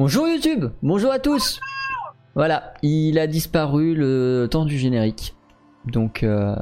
Bonjour 0.00 0.26
YouTube, 0.26 0.64
bonjour 0.82 1.12
à 1.12 1.18
tous. 1.18 1.60
Voilà, 2.34 2.72
il 2.80 3.18
a 3.18 3.26
disparu 3.26 3.94
le 3.94 4.48
temps 4.50 4.64
du 4.64 4.78
générique. 4.78 5.34
Donc, 5.84 6.22
euh, 6.22 6.56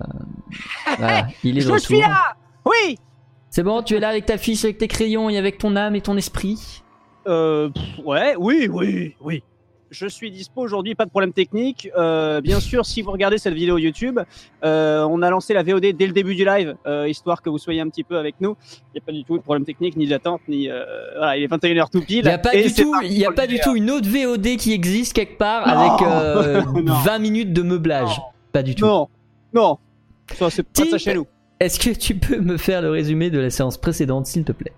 voilà, 0.98 1.29
il 1.45 1.56
est 1.56 1.60
de 1.60 1.66
Je 1.66 1.70
retour. 1.70 1.87
suis 1.87 2.01
là 2.01 2.34
Oui 2.65 2.98
C'est 3.48 3.62
bon, 3.62 3.84
tu 3.84 3.95
es 3.95 4.01
là 4.01 4.09
avec 4.09 4.27
ta 4.27 4.38
fiche, 4.38 4.65
avec 4.65 4.79
tes 4.79 4.88
crayons 4.88 5.30
et 5.30 5.38
avec 5.38 5.59
ton 5.59 5.77
âme 5.77 5.95
et 5.95 6.01
ton 6.01 6.16
esprit? 6.16 6.82
Euh, 7.29 7.69
pff, 7.69 8.05
ouais, 8.05 8.34
oui, 8.37 8.69
oui, 8.69 9.15
oui. 9.20 9.45
Je 9.91 10.06
suis 10.06 10.30
dispo 10.30 10.60
aujourd'hui, 10.60 10.95
pas 10.95 11.06
de 11.06 11.10
problème 11.10 11.33
technique. 11.33 11.88
Euh, 11.96 12.41
bien 12.42 12.60
sûr, 12.60 12.84
si 12.84 13.01
vous 13.01 13.10
regardez 13.10 13.38
cette 13.38 13.55
vidéo 13.55 13.79
YouTube, 13.79 14.20
euh, 14.62 15.02
on 15.09 15.23
a 15.23 15.30
lancé 15.30 15.55
la 15.55 15.62
VOD 15.62 15.92
dès 15.96 16.06
le 16.06 16.12
début 16.12 16.34
du 16.34 16.45
live, 16.45 16.74
euh, 16.87 17.09
histoire 17.09 17.41
que 17.41 17.48
vous 17.48 17.56
soyez 17.59 17.80
un 17.80 17.88
petit 17.88 18.05
peu 18.05 18.19
avec 18.19 18.34
nous. 18.41 18.55
Il 18.70 18.96
n'y 18.96 19.01
a 19.01 19.05
pas 19.06 19.12
du 19.12 19.24
tout 19.24 19.38
de 19.38 19.43
problème 19.43 19.65
technique, 19.65 19.96
ni 19.96 20.06
d'attente, 20.06 20.43
ni... 20.46 20.69
euh, 20.69 20.84
voilà, 21.16 21.38
il 21.38 21.43
est 21.45 21.46
21h 21.46 21.91
tout 21.91 22.02
pile. 22.02 22.19
Il 22.19 22.24
n'y 22.24 22.30
a 22.30 22.38
pas, 22.38 22.55
Et 22.55 22.65
du 22.69 22.74
tout, 22.74 22.91
parti 22.93 23.06
il 23.06 23.19
y 23.19 23.24
a 23.24 23.29
pour 23.29 23.37
pas 23.37 23.46
le 23.46 23.48
du 23.48 23.60
tout 23.60 23.77
une 23.77 23.91
autre 23.91 24.09
VOD 24.09 24.56
qui 24.59 24.73
existe 24.73 25.15
quelque 25.15 25.38
part 25.38 25.66
Non. 25.66 25.80
avec 25.80 26.07
euh, 26.07 26.62
Non. 26.82 26.93
20 26.93 27.18
minutes 27.18 27.52
de 27.55 27.62
meublage. 27.62 28.16
Non. 28.18 28.24
Pas 28.52 28.62
du 28.62 28.74
tout. 28.74 28.84
Non, 28.84 29.09
non. 29.55 29.79
Ça, 30.34 30.51
c'est 30.51 30.65
pas 30.65 30.84
ça 30.84 30.99
chez 30.99 31.15
nous. 31.15 31.27
Est-ce 31.60 31.80
que 31.80 31.99
tu 31.99 32.15
peux 32.15 32.40
me 32.40 32.59
faire 32.59 32.82
le 32.82 32.90
résumé 32.90 33.30
de 33.30 33.38
la 33.38 33.49
séance 33.51 33.79
précédente, 33.79 34.27
s'il 34.27 34.45
te 34.45 34.52
plaît? 34.52 34.73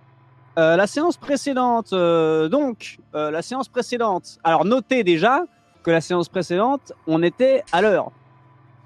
Euh, 0.58 0.76
la 0.76 0.86
séance 0.86 1.16
précédente, 1.16 1.92
euh, 1.92 2.48
donc, 2.48 2.98
euh, 3.14 3.30
la 3.30 3.40
séance 3.42 3.68
précédente. 3.68 4.38
Alors, 4.42 4.64
notez 4.64 5.04
déjà 5.04 5.44
que 5.82 5.90
la 5.90 6.00
séance 6.00 6.28
précédente, 6.28 6.92
on 7.06 7.22
était 7.22 7.62
à 7.72 7.80
l'heure. 7.80 8.10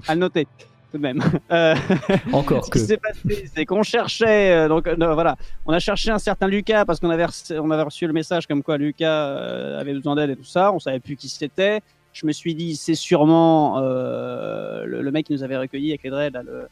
À 0.06 0.14
le 0.14 0.20
noter, 0.20 0.46
tout 0.92 0.98
de 0.98 1.02
même. 1.02 1.22
Encore 2.32 2.66
ce 2.66 2.70
que. 2.70 2.78
qui 2.78 2.84
s'est 2.84 2.98
passé, 2.98 3.50
c'est 3.52 3.64
qu'on 3.64 3.82
cherchait, 3.82 4.68
donc 4.68 4.86
voilà, 4.88 5.36
on 5.64 5.72
a 5.72 5.78
cherché 5.78 6.10
un 6.10 6.18
certain 6.18 6.46
Lucas 6.46 6.84
parce 6.84 7.00
qu'on 7.00 7.10
avait, 7.10 7.24
reçu- 7.24 7.58
on 7.58 7.70
avait 7.70 7.82
reçu 7.82 8.06
le 8.06 8.12
message 8.12 8.46
comme 8.46 8.62
quoi 8.62 8.76
Lucas 8.76 9.78
avait 9.78 9.94
besoin 9.94 10.14
d'aide 10.16 10.30
et 10.30 10.36
tout 10.36 10.44
ça. 10.44 10.70
On 10.72 10.78
savait 10.78 11.00
plus 11.00 11.16
qui 11.16 11.28
c'était. 11.30 11.80
Je 12.12 12.26
me 12.26 12.32
suis 12.32 12.54
dit, 12.54 12.76
c'est 12.76 12.94
sûrement 12.94 13.80
le, 13.80 15.00
le 15.02 15.10
mec 15.10 15.26
qui 15.26 15.32
nous 15.32 15.42
avait 15.42 15.56
recueillis 15.56 15.90
avec 15.90 16.02
les 16.04 16.10
dreads 16.10 16.30
là, 16.34 16.42
le, 16.42 16.68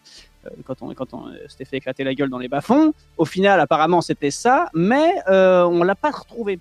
quand 0.64 0.82
on, 0.82 0.94
quand 0.94 1.14
on 1.14 1.28
euh, 1.28 1.36
s'était 1.48 1.64
fait 1.64 1.76
éclater 1.78 2.04
la 2.04 2.14
gueule 2.14 2.30
dans 2.30 2.38
les 2.38 2.48
bas-fonds. 2.48 2.92
Au 3.16 3.24
final, 3.24 3.60
apparemment, 3.60 4.00
c'était 4.00 4.30
ça, 4.30 4.68
mais 4.74 5.12
euh, 5.28 5.64
on 5.64 5.82
l'a 5.82 5.94
pas 5.94 6.10
retrouvé. 6.10 6.58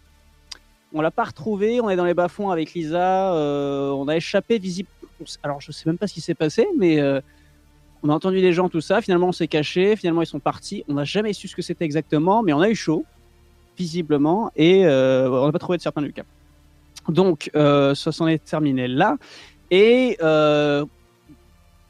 On 0.94 1.02
l'a 1.02 1.12
pas 1.12 1.24
retrouvé. 1.26 1.82
On 1.82 1.90
est 1.90 1.96
dans 1.96 2.06
les 2.06 2.14
bas-fonds 2.14 2.50
avec 2.50 2.74
Lisa. 2.74 3.34
euh, 3.34 3.90
on 3.92 4.08
a 4.08 4.16
échappé 4.16 4.60
visible. 4.60 4.90
Alors, 5.44 5.62
je 5.62 5.72
sais 5.72 5.84
même 5.88 5.98
pas 5.98 6.08
ce 6.08 6.14
qui 6.14 6.22
s'est 6.22 6.36
passé, 6.36 6.68
mais 6.78 7.00
euh, 7.00 7.22
on 8.04 8.10
a 8.10 8.14
entendu 8.14 8.42
des 8.42 8.54
gens, 8.54 8.70
tout 8.70 8.82
ça. 8.82 9.02
Finalement, 9.02 9.28
on 9.28 9.32
s'est 9.32 9.48
caché. 9.48 9.96
Finalement, 9.96 10.22
ils 10.22 10.28
sont 10.28 10.40
partis. 10.40 10.84
On 10.88 10.96
n'a 10.96 11.04
jamais 11.04 11.34
su 11.34 11.48
ce 11.48 11.56
que 11.56 11.62
c'était 11.62 11.86
exactement, 11.86 12.44
mais 12.44 12.54
on 12.54 12.62
a 12.62 12.70
eu 12.70 12.76
chaud, 12.76 13.06
visiblement, 13.78 14.52
et 14.56 14.86
euh, 14.86 15.30
on 15.30 15.46
n'a 15.46 15.52
pas 15.52 15.60
trouvé 15.60 15.78
de 15.78 15.84
certain 15.84 16.02
Lucas. 16.02 16.24
Donc, 17.08 17.50
euh, 17.56 17.96
ça 17.96 18.12
s'en 18.12 18.28
est 18.28 18.44
terminé 18.44 18.88
là. 18.88 19.18
Et 19.70 20.18
euh, 20.22 20.86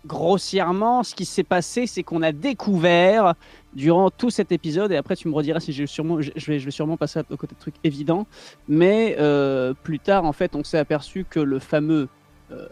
grossièrement, 0.05 1.03
ce 1.03 1.13
qui 1.15 1.25
s'est 1.25 1.43
passé, 1.43 1.87
c'est 1.87 2.03
qu'on 2.03 2.21
a 2.21 2.31
découvert 2.31 3.35
durant 3.73 4.09
tout 4.09 4.29
cet 4.29 4.51
épisode, 4.51 4.91
et 4.91 4.97
après 4.97 5.15
tu 5.15 5.27
me 5.27 5.33
rediras 5.33 5.59
si 5.59 5.87
sûrement, 5.87 6.21
je 6.21 6.31
vais, 6.47 6.59
je 6.59 6.65
vais 6.65 6.71
sûrement 6.71 6.97
passer 6.97 7.19
à 7.19 7.23
côté 7.23 7.55
de 7.55 7.59
trucs 7.59 7.75
évidents, 7.83 8.25
mais 8.67 9.15
euh, 9.19 9.73
plus 9.73 9.99
tard, 9.99 10.25
en 10.25 10.33
fait, 10.33 10.55
on 10.55 10.63
s'est 10.63 10.79
aperçu 10.79 11.25
que 11.29 11.39
le 11.39 11.59
fameux 11.59 12.09
euh, 12.51 12.67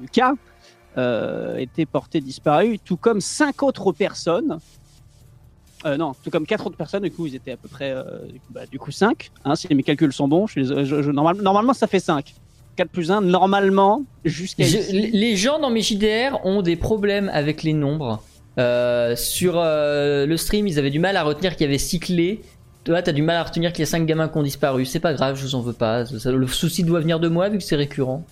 Lucas 0.00 0.34
euh, 0.96 1.56
était 1.56 1.86
porté 1.86 2.20
disparu, 2.20 2.78
tout 2.78 2.96
comme 2.96 3.20
cinq 3.20 3.62
autres 3.62 3.92
personnes. 3.92 4.58
Euh, 5.86 5.96
non, 5.96 6.14
tout 6.22 6.30
comme 6.30 6.46
quatre 6.46 6.66
autres 6.66 6.76
personnes, 6.76 7.02
du 7.02 7.10
coup, 7.10 7.26
ils 7.26 7.34
étaient 7.34 7.52
à 7.52 7.56
peu 7.56 7.68
près, 7.68 7.94
du 8.28 8.40
coup, 8.40 8.46
bah, 8.50 8.66
du 8.66 8.78
coup, 8.78 8.90
5. 8.90 9.30
Hein, 9.44 9.54
si 9.54 9.74
mes 9.74 9.82
calculs 9.82 10.12
sont 10.12 10.28
bons, 10.28 10.46
je 10.46 10.64
suis 10.64 11.12
normalement, 11.12 11.72
ça 11.72 11.86
fait 11.86 12.00
5. 12.00 12.34
4 12.80 12.88
plus 12.90 13.10
1, 13.10 13.20
normalement, 13.20 14.04
jusqu'à 14.24 14.64
les 14.90 15.36
gens 15.36 15.58
dans 15.58 15.68
mes 15.68 15.82
JDR 15.82 16.38
ont 16.44 16.62
des 16.62 16.76
problèmes 16.76 17.30
avec 17.34 17.62
les 17.62 17.74
nombres. 17.74 18.22
Euh, 18.58 19.14
sur 19.16 19.54
euh, 19.56 20.24
le 20.24 20.36
stream, 20.38 20.66
ils 20.66 20.78
avaient 20.78 20.88
du 20.88 20.98
mal 20.98 21.18
à 21.18 21.22
retenir 21.22 21.56
qu'il 21.56 21.66
y 21.66 21.68
avait 21.68 21.76
6 21.76 22.00
clés. 22.00 22.40
Toi, 22.84 23.02
t'as 23.02 23.12
du 23.12 23.20
mal 23.20 23.36
à 23.36 23.42
retenir 23.42 23.74
qu'il 23.74 23.80
y 23.80 23.82
a 23.82 23.86
5 23.90 24.06
gamins 24.06 24.28
qui 24.28 24.38
ont 24.38 24.42
disparu. 24.42 24.86
C'est 24.86 24.98
pas 24.98 25.12
grave, 25.12 25.36
je 25.36 25.42
vous 25.42 25.54
en 25.56 25.60
veux 25.60 25.74
pas. 25.74 26.06
Ça- 26.06 26.32
Le 26.32 26.46
souci 26.46 26.82
doit 26.82 27.00
venir 27.00 27.20
de 27.20 27.28
moi 27.28 27.50
vu 27.50 27.58
que 27.58 27.64
c'est 27.64 27.76
récurrent. 27.76 28.24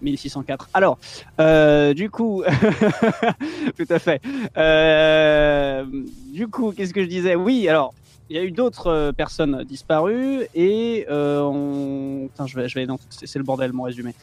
1604. 0.00 0.68
Alors, 0.72 0.96
euh, 1.40 1.92
du 1.92 2.08
coup, 2.08 2.44
tout 3.76 3.86
à 3.90 3.98
fait. 3.98 4.22
Euh, 4.56 5.84
du 6.32 6.46
coup, 6.46 6.70
qu'est-ce 6.70 6.94
que 6.94 7.02
je 7.02 7.08
disais? 7.08 7.34
Oui, 7.34 7.68
alors, 7.68 7.92
il 8.28 8.36
y 8.36 8.38
a 8.38 8.42
eu 8.42 8.50
d'autres 8.50 8.88
euh, 8.88 9.12
personnes 9.12 9.64
disparues 9.64 10.46
et 10.54 11.06
euh, 11.10 11.40
on... 11.42 12.28
Putain, 12.28 12.46
je 12.46 12.56
vais, 12.56 12.68
je 12.68 12.74
vais... 12.78 12.86
c'est 13.10 13.38
le 13.38 13.44
bordel, 13.44 13.72
mon 13.72 13.84
résumé. 13.84 14.14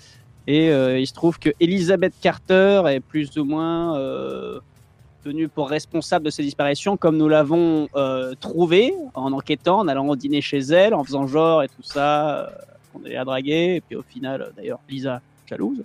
Et 0.45 0.69
euh, 0.71 0.99
il 0.99 1.07
se 1.07 1.13
trouve 1.13 1.39
que 1.39 1.49
Elizabeth 1.59 2.13
Carter 2.21 2.83
est 2.87 2.99
plus 2.99 3.37
ou 3.37 3.45
moins 3.45 3.97
euh, 3.97 4.59
tenue 5.23 5.47
pour 5.47 5.69
responsable 5.69 6.25
de 6.25 6.29
ces 6.29 6.43
disparitions, 6.43 6.97
comme 6.97 7.15
nous 7.15 7.29
l'avons 7.29 7.87
euh, 7.95 8.33
trouvé 8.41 8.93
en 9.13 9.31
enquêtant, 9.31 9.79
en 9.79 9.87
allant 9.87 10.07
au 10.07 10.17
dîner 10.17 10.41
chez 10.41 10.59
elle, 10.59 10.93
en 10.93 11.03
faisant 11.05 11.27
genre 11.27 11.63
et 11.63 11.69
tout 11.69 11.83
ça, 11.83 12.51
qu'on 12.91 13.05
allait 13.05 13.15
la 13.15 13.23
draguer. 13.23 13.75
Et 13.75 13.81
puis 13.81 13.95
au 13.95 14.01
final, 14.01 14.41
euh, 14.41 14.49
d'ailleurs, 14.57 14.79
Lisa 14.89 15.21
jalouse. 15.47 15.81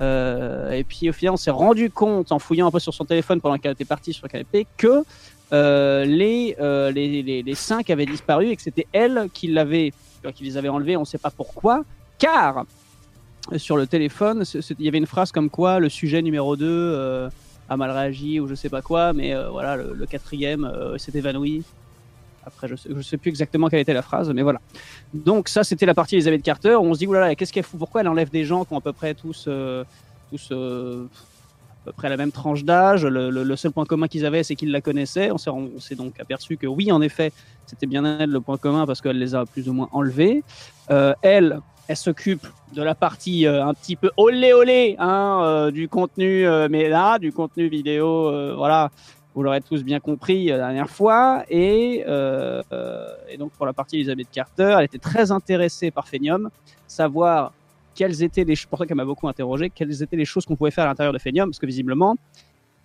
Et 0.00 0.84
puis 0.84 1.10
au 1.10 1.12
final, 1.12 1.34
on 1.34 1.36
s'est 1.36 1.50
rendu 1.50 1.90
compte 1.90 2.32
en 2.32 2.38
fouillant 2.38 2.68
un 2.68 2.70
peu 2.70 2.78
sur 2.78 2.94
son 2.94 3.04
téléphone 3.04 3.40
pendant 3.40 3.58
qu'elle 3.58 3.72
était 3.72 3.84
partie 3.84 4.14
sur 4.14 4.24
le 4.24 4.30
canapé 4.30 4.66
que 4.78 5.04
euh, 5.52 6.04
les, 6.04 6.56
euh, 6.60 6.90
les, 6.92 7.22
les, 7.22 7.42
les 7.42 7.54
cinq 7.54 7.90
avaient 7.90 8.06
disparu 8.06 8.48
et 8.48 8.56
que 8.56 8.62
c'était 8.62 8.86
elle 8.92 9.28
qui, 9.32 9.48
l'avait, 9.48 9.92
qui 10.34 10.44
les 10.44 10.56
avait 10.56 10.68
enlevés. 10.68 10.96
On 10.96 11.00
ne 11.00 11.04
sait 11.04 11.18
pas 11.18 11.30
pourquoi, 11.30 11.84
car 12.18 12.64
euh, 13.52 13.58
sur 13.58 13.76
le 13.76 13.86
téléphone, 13.86 14.44
il 14.78 14.84
y 14.84 14.88
avait 14.88 14.98
une 14.98 15.06
phrase 15.06 15.32
comme 15.32 15.50
quoi 15.50 15.80
le 15.80 15.88
sujet 15.88 16.22
numéro 16.22 16.56
2 16.56 16.66
euh, 16.66 17.28
a 17.68 17.76
mal 17.76 17.90
réagi 17.90 18.38
ou 18.38 18.46
je 18.46 18.54
sais 18.54 18.68
pas 18.68 18.82
quoi, 18.82 19.12
mais 19.12 19.34
voilà, 19.50 19.76
le, 19.76 20.06
quatrième 20.06 20.70
s'est 20.98 21.12
évanoui. 21.14 21.62
Après, 22.44 22.68
je 22.68 22.74
sais, 22.74 22.88
sais 23.02 23.16
plus 23.16 23.28
exactement 23.28 23.68
quelle 23.68 23.80
était 23.80 23.92
la 23.92 24.02
phrase, 24.02 24.30
mais 24.30 24.42
voilà. 24.42 24.60
Donc 25.14 25.48
ça, 25.48 25.62
c'était 25.62 25.86
la 25.86 25.94
partie 25.94 26.16
Elizabeth 26.16 26.42
Carter. 26.42 26.74
On 26.76 26.94
se 26.94 26.98
dit, 26.98 27.06
oulala, 27.06 27.34
qu'est-ce 27.34 27.52
qu'elle 27.52 27.64
fout? 27.64 27.78
Pourquoi 27.78 28.00
elle 28.00 28.08
enlève 28.08 28.30
des 28.30 28.44
gens 28.44 28.64
qui 28.64 28.72
ont 28.72 28.78
à 28.78 28.80
peu 28.80 28.92
près 28.92 29.14
tous, 29.14 29.48
tous 30.30 30.52
à 31.82 31.84
peu 31.86 31.92
près 31.92 32.08
la 32.08 32.16
même 32.16 32.32
tranche 32.32 32.64
d'âge 32.64 33.04
le, 33.06 33.30
le- 33.30 33.42
le 33.42 33.56
seul 33.56 33.72
point 33.72 33.84
commun 33.86 34.06
qu'ils 34.06 34.26
avaient, 34.26 34.42
c'est 34.42 34.54
qu'ils 34.54 34.70
la 34.70 34.80
connaissaient. 34.80 35.30
On 35.30 35.38
s'est, 35.38 35.50
on 35.50 35.80
s'est 35.80 35.94
donc 35.94 36.20
aperçu 36.20 36.56
que 36.56 36.66
oui, 36.66 36.92
en 36.92 37.00
effet, 37.00 37.32
c'était 37.66 37.86
bien 37.86 38.04
elle 38.18 38.30
le 38.30 38.40
point 38.40 38.58
commun 38.58 38.86
parce 38.86 39.00
qu'elle 39.00 39.18
les 39.18 39.34
a 39.34 39.46
plus 39.46 39.68
ou 39.68 39.72
moins 39.72 39.88
enlevés. 39.92 40.42
Euh, 40.90 41.14
elle, 41.22 41.60
elle 41.88 41.96
s'occupe 41.96 42.46
de 42.74 42.82
la 42.82 42.94
partie 42.94 43.46
euh, 43.46 43.64
un 43.64 43.74
petit 43.74 43.96
peu 43.96 44.10
olé 44.16 44.52
olé 44.52 44.96
hein, 44.98 45.40
euh, 45.42 45.70
du 45.70 45.88
contenu, 45.88 46.46
euh, 46.46 46.68
mais 46.70 46.88
là, 46.88 47.18
du 47.18 47.32
contenu 47.32 47.68
vidéo, 47.68 48.28
euh, 48.28 48.54
voilà. 48.56 48.90
Vous 49.32 49.44
l'aurez 49.44 49.60
tous 49.60 49.84
bien 49.84 50.00
compris 50.00 50.50
euh, 50.50 50.56
la 50.56 50.66
dernière 50.66 50.90
fois. 50.90 51.44
Et, 51.48 52.00
et 52.00 53.36
donc, 53.38 53.52
pour 53.52 53.64
la 53.64 53.72
partie 53.72 53.94
Elizabeth 53.96 54.26
Carter, 54.32 54.74
elle 54.78 54.84
était 54.84 54.98
très 54.98 55.30
intéressée 55.30 55.92
par 55.92 56.08
Phenium, 56.08 56.50
savoir 56.88 57.52
quelles 58.00 58.22
étaient 58.22 58.44
les, 58.44 58.54
pour 58.70 58.78
ça 58.78 58.86
qu'elle 58.86 58.96
m'a 58.96 59.04
beaucoup 59.04 59.28
interrogé, 59.28 59.68
quelles 59.68 60.02
étaient 60.02 60.16
les 60.16 60.24
choses 60.24 60.46
qu'on 60.46 60.56
pouvait 60.56 60.70
faire 60.70 60.84
à 60.84 60.86
l'intérieur 60.86 61.12
de 61.12 61.18
Phenium, 61.18 61.50
parce 61.50 61.58
que 61.58 61.66
visiblement, 61.66 62.16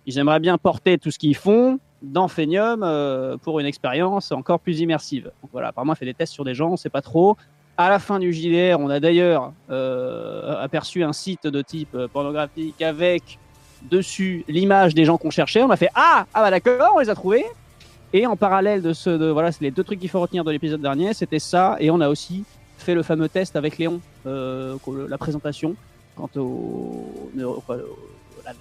ils 0.04 0.18
aimeraient 0.18 0.40
bien 0.40 0.58
porter 0.58 0.98
tout 0.98 1.10
ce 1.10 1.18
qu'ils 1.18 1.34
font 1.34 1.78
dans 2.02 2.28
Phenium 2.28 2.82
euh, 2.82 3.38
pour 3.38 3.58
une 3.58 3.64
expérience 3.64 4.30
encore 4.30 4.60
plus 4.60 4.80
immersive. 4.80 5.30
Donc 5.40 5.52
voilà, 5.52 5.68
apparemment, 5.68 5.94
elle 5.94 5.98
fait 6.00 6.04
des 6.04 6.12
tests 6.12 6.34
sur 6.34 6.44
des 6.44 6.52
gens, 6.52 6.68
on 6.68 6.72
ne 6.72 6.76
sait 6.76 6.90
pas 6.90 7.00
trop. 7.00 7.34
À 7.78 7.88
la 7.88 7.98
fin 7.98 8.18
du 8.18 8.30
JDR, 8.30 8.78
on 8.78 8.90
a 8.90 9.00
d'ailleurs 9.00 9.54
euh, 9.70 10.62
aperçu 10.62 11.02
un 11.02 11.14
site 11.14 11.46
de 11.46 11.62
type 11.62 11.94
euh, 11.94 12.08
pornographique 12.08 12.82
avec 12.82 13.38
dessus 13.90 14.44
l'image 14.48 14.92
des 14.92 15.06
gens 15.06 15.16
qu'on 15.16 15.30
cherchait. 15.30 15.62
On 15.62 15.70
a 15.70 15.76
fait 15.78 15.90
ah 15.94 16.26
ah 16.34 16.42
bah 16.42 16.50
d'accord, 16.50 16.92
on 16.94 16.98
les 16.98 17.08
a 17.08 17.14
trouvés. 17.14 17.46
Et 18.12 18.26
en 18.26 18.36
parallèle 18.36 18.82
de 18.82 18.92
ce, 18.92 19.08
de, 19.08 19.28
voilà, 19.28 19.50
c'est 19.50 19.64
les 19.64 19.70
deux 19.70 19.82
trucs 19.82 19.98
qu'il 19.98 20.10
faut 20.10 20.20
retenir 20.20 20.44
de 20.44 20.50
l'épisode 20.50 20.82
dernier, 20.82 21.14
c'était 21.14 21.38
ça. 21.38 21.76
Et 21.80 21.90
on 21.90 22.02
a 22.02 22.08
aussi 22.10 22.44
fait 22.78 22.94
le 22.94 23.02
fameux 23.02 23.28
test 23.28 23.56
avec 23.56 23.78
Léon, 23.78 24.00
euh, 24.26 24.76
la 25.08 25.18
présentation 25.18 25.74
quant 26.14 26.30
au, 26.36 27.30
quoi, 27.66 27.76
au- 27.76 27.98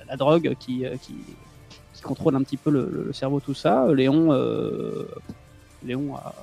la, 0.10 0.18
drogue 0.18 0.56
qui, 0.60 0.86
euh, 0.86 0.96
qui, 1.02 1.14
qui 1.94 2.02
contrôle 2.02 2.36
un 2.36 2.42
petit 2.44 2.58
peu 2.58 2.70
le, 2.72 2.90
le 3.08 3.14
cerveau, 3.14 3.40
tout 3.40 3.54
ça. 3.54 3.88
Léon, 3.94 4.32
euh, 4.32 5.08
Léon 5.86 6.16
a, 6.16 6.34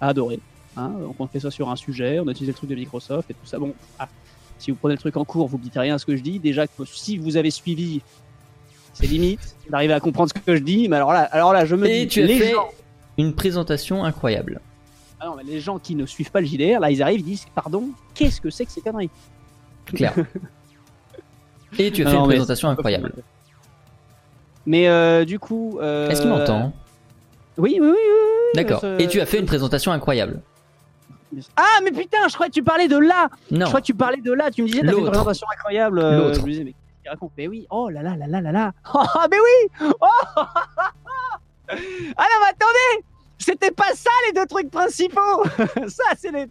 a 0.00 0.08
adoré. 0.08 0.38
Hein. 0.76 0.90
Donc 1.00 1.16
on 1.18 1.26
fait 1.26 1.40
ça 1.40 1.50
sur 1.50 1.68
un 1.70 1.76
sujet, 1.76 2.20
on 2.20 2.28
a 2.28 2.30
utilisé 2.30 2.52
le 2.52 2.56
truc 2.56 2.70
de 2.70 2.74
Microsoft 2.74 3.30
et 3.30 3.34
tout 3.34 3.46
ça. 3.46 3.58
Bon, 3.58 3.74
ah, 3.98 4.08
si 4.58 4.70
vous 4.70 4.76
prenez 4.76 4.94
le 4.94 5.00
truc 5.00 5.16
en 5.16 5.24
cours, 5.24 5.48
vous 5.48 5.58
ne 5.58 5.62
dites 5.62 5.74
rien 5.76 5.94
à 5.96 5.98
ce 5.98 6.06
que 6.06 6.16
je 6.16 6.22
dis. 6.22 6.38
Déjà, 6.38 6.66
que 6.66 6.84
si 6.86 7.18
vous 7.18 7.36
avez 7.36 7.50
suivi, 7.50 8.00
c'est 8.94 9.06
limite 9.06 9.56
d'arriver 9.68 9.92
à 9.94 10.00
comprendre 10.00 10.30
ce 10.34 10.40
que 10.40 10.56
je 10.56 10.62
dis. 10.62 10.88
Mais 10.88 10.96
alors 10.96 11.12
là, 11.12 11.22
alors 11.24 11.52
là 11.52 11.64
je 11.66 11.74
me 11.76 11.86
Et 11.86 12.04
dis, 12.04 12.08
tu 12.08 12.22
as 12.22 12.26
les 12.26 12.38
fait 12.38 12.52
gens, 12.52 12.68
une 13.18 13.34
présentation 13.34 14.04
incroyable. 14.04 14.60
Les 15.34 15.60
gens 15.60 15.78
qui 15.78 15.94
ne 15.94 16.06
suivent 16.06 16.30
pas 16.30 16.40
le 16.40 16.46
JDR, 16.46 16.78
là, 16.80 16.90
ils 16.90 17.02
arrivent, 17.02 17.20
ils 17.20 17.24
disent, 17.24 17.46
pardon, 17.54 17.88
qu'est-ce 18.14 18.40
que 18.40 18.50
c'est 18.50 18.64
que 18.66 18.72
ces 18.72 18.80
conneries 18.80 19.10
Claire. 19.86 20.14
Et 21.78 21.90
tu 21.90 22.02
as 22.02 22.04
Non, 22.06 22.10
fait 22.12 22.16
une 22.18 22.26
présentation 22.28 22.68
incroyable. 22.70 23.12
Mais 24.64 24.88
euh, 24.88 25.24
du 25.24 25.38
coup. 25.38 25.78
euh, 25.80 26.08
Est-ce 26.08 26.20
qu'il 26.22 26.30
m'entend 26.30 26.72
Oui, 27.58 27.78
oui, 27.80 27.88
oui. 27.88 27.90
oui, 27.90 28.50
D'accord. 28.54 28.84
Et 28.98 29.06
tu 29.08 29.20
as 29.20 29.26
fait 29.26 29.38
une 29.38 29.46
présentation 29.46 29.92
incroyable. 29.92 30.40
Ah, 31.56 31.80
mais 31.84 31.90
putain, 31.90 32.28
je 32.28 32.34
crois 32.34 32.46
que 32.46 32.52
tu 32.52 32.62
parlais 32.62 32.88
de 32.88 32.96
là. 32.96 33.28
Non. 33.50 33.66
Je 33.66 33.70
crois 33.70 33.80
que 33.80 33.86
tu 33.86 33.94
parlais 33.94 34.20
de 34.20 34.32
là. 34.32 34.50
Tu 34.50 34.62
me 34.62 34.68
disais, 34.68 34.80
t'as 34.82 34.92
fait 34.92 34.98
une 34.98 35.06
présentation 35.06 35.46
incroyable. 35.54 35.98
euh, 35.98 36.18
L'autre. 36.18 36.36
je 36.36 36.40
me 36.42 36.46
disais, 36.46 36.64
mais 36.64 36.70
qu'est-ce 36.72 37.02
qu'il 37.02 37.10
raconte? 37.10 37.32
Mais 37.36 37.48
oui, 37.48 37.66
oh 37.68 37.90
là 37.90 38.02
là 38.02 38.16
là 38.16 38.26
là 38.26 38.40
là 38.40 38.52
là. 38.52 38.72
Oh, 38.94 39.02
mais 39.30 39.36
oui 39.38 39.88
oh 40.00 40.08
Ah 40.38 40.44
non, 41.68 41.74
mais 42.40 42.50
attendez 42.50 43.04
C'était 43.38 43.70
pas 43.70 43.92
ça 43.94 44.10
les 44.26 44.32
deux 44.40 44.46
trucs 44.46 44.70
principaux 44.70 45.44
Ça, 45.88 46.04
c'est 46.16 46.32
les... 46.32 46.46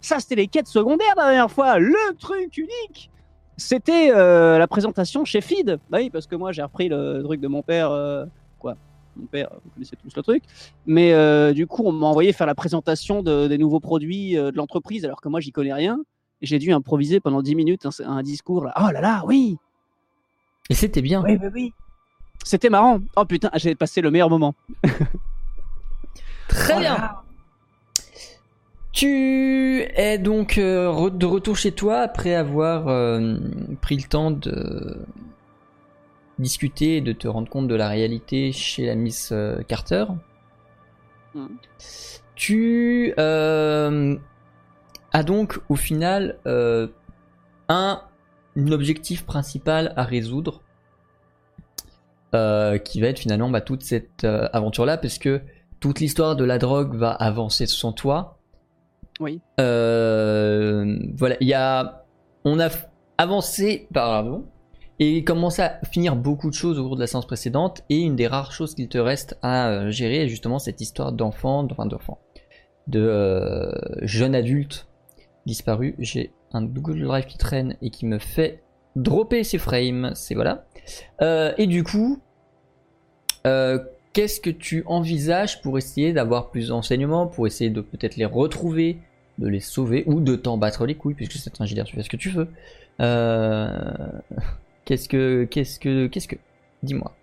ça 0.00 0.18
c'était 0.20 0.36
les 0.36 0.46
quêtes 0.48 0.66
secondaires 0.68 1.14
la 1.16 1.24
dernière 1.26 1.50
fois. 1.50 1.78
Le 1.78 2.14
truc 2.18 2.56
unique 2.56 3.10
c'était 3.56 4.10
euh, 4.14 4.56
la 4.58 4.66
présentation 4.66 5.26
chez 5.26 5.42
Feed. 5.42 5.78
Bah 5.90 5.98
oui, 6.00 6.08
parce 6.08 6.26
que 6.26 6.34
moi 6.34 6.50
j'ai 6.50 6.62
repris 6.62 6.88
le 6.88 7.20
truc 7.22 7.40
de 7.42 7.48
mon 7.48 7.60
père. 7.62 7.90
euh, 7.90 8.24
quoi 8.58 8.74
Mon 9.16 9.26
père, 9.26 9.50
vous 9.62 9.70
connaissez 9.74 9.96
tous 10.02 10.16
le 10.16 10.22
truc. 10.22 10.42
Mais 10.86 11.12
euh, 11.12 11.52
du 11.52 11.66
coup, 11.66 11.82
on 11.84 11.92
m'a 11.92 12.06
envoyé 12.06 12.32
faire 12.32 12.46
la 12.46 12.54
présentation 12.54 13.22
de- 13.22 13.48
des 13.48 13.58
nouveaux 13.58 13.80
produits 13.80 14.38
euh, 14.38 14.50
de 14.50 14.56
l'entreprise, 14.56 15.04
alors 15.04 15.20
que 15.20 15.28
moi 15.28 15.40
j'y 15.40 15.52
connais 15.52 15.74
rien. 15.74 16.00
J'ai 16.40 16.58
dû 16.58 16.72
improviser 16.72 17.20
pendant 17.20 17.42
10 17.42 17.54
minutes 17.54 17.84
un, 17.84 17.90
un 18.06 18.22
discours 18.22 18.64
là. 18.64 18.72
Oh 18.80 18.90
là 18.90 19.02
là, 19.02 19.24
oui 19.26 19.58
Et 20.70 20.74
c'était 20.74 21.02
bien. 21.02 21.22
Oui, 21.22 21.36
oui, 21.38 21.48
oui 21.52 21.72
C'était 22.44 22.70
marrant. 22.70 23.00
Oh 23.14 23.26
putain, 23.26 23.50
j'ai 23.56 23.74
passé 23.74 24.00
le 24.00 24.10
meilleur 24.10 24.30
moment. 24.30 24.54
Très 26.50 26.74
là 26.74 26.80
bien. 26.80 26.94
là. 26.98 27.22
Tu 28.92 29.82
es 29.94 30.18
donc 30.18 30.58
euh, 30.58 31.10
de 31.10 31.26
retour 31.26 31.56
chez 31.56 31.72
toi 31.72 32.00
après 32.00 32.34
avoir 32.34 32.88
euh, 32.88 33.36
pris 33.80 33.96
le 33.96 34.02
temps 34.02 34.30
de 34.30 35.06
discuter 36.38 36.96
et 36.96 37.00
de 37.00 37.12
te 37.12 37.28
rendre 37.28 37.48
compte 37.48 37.68
de 37.68 37.74
la 37.74 37.88
réalité 37.88 38.52
chez 38.52 38.86
la 38.86 38.94
Miss 38.96 39.30
euh, 39.32 39.62
Carter. 39.62 40.06
Mhm. 41.34 41.48
Tu 42.34 43.14
euh, 43.18 44.16
as 45.12 45.22
donc 45.22 45.60
au 45.68 45.76
final 45.76 46.38
euh, 46.46 46.88
un 47.68 48.02
objectif 48.72 49.24
principal 49.24 49.92
à 49.96 50.02
résoudre 50.02 50.62
euh, 52.34 52.78
qui 52.78 53.00
va 53.00 53.08
être 53.08 53.18
finalement 53.20 53.50
bah, 53.50 53.60
toute 53.60 53.82
cette 53.82 54.24
euh, 54.24 54.48
aventure-là 54.52 54.96
parce 54.96 55.18
que 55.18 55.40
toute 55.80 56.00
l'histoire 56.00 56.36
de 56.36 56.44
la 56.44 56.58
drogue 56.58 56.94
va 56.94 57.10
avancer 57.10 57.66
sans 57.66 57.92
toi. 57.92 58.38
Oui. 59.18 59.40
Euh, 59.58 60.96
voilà, 61.16 61.36
il 61.40 61.48
y 61.48 61.54
a, 61.54 62.04
on 62.44 62.60
a 62.60 62.68
avancé, 63.18 63.88
pardon, 63.92 64.44
et 64.98 65.24
commencé 65.24 65.62
à 65.62 65.80
finir 65.90 66.14
beaucoup 66.14 66.50
de 66.50 66.54
choses 66.54 66.78
au 66.78 66.84
cours 66.84 66.96
de 66.96 67.00
la 67.00 67.06
séance 67.06 67.26
précédente. 67.26 67.82
Et 67.88 67.98
une 67.98 68.16
des 68.16 68.26
rares 68.26 68.52
choses 68.52 68.74
qu'il 68.74 68.88
te 68.88 68.98
reste 68.98 69.38
à 69.42 69.70
euh, 69.70 69.90
gérer 69.90 70.24
est 70.24 70.28
justement 70.28 70.58
cette 70.58 70.80
histoire 70.80 71.12
d'enfant, 71.12 71.66
enfin 71.70 71.86
d'enfant, 71.86 72.18
de 72.86 73.00
euh, 73.00 73.72
jeune 74.02 74.34
adulte 74.34 74.86
disparu. 75.46 75.94
J'ai 75.98 76.32
un 76.52 76.62
Google 76.62 77.02
Drive 77.02 77.26
qui 77.26 77.38
traîne 77.38 77.76
et 77.80 77.90
qui 77.90 78.04
me 78.04 78.18
fait 78.18 78.62
dropper 78.94 79.42
ses 79.42 79.58
frames. 79.58 80.12
C'est 80.14 80.34
voilà. 80.34 80.66
Euh, 81.22 81.54
et 81.56 81.66
du 81.66 81.82
coup, 81.82 82.20
qu'est-ce 84.12 84.40
que 84.40 84.50
tu 84.50 84.82
envisages 84.86 85.60
pour 85.62 85.78
essayer 85.78 86.12
d'avoir 86.12 86.50
plus 86.50 86.68
d'enseignements, 86.68 87.26
pour 87.26 87.46
essayer 87.46 87.70
de 87.70 87.80
peut-être 87.80 88.16
les 88.16 88.24
retrouver, 88.24 88.98
de 89.38 89.48
les 89.48 89.60
sauver 89.60 90.04
ou 90.06 90.20
de 90.20 90.36
t'en 90.36 90.58
battre 90.58 90.86
les 90.86 90.94
couilles 90.94 91.14
puisque 91.14 91.32
c'est 91.32 91.60
un 91.60 91.64
JDR, 91.66 91.84
tu 91.84 91.96
fais 91.96 92.02
ce 92.02 92.10
que 92.10 92.16
tu 92.16 92.30
veux. 92.30 92.48
Euh, 93.00 93.70
Qu'est-ce 94.84 95.08
que, 95.08 95.44
qu'est-ce 95.48 95.78
que, 95.78 96.08
qu'est-ce 96.08 96.26
que, 96.26 96.34
dis-moi. 96.82 97.14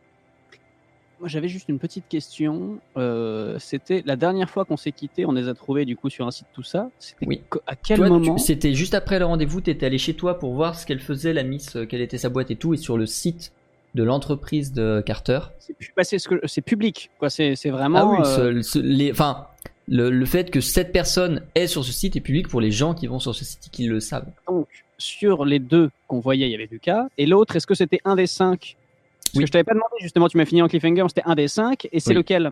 Moi 1.19 1.27
j'avais 1.27 1.49
juste 1.49 1.67
une 1.67 1.79
petite 1.79 2.07
question. 2.07 2.77
Euh, 2.95 3.57
C'était 3.59 4.03
la 4.05 4.15
dernière 4.15 4.49
fois 4.49 4.63
qu'on 4.63 4.77
s'est 4.77 4.91
quitté, 4.93 5.25
on 5.25 5.31
les 5.33 5.49
a 5.49 5.53
trouvés 5.53 5.83
du 5.83 5.97
coup 5.97 6.09
sur 6.09 6.25
un 6.25 6.31
site 6.31 6.47
tout 6.53 6.63
ça. 6.63 6.89
C'était 6.99 7.25
Oui. 7.27 7.41
à 7.65 7.75
quel 7.75 7.97
Toi, 7.97 8.07
moment 8.09 8.37
C'était 8.37 8.73
juste 8.73 8.93
après 8.93 9.19
le 9.19 9.25
rendez-vous, 9.25 9.59
t'étais 9.59 9.87
allé 9.87 9.97
chez 9.97 10.13
toi 10.13 10.39
pour 10.39 10.53
voir 10.53 10.75
ce 10.79 10.85
qu'elle 10.85 10.99
faisait, 11.01 11.33
la 11.33 11.43
miss, 11.43 11.75
euh, 11.75 11.85
quelle 11.85 12.01
était 12.01 12.19
sa 12.19 12.29
boîte 12.29 12.51
et 12.51 12.55
tout, 12.55 12.73
et 12.73 12.77
sur 12.77 12.97
le 12.97 13.05
site 13.07 13.51
de 13.97 14.03
l'entreprise 14.03 14.71
de 14.71 15.01
Carter. 15.05 15.39
C'est 15.59 15.75
bah, 15.97 16.03
ce 16.03 16.15
que 16.29 16.61
public, 16.61 17.09
quoi. 17.19 17.29
C'est 17.29 17.55
c'est 17.55 17.69
Ah 17.69 17.73
vraiment. 17.73 18.11
oui, 18.11 18.19
euh, 18.21 18.61
ce- 18.61 18.73
ce- 18.73 18.79
les, 18.79 19.11
enfin, 19.11 19.47
le, 19.87 20.09
le 20.11 20.25
fait 20.25 20.51
que 20.51 20.61
cette 20.61 20.91
personne 20.91 21.41
est 21.55 21.67
sur 21.67 21.83
ce 21.83 21.91
site 21.91 22.15
est 22.15 22.21
public 22.21 22.47
pour 22.47 22.61
les 22.61 22.71
gens 22.71 22.93
qui 22.93 23.07
vont 23.07 23.19
sur 23.19 23.33
ce 23.35 23.43
site 23.43 23.67
et 23.67 23.69
qui 23.69 23.87
le 23.87 23.99
savent. 23.99 24.27
Donc, 24.47 24.67
sur 24.99 25.45
les 25.45 25.59
deux 25.59 25.89
qu'on 26.07 26.19
voyait, 26.19 26.47
il 26.47 26.51
y 26.51 26.55
avait 26.55 26.67
Lucas. 26.71 27.07
Et 27.17 27.25
l'autre, 27.25 27.55
est-ce 27.55 27.65
que 27.67 27.73
c'était 27.75 27.99
un 28.05 28.15
des 28.15 28.27
cinq? 28.27 28.77
Parce 29.25 29.35
Oui. 29.35 29.41
que 29.41 29.47
je 29.47 29.51
t'avais 29.51 29.63
pas 29.63 29.73
demandé, 29.73 29.95
justement, 29.99 30.27
tu 30.29 30.37
m'as 30.37 30.45
fini 30.45 30.61
en 30.61 30.67
cliffhanger, 30.67 31.05
c'était 31.09 31.23
un 31.25 31.35
des 31.35 31.47
cinq. 31.47 31.87
Et 31.91 31.99
c'est 31.99 32.11
Oui. 32.11 32.15
lequel? 32.17 32.51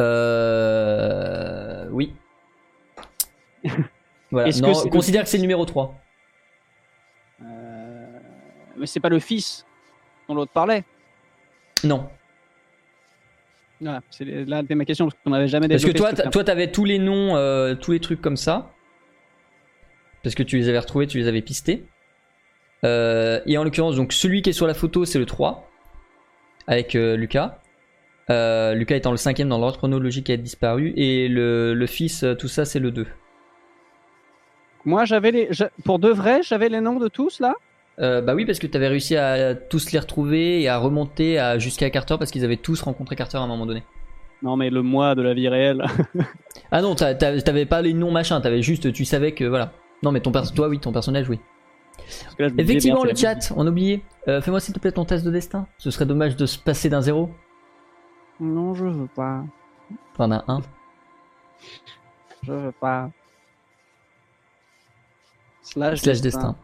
Euh... 0.00 1.86
Oui. 1.92 2.12
voilà. 4.30 4.50
Que 4.50 4.60
Non, 4.60 4.68
le 4.84 4.90
considère 4.90 5.22
que 5.22 5.28
c'est 5.28 5.36
le 5.38 5.42
numéro 5.42 5.64
3. 5.64 5.94
Euh, 7.42 8.18
Mais 8.76 8.86
c'est 8.86 9.00
pas 9.00 9.08
le 9.08 9.18
fils 9.20 9.64
dont 10.32 10.40
l'autre 10.40 10.52
parlait. 10.52 10.84
Non. 11.84 12.08
Voilà, 13.80 14.00
c'est 14.10 14.24
là 14.24 14.60
c'était 14.60 14.74
ma 14.74 14.84
question, 14.84 15.06
parce 15.06 15.16
qu'on 15.22 15.30
n'avait 15.30 15.48
jamais 15.48 15.68
Parce 15.68 15.84
que 15.84 15.90
toi, 15.90 16.12
toi, 16.12 16.44
t'avais 16.44 16.70
tous 16.70 16.84
les 16.84 16.98
noms, 16.98 17.36
euh, 17.36 17.74
tous 17.74 17.92
les 17.92 18.00
trucs 18.00 18.20
comme 18.20 18.36
ça. 18.36 18.70
Parce 20.22 20.36
que 20.36 20.44
tu 20.44 20.56
les 20.56 20.68
avais 20.68 20.78
retrouvés, 20.78 21.06
tu 21.08 21.18
les 21.18 21.26
avais 21.26 21.42
pistés. 21.42 21.84
Euh, 22.84 23.40
et 23.46 23.58
en 23.58 23.64
l'occurrence, 23.64 23.96
donc 23.96 24.12
celui 24.12 24.42
qui 24.42 24.50
est 24.50 24.52
sur 24.52 24.68
la 24.68 24.74
photo, 24.74 25.04
c'est 25.04 25.18
le 25.18 25.26
3. 25.26 25.68
Avec 26.68 26.94
euh, 26.94 27.16
Lucas. 27.16 27.58
Lucas 28.28 28.96
étant 28.96 29.10
le 29.10 29.16
cinquième 29.16 29.48
dans 29.48 29.58
l'ordre 29.58 29.78
chronologique 29.78 30.30
à 30.30 30.34
être 30.34 30.42
disparu. 30.42 30.94
Et 30.96 31.28
le, 31.28 31.74
le 31.74 31.86
fils, 31.86 32.24
tout 32.38 32.48
ça, 32.48 32.64
c'est 32.64 32.78
le 32.78 32.92
2. 32.92 33.06
Moi, 34.84 35.04
j'avais 35.04 35.32
les. 35.32 35.50
Pour 35.84 35.98
de 35.98 36.08
vrai, 36.08 36.42
j'avais 36.42 36.68
les 36.68 36.80
noms 36.80 36.98
de 36.98 37.08
tous 37.08 37.40
là? 37.40 37.56
Euh, 38.00 38.22
bah 38.22 38.34
oui, 38.34 38.46
parce 38.46 38.58
que 38.58 38.66
tu 38.66 38.76
avais 38.76 38.88
réussi 38.88 39.16
à 39.16 39.54
tous 39.54 39.92
les 39.92 39.98
retrouver 39.98 40.62
et 40.62 40.68
à 40.68 40.78
remonter 40.78 41.38
à, 41.38 41.58
jusqu'à 41.58 41.90
Carter 41.90 42.16
parce 42.18 42.30
qu'ils 42.30 42.44
avaient 42.44 42.56
tous 42.56 42.80
rencontré 42.82 43.16
Carter 43.16 43.38
à 43.38 43.42
un 43.42 43.46
moment 43.46 43.66
donné. 43.66 43.82
Non, 44.42 44.56
mais 44.56 44.70
le 44.70 44.82
mois 44.82 45.14
de 45.14 45.22
la 45.22 45.34
vie 45.34 45.48
réelle. 45.48 45.84
Ah 46.74 46.80
non, 46.80 46.94
t'avais 46.94 47.66
pas 47.66 47.82
les 47.82 47.92
noms 47.92 48.10
machin, 48.10 48.40
t'avais 48.40 48.62
juste, 48.62 48.94
tu 48.94 49.04
savais 49.04 49.32
que 49.32 49.44
voilà. 49.44 49.72
Non, 50.02 50.10
mais 50.10 50.20
ton 50.20 50.32
perso, 50.32 50.54
toi, 50.54 50.68
oui, 50.68 50.78
ton 50.78 50.90
personnage, 50.90 51.28
oui. 51.28 51.38
Là, 52.38 52.48
Effectivement, 52.56 53.02
bien, 53.02 53.10
le 53.10 53.16
chat, 53.16 53.52
on 53.54 53.66
a 53.66 53.70
oublié. 53.70 54.02
Euh, 54.26 54.40
Fais-moi 54.40 54.58
s'il 54.58 54.72
te 54.72 54.78
plaît 54.80 54.92
ton 54.92 55.04
test 55.04 55.22
de 55.22 55.30
destin. 55.30 55.66
Ce 55.76 55.90
serait 55.90 56.06
dommage 56.06 56.34
de 56.34 56.46
se 56.46 56.58
passer 56.58 56.88
d'un 56.88 57.02
zéro. 57.02 57.30
Non, 58.40 58.72
je 58.72 58.86
veux 58.86 59.06
pas. 59.06 59.44
Enfin, 60.12 60.28
d'un 60.28 60.42
1. 60.48 60.60
Je 62.42 62.52
veux 62.52 62.72
pas. 62.72 63.10
Slash, 65.60 66.00
Slash 66.00 66.20
destin. 66.22 66.56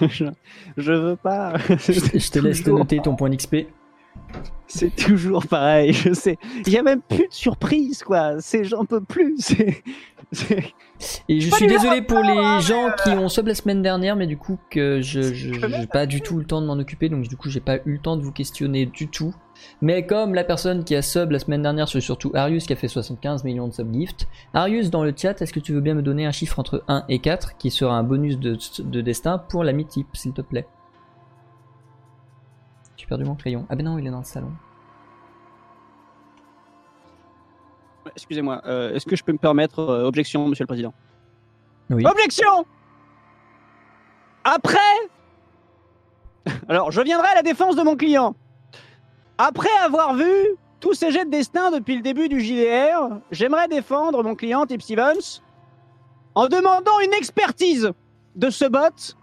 je, 0.10 0.24
je 0.76 0.92
veux 0.92 1.16
pas. 1.16 1.56
Je 1.58 2.30
te 2.30 2.38
laisse 2.38 2.62
te 2.62 2.70
noter 2.70 3.00
ton 3.00 3.16
point 3.16 3.30
d'XP. 3.30 3.66
C'est 4.66 4.94
toujours 4.96 5.46
pareil, 5.46 5.92
je 5.92 6.12
sais. 6.12 6.38
Il 6.66 6.72
y 6.72 6.78
a 6.78 6.82
même 6.82 7.00
plus 7.00 7.28
de 7.28 7.32
surprise, 7.32 8.02
quoi. 8.02 8.40
C'est, 8.40 8.64
j'en 8.64 8.84
peux 8.84 9.00
plus. 9.00 9.52
Et 11.28 11.40
je 11.40 11.50
suis 11.54 11.66
désolé 11.66 12.02
pour 12.02 12.18
les 12.18 12.36
hein, 12.36 12.58
gens 12.60 12.90
qui 13.02 13.10
ont 13.10 13.28
sub 13.28 13.46
la 13.46 13.54
semaine 13.54 13.82
dernière, 13.82 14.16
mais 14.16 14.26
du 14.26 14.36
coup 14.36 14.58
que 14.70 15.00
je 15.00 15.32
j'ai 15.32 15.86
pas 15.86 16.06
du 16.06 16.20
tout 16.20 16.36
eu 16.36 16.40
le 16.40 16.46
temps 16.46 16.60
de 16.60 16.66
m'en 16.66 16.74
occuper, 16.74 17.08
donc 17.08 17.28
du 17.28 17.36
coup 17.36 17.48
j'ai 17.48 17.60
pas 17.60 17.76
eu 17.76 17.92
le 17.92 17.98
temps 17.98 18.16
de 18.16 18.22
vous 18.22 18.32
questionner 18.32 18.86
du 18.86 19.08
tout. 19.08 19.34
Mais 19.82 20.06
comme 20.06 20.34
la 20.34 20.44
personne 20.44 20.84
qui 20.84 20.94
a 20.94 21.02
sub 21.02 21.30
la 21.30 21.38
semaine 21.38 21.62
dernière, 21.62 21.88
c'est 21.88 22.00
surtout 22.00 22.30
Arius 22.34 22.66
qui 22.66 22.72
a 22.72 22.76
fait 22.76 22.88
75 22.88 23.44
millions 23.44 23.68
de 23.68 23.72
sub 23.72 23.92
gift. 23.92 24.26
Arius 24.54 24.90
dans 24.90 25.04
le 25.04 25.12
chat, 25.16 25.40
est-ce 25.40 25.52
que 25.52 25.60
tu 25.60 25.72
veux 25.72 25.80
bien 25.80 25.94
me 25.94 26.02
donner 26.02 26.26
un 26.26 26.32
chiffre 26.32 26.58
entre 26.58 26.82
1 26.88 27.04
et 27.08 27.18
4 27.18 27.56
qui 27.56 27.70
sera 27.70 27.96
un 27.96 28.02
bonus 28.02 28.38
de, 28.38 28.56
de 28.82 29.00
destin 29.00 29.38
pour 29.38 29.64
la 29.64 29.72
mi-type, 29.72 30.08
s'il 30.14 30.32
te 30.32 30.42
plaît? 30.42 30.66
J'ai 32.96 33.06
perdu 33.06 33.24
mon 33.24 33.34
crayon. 33.34 33.66
Ah 33.68 33.76
ben 33.76 33.84
non, 33.84 33.98
il 33.98 34.06
est 34.06 34.10
dans 34.10 34.18
le 34.18 34.24
salon. 34.24 34.52
Excusez-moi, 38.14 38.62
euh, 38.66 38.94
est-ce 38.94 39.04
que 39.04 39.16
je 39.16 39.24
peux 39.24 39.32
me 39.32 39.38
permettre 39.38 39.80
euh, 39.80 40.04
objection, 40.06 40.48
monsieur 40.48 40.62
le 40.62 40.68
président? 40.68 40.94
Oui. 41.90 42.04
Objection 42.06 42.64
Après 44.44 44.78
Alors, 46.68 46.90
je 46.90 47.00
viendrai 47.00 47.28
à 47.28 47.34
la 47.34 47.42
défense 47.42 47.76
de 47.76 47.82
mon 47.82 47.96
client. 47.96 48.34
Après 49.38 49.74
avoir 49.82 50.14
vu 50.14 50.56
tous 50.80 50.94
ces 50.94 51.10
jets 51.10 51.26
de 51.26 51.30
destin 51.30 51.70
depuis 51.70 51.96
le 51.96 52.02
début 52.02 52.28
du 52.28 52.40
JDR, 52.40 53.18
j'aimerais 53.30 53.68
défendre 53.68 54.22
mon 54.22 54.34
client 54.34 54.64
Tip 54.66 54.80
Stevens 54.80 55.42
en 56.34 56.48
demandant 56.48 57.00
une 57.00 57.12
expertise 57.12 57.92
de 58.34 58.50
ce 58.50 58.64
bot 58.64 59.14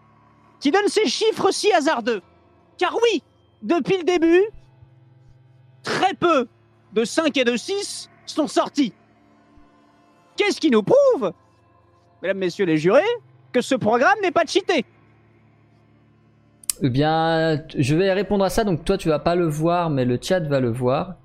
qui 0.59 0.71
donne 0.71 0.87
ces 0.87 1.07
chiffres 1.07 1.51
si 1.51 1.71
hasardeux. 1.73 2.21
Car 2.77 2.95
oui, 2.95 3.23
depuis 3.61 3.97
le 3.97 4.03
début, 4.03 4.43
très 5.81 6.13
peu 6.13 6.47
de 6.93 7.05
5 7.05 7.35
et 7.37 7.43
de 7.43 7.57
6 7.57 8.09
sont 8.25 8.47
sortis. 8.47 8.93
Qu'est-ce 10.35 10.59
qui 10.59 10.69
nous 10.69 10.83
prouve, 10.83 11.33
mesdames, 12.21 12.37
messieurs 12.37 12.65
les 12.65 12.77
jurés, 12.77 13.01
que 13.51 13.61
ce 13.61 13.75
programme 13.75 14.19
n'est 14.21 14.31
pas 14.31 14.45
cheaté? 14.45 14.85
Eh 16.81 16.89
bien, 16.89 17.63
je 17.77 17.95
vais 17.95 18.11
répondre 18.13 18.43
à 18.43 18.49
ça, 18.49 18.63
donc 18.63 18.83
toi 18.83 18.97
tu 18.97 19.09
vas 19.09 19.19
pas 19.19 19.35
le 19.35 19.47
voir, 19.47 19.89
mais 19.89 20.05
le 20.05 20.17
chat 20.21 20.39
va 20.41 20.59
le 20.59 20.69
voir. 20.69 21.15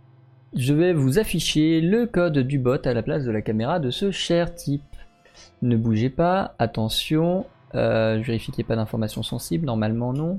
je 0.54 0.72
vais 0.72 0.92
vous 0.92 1.18
afficher 1.18 1.80
le 1.80 2.06
code 2.06 2.38
du 2.38 2.58
bot 2.58 2.84
à 2.86 2.94
la 2.94 3.02
place 3.02 3.24
de 3.24 3.30
la 3.30 3.42
caméra 3.42 3.78
de 3.78 3.90
ce 3.90 4.10
cher 4.10 4.54
type. 4.54 4.82
Ne 5.62 5.76
bougez 5.76 6.10
pas, 6.10 6.54
attention, 6.58 7.46
euh, 7.74 8.18
je 8.20 8.26
vérifie 8.26 8.52
qu'il 8.52 8.62
n'y 8.62 8.66
ait 8.66 8.68
pas 8.68 8.76
d'informations 8.76 9.22
sensibles, 9.22 9.66
normalement 9.66 10.12
non. 10.12 10.36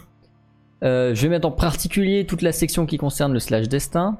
Euh, 0.84 1.14
je 1.14 1.22
vais 1.24 1.30
mettre 1.30 1.48
en 1.48 1.52
particulier 1.52 2.26
toute 2.26 2.42
la 2.42 2.52
section 2.52 2.86
qui 2.86 2.98
concerne 2.98 3.34
le 3.34 3.40
slash 3.40 3.68
destin. 3.68 4.18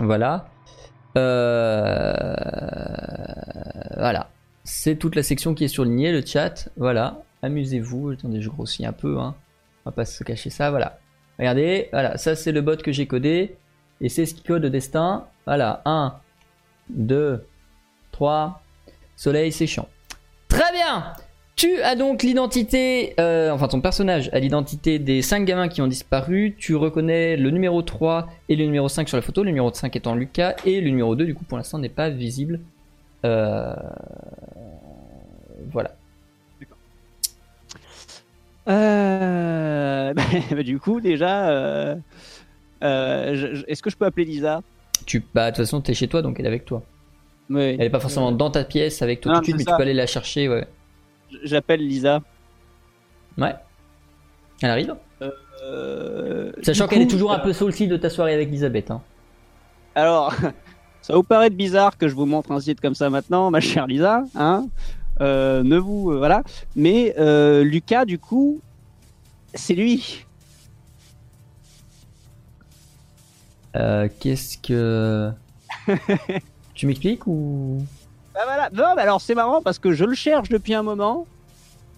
Voilà. 0.00 0.48
Euh, 1.16 2.34
voilà. 3.96 4.30
C'est 4.64 4.96
toute 4.96 5.14
la 5.14 5.22
section 5.22 5.54
qui 5.54 5.64
est 5.64 5.68
surlignée, 5.68 6.12
le 6.12 6.24
chat. 6.24 6.68
Voilà. 6.76 7.22
Amusez-vous. 7.42 8.10
Attendez, 8.10 8.40
je 8.40 8.48
grossis 8.48 8.86
un 8.86 8.92
peu. 8.92 9.18
Hein. 9.18 9.34
On 9.88 9.90
va 9.90 9.94
pas 9.94 10.04
se 10.04 10.22
cacher 10.22 10.50
ça. 10.50 10.68
Voilà. 10.68 10.98
Regardez. 11.38 11.88
Voilà. 11.92 12.18
Ça, 12.18 12.36
c'est 12.36 12.52
le 12.52 12.60
bot 12.60 12.76
que 12.76 12.92
j'ai 12.92 13.06
codé. 13.06 13.56
Et 14.02 14.10
c'est 14.10 14.26
ce 14.26 14.34
qui 14.34 14.42
code 14.42 14.66
destin. 14.66 15.26
Voilà. 15.46 15.80
1, 15.86 16.14
2, 16.90 17.42
3. 18.12 18.62
Soleil, 19.16 19.50
c'est 19.50 19.66
chiant. 19.66 19.88
Très 20.48 20.70
bien 20.72 21.14
tu 21.58 21.82
as 21.82 21.96
donc 21.96 22.22
l'identité, 22.22 23.14
euh, 23.18 23.50
enfin 23.50 23.66
ton 23.66 23.80
personnage 23.80 24.30
a 24.32 24.38
l'identité 24.38 25.00
des 25.00 25.22
5 25.22 25.44
gamins 25.44 25.66
qui 25.66 25.82
ont 25.82 25.88
disparu. 25.88 26.54
Tu 26.56 26.76
reconnais 26.76 27.36
le 27.36 27.50
numéro 27.50 27.82
3 27.82 28.28
et 28.48 28.54
le 28.54 28.64
numéro 28.64 28.88
5 28.88 29.08
sur 29.08 29.16
la 29.16 29.22
photo, 29.22 29.42
le 29.42 29.48
numéro 29.48 29.74
5 29.74 29.96
étant 29.96 30.14
Lucas 30.14 30.54
et 30.64 30.80
le 30.80 30.88
numéro 30.88 31.16
2 31.16 31.26
du 31.26 31.34
coup 31.34 31.42
pour 31.42 31.58
l'instant 31.58 31.80
n'est 31.80 31.88
pas 31.88 32.10
visible. 32.10 32.60
Euh... 33.24 33.74
Voilà. 35.72 35.96
Euh... 38.68 40.14
bah, 40.50 40.62
du 40.62 40.78
coup 40.78 41.00
déjà, 41.00 41.48
euh, 41.50 41.96
euh, 42.82 43.62
est-ce 43.66 43.82
que 43.82 43.90
je 43.90 43.96
peux 43.96 44.04
appeler 44.04 44.24
Lisa? 44.24 44.62
Tu, 45.06 45.24
Bah 45.34 45.50
de 45.50 45.56
toute 45.56 45.64
façon 45.64 45.80
t'es 45.80 45.94
chez 45.94 46.08
toi 46.08 46.22
donc 46.22 46.38
elle 46.38 46.46
est 46.46 46.48
avec 46.48 46.64
toi. 46.64 46.82
Oui. 47.50 47.76
Elle 47.78 47.82
est 47.82 47.90
pas 47.90 48.00
forcément 48.00 48.32
dans 48.32 48.50
ta 48.50 48.64
pièce 48.64 49.00
avec 49.00 49.20
toi 49.20 49.32
Non, 49.32 49.38
tout 49.38 49.52
de 49.52 49.56
suite 49.56 49.58
mais 49.58 49.64
tu 49.64 49.76
peux 49.76 49.82
aller 49.82 49.94
la 49.94 50.06
chercher 50.06 50.48
ouais. 50.48 50.66
J'appelle 51.44 51.86
Lisa. 51.86 52.20
Ouais. 53.36 53.54
Elle 54.62 54.70
arrive? 54.70 54.94
Euh, 55.62 56.52
Sachant 56.62 56.86
qu'elle 56.86 57.02
est 57.02 57.10
toujours 57.10 57.32
un 57.32 57.38
peu 57.38 57.52
salty 57.52 57.88
de 57.88 57.96
ta 57.96 58.10
soirée 58.10 58.34
avec 58.34 58.48
Elisabeth. 58.48 58.90
Hein. 58.90 59.02
Alors, 59.94 60.34
ça 61.02 61.14
vous 61.14 61.22
paraître 61.22 61.56
bizarre 61.56 61.96
que 61.98 62.08
je 62.08 62.14
vous 62.14 62.26
montre 62.26 62.52
un 62.52 62.60
site 62.60 62.80
comme 62.80 62.94
ça 62.94 63.10
maintenant, 63.10 63.50
ma 63.50 63.60
chère 63.60 63.86
Lisa, 63.86 64.22
hein? 64.34 64.66
Ne 65.20 65.78
vous, 65.78 66.12
euh, 66.12 66.18
voilà. 66.18 66.42
Mais 66.76 67.14
euh, 67.18 67.64
Lucas, 67.64 68.04
du 68.04 68.18
coup, 68.18 68.60
c'est 69.54 69.74
lui. 69.74 70.24
Euh, 73.76 74.08
Qu'est-ce 74.20 74.58
que... 74.58 75.30
tu 76.74 76.86
m'expliques 76.86 77.26
ou... 77.26 77.84
Bah 78.34 78.40
voilà. 78.44 78.70
Non, 78.70 78.94
mais 78.96 79.02
alors 79.02 79.20
c'est 79.20 79.34
marrant 79.34 79.62
parce 79.62 79.78
que 79.78 79.92
je 79.92 80.04
le 80.04 80.14
cherche 80.14 80.48
depuis 80.48 80.74
un 80.74 80.82
moment 80.82 81.26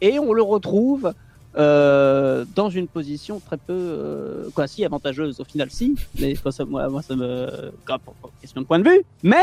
et 0.01 0.19
on 0.19 0.33
le 0.33 0.43
retrouve 0.43 1.13
euh, 1.57 2.45
dans 2.55 2.71
une 2.71 2.87
position 2.87 3.41
très 3.41 3.57
peu, 3.57 3.73
euh, 3.73 4.51
quoi, 4.55 4.69
si 4.69 4.85
avantageuse 4.85 5.41
au 5.41 5.45
final, 5.45 5.69
si. 5.71 5.97
Mais 6.21 6.35
moi, 6.45 6.53
ça, 6.53 6.65
moi, 6.65 6.89
moi, 6.89 7.03
ça 7.03 7.17
me, 7.17 7.73
question 8.41 8.61
de 8.61 8.67
point 8.67 8.79
de 8.79 8.89
vue. 8.89 9.03
Mais 9.25 9.43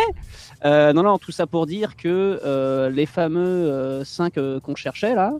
euh, 0.63 0.93
non, 0.93 1.03
non, 1.03 1.17
tout 1.17 1.33
ça 1.33 1.47
pour 1.47 1.65
dire 1.65 1.97
que 1.97 2.89
les 2.93 3.05
fameux 3.05 4.03
5 4.05 4.35
qu'on 4.61 4.75
cherchait 4.75 5.15
là. 5.15 5.33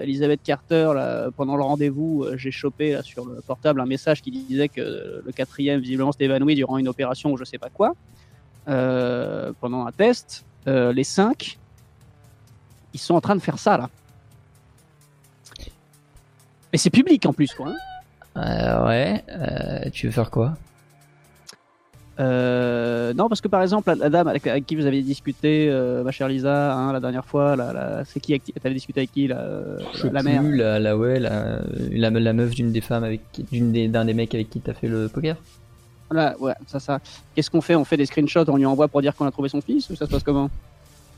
Elisabeth 0.00 0.40
Carter, 0.42 0.92
là, 0.94 1.28
pendant 1.36 1.56
le 1.56 1.62
rendez-vous, 1.62 2.26
j'ai 2.34 2.50
chopé 2.50 2.92
là, 2.92 3.02
sur 3.02 3.24
le 3.24 3.40
portable 3.40 3.80
un 3.80 3.86
message 3.86 4.20
qui 4.22 4.30
disait 4.30 4.68
que 4.68 5.22
le 5.24 5.32
quatrième 5.32 5.80
visiblement 5.80 6.12
s'était 6.12 6.26
évanoui 6.26 6.54
durant 6.54 6.78
une 6.78 6.88
opération 6.88 7.32
ou 7.32 7.36
je 7.36 7.44
sais 7.44 7.58
pas 7.58 7.70
quoi 7.70 7.94
pendant 8.66 9.86
un 9.86 9.92
test, 9.92 10.44
les 10.66 11.04
cinq, 11.04 11.58
ils 12.92 13.00
sont 13.00 13.14
en 13.14 13.20
train 13.20 13.36
de 13.36 13.40
faire 13.40 13.58
ça 13.58 13.78
là. 13.78 13.88
Mais 16.72 16.78
c'est 16.78 16.90
public 16.90 17.24
en 17.26 17.32
plus, 17.32 17.52
quoi. 17.54 17.68
hein. 17.68 17.76
Euh, 18.38 18.86
ouais, 18.86 19.24
euh, 19.30 19.90
tu 19.90 20.06
veux 20.06 20.12
faire 20.12 20.30
quoi? 20.30 20.54
Euh, 22.18 23.12
non, 23.14 23.28
parce 23.28 23.40
que 23.42 23.48
par 23.48 23.62
exemple, 23.62 23.90
la, 23.90 23.94
la 23.94 24.08
dame 24.10 24.28
avec, 24.28 24.46
avec 24.46 24.66
qui 24.66 24.74
vous 24.76 24.86
aviez 24.86 25.02
discuté, 25.02 25.68
euh, 25.70 26.02
ma 26.02 26.10
chère 26.12 26.28
Lisa, 26.28 26.74
hein, 26.74 26.92
la 26.92 27.00
dernière 27.00 27.26
fois, 27.26 27.56
la, 27.56 27.72
la- 27.72 28.04
c'est 28.04 28.20
qui 28.20 28.38
T'avais 28.40 28.74
discuté 28.74 29.00
avec 29.00 29.12
qui 29.12 29.26
la, 29.26 29.44
Je 29.94 30.08
la, 30.08 30.22
mère? 30.22 30.40
plus, 30.42 30.56
la, 30.56 30.96
ouais, 30.96 31.20
la, 31.20 32.32
meuf 32.32 32.54
d'une 32.54 32.72
des 32.72 32.80
femmes 32.80 33.04
avec 33.04 33.20
d'une 33.52 33.70
des, 33.72 33.88
d'un 33.88 34.04
des 34.06 34.14
mecs 34.14 34.34
avec 34.34 34.48
qui 34.50 34.60
t'as 34.60 34.72
fait 34.74 34.88
le 34.88 35.08
poker? 35.08 35.36
Voilà, 36.10 36.36
ouais, 36.38 36.54
ça, 36.66 36.78
ça. 36.80 37.00
Qu'est-ce 37.34 37.50
qu'on 37.50 37.60
fait? 37.60 37.74
On 37.74 37.84
fait 37.84 37.96
des 37.96 38.06
screenshots, 38.06 38.48
on 38.48 38.56
lui 38.56 38.66
envoie 38.66 38.88
pour 38.88 39.02
dire 39.02 39.14
qu'on 39.14 39.26
a 39.26 39.30
trouvé 39.30 39.48
son 39.48 39.60
fils 39.60 39.90
ou 39.90 39.96
ça 39.96 40.06
se 40.06 40.10
passe 40.10 40.22
comment? 40.22 40.48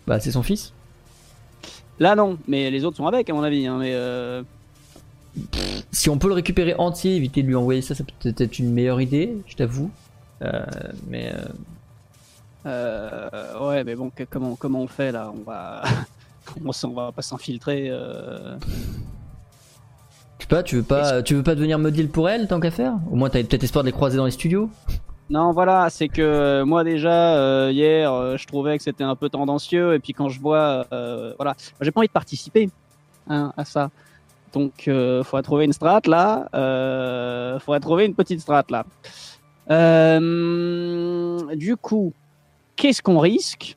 Bah, 0.07 0.19
c'est 0.19 0.33
son 0.33 0.43
fils. 0.43 0.73
Là, 2.01 2.15
non, 2.17 2.39
mais 2.49 2.71
les 2.71 2.85
autres 2.85 2.97
sont 2.97 3.07
avec, 3.07 3.29
à 3.29 3.35
mon 3.35 3.43
avis. 3.43 3.67
Hein, 3.67 3.77
mais 3.81 3.91
euh, 3.93 4.43
Si 5.93 6.11
on 6.11 6.19
peut 6.19 6.29
le 6.29 6.35
récupérer 6.35 6.75
entier, 6.75 7.17
éviter 7.17 7.43
de 7.43 7.49
lui 7.49 7.55
envoyer 7.57 7.83
ça, 7.83 7.95
ça 7.95 8.05
peut 8.05 8.35
être 8.37 8.59
une 8.59 8.73
meilleure 8.73 9.01
idée, 9.01 9.37
je 9.47 9.57
t'avoue. 9.57 9.91
Euh, 10.43 10.63
mais 11.09 11.33
euh, 11.35 11.43
Euh, 12.67 13.69
ouais, 13.69 13.85
mais 13.85 13.95
bon, 13.95 14.11
que- 14.11 14.25
comment, 14.25 14.57
comment 14.57 14.81
on 14.83 14.89
fait 14.89 15.13
là? 15.13 15.33
On 15.35 15.43
va, 15.43 15.83
on, 16.65 16.71
on 16.85 16.95
va 16.95 17.13
pas 17.13 17.23
s'infiltrer. 17.23 17.87
je 17.89 18.57
sais 20.41 20.49
pas, 20.49 20.63
tu 20.63 20.77
veux 20.77 20.83
pas, 20.83 21.23
tu 21.23 21.35
veux 21.35 21.43
pas 21.43 21.55
devenir 21.55 21.79
modile 21.79 22.09
pour 22.09 22.29
elle 22.29 22.47
tant 22.49 22.61
qu'à 22.61 22.71
faire? 22.71 22.95
Au 23.11 23.17
moins, 23.17 23.31
t'as 23.31 23.43
peut-être 23.43 23.65
espoir 23.65 23.85
de 23.85 23.89
les 23.89 23.93
croiser 23.93 24.17
dans 24.17 24.25
les 24.25 24.31
studios. 24.31 24.71
Non, 25.31 25.53
voilà, 25.53 25.89
c'est 25.91 26.09
que 26.09 26.63
moi 26.63 26.85
déjà 26.85 27.37
euh, 27.37 27.71
hier, 27.71 28.11
euh, 28.13 28.37
je 28.39 28.47
trouvais 28.47 28.79
que 28.79 28.83
c'était 28.83 29.05
un 29.05 29.15
peu 29.15 29.29
tendancieux, 29.29 29.95
et 29.95 29.99
puis 29.99 30.15
quand 30.15 30.31
je 30.31 30.41
vois, 30.41 30.87
euh, 30.93 31.35
voilà, 31.37 31.55
j'ai 31.83 31.91
pas 31.91 32.01
envie 32.01 32.07
de 32.09 32.13
participer 32.13 32.71
hein, 33.29 33.53
à 33.57 33.65
ça. 33.67 33.91
Donc, 34.53 34.89
euh, 34.89 35.23
faudrait 35.23 35.43
trouver 35.43 35.65
une 35.65 35.73
strat 35.73 36.01
là. 36.07 36.49
Euh, 36.55 37.59
faudrait 37.59 37.81
trouver 37.81 38.07
une 38.07 38.15
petite 38.15 38.41
strat 38.41 38.65
là. 38.71 38.87
Euh, 39.71 41.55
du 41.55 41.77
coup, 41.77 42.13
qu'est-ce 42.77 43.03
qu'on 43.03 43.19
risque 43.19 43.77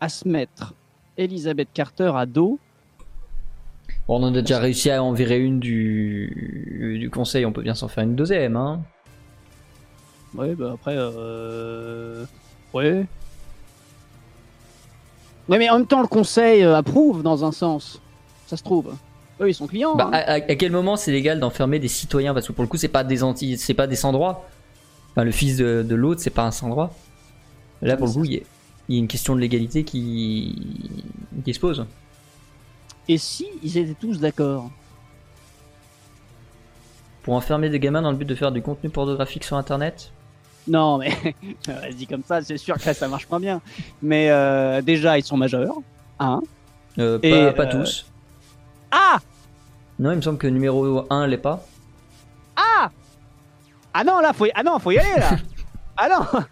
à 0.00 0.08
se 0.08 0.28
mettre 0.28 0.74
Elisabeth 1.16 1.68
Carter 1.72 2.12
à 2.14 2.26
dos 2.26 2.58
Bon, 4.06 4.22
on 4.22 4.34
a 4.34 4.40
déjà 4.40 4.58
réussi 4.58 4.90
à 4.90 5.02
en 5.02 5.12
virer 5.12 5.40
une 5.40 5.60
du, 5.60 6.98
du 7.00 7.10
conseil, 7.10 7.46
on 7.46 7.52
peut 7.52 7.62
bien 7.62 7.74
s'en 7.74 7.88
faire 7.88 8.04
une 8.04 8.14
deuxième, 8.14 8.56
hein. 8.56 8.82
Ouais, 10.34 10.54
bah 10.54 10.72
après, 10.74 10.94
euh... 10.96 12.26
ouais. 12.74 13.06
Ouais, 15.48 15.58
mais 15.58 15.70
en 15.70 15.78
même 15.78 15.86
temps, 15.86 16.02
le 16.02 16.08
conseil 16.08 16.62
approuve 16.64 17.22
dans 17.22 17.44
un 17.44 17.52
sens. 17.52 18.00
Ça 18.54 18.58
se 18.58 18.62
trouve. 18.64 18.94
Eux, 19.40 19.48
ils 19.48 19.54
sont 19.54 19.66
clients. 19.66 19.96
Bah, 19.96 20.10
hein. 20.12 20.20
à, 20.26 20.40
quel 20.40 20.70
moment 20.70 20.96
c'est 20.96 21.10
légal 21.10 21.40
d'enfermer 21.40 21.80
des 21.80 21.88
citoyens? 21.88 22.34
Parce 22.34 22.46
que 22.46 22.52
pour 22.52 22.62
le 22.62 22.68
coup, 22.68 22.76
c'est 22.76 22.86
pas 22.88 23.02
des 23.02 23.24
anti, 23.24 23.58
c'est 23.58 23.74
pas 23.74 23.88
des 23.88 23.96
sans 23.96 24.12
droit. 24.12 24.48
Enfin, 25.10 25.24
le 25.24 25.32
fils 25.32 25.56
de, 25.56 25.82
de 25.86 25.94
l'autre, 25.96 26.20
c'est 26.20 26.30
pas 26.30 26.44
un 26.44 26.50
sans 26.52 26.68
droit. 26.68 26.94
Là, 27.82 27.96
pour 27.96 28.06
le 28.06 28.12
coup, 28.12 28.24
il 28.24 28.32
y, 28.34 28.36
a- 28.36 28.40
il 28.88 28.94
y 28.94 28.98
a 28.98 29.00
une 29.00 29.08
question 29.08 29.34
de 29.34 29.40
légalité 29.40 29.82
qui, 29.82 30.56
qui 31.44 31.52
se 31.52 31.58
pose. 31.58 31.84
Et 33.08 33.18
si 33.18 33.46
ils 33.62 33.76
étaient 33.76 33.94
tous 33.94 34.18
d'accord? 34.20 34.70
Pour 37.22 37.34
enfermer 37.34 37.70
des 37.70 37.80
gamins 37.80 38.02
dans 38.02 38.10
le 38.10 38.16
but 38.16 38.24
de 38.26 38.34
faire 38.34 38.52
du 38.52 38.60
contenu 38.62 38.90
pornographique 38.90 39.44
sur 39.44 39.56
Internet? 39.56 40.12
Non, 40.68 40.98
mais 40.98 41.12
dis 41.96 42.06
comme 42.06 42.22
ça, 42.26 42.40
c'est 42.42 42.56
sûr 42.58 42.76
que 42.78 42.86
là, 42.86 42.94
ça 42.94 43.08
marche 43.08 43.26
pas 43.26 43.38
bien. 43.38 43.60
Mais 44.02 44.30
euh, 44.30 44.80
déjà, 44.82 45.18
ils 45.18 45.24
sont 45.24 45.36
majeurs. 45.36 45.74
Hein 46.20 46.40
Euh, 46.98 47.18
Pas, 47.18 47.26
Et, 47.26 47.52
pas 47.52 47.64
euh, 47.66 47.70
tous. 47.82 48.06
Ah 48.96 49.18
Non, 49.98 50.12
il 50.12 50.16
me 50.16 50.22
semble 50.22 50.38
que 50.38 50.46
numéro 50.46 51.04
1 51.12 51.26
l'est 51.26 51.36
pas. 51.38 51.64
Ah 52.56 52.90
Ah 53.92 54.04
non, 54.04 54.20
là, 54.20 54.32
faut 54.32 54.46
y... 54.46 54.52
ah 54.54 54.62
non, 54.62 54.78
faut 54.78 54.92
y 54.92 54.98
aller 54.98 55.18
là. 55.20 55.30
ah 55.96 56.08
non. 56.08 56.42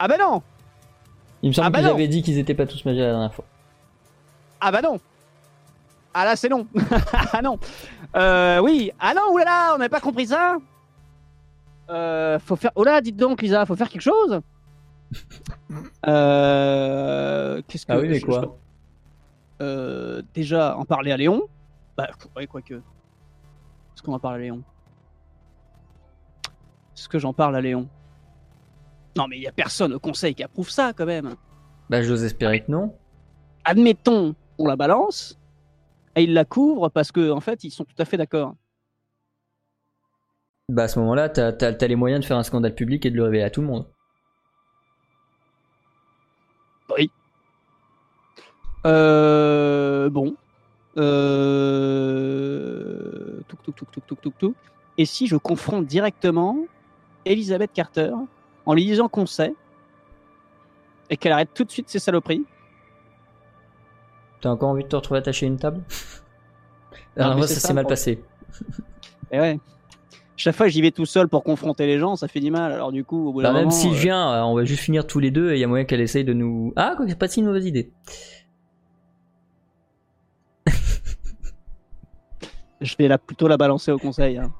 Ah 0.00 0.08
bah 0.08 0.16
non. 0.18 0.42
Il 1.42 1.50
me 1.50 1.54
semble 1.54 1.66
Ah 1.68 1.70
bah 1.70 1.88
avaient 1.88 2.08
dit 2.08 2.22
qu'ils 2.22 2.38
étaient 2.38 2.54
pas 2.54 2.66
tous 2.66 2.84
majeurs 2.84 3.06
la 3.06 3.12
dernière 3.12 3.34
fois. 3.34 3.44
Ah 4.60 4.72
bah 4.72 4.82
non. 4.82 4.98
Ah 6.12 6.24
là, 6.24 6.34
c'est 6.34 6.48
non. 6.48 6.66
ah 7.32 7.42
non. 7.42 7.58
Euh, 8.16 8.58
oui. 8.58 8.90
Ah 8.98 9.14
non, 9.14 9.32
oulala, 9.32 9.72
on 9.74 9.78
n'avait 9.78 9.88
pas 9.88 10.00
compris 10.00 10.26
ça. 10.26 10.56
Euh, 11.90 12.38
faut 12.40 12.56
faire. 12.56 12.72
Oh 12.74 12.82
là, 12.82 13.00
dites 13.00 13.16
donc, 13.16 13.40
Lisa, 13.40 13.64
faut 13.66 13.76
faire 13.76 13.88
quelque 13.88 14.02
chose. 14.02 14.40
Euh, 16.06 17.60
Qu'est-ce 17.68 17.86
que. 17.86 17.92
Ah 17.92 17.98
oui, 17.98 18.08
mais 18.08 18.20
quoi 18.20 18.40
je- 18.42 19.64
Euh, 19.64 20.22
Déjà, 20.34 20.76
en 20.76 20.84
parler 20.84 21.12
à 21.12 21.16
Léon. 21.16 21.42
Bah, 21.98 22.08
ouais, 22.36 22.46
quoique. 22.46 22.74
Est-ce 22.74 24.02
qu'on 24.04 24.12
en 24.12 24.20
parle 24.20 24.36
à 24.36 24.38
Léon 24.38 24.62
Est-ce 26.96 27.08
que 27.08 27.18
j'en 27.18 27.32
parle 27.32 27.56
à 27.56 27.60
Léon 27.60 27.88
Non, 29.16 29.26
mais 29.26 29.38
il 29.38 29.42
y 29.42 29.48
a 29.48 29.52
personne 29.52 29.92
au 29.92 29.98
conseil 29.98 30.32
qui 30.36 30.44
approuve 30.44 30.70
ça, 30.70 30.92
quand 30.92 31.06
même. 31.06 31.34
Bah, 31.90 32.00
j'ose 32.02 32.22
espérer 32.22 32.64
que 32.64 32.70
non. 32.70 32.94
admettons, 33.64 34.36
on 34.58 34.66
la 34.66 34.76
balance, 34.76 35.36
et 36.14 36.22
ils 36.22 36.34
la 36.34 36.44
couvrent 36.44 36.88
parce 36.88 37.10
que 37.10 37.32
en 37.32 37.40
fait, 37.40 37.64
ils 37.64 37.70
sont 37.72 37.84
tout 37.84 37.96
à 37.98 38.04
fait 38.04 38.16
d'accord. 38.16 38.54
Bah 40.68 40.84
à 40.84 40.88
ce 40.88 41.00
moment-là, 41.00 41.28
t'as 41.30 41.48
as, 41.48 41.86
les 41.86 41.96
moyens 41.96 42.20
de 42.20 42.26
faire 42.26 42.36
un 42.36 42.42
scandale 42.44 42.74
public 42.74 43.06
et 43.06 43.10
de 43.10 43.16
le 43.16 43.24
révéler 43.24 43.42
à 43.42 43.50
tout 43.50 43.62
le 43.62 43.66
monde. 43.66 43.86
Oui. 46.90 47.10
Euh, 48.86 50.10
bon. 50.10 50.36
Euh... 50.98 52.38
Et 54.96 55.04
si 55.04 55.26
je 55.26 55.36
confronte 55.36 55.86
directement 55.86 56.58
Elisabeth 57.24 57.72
Carter 57.72 58.12
en 58.66 58.74
lui 58.74 58.84
disant 58.84 59.08
qu'on 59.08 59.26
sait 59.26 59.54
et 61.10 61.16
qu'elle 61.16 61.32
arrête 61.32 61.50
tout 61.54 61.64
de 61.64 61.70
suite 61.70 61.88
ses 61.88 61.98
saloperies? 61.98 62.44
T'as 64.40 64.50
encore 64.50 64.70
envie 64.70 64.84
de 64.84 64.88
te 64.88 64.96
retrouver 64.96 65.18
attaché 65.18 65.46
à 65.46 65.48
une 65.48 65.58
table? 65.58 65.82
Alors, 67.16 67.42
ça 67.44 67.60
s'est 67.60 67.72
mal 67.72 67.86
passé. 67.86 68.12
Et 68.12 68.22
eh 69.32 69.40
ouais. 69.40 69.60
Chaque 70.36 70.54
fois, 70.54 70.68
j'y 70.68 70.80
vais 70.80 70.92
tout 70.92 71.06
seul 71.06 71.26
pour 71.26 71.42
confronter 71.42 71.86
les 71.86 71.98
gens, 71.98 72.14
ça 72.14 72.28
fait 72.28 72.38
du 72.38 72.52
mal. 72.52 72.70
Alors 72.70 72.92
du 72.92 73.04
coup, 73.04 73.28
au 73.28 73.32
bout 73.32 73.42
bah, 73.42 73.52
Même 73.52 73.72
si 73.72 73.92
je 73.92 74.00
viens, 74.00 74.32
euh, 74.32 74.42
on 74.42 74.54
va 74.54 74.64
juste 74.64 74.82
finir 74.82 75.04
tous 75.04 75.18
les 75.18 75.32
deux 75.32 75.50
et 75.50 75.56
il 75.56 75.60
y 75.60 75.64
a 75.64 75.66
moyen 75.66 75.84
qu'elle 75.84 76.00
essaye 76.00 76.24
de 76.24 76.32
nous. 76.32 76.72
Ah, 76.76 76.94
quoi, 76.96 77.06
c'est 77.08 77.18
pas 77.18 77.26
si 77.26 77.40
une 77.40 77.46
mauvaise 77.46 77.66
idée. 77.66 77.90
Je 82.80 82.96
vais 82.98 83.08
la, 83.08 83.18
plutôt 83.18 83.48
la 83.48 83.56
balancer 83.56 83.90
au 83.92 83.98
conseil. 83.98 84.38
Hein. 84.38 84.52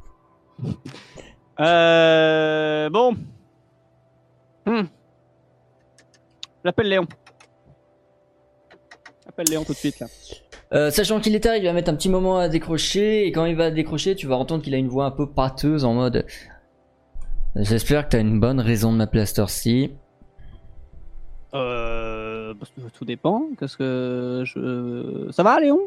euh, 1.61 2.91
bon. 2.91 3.17
Hmm. 4.67 4.85
J'appelle 6.65 6.89
Léon. 6.89 7.07
J'appelle 9.25 9.47
Léon 9.49 9.65
tout 9.65 9.73
de 9.73 9.79
suite 9.79 10.01
là. 10.01 10.07
Euh, 10.75 10.91
sachant 10.91 11.21
qu'il 11.21 11.35
est 11.35 11.41
tard, 11.41 11.57
il 11.57 11.65
va 11.65 11.73
mettre 11.73 11.91
un 11.91 11.95
petit 11.95 12.11
moment 12.11 12.39
à 12.39 12.49
décrocher, 12.49 13.27
et 13.27 13.33
quand 13.33 13.47
il 13.47 13.57
va 13.57 13.71
décrocher, 13.71 14.15
tu 14.17 14.27
vas 14.27 14.37
entendre 14.37 14.63
qu'il 14.63 14.75
a 14.75 14.77
une 14.77 14.89
voix 14.89 15.07
un 15.07 15.11
peu 15.11 15.27
pâteuse 15.27 15.85
en 15.85 15.95
mode 15.95 16.27
J'espère 17.57 18.05
que 18.05 18.11
t'as 18.11 18.21
une 18.21 18.39
bonne 18.39 18.61
raison 18.61 18.93
de 18.93 18.99
m'appeler 18.99 19.23
à 19.23 19.27
cette 19.27 19.39
heure-ci. 19.39 19.93
Euh. 21.55 22.55
Tout 22.93 23.05
dépend. 23.05 23.49
Qu'est-ce 23.59 23.77
que 23.77 24.43
je. 24.45 25.31
Ça 25.33 25.43
va, 25.43 25.59
Léon? 25.61 25.81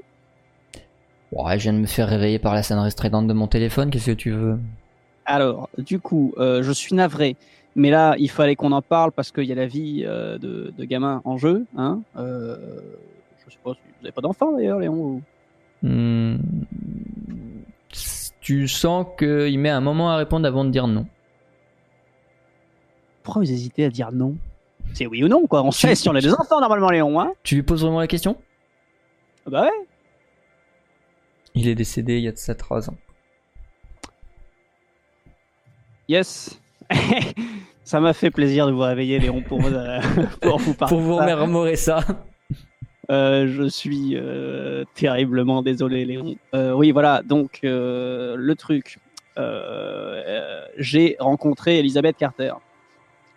Ouais, 1.32 1.58
je 1.58 1.64
viens 1.64 1.74
de 1.74 1.80
me 1.80 1.86
faire 1.86 2.08
réveiller 2.08 2.40
par 2.40 2.54
la 2.54 2.62
scène 2.62 2.90
stridente 2.90 3.28
de 3.28 3.34
mon 3.34 3.48
téléphone, 3.48 3.90
qu'est-ce 3.90 4.08
que 4.08 4.16
tu 4.16 4.32
veux? 4.32 4.60
Alors, 5.26 5.70
du 5.78 6.00
coup, 6.00 6.34
euh, 6.38 6.62
je 6.62 6.72
suis 6.72 6.94
navré, 6.94 7.38
mais 7.76 7.90
là, 7.90 8.16
il 8.20 8.30
fallait 8.30 8.56
qu'on 8.56 8.74
en 8.74 8.82
parle 8.82 9.14
parce 9.14 9.32
qu'il 9.32 9.46
y 9.46 9.52
a 9.52 9.56
la 9.56 9.66
vie 9.66 10.04
euh, 10.06 10.38
de, 10.38 10.74
de, 10.78 10.86
gamin 10.86 11.22
en 11.24 11.38
jeu. 11.38 11.66
Hein 11.78 12.02
euh, 12.18 12.58
je 13.46 13.54
sais 13.54 13.60
pas 13.64 13.74
si 13.74 13.80
vous 13.86 14.04
n'avez 14.04 14.12
pas 14.12 14.22
d'enfant 14.22 14.52
d'ailleurs, 14.52 14.80
Léon 14.80 15.22
hmm. 15.84 16.38
Tu 18.42 18.68
sens 18.68 19.06
qu'il 19.18 19.60
met 19.60 19.70
un 19.70 19.82
moment 19.82 20.12
à 20.12 20.18
répondre 20.18 20.46
avant 20.48 20.66
de 20.66 20.72
dire 20.72 20.88
non. 20.88 21.06
Pourquoi 23.24 23.44
vous 23.44 23.52
hésitez 23.52 23.86
à 23.86 23.90
dire 23.90 24.12
non? 24.12 24.36
C'est 24.94 25.06
oui 25.06 25.24
ou 25.24 25.28
non, 25.28 25.46
quoi. 25.48 25.64
On 25.64 25.72
sait 25.72 25.96
si 25.96 26.10
on 26.10 26.16
a 26.16 26.20
des 26.20 26.34
enfants 26.34 26.60
normalement, 26.60 26.90
Léon. 26.90 27.22
Hein 27.22 27.32
tu 27.44 27.56
lui 27.56 27.64
poses 27.64 27.84
vraiment 27.84 28.00
la 28.00 28.08
question? 28.08 28.36
Bah 29.46 29.62
ouais. 29.62 29.88
Il 31.56 31.68
est 31.68 31.76
décédé 31.76 32.18
il 32.18 32.24
y 32.24 32.28
a 32.28 32.32
de 32.32 32.38
ça 32.38 32.56
3 32.56 32.90
ans. 32.90 32.98
Yes. 36.08 36.60
ça 37.84 38.00
m'a 38.00 38.14
fait 38.14 38.32
plaisir 38.32 38.68
de 38.68 38.72
vous 38.72 38.82
réveiller, 38.82 39.20
Léon, 39.20 39.42
pour, 39.42 39.60
pour 40.42 40.58
vous 40.60 40.74
parler. 40.74 40.96
pour 40.96 41.02
vous 41.02 41.16
remémorer 41.16 41.76
ça. 41.76 42.04
Euh, 43.10 43.48
je 43.48 43.68
suis 43.68 44.16
euh, 44.16 44.86
terriblement 44.96 45.62
désolé, 45.62 46.06
Léon. 46.06 46.36
Euh, 46.54 46.72
oui, 46.72 46.92
voilà. 46.92 47.22
Donc, 47.24 47.60
le 47.64 48.54
truc. 48.58 49.00
J'ai 50.78 51.18
rencontré 51.20 51.80
Elisabeth 51.80 52.18
Carter 52.18 52.54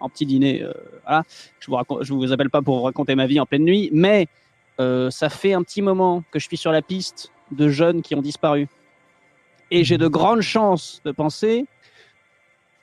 en 0.00 0.08
petit 0.08 0.26
dîner. 0.26 0.64
voilà. 1.04 1.24
Je 1.60 1.70
vous, 1.70 1.78
je 2.02 2.12
vous 2.12 2.32
appelle 2.32 2.50
pas 2.50 2.62
pour 2.62 2.76
vous 2.78 2.82
raconter 2.82 3.14
ma 3.14 3.26
vie 3.26 3.40
en 3.40 3.46
pleine 3.46 3.64
nuit, 3.64 3.90
mais 3.92 4.28
ça 4.78 5.28
fait 5.28 5.54
un 5.54 5.62
petit 5.62 5.82
moment 5.82 6.22
que 6.30 6.38
je 6.38 6.46
suis 6.46 6.56
sur 6.56 6.72
la 6.72 6.82
piste 6.82 7.30
de 7.50 7.68
jeunes 7.68 8.02
qui 8.02 8.14
ont 8.14 8.22
disparu. 8.22 8.68
Et 9.70 9.84
j'ai 9.84 9.98
de 9.98 10.08
grandes 10.08 10.42
chances 10.42 11.00
de 11.04 11.12
penser, 11.12 11.66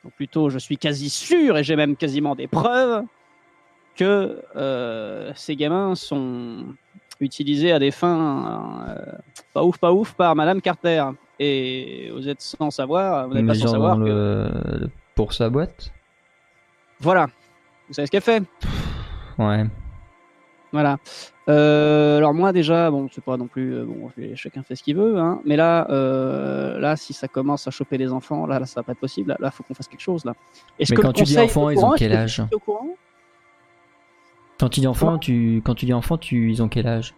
ou 0.03 0.09
plutôt 0.09 0.49
je 0.49 0.57
suis 0.57 0.77
quasi 0.77 1.09
sûr, 1.09 1.57
et 1.57 1.63
j'ai 1.63 1.75
même 1.75 1.95
quasiment 1.95 2.35
des 2.35 2.47
preuves, 2.47 3.03
que 3.95 4.41
euh, 4.55 5.31
ces 5.35 5.55
gamins 5.55 5.95
sont 5.95 6.65
utilisés 7.19 7.71
à 7.71 7.79
des 7.79 7.91
fins 7.91 8.85
euh, 8.87 9.17
pas 9.53 9.63
ouf, 9.63 9.77
pas 9.77 9.91
ouf 9.91 10.13
par 10.13 10.35
Madame 10.35 10.61
Carter. 10.61 11.05
Et 11.39 12.11
vous 12.13 12.27
êtes 12.27 12.41
sans 12.41 12.71
savoir, 12.71 13.27
vous 13.27 13.33
n'êtes 13.33 13.47
pas 13.47 13.55
sans 13.55 13.67
savoir 13.67 13.97
que... 13.97 14.89
Pour 15.15 15.33
sa 15.33 15.49
boîte 15.49 15.91
Voilà. 16.99 17.27
Vous 17.87 17.93
savez 17.93 18.05
ce 18.05 18.11
qu'elle 18.11 18.21
fait 18.21 18.43
Ouais. 19.37 19.65
Voilà. 20.71 20.97
Euh, 21.51 22.17
alors 22.17 22.33
moi 22.33 22.53
déjà, 22.53 22.89
bon, 22.89 23.09
c'est 23.11 23.23
pas 23.23 23.35
non 23.35 23.47
plus, 23.47 23.75
euh, 23.75 23.83
bon, 23.83 24.09
chacun 24.35 24.63
fait 24.63 24.75
ce 24.75 24.83
qu'il 24.83 24.95
veut, 24.95 25.17
hein, 25.17 25.41
mais 25.43 25.57
là, 25.57 25.85
euh, 25.89 26.79
là, 26.79 26.95
si 26.95 27.13
ça 27.13 27.27
commence 27.27 27.67
à 27.67 27.71
choper 27.71 27.97
les 27.97 28.11
enfants, 28.11 28.45
là, 28.45 28.59
là 28.59 28.65
ça 28.65 28.79
va 28.79 28.83
pas 28.83 28.91
être 28.93 28.99
possible. 28.99 29.35
Là, 29.39 29.49
il 29.49 29.51
faut 29.51 29.63
qu'on 29.63 29.73
fasse 29.73 29.89
quelque 29.89 30.01
chose 30.01 30.23
là. 30.23 30.33
Est-ce 30.79 30.93
que 30.93 31.01
quand 31.01 31.11
tu 31.11 31.23
dis 31.23 31.37
enfants, 31.37 31.69
ils 31.69 31.83
ont 31.83 31.93
quel 31.97 32.13
âge 32.13 32.41
Quand 34.59 34.69
tu 34.69 34.79
dis 34.79 34.87
enfants, 34.87 35.17
tu, 35.17 35.61
quand 35.65 35.75
tu 35.75 35.85
dis 35.85 35.93
enfants, 35.93 36.17
tu, 36.17 36.51
ils 36.51 36.61
ont 36.63 36.69
quel 36.69 36.87
âge? 36.87 37.13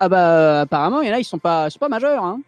Ah 0.00 0.08
bah 0.08 0.62
apparemment, 0.62 1.02
il 1.02 1.08
y 1.08 1.10
en 1.12 1.14
a, 1.14 1.20
ils 1.20 1.24
sont 1.24 1.38
pas, 1.38 1.70
sont 1.70 1.78
pas 1.78 1.88
majeurs, 1.88 2.24
hein. 2.24 2.40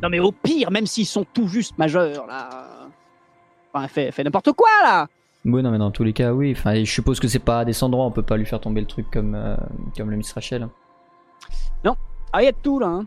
Non 0.00 0.08
mais 0.08 0.20
au 0.20 0.30
pire, 0.30 0.70
même 0.70 0.86
s'ils 0.86 1.06
sont 1.06 1.24
tout 1.32 1.48
juste 1.48 1.78
majeurs 1.78 2.26
là, 2.26 2.88
enfin, 3.72 3.88
fait, 3.88 4.12
fait 4.12 4.22
n'importe 4.22 4.52
quoi 4.52 4.68
là. 4.84 5.08
Oui, 5.44 5.62
non, 5.62 5.70
mais 5.70 5.78
dans 5.78 5.90
tous 5.90 6.04
les 6.04 6.12
cas, 6.12 6.32
oui. 6.32 6.54
Enfin, 6.56 6.74
je 6.76 6.90
suppose 6.90 7.18
que 7.18 7.26
c'est 7.26 7.40
pas 7.40 7.64
des 7.64 7.82
endroits, 7.82 8.04
on 8.04 8.10
peut 8.10 8.22
pas 8.22 8.36
lui 8.36 8.46
faire 8.46 8.60
tomber 8.60 8.80
le 8.80 8.86
truc 8.86 9.10
comme, 9.10 9.34
euh, 9.34 9.56
comme 9.96 10.10
le 10.10 10.16
Miss 10.16 10.32
Rachel. 10.32 10.68
Non, 11.84 11.96
ah, 12.32 12.42
y 12.42 12.46
a 12.46 12.52
de 12.52 12.56
tout 12.62 12.78
là. 12.78 12.86
Hein. 12.86 13.06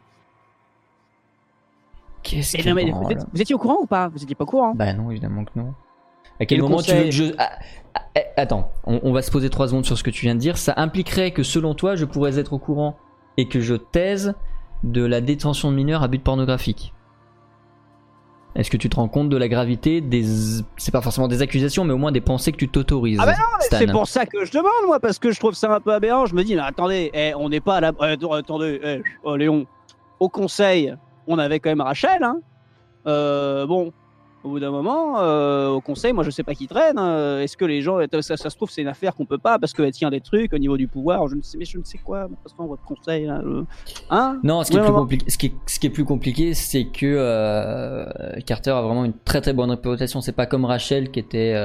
Qu'est-ce 2.23 2.57
que 2.57 2.69
vous, 2.69 3.27
vous, 3.31 3.41
étiez 3.41 3.55
au 3.55 3.59
courant 3.59 3.77
ou 3.81 3.85
pas? 3.85 4.07
Vous 4.09 4.21
étiez 4.21 4.35
pas 4.35 4.43
au 4.43 4.47
courant? 4.47 4.73
Bah 4.73 4.91
non, 4.93 5.11
évidemment 5.11 5.45
que 5.45 5.51
non. 5.55 5.73
À 6.39 6.45
quel 6.45 6.61
moment 6.61 6.81
tu 6.81 6.91
veux 6.91 7.03
que 7.03 7.11
je. 7.11 7.25
Ah, 7.37 7.51
ah, 7.93 8.01
eh, 8.15 8.23
attends, 8.35 8.71
on, 8.83 8.99
on, 9.03 9.13
va 9.13 9.21
se 9.21 9.31
poser 9.31 9.49
trois 9.49 9.67
secondes 9.67 9.85
sur 9.85 9.97
ce 9.97 10.03
que 10.03 10.09
tu 10.09 10.25
viens 10.25 10.35
de 10.35 10.39
dire. 10.39 10.57
Ça 10.57 10.73
impliquerait 10.75 11.31
que 11.31 11.43
selon 11.43 11.75
toi, 11.75 11.95
je 11.95 12.03
pourrais 12.03 12.39
être 12.39 12.53
au 12.53 12.57
courant 12.57 12.97
et 13.37 13.47
que 13.47 13.61
je 13.61 13.75
taise 13.75 14.33
de 14.83 15.05
la 15.05 15.21
détention 15.21 15.71
de 15.71 15.75
mineurs 15.75 16.03
à 16.03 16.07
but 16.07 16.21
pornographique. 16.21 16.94
Est-ce 18.55 18.71
que 18.71 18.77
tu 18.77 18.89
te 18.89 18.95
rends 18.95 19.09
compte 19.09 19.27
de 19.27 19.35
la 19.35 19.49
gravité 19.49 19.99
des. 19.99 20.23
C'est 20.77 20.91
pas 20.91 21.01
forcément 21.01 21.27
des 21.27 21.41
accusations, 21.41 21.83
mais 21.83 21.93
au 21.93 21.97
moins 21.97 22.13
des 22.13 22.21
pensées 22.21 22.53
que 22.53 22.57
tu 22.57 22.69
t'autorises 22.69 23.19
Ah, 23.21 23.25
bah 23.25 23.33
non, 23.33 23.57
c'est 23.59 23.91
pour 23.91 24.07
ça 24.07 24.25
que 24.25 24.45
je 24.45 24.51
demande, 24.51 24.71
moi, 24.85 24.99
parce 25.01 25.19
que 25.19 25.31
je 25.31 25.39
trouve 25.39 25.53
ça 25.53 25.73
un 25.73 25.81
peu 25.81 25.93
aberrant. 25.93 26.25
Je 26.25 26.35
me 26.35 26.43
dis, 26.43 26.55
mais 26.55 26.61
attendez, 26.61 27.11
eh, 27.13 27.33
on 27.35 27.49
n'est 27.49 27.59
pas 27.59 27.75
à 27.75 27.81
la. 27.81 27.91
Eh, 28.01 28.33
attendez, 28.33 28.79
eh, 28.81 29.01
oh, 29.23 29.35
Léon, 29.35 29.65
au 30.21 30.29
conseil, 30.29 30.95
on 31.27 31.37
avait 31.37 31.59
quand 31.59 31.69
même 31.69 31.81
Rachel, 31.81 32.23
hein. 32.23 32.37
Euh, 33.07 33.67
bon, 33.67 33.91
au 34.45 34.49
bout 34.49 34.59
d'un 34.59 34.69
moment, 34.69 35.19
euh, 35.19 35.69
au 35.69 35.81
conseil, 35.81 36.13
moi 36.13 36.23
je 36.23 36.29
sais 36.29 36.43
pas 36.43 36.53
qui 36.53 36.67
traîne. 36.67 36.99
Euh, 36.99 37.41
est-ce 37.41 37.57
que 37.57 37.65
les 37.65 37.81
gens, 37.81 37.97
ça, 38.21 38.37
ça 38.37 38.49
se 38.49 38.55
trouve, 38.55 38.69
c'est 38.69 38.83
une 38.83 38.87
affaire 38.87 39.15
qu'on 39.15 39.25
peut 39.25 39.39
pas 39.39 39.57
parce 39.57 39.73
qu'elle 39.73 39.91
tient 39.91 40.11
des 40.11 40.21
trucs 40.21 40.53
au 40.53 40.59
niveau 40.59 40.77
du 40.77 40.87
pouvoir. 40.87 41.27
Je 41.27 41.35
ne 41.35 41.41
sais, 41.41 41.57
mais 41.57 41.65
je 41.65 41.79
ne 41.79 41.83
sais 41.83 41.97
quoi. 41.97 42.27
Toute 42.27 42.51
façon, 42.51 42.67
votre 42.67 42.83
conseil, 42.83 43.27
hein 43.27 44.39
Non, 44.43 44.63
ce 44.63 44.69
qui, 44.69 44.77
est 44.77 44.81
plus 44.81 44.93
compliqué, 44.93 45.29
ce, 45.29 45.37
qui 45.39 45.47
est, 45.47 45.53
ce 45.65 45.79
qui 45.79 45.87
est 45.87 45.89
plus 45.89 46.05
compliqué, 46.05 46.53
c'est 46.53 46.85
que 46.85 47.05
euh, 47.07 48.05
Carter 48.45 48.69
a 48.69 48.81
vraiment 48.83 49.03
une 49.03 49.17
très 49.25 49.41
très 49.41 49.53
bonne 49.53 49.71
réputation. 49.71 50.21
C'est 50.21 50.31
pas 50.31 50.45
comme 50.45 50.65
Rachel 50.65 51.09
qui 51.09 51.19
était 51.19 51.55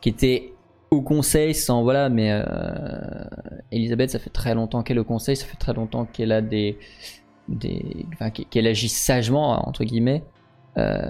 qui 0.00 0.08
était 0.08 0.54
au 0.90 1.02
conseil 1.02 1.54
sans 1.54 1.82
voilà, 1.82 2.08
mais 2.08 2.32
Elisabeth, 3.70 4.08
ça 4.08 4.18
fait 4.18 4.30
très 4.30 4.54
longtemps 4.54 4.82
qu'elle 4.82 4.96
est 4.96 5.00
au 5.00 5.04
conseil, 5.04 5.36
ça 5.36 5.44
fait 5.44 5.58
très 5.58 5.74
longtemps 5.74 6.06
qu'elle 6.06 6.32
a 6.32 6.40
des 6.40 6.78
des, 7.48 8.06
enfin, 8.14 8.30
qu'elle 8.30 8.66
agit 8.66 8.88
sagement 8.88 9.68
entre 9.68 9.84
guillemets. 9.84 10.22
Euh, 10.78 11.02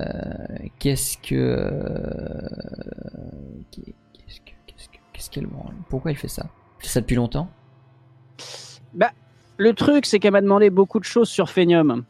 qu'est-ce 0.79 1.19
que. 1.19 1.71
Qu'est-ce 5.13 5.31
qu'elle 5.31 5.47
Pourquoi 5.89 6.11
elle 6.11 6.17
fait 6.17 6.29
ça? 6.29 6.47
Elle 6.79 6.87
fait 6.87 6.89
ça 6.89 7.01
depuis 7.01 7.17
longtemps? 7.17 7.49
Bah, 8.93 9.11
le 9.57 9.73
truc, 9.73 10.07
c'est 10.07 10.19
qu'elle 10.19 10.33
m'a 10.33 10.41
demandé 10.41 10.71
beaucoup 10.71 10.99
de 10.99 11.05
choses 11.05 11.29
sur 11.29 11.49
Phenium. 11.49 12.05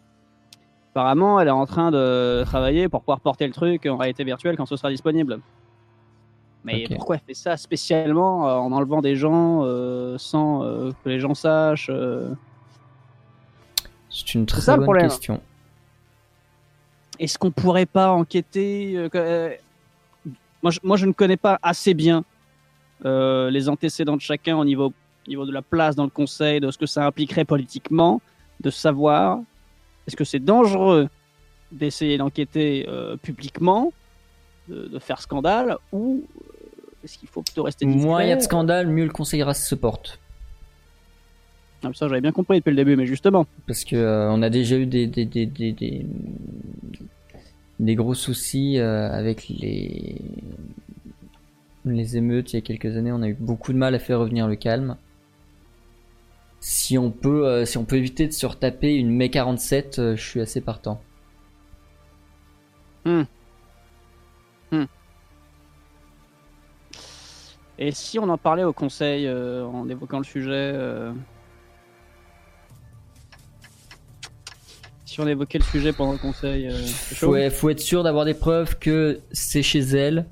Apparemment, 0.92 1.40
elle 1.40 1.48
est 1.48 1.52
en 1.52 1.66
train 1.66 1.90
de 1.90 2.42
travailler 2.44 2.88
pour 2.88 3.00
pouvoir 3.00 3.20
porter 3.20 3.46
le 3.46 3.52
truc 3.52 3.86
en 3.86 3.96
réalité 3.96 4.24
virtuelle 4.24 4.56
quand 4.56 4.66
ce 4.66 4.76
sera 4.76 4.90
disponible. 4.90 5.40
Mais 6.64 6.84
pourquoi 6.88 7.16
elle 7.16 7.22
fait 7.26 7.34
ça 7.34 7.56
spécialement 7.56 8.48
euh, 8.48 8.54
en 8.54 8.70
enlevant 8.72 9.02
des 9.02 9.16
gens 9.16 9.62
euh, 9.64 10.16
sans 10.16 10.60
que 10.60 11.08
les 11.08 11.18
gens 11.18 11.34
sachent 11.34 11.90
C'est 14.08 14.34
une 14.34 14.46
très 14.46 14.76
bonne 14.76 14.98
question. 14.98 15.40
Est-ce 17.22 17.38
qu'on 17.38 17.52
pourrait 17.52 17.87
pas 17.87 18.11
enquêter 18.11 18.94
euh, 18.96 19.08
euh, 19.14 19.54
moi, 20.62 20.70
je, 20.72 20.80
moi, 20.82 20.96
je 20.96 21.06
ne 21.06 21.12
connais 21.12 21.37
pas 21.37 21.58
assez 21.62 21.94
bien 21.94 22.24
euh, 23.04 23.50
les 23.50 23.68
antécédents 23.68 24.16
de 24.16 24.20
chacun 24.20 24.56
au 24.56 24.64
niveau, 24.64 24.92
niveau 25.26 25.46
de 25.46 25.52
la 25.52 25.62
place 25.62 25.96
dans 25.96 26.04
le 26.04 26.11
conseil, 26.11 26.61
de 26.61 26.70
ce 26.70 26.78
que 26.78 26.87
ça 26.87 27.06
impliquerait 27.06 27.44
politiquement, 27.44 28.20
de 28.61 28.70
savoir 28.70 29.40
est-ce 30.06 30.16
que 30.16 30.24
c'est 30.24 30.40
dangereux 30.40 31.08
d'essayer 31.70 32.18
d'enquêter 32.18 32.87
euh, 32.88 33.16
publiquement, 33.16 33.92
de, 34.68 34.88
de 34.88 34.98
faire 34.98 35.20
scandale, 35.20 35.78
ou 35.90 36.24
euh, 36.37 37.04
est-ce 37.04 37.18
qu'il 37.18 37.28
faut 37.28 37.42
plutôt 37.42 37.62
rester 37.62 37.87
discret 37.87 38.04
Moins 38.04 38.22
il 38.24 38.28
y 38.28 38.32
a 38.32 38.37
de 38.37 38.42
scandale, 38.42 38.88
mieux 38.88 39.04
le 39.04 39.12
conseil 39.12 39.42
se 39.54 39.74
porte. 39.74 40.18
Ah, 41.84 41.90
Ça, 41.94 42.08
j'avais 42.08 42.20
bien 42.20 42.32
compris 42.32 42.58
depuis 42.58 42.70
le 42.70 42.76
début, 42.76 42.96
mais 42.96 43.06
justement. 43.06 43.46
Parce 43.66 43.84
que 43.84 43.96
euh, 43.96 44.30
on 44.30 44.42
a 44.42 44.50
déjà 44.50 44.76
eu 44.76 44.86
des, 44.86 45.06
des, 45.06 45.24
des, 45.24 45.46
des, 45.46 45.72
des, 45.72 46.06
des 47.80 47.94
gros 47.94 48.14
soucis 48.14 48.78
euh, 48.78 49.10
avec 49.10 49.48
les, 49.48 50.20
les 51.84 52.16
émeutes 52.16 52.52
il 52.52 52.56
y 52.56 52.58
a 52.58 52.62
quelques 52.62 52.96
années. 52.96 53.12
On 53.12 53.22
a 53.22 53.28
eu 53.28 53.36
beaucoup 53.38 53.72
de 53.72 53.78
mal 53.78 53.94
à 53.94 53.98
faire 53.98 54.20
revenir 54.20 54.46
le 54.46 54.56
calme. 54.56 54.96
Si 56.60 56.96
on 56.96 57.10
peut, 57.10 57.46
euh, 57.46 57.64
si 57.64 57.76
on 57.78 57.84
peut 57.84 57.96
éviter 57.96 58.26
de 58.28 58.32
se 58.32 58.46
retaper 58.46 58.94
une 58.94 59.10
Mai 59.10 59.30
47, 59.30 59.98
euh, 59.98 60.16
je 60.16 60.22
suis 60.22 60.40
assez 60.40 60.60
partant. 60.60 61.00
Et 67.78 67.90
si 67.90 68.18
on 68.18 68.28
en 68.28 68.38
parlait 68.38 68.64
au 68.64 68.72
conseil 68.72 69.26
euh, 69.26 69.64
en 69.64 69.88
évoquant 69.88 70.18
le 70.18 70.24
sujet 70.24 70.50
euh, 70.52 71.12
Si 75.12 75.20
on 75.20 75.27
évoquait 75.27 75.59
le 75.59 75.64
sujet 75.64 75.92
pendant 75.92 76.12
le 76.12 76.18
conseil, 76.18 76.68
euh, 76.68 76.87
Faut, 76.87 77.37
faut 77.51 77.68
être 77.68 77.81
sûr 77.81 78.03
d'avoir 78.03 78.25
des 78.25 78.33
preuves 78.33 78.79
que 78.79 79.20
c'est 79.31 79.62
chez 79.62 79.81
elle. 79.81 80.25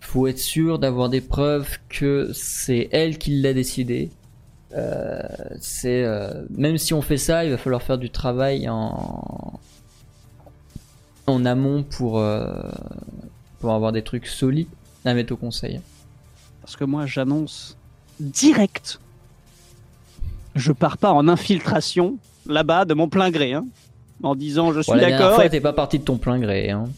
Faut 0.00 0.26
être 0.26 0.38
sûr 0.38 0.78
d'avoir 0.78 1.08
des 1.08 1.22
preuves 1.22 1.78
que 1.88 2.30
c'est 2.34 2.90
elle 2.92 3.16
qui 3.16 3.40
l'a 3.40 3.54
décidé. 3.54 4.10
Euh, 4.74 5.22
c'est 5.58 6.04
euh, 6.04 6.44
même 6.50 6.76
si 6.76 6.92
on 6.92 7.00
fait 7.00 7.16
ça, 7.16 7.46
il 7.46 7.50
va 7.50 7.56
falloir 7.56 7.82
faire 7.82 7.96
du 7.96 8.10
travail 8.10 8.68
en 8.68 9.58
en 11.26 11.46
amont 11.46 11.82
pour 11.82 12.18
euh, 12.18 12.52
pour 13.58 13.72
avoir 13.72 13.90
des 13.90 14.02
trucs 14.02 14.26
solides 14.26 14.68
à 15.06 15.14
mettre 15.14 15.32
au 15.32 15.36
conseil. 15.38 15.80
Parce 16.60 16.76
que 16.76 16.84
moi, 16.84 17.06
j'annonce 17.06 17.78
direct. 18.20 19.00
Je 20.56 20.72
pars 20.72 20.98
pas 20.98 21.14
en 21.14 21.26
infiltration 21.26 22.18
là-bas 22.46 22.84
de 22.84 22.92
mon 22.92 23.08
plein 23.08 23.30
gré, 23.30 23.54
hein, 23.54 23.64
en 24.22 24.34
disant 24.34 24.72
je 24.72 24.80
suis 24.80 24.98
d'accord. 24.98 25.40
et- 25.42 25.50
t'es 25.50 25.60
pas 25.60 25.72
parti 25.72 25.98
de 25.98 26.04
ton 26.04 26.18
plein 26.18 26.38
gré. 26.38 26.70
Hein. 26.70 26.88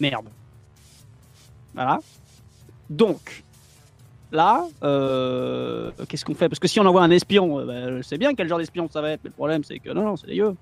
Merde. 0.00 0.26
Voilà. 1.74 2.00
Donc, 2.90 3.44
là, 4.32 4.66
euh, 4.82 5.90
qu'est-ce 6.08 6.24
qu'on 6.24 6.34
fait? 6.34 6.48
Parce 6.48 6.58
que 6.58 6.68
si 6.68 6.80
on 6.80 6.86
envoie 6.86 7.02
un 7.02 7.10
espion, 7.10 7.60
euh, 7.60 7.64
bah, 7.64 7.96
je 7.96 8.02
sais 8.02 8.18
bien 8.18 8.34
quel 8.34 8.48
genre 8.48 8.58
d'espion 8.58 8.88
ça 8.92 9.00
va 9.00 9.10
être, 9.10 9.20
mais 9.24 9.30
le 9.30 9.34
problème 9.34 9.64
c'est 9.64 9.78
que 9.78 9.90
non, 9.90 10.04
non, 10.04 10.16
c'est 10.16 10.26
les 10.26 10.36
yeux. 10.36 10.54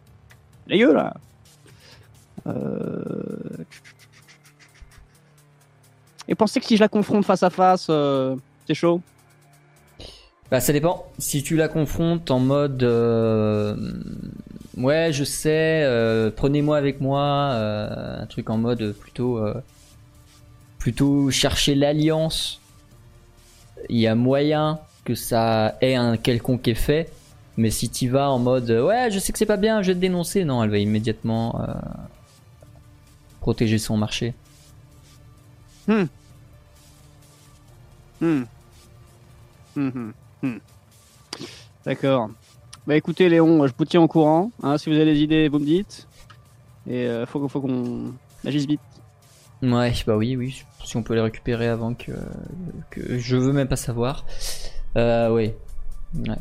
Les 0.66 0.76
yeux, 0.76 0.92
là. 0.92 1.14
Euh... 2.46 3.64
Et 6.28 6.34
pensez 6.34 6.60
que 6.60 6.66
si 6.66 6.76
je 6.76 6.80
la 6.80 6.88
confronte 6.88 7.24
face 7.24 7.42
à 7.42 7.50
face, 7.50 7.90
c'est 8.66 8.74
chaud 8.74 9.00
Bah 10.50 10.60
ça 10.60 10.72
dépend. 10.72 11.06
Si 11.18 11.42
tu 11.42 11.56
la 11.56 11.68
confrontes 11.68 12.30
en 12.30 12.40
mode 12.40 12.82
euh, 12.82 13.76
ouais 14.76 15.12
je 15.12 15.22
sais, 15.22 15.82
euh, 15.84 16.30
prenez-moi 16.34 16.76
avec 16.76 17.00
moi, 17.00 17.22
euh, 17.52 18.22
un 18.22 18.26
truc 18.26 18.50
en 18.50 18.58
mode 18.58 18.92
plutôt 18.92 19.38
euh, 19.38 19.54
plutôt 20.78 21.30
chercher 21.30 21.74
l'alliance. 21.76 22.60
Il 23.88 23.98
y 23.98 24.08
a 24.08 24.14
moyen 24.14 24.80
que 25.04 25.14
ça 25.14 25.76
ait 25.80 25.94
un 25.94 26.16
quelconque 26.16 26.66
effet. 26.68 27.08
Mais 27.56 27.70
si 27.70 27.88
tu 27.88 28.08
vas 28.08 28.30
en 28.30 28.38
mode 28.38 28.70
ouais 28.70 29.10
je 29.12 29.18
sais 29.20 29.32
que 29.32 29.38
c'est 29.38 29.46
pas 29.46 29.56
bien, 29.56 29.82
je 29.82 29.88
vais 29.88 29.94
te 29.94 30.00
dénoncer, 30.00 30.44
non 30.44 30.64
elle 30.64 30.70
va 30.70 30.78
immédiatement 30.78 31.60
euh, 31.62 31.72
protéger 33.40 33.78
son 33.78 33.96
marché. 33.96 34.34
Hmm. 35.86 36.04
Hmm, 38.20 38.42
hmm, 39.76 40.10
hmm. 40.42 40.58
D'accord. 41.84 42.30
Bah 42.86 42.96
écoutez 42.96 43.28
Léon, 43.28 43.66
je 43.66 43.72
vous 43.76 43.84
tiens 43.84 44.02
au 44.02 44.08
courant. 44.08 44.50
hein, 44.62 44.78
si 44.78 44.90
vous 44.90 44.96
avez 44.96 45.04
des 45.06 45.20
idées, 45.20 45.48
vous 45.48 45.58
me 45.58 45.64
dites. 45.64 46.06
Et 46.86 47.06
euh, 47.06 47.26
faut, 47.26 47.46
faut 47.48 47.60
qu'on 47.60 48.12
agisse 48.44 48.66
vite. 48.66 48.80
Ouais, 49.62 49.92
bah 50.06 50.16
oui, 50.16 50.36
oui. 50.36 50.64
Si 50.84 50.96
on 50.96 51.02
peut 51.02 51.14
les 51.14 51.20
récupérer 51.20 51.68
avant 51.68 51.94
que, 51.94 52.12
que 52.90 53.18
je 53.18 53.36
veux 53.36 53.52
même 53.52 53.68
pas 53.68 53.76
savoir. 53.76 54.24
Euh, 54.96 55.30
oui. 55.30 55.52
Ouais. 56.14 56.36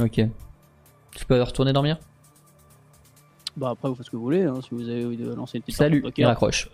Ok. 0.00 0.20
Tu 1.16 1.24
peux 1.26 1.42
retourner 1.42 1.72
dormir? 1.72 1.98
Bah 3.56 3.70
après 3.70 3.88
vous 3.88 3.96
faites 3.96 4.06
ce 4.06 4.10
que 4.10 4.16
vous 4.16 4.22
voulez, 4.22 4.44
hein, 4.44 4.60
si 4.62 4.68
vous 4.72 4.88
avez 4.88 5.04
envie 5.04 5.16
de 5.16 5.34
lancer 5.34 5.56
une 5.56 5.62
petite 5.62 5.78
Salut, 5.78 6.00
de 6.00 6.12
il 6.16 6.26
raccroche. 6.26 6.68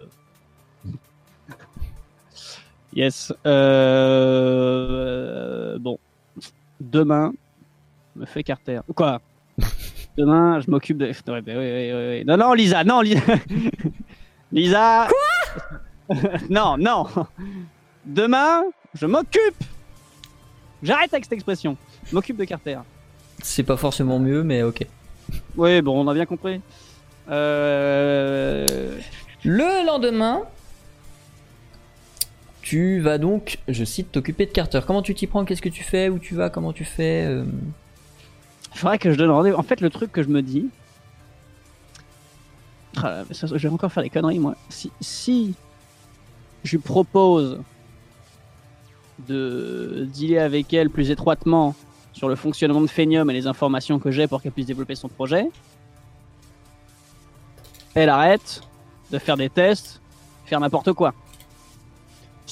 Yes. 2.95 3.33
Euh... 3.47 4.89
Bon. 5.79 5.99
Demain, 6.81 7.33
je 8.15 8.21
me 8.21 8.27
fais 8.27 8.43
Carter. 8.43 8.81
Quoi? 8.95 9.21
Demain, 10.17 10.61
je 10.61 10.71
m'occupe 10.71 10.99
de. 10.99 11.07
Ouais, 11.07 11.13
bah, 11.27 11.41
ouais, 11.41 11.57
ouais, 11.57 11.93
ouais, 11.93 12.09
ouais. 12.09 12.25
Non, 12.27 12.37
non, 12.37 12.53
Lisa, 12.53 12.85
non, 12.85 13.01
Lisa. 13.01 13.21
Lisa. 14.53 15.09
Quoi? 15.09 15.19
Non, 16.51 16.77
non. 16.79 17.07
Demain, 18.05 18.63
je 18.93 19.07
m'occupe. 19.07 19.65
J'arrête 20.83 21.15
avec 21.15 21.25
cette 21.25 21.33
expression. 21.33 21.79
Je 22.07 22.15
m'occupe 22.15 22.37
de 22.37 22.45
Carter. 22.45 22.79
C'est 23.43 23.63
pas 23.63 23.79
forcément 23.79 24.19
mieux, 24.19 24.43
mais 24.43 24.63
ok. 24.63 24.87
Oui, 25.57 25.81
bon, 25.81 26.05
on 26.05 26.09
a 26.09 26.13
bien 26.13 26.27
compris. 26.27 26.61
Euh... 27.31 28.99
Le 29.45 29.87
lendemain, 29.87 30.43
tu 32.65 32.99
vas 32.99 33.19
donc, 33.19 33.59
je 33.69 33.85
cite, 33.85 34.11
t'occuper 34.11 34.47
de 34.47 34.51
Carter. 34.51 34.81
Comment 34.87 35.03
tu 35.03 35.15
t'y 35.15 35.27
prends? 35.27 35.45
Qu'est-ce 35.45 35.61
que 35.61 35.69
tu 35.69 35.85
fais? 35.85 36.09
Où 36.09 36.19
tu 36.19 36.35
vas? 36.35 36.49
Comment 36.49 36.73
tu 36.73 36.87
fais? 36.87 37.27
Euh, 37.27 37.45
faudrait 38.73 38.99
que 38.99 39.13
je 39.13 39.19
donne 39.19 39.31
rendez-vous. 39.31 39.59
En 39.59 39.63
fait, 39.63 39.83
le 39.83 39.91
truc 39.91 40.11
que 40.11 40.23
je 40.23 40.29
me 40.29 40.41
dis. 40.41 40.71
Ah, 42.97 43.25
je 43.31 43.57
vais 43.57 43.69
encore 43.69 43.93
faire 43.93 44.03
des 44.03 44.09
conneries, 44.09 44.39
moi. 44.39 44.57
Si, 44.71 45.55
je 46.65 46.79
propose 46.79 47.61
de 49.29 50.09
dealer 50.11 50.39
avec 50.39 50.73
elle 50.73 50.89
plus 50.89 51.11
étroitement 51.11 51.75
sur 52.15 52.31
le 52.31 52.35
fonctionnement 52.35 52.81
de 52.81 52.87
Phenium 52.87 53.29
et 53.29 53.35
les 53.35 53.47
informations 53.47 53.99
que 53.99 54.11
j'ai 54.11 54.27
pour 54.27 54.41
qu'elle 54.41 54.53
puisse 54.53 54.65
développer 54.65 54.95
son 54.95 55.09
projet, 55.09 55.51
elle 57.95 58.09
arrête 58.09 58.63
de 59.11 59.19
faire 59.19 59.37
des 59.37 59.51
tests, 59.51 60.01
faire 60.47 60.61
n'importe 60.61 60.95
quoi. 60.95 61.13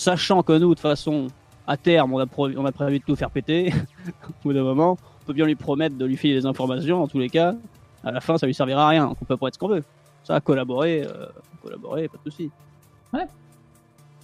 Sachant 0.03 0.43
que 0.43 0.53
nous, 0.55 0.59
de 0.71 0.75
toute 0.75 0.81
façon, 0.81 1.29
à 1.65 1.77
terme, 1.77 2.13
on 2.13 2.19
a, 2.19 2.27
pro- 2.27 2.51
on 2.57 2.67
a 2.67 2.73
prévu 2.73 2.99
de 2.99 3.05
tout 3.05 3.15
faire 3.15 3.31
péter, 3.31 3.73
au 4.29 4.33
bout 4.43 4.53
d'un 4.53 4.65
moment, 4.65 4.99
on 5.23 5.27
peut 5.27 5.33
bien 5.33 5.47
lui 5.47 5.55
promettre 5.55 5.97
de 5.97 6.05
lui 6.05 6.17
filer 6.17 6.35
des 6.35 6.45
informations, 6.45 7.01
en 7.05 7.07
tous 7.07 7.21
les 7.21 7.29
cas, 7.29 7.55
à 8.03 8.11
la 8.11 8.21
fin, 8.21 8.37
ça 8.37 8.47
lui 8.47 8.55
servira 8.55 8.87
à 8.87 8.89
rien, 8.89 9.07
donc 9.07 9.17
on 9.23 9.25
peut 9.25 9.37
pas 9.37 9.47
être 9.47 9.55
ce 9.55 9.59
qu'on 9.61 9.69
veut. 9.69 9.85
Ça, 10.25 10.41
collaborer, 10.41 11.05
euh, 11.05 11.27
collaborer, 11.63 12.09
pas 12.09 12.19
de 12.25 12.31
soucis. 12.31 12.51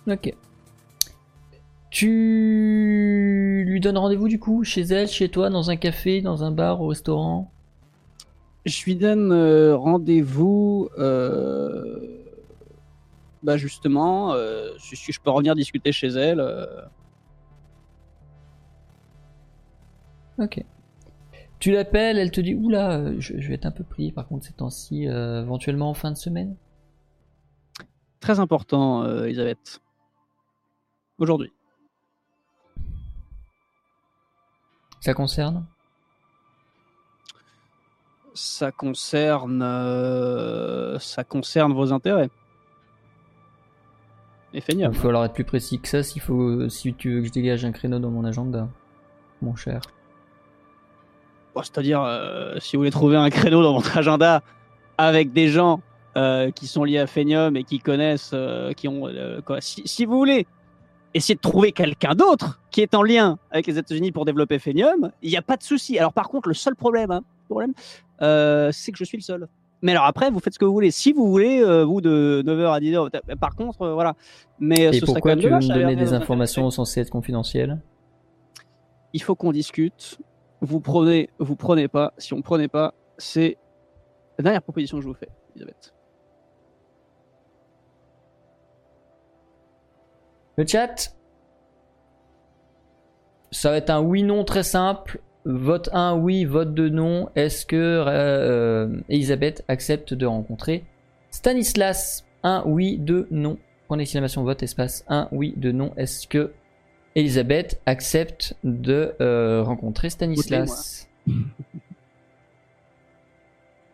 Ok. 0.08 0.32
Tu 1.90 3.64
lui 3.66 3.80
donnes 3.80 3.98
rendez-vous 3.98 4.28
du 4.28 4.38
coup 4.40 4.64
Chez 4.64 4.82
elle, 4.82 5.06
chez 5.08 5.28
toi, 5.28 5.48
dans 5.48 5.70
un 5.70 5.76
café, 5.76 6.20
dans 6.22 6.42
un 6.42 6.50
bar, 6.50 6.80
au 6.80 6.88
restaurant? 6.88 7.52
Je 8.66 8.84
lui 8.84 8.96
donne 8.96 9.30
euh, 9.32 9.76
rendez-vous, 9.76 10.88
euh, 10.98 12.17
bah 13.42 13.56
justement, 13.56 14.32
euh, 14.34 14.72
si 14.78 14.96
si 14.96 15.12
je 15.12 15.20
peux 15.20 15.30
revenir 15.30 15.54
discuter 15.54 15.92
chez 15.92 16.08
elle. 16.08 16.40
euh, 16.40 16.66
Ok. 20.38 20.62
Tu 21.58 21.72
l'appelles, 21.72 22.18
elle 22.18 22.30
te 22.30 22.40
dit 22.40 22.54
Oula, 22.54 22.98
euh, 22.98 23.16
je, 23.18 23.38
je 23.40 23.48
vais 23.48 23.54
être 23.54 23.66
un 23.66 23.72
peu 23.72 23.82
pris 23.82 24.12
par 24.12 24.28
contre 24.28 24.46
ces 24.46 24.52
temps-ci, 24.52 25.08
euh, 25.08 25.42
éventuellement 25.42 25.90
en 25.90 25.94
fin 25.94 26.12
de 26.12 26.16
semaine? 26.16 26.56
Très 28.20 28.38
important, 28.38 29.02
euh, 29.04 29.24
Elisabeth. 29.24 29.80
Aujourd'hui. 31.18 31.52
Ça 35.00 35.14
concerne? 35.14 35.66
Ça 38.34 38.70
concerne, 38.70 39.62
euh, 39.62 40.98
ça 41.00 41.24
concerne 41.24 41.72
vos 41.72 41.92
intérêts. 41.92 42.30
Et 44.58 44.72
Il 44.72 44.84
va 44.84 44.92
falloir 44.92 45.24
être 45.24 45.34
plus 45.34 45.44
précis 45.44 45.78
que 45.78 45.86
ça 45.86 46.02
s'il 46.02 46.20
faut, 46.20 46.68
si 46.68 46.92
tu 46.94 47.14
veux 47.14 47.20
que 47.20 47.26
je 47.28 47.32
dégage 47.32 47.64
un 47.64 47.70
créneau 47.70 48.00
dans 48.00 48.10
mon 48.10 48.24
agenda, 48.24 48.68
mon 49.40 49.54
cher. 49.54 49.82
Bon, 51.54 51.62
C'est-à-dire, 51.62 52.02
euh, 52.02 52.56
si 52.58 52.74
vous 52.74 52.80
voulez 52.80 52.90
trouver 52.90 53.16
un 53.16 53.30
créneau 53.30 53.62
dans 53.62 53.74
votre 53.74 53.96
agenda 53.96 54.42
avec 54.96 55.32
des 55.32 55.48
gens 55.48 55.80
euh, 56.16 56.50
qui 56.50 56.66
sont 56.66 56.82
liés 56.82 56.98
à 56.98 57.06
Phenium 57.06 57.56
et 57.56 57.62
qui 57.62 57.78
connaissent, 57.78 58.32
euh, 58.34 58.72
qui 58.72 58.88
ont, 58.88 59.06
euh, 59.06 59.40
quoi. 59.42 59.60
Si, 59.60 59.82
si 59.84 60.04
vous 60.04 60.18
voulez 60.18 60.44
essayer 61.14 61.36
de 61.36 61.40
trouver 61.40 61.70
quelqu'un 61.70 62.16
d'autre 62.16 62.60
qui 62.72 62.80
est 62.80 62.94
en 62.94 63.02
lien 63.02 63.38
avec 63.52 63.68
les 63.68 63.78
États-Unis 63.78 64.10
pour 64.10 64.24
développer 64.24 64.58
Phenium, 64.58 65.12
il 65.22 65.30
n'y 65.30 65.36
a 65.36 65.42
pas 65.42 65.56
de 65.56 65.62
souci. 65.62 65.98
Alors 66.00 66.12
par 66.12 66.28
contre, 66.28 66.48
le 66.48 66.54
seul 66.54 66.74
problème, 66.74 67.12
hein, 67.12 67.22
problème 67.48 67.74
euh, 68.22 68.70
c'est 68.72 68.90
que 68.90 68.98
je 68.98 69.04
suis 69.04 69.18
le 69.18 69.22
seul. 69.22 69.48
Mais 69.82 69.92
alors 69.92 70.04
après, 70.06 70.30
vous 70.30 70.40
faites 70.40 70.54
ce 70.54 70.58
que 70.58 70.64
vous 70.64 70.72
voulez. 70.72 70.90
Si 70.90 71.12
vous 71.12 71.28
voulez, 71.28 71.60
euh, 71.62 71.84
vous 71.84 72.00
de 72.00 72.42
9h 72.44 72.72
à 72.72 72.80
10h, 72.80 73.36
par 73.38 73.54
contre, 73.54 73.82
euh, 73.82 73.94
voilà. 73.94 74.14
Mais 74.58 74.86
Et 74.94 75.00
ce 75.00 75.04
pourquoi 75.04 75.36
tu 75.36 75.48
veux 75.48 75.54
me 75.56 75.68
donner 75.68 75.94
des 75.96 76.06
de- 76.10 76.14
informations 76.14 76.68
censées 76.72 77.00
être 77.02 77.10
confidentielles? 77.10 77.80
Il 79.12 79.22
faut 79.22 79.36
qu'on 79.36 79.52
discute. 79.52 80.18
Vous 80.60 80.80
prenez, 80.80 81.30
vous 81.38 81.54
prenez 81.54 81.86
pas. 81.86 82.12
Si 82.18 82.34
on 82.34 82.42
prenait 82.42 82.66
pas, 82.68 82.92
c'est 83.18 83.56
la 84.38 84.42
dernière 84.42 84.62
proposition 84.62 84.96
que 84.98 85.02
je 85.04 85.08
vous 85.08 85.14
fais, 85.14 85.28
Elisabeth. 85.54 85.94
Le 90.56 90.66
chat? 90.66 91.14
Ça 93.50 93.70
va 93.70 93.76
être 93.76 93.90
un 93.90 94.00
oui-non 94.00 94.44
très 94.44 94.62
simple. 94.64 95.20
Vote 95.48 95.88
1, 95.94 96.16
oui, 96.16 96.44
vote 96.44 96.74
2, 96.74 96.90
non. 96.90 97.30
Est-ce 97.34 97.64
que 97.64 97.74
euh, 97.74 98.06
euh, 98.06 99.00
Elisabeth 99.08 99.64
accepte 99.66 100.12
de 100.12 100.26
rencontrer 100.26 100.84
Stanislas? 101.30 102.26
1, 102.42 102.64
oui, 102.66 102.98
2, 102.98 103.28
non. 103.30 103.56
Point 103.86 103.96
d'exclamation, 103.96 104.44
vote, 104.44 104.62
espace 104.62 105.06
1, 105.08 105.28
oui, 105.32 105.54
2, 105.56 105.72
non. 105.72 105.94
Est-ce 105.96 106.28
que 106.28 106.52
Elisabeth 107.14 107.80
accepte 107.86 108.56
de 108.62 109.14
euh, 109.22 109.62
rencontrer 109.62 110.10
Stanislas? 110.10 111.08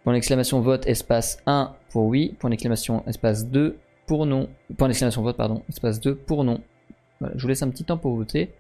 Point 0.03 0.15
d'exclamation, 0.15 0.61
vote, 0.61 0.89
espace 0.89 1.39
1 1.47 1.73
pour 1.91 2.07
oui. 2.07 2.35
Point 2.41 2.51
d'exclamation, 2.51 3.05
espace 3.07 3.47
2 3.47 3.79
pour 4.07 4.27
non. 4.27 4.49
Point 4.77 4.89
d'exclamation, 4.89 5.23
vote, 5.23 5.37
pardon, 5.37 5.63
espace 5.69 6.01
2 6.01 6.17
pour 6.17 6.43
non. 6.43 6.61
Voilà, 7.21 7.37
je 7.37 7.43
vous 7.43 7.49
laisse 7.49 7.63
un 7.63 7.71
petit 7.71 7.85
temps 7.85 7.97
pour 7.97 8.17
voter. 8.17 8.51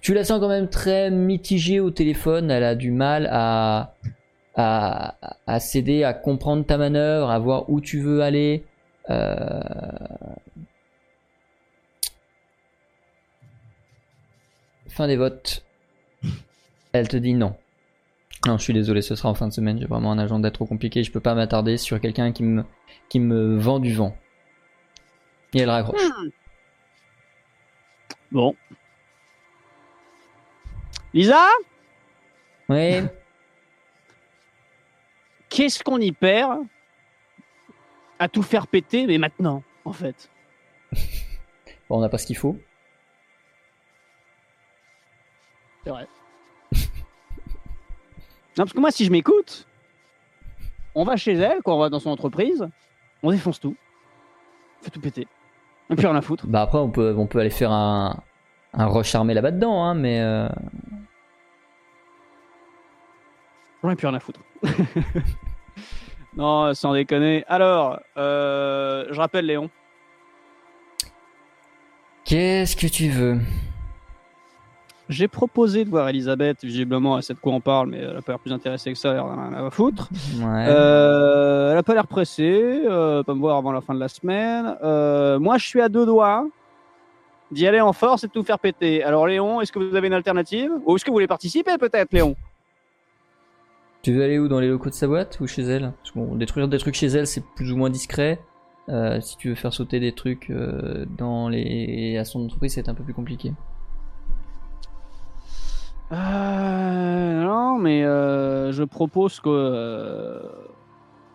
Tu 0.00 0.14
la 0.14 0.24
sens 0.24 0.40
quand 0.40 0.48
même 0.48 0.68
très 0.68 1.10
mitigée 1.10 1.80
au 1.80 1.90
téléphone. 1.90 2.50
Elle 2.50 2.64
a 2.64 2.74
du 2.74 2.90
mal 2.90 3.28
à, 3.30 3.94
à, 4.56 5.14
à 5.46 5.60
céder, 5.60 6.04
à 6.04 6.14
comprendre 6.14 6.64
ta 6.64 6.78
manœuvre, 6.78 7.30
à 7.30 7.38
voir 7.38 7.68
où 7.68 7.80
tu 7.80 8.00
veux 8.00 8.22
aller. 8.22 8.64
Euh, 9.10 9.60
Fin 14.88 15.06
des 15.06 15.16
votes. 15.16 15.64
Elle 16.92 17.08
te 17.08 17.16
dit 17.16 17.34
non. 17.34 17.54
Non, 18.46 18.56
je 18.58 18.64
suis 18.64 18.72
désolé, 18.72 19.02
ce 19.02 19.14
sera 19.14 19.28
en 19.28 19.34
fin 19.34 19.48
de 19.48 19.52
semaine. 19.52 19.78
J'ai 19.78 19.86
vraiment 19.86 20.12
un 20.12 20.18
agenda 20.18 20.50
trop 20.50 20.66
compliqué. 20.66 21.04
Je 21.04 21.12
peux 21.12 21.20
pas 21.20 21.34
m'attarder 21.34 21.76
sur 21.76 22.00
quelqu'un 22.00 22.32
qui 22.32 22.42
me, 22.42 22.64
qui 23.08 23.20
me 23.20 23.56
vend 23.56 23.78
du 23.78 23.94
vent. 23.94 24.16
Et 25.54 25.60
elle 25.60 25.70
raccroche. 25.70 26.00
Bon. 28.32 28.54
Lisa, 31.12 31.46
Oui. 32.68 33.02
qu'est-ce 35.48 35.82
qu'on 35.82 35.98
y 35.98 36.12
perd 36.12 36.60
à 38.18 38.28
tout 38.28 38.42
faire 38.42 38.66
péter, 38.66 39.06
mais 39.06 39.18
maintenant, 39.18 39.62
en 39.84 39.92
fait 39.92 40.30
Bon, 41.88 41.96
on 41.98 42.00
n'a 42.00 42.08
pas 42.08 42.18
ce 42.18 42.26
qu'il 42.26 42.36
faut. 42.36 42.56
C'est 45.84 45.90
vrai. 45.90 46.06
non, 46.72 46.78
parce 48.56 48.72
que 48.72 48.78
moi, 48.80 48.90
si 48.90 49.04
je 49.04 49.10
m'écoute, 49.10 49.66
on 50.94 51.04
va 51.04 51.16
chez 51.16 51.32
elle, 51.32 51.62
quand 51.64 51.74
on 51.74 51.78
va 51.80 51.88
dans 51.88 51.98
son 52.00 52.10
entreprise, 52.10 52.68
on 53.22 53.30
défonce 53.32 53.58
tout. 53.58 53.74
On 54.80 54.84
fait 54.84 54.90
tout 54.90 55.00
péter. 55.00 55.26
On 55.88 55.96
plus 55.96 56.06
rien 56.06 56.14
à 56.16 56.22
foutre. 56.22 56.46
Bah 56.46 56.62
après, 56.62 56.78
on 56.78 56.90
peut, 56.90 57.14
on 57.16 57.26
peut 57.26 57.40
aller 57.40 57.50
faire 57.50 57.72
un, 57.72 58.22
un 58.74 58.86
rush 58.86 59.14
armé 59.14 59.34
là-bas 59.34 59.50
dedans, 59.50 59.82
hein, 59.82 59.94
mais 59.94 60.20
euh, 60.20 60.48
J'en 63.82 63.90
ai 63.90 63.96
plus 63.96 64.06
rien 64.06 64.16
à 64.16 64.20
foutre. 64.20 64.40
non, 66.36 66.74
sans 66.74 66.92
déconner. 66.92 67.44
Alors, 67.48 67.98
euh, 68.16 69.06
je 69.10 69.18
rappelle 69.18 69.46
Léon. 69.46 69.70
qu'est-ce 72.24 72.76
que 72.76 72.86
tu 72.86 73.08
veux? 73.08 73.38
J'ai 75.10 75.26
proposé 75.26 75.84
de 75.84 75.90
voir 75.90 76.08
Elisabeth, 76.08 76.64
visiblement, 76.64 77.16
elle 77.16 77.24
sait 77.24 77.34
de 77.34 77.40
quoi 77.40 77.52
on 77.52 77.60
parle, 77.60 77.88
mais 77.88 77.98
elle 77.98 78.16
a 78.16 78.22
pas 78.22 78.30
l'air 78.30 78.38
plus 78.38 78.52
intéressée 78.52 78.92
que 78.92 78.98
ça, 78.98 79.10
elle 79.10 79.18
a 79.18 79.24
rien 79.24 79.66
à 79.66 79.70
foutre. 79.70 80.08
Ouais. 80.36 80.66
Euh, 80.68 81.72
elle 81.72 81.78
a 81.78 81.82
pas 81.82 81.94
l'air 81.94 82.06
pressée, 82.06 82.82
euh, 82.86 83.24
pas 83.24 83.34
me 83.34 83.40
voir 83.40 83.56
avant 83.56 83.72
la 83.72 83.80
fin 83.80 83.92
de 83.92 83.98
la 83.98 84.06
semaine. 84.06 84.76
Euh, 84.84 85.40
moi, 85.40 85.58
je 85.58 85.66
suis 85.66 85.80
à 85.80 85.88
deux 85.88 86.06
doigts 86.06 86.46
d'y 87.50 87.66
aller 87.66 87.80
en 87.80 87.92
force 87.92 88.22
et 88.22 88.28
de 88.28 88.32
tout 88.32 88.44
faire 88.44 88.60
péter. 88.60 89.02
Alors, 89.02 89.26
Léon, 89.26 89.60
est-ce 89.60 89.72
que 89.72 89.80
vous 89.80 89.96
avez 89.96 90.06
une 90.06 90.12
alternative? 90.12 90.70
Ou 90.86 90.94
est-ce 90.94 91.04
que 91.04 91.10
vous 91.10 91.16
voulez 91.16 91.26
participer, 91.26 91.76
peut-être, 91.76 92.12
Léon? 92.12 92.36
Tu 94.02 94.12
veux 94.12 94.24
aller 94.24 94.38
où 94.38 94.48
Dans 94.48 94.60
les 94.60 94.68
locaux 94.68 94.88
de 94.88 94.94
sa 94.94 95.06
boîte 95.06 95.38
ou 95.40 95.46
chez 95.46 95.62
elle? 95.62 95.92
Parce 95.98 96.12
que 96.12 96.18
bon, 96.18 96.34
détruire 96.34 96.68
des 96.68 96.78
trucs 96.78 96.94
chez 96.94 97.08
elle, 97.08 97.26
c'est 97.26 97.44
plus 97.44 97.70
ou 97.72 97.76
moins 97.76 97.90
discret. 97.90 98.40
Euh, 98.88 99.20
si 99.20 99.36
tu 99.36 99.50
veux 99.50 99.54
faire 99.54 99.72
sauter 99.72 100.00
des 100.00 100.12
trucs 100.12 100.50
euh, 100.50 101.04
dans 101.18 101.48
les 101.48 102.16
à 102.16 102.24
son 102.24 102.44
entreprise, 102.44 102.74
c'est 102.74 102.88
un 102.88 102.94
peu 102.94 103.04
plus 103.04 103.14
compliqué. 103.14 103.52
Euh, 106.12 107.42
non, 107.44 107.78
mais 107.78 108.04
euh, 108.04 108.72
je 108.72 108.82
propose 108.82 109.38
que 109.38 110.42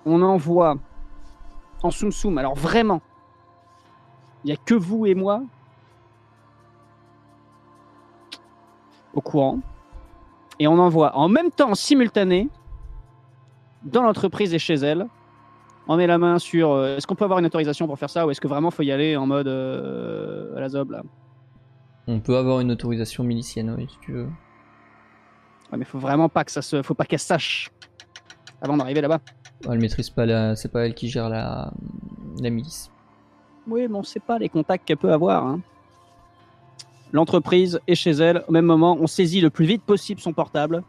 on 0.05 0.21
envoie 0.21 0.75
en 1.83 1.91
soum 1.91 2.11
soum. 2.11 2.37
Alors 2.37 2.55
vraiment, 2.55 3.01
il 4.43 4.49
y 4.49 4.53
a 4.53 4.57
que 4.57 4.73
vous 4.73 5.05
et 5.05 5.15
moi 5.15 5.43
au 9.13 9.21
courant, 9.21 9.59
et 10.59 10.67
on 10.67 10.79
envoie 10.79 11.15
en 11.15 11.27
même 11.29 11.51
temps, 11.51 11.75
simultané, 11.75 12.49
dans 13.83 14.01
l'entreprise 14.01 14.53
et 14.53 14.59
chez 14.59 14.75
elle. 14.75 15.05
On 15.87 15.97
met 15.97 16.07
la 16.07 16.17
main 16.17 16.39
sur. 16.39 16.71
euh, 16.71 16.97
est-ce 16.97 17.05
qu'on 17.05 17.13
peut 17.15 17.25
avoir 17.25 17.37
une 17.39 17.45
autorisation 17.45 17.85
pour 17.85 17.99
faire 17.99 18.09
ça, 18.09 18.25
ou 18.25 18.31
est-ce 18.31 18.41
que 18.41 18.47
vraiment 18.47 18.71
faut 18.71 18.81
y 18.83 18.91
aller 18.91 19.15
en 19.15 19.27
mode 19.27 19.47
euh, 19.47 20.55
à 20.57 20.59
la 20.59 20.69
zob 20.69 20.89
là? 20.91 21.03
On 22.07 22.19
peut 22.19 22.37
avoir 22.37 22.59
une 22.59 22.71
autorisation 22.71 23.23
milicienne, 23.23 23.73
oui, 23.77 23.87
si 23.89 23.99
tu 23.99 24.13
veux. 24.13 24.29
Ouais, 25.71 25.77
mais 25.77 25.85
faut 25.85 25.99
vraiment 25.99 26.29
pas 26.29 26.43
que 26.43 26.51
ça 26.51 26.61
se, 26.61 26.81
faut 26.81 26.93
pas 26.93 27.05
qu'elle 27.05 27.19
sache 27.19 27.69
avant 28.61 28.77
d'arriver 28.77 29.01
là-bas. 29.01 29.19
Elle 29.69 29.79
maîtrise 29.79 30.09
pas 30.09 30.25
la, 30.25 30.55
c'est 30.55 30.71
pas 30.71 30.85
elle 30.85 30.95
qui 30.95 31.07
gère 31.07 31.29
la, 31.29 31.71
la 32.41 32.49
milice. 32.49 32.91
Oui, 33.67 33.87
mais 33.87 33.95
on 33.95 34.03
sait 34.03 34.19
pas 34.19 34.37
les 34.37 34.49
contacts 34.49 34.85
qu'elle 34.85 34.97
peut 34.97 35.11
avoir. 35.11 35.45
hein. 35.45 35.61
L'entreprise 37.15 37.79
est 37.87 37.95
chez 37.95 38.11
elle 38.11 38.43
au 38.45 38.51
même 38.51 38.65
moment. 38.65 38.97
On 38.99 39.07
saisit 39.07 39.39
le 39.39 39.49
plus 39.49 39.65
vite 39.65 39.81
possible 39.81 40.19
son 40.19 40.33
portable. 40.33 40.83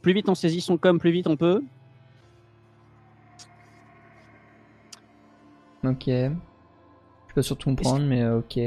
Plus 0.00 0.14
vite 0.14 0.30
on 0.30 0.34
saisit 0.34 0.62
son 0.62 0.78
com, 0.78 0.98
plus 0.98 1.10
vite 1.10 1.26
on 1.26 1.36
peut. 1.36 1.62
Ok. 5.84 6.06
Je 6.06 6.30
peux 7.34 7.42
surtout 7.42 7.68
comprendre, 7.68 8.06
mais 8.06 8.22
euh, 8.22 8.38
ok. 8.38 8.58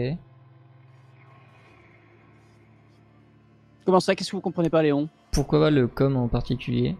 Comment 3.83 3.99
ça 3.99 4.13
Qu'est-ce 4.13 4.29
que 4.29 4.35
vous 4.35 4.43
comprenez 4.43 4.69
pas, 4.69 4.83
Léon? 4.83 5.09
Pourquoi 5.31 5.71
le 5.71 5.87
com 5.87 6.17
en 6.17 6.27
particulier? 6.27 6.95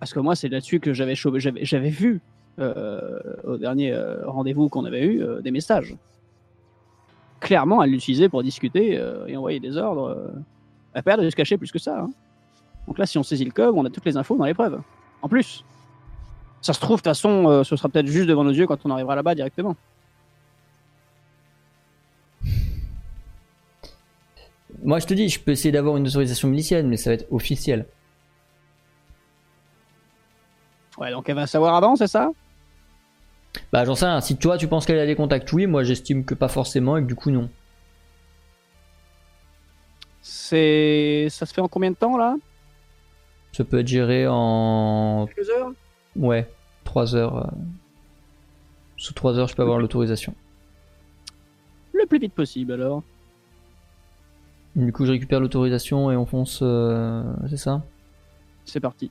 Parce 0.00 0.12
que 0.12 0.18
moi, 0.18 0.34
c'est 0.34 0.48
là-dessus 0.48 0.80
que 0.80 0.92
j'avais 0.92 1.14
j'avais 1.14 1.90
vu 1.90 2.20
au 2.60 3.56
dernier 3.56 3.92
euh, 3.92 4.26
rendez-vous 4.26 4.68
qu'on 4.68 4.84
avait 4.84 5.04
eu 5.04 5.22
euh, 5.22 5.40
des 5.40 5.50
messages. 5.50 5.96
Clairement, 7.40 7.82
elle 7.82 7.90
l'utilisait 7.90 8.28
pour 8.28 8.42
discuter 8.42 8.98
euh, 8.98 9.26
et 9.26 9.36
envoyer 9.36 9.60
des 9.60 9.76
ordres. 9.76 10.08
euh. 10.08 10.28
Elle 10.92 11.02
l'air 11.06 11.18
de 11.18 11.30
se 11.30 11.36
cacher 11.36 11.56
plus 11.56 11.72
que 11.72 11.78
ça. 11.78 12.00
hein. 12.00 12.10
Donc 12.86 12.98
là, 12.98 13.06
si 13.06 13.16
on 13.18 13.22
saisit 13.22 13.44
le 13.44 13.52
com, 13.52 13.78
on 13.78 13.84
a 13.84 13.90
toutes 13.90 14.04
les 14.04 14.16
infos 14.16 14.36
dans 14.36 14.44
l'épreuve. 14.44 14.80
En 15.22 15.28
plus, 15.28 15.64
ça 16.60 16.72
se 16.72 16.80
trouve, 16.80 16.96
de 16.96 17.00
toute 17.00 17.04
façon, 17.04 17.48
euh, 17.48 17.62
ce 17.64 17.76
sera 17.76 17.88
peut-être 17.88 18.06
juste 18.06 18.28
devant 18.28 18.44
nos 18.44 18.50
yeux 18.50 18.66
quand 18.66 18.84
on 18.84 18.90
arrivera 18.90 19.14
là-bas 19.14 19.34
directement. 19.34 19.76
Moi, 24.82 24.98
je 24.98 25.06
te 25.06 25.14
dis, 25.14 25.28
je 25.28 25.38
peux 25.40 25.52
essayer 25.52 25.72
d'avoir 25.72 25.96
une 25.96 26.06
autorisation 26.06 26.48
milicienne, 26.48 26.88
mais 26.88 26.96
ça 26.96 27.10
va 27.10 27.14
être 27.14 27.30
officiel. 27.30 27.86
Ouais, 30.98 31.10
donc 31.10 31.28
elle 31.28 31.36
va 31.36 31.46
savoir 31.46 31.74
avant, 31.74 31.96
c'est 31.96 32.06
ça? 32.06 32.30
Bah, 33.72 33.84
j'en 33.84 33.94
sais 33.94 34.06
rien. 34.06 34.20
Si 34.20 34.36
toi, 34.36 34.56
tu 34.58 34.68
penses 34.68 34.86
qu'elle 34.86 34.98
a 34.98 35.06
des 35.06 35.16
contacts, 35.16 35.52
oui. 35.52 35.66
Moi, 35.66 35.82
j'estime 35.84 36.24
que 36.24 36.34
pas 36.34 36.48
forcément 36.48 36.96
et 36.96 37.02
que 37.02 37.06
du 37.06 37.14
coup, 37.14 37.30
non. 37.30 37.48
C'est, 40.22 41.28
ça 41.30 41.46
se 41.46 41.54
fait 41.54 41.60
en 41.60 41.68
combien 41.68 41.90
de 41.90 41.96
temps 41.96 42.16
là? 42.16 42.36
Ça 43.52 43.64
peut 43.64 43.78
être 43.80 43.88
géré 43.88 44.26
en. 44.28 45.26
Quelques 45.34 45.50
heures? 45.50 45.72
Ouais, 46.16 46.48
3 46.84 47.16
heures. 47.16 47.46
euh. 47.46 47.50
Sous 48.96 49.14
3 49.14 49.38
heures, 49.38 49.48
je 49.48 49.54
peux 49.56 49.62
avoir 49.62 49.78
l'autorisation. 49.78 50.34
Le 51.94 52.06
plus 52.06 52.18
vite 52.18 52.34
possible 52.34 52.72
alors. 52.72 53.02
Du 54.76 54.92
coup, 54.92 55.04
je 55.04 55.10
récupère 55.12 55.40
l'autorisation 55.40 56.10
et 56.12 56.16
on 56.16 56.26
fonce. 56.26 56.60
euh, 56.62 57.24
C'est 57.48 57.56
ça? 57.56 57.82
C'est 58.64 58.80
parti. 58.80 59.10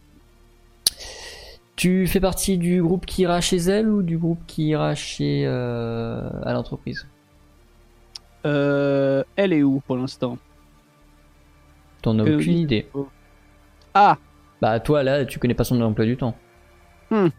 Tu 1.80 2.08
fais 2.08 2.20
partie 2.20 2.58
du 2.58 2.82
groupe 2.84 3.06
qui 3.06 3.22
ira 3.22 3.40
chez 3.40 3.56
elle 3.56 3.88
ou 3.88 4.02
du 4.04 4.18
groupe 4.18 4.42
qui 4.48 4.68
ira 4.68 4.96
chez 4.96 5.46
euh, 5.46 6.30
à 6.44 6.52
l'entreprise? 6.52 7.08
Euh, 8.46 9.24
elle 9.38 9.54
est 9.54 9.64
où 9.64 9.80
pour 9.88 9.96
l'instant? 9.96 10.38
T'en 12.02 12.20
as 12.20 12.26
Que- 12.26 12.36
aucune 12.36 12.58
idée. 12.58 12.90
Ah 13.94 14.18
Bah 14.62 14.82
toi 14.82 15.04
là, 15.04 15.24
tu 15.24 15.40
connais 15.40 15.54
pas 15.54 15.64
son 15.64 15.80
emploi 15.80 16.04
du 16.06 16.18
temps. 16.18 16.36
En 17.12 17.30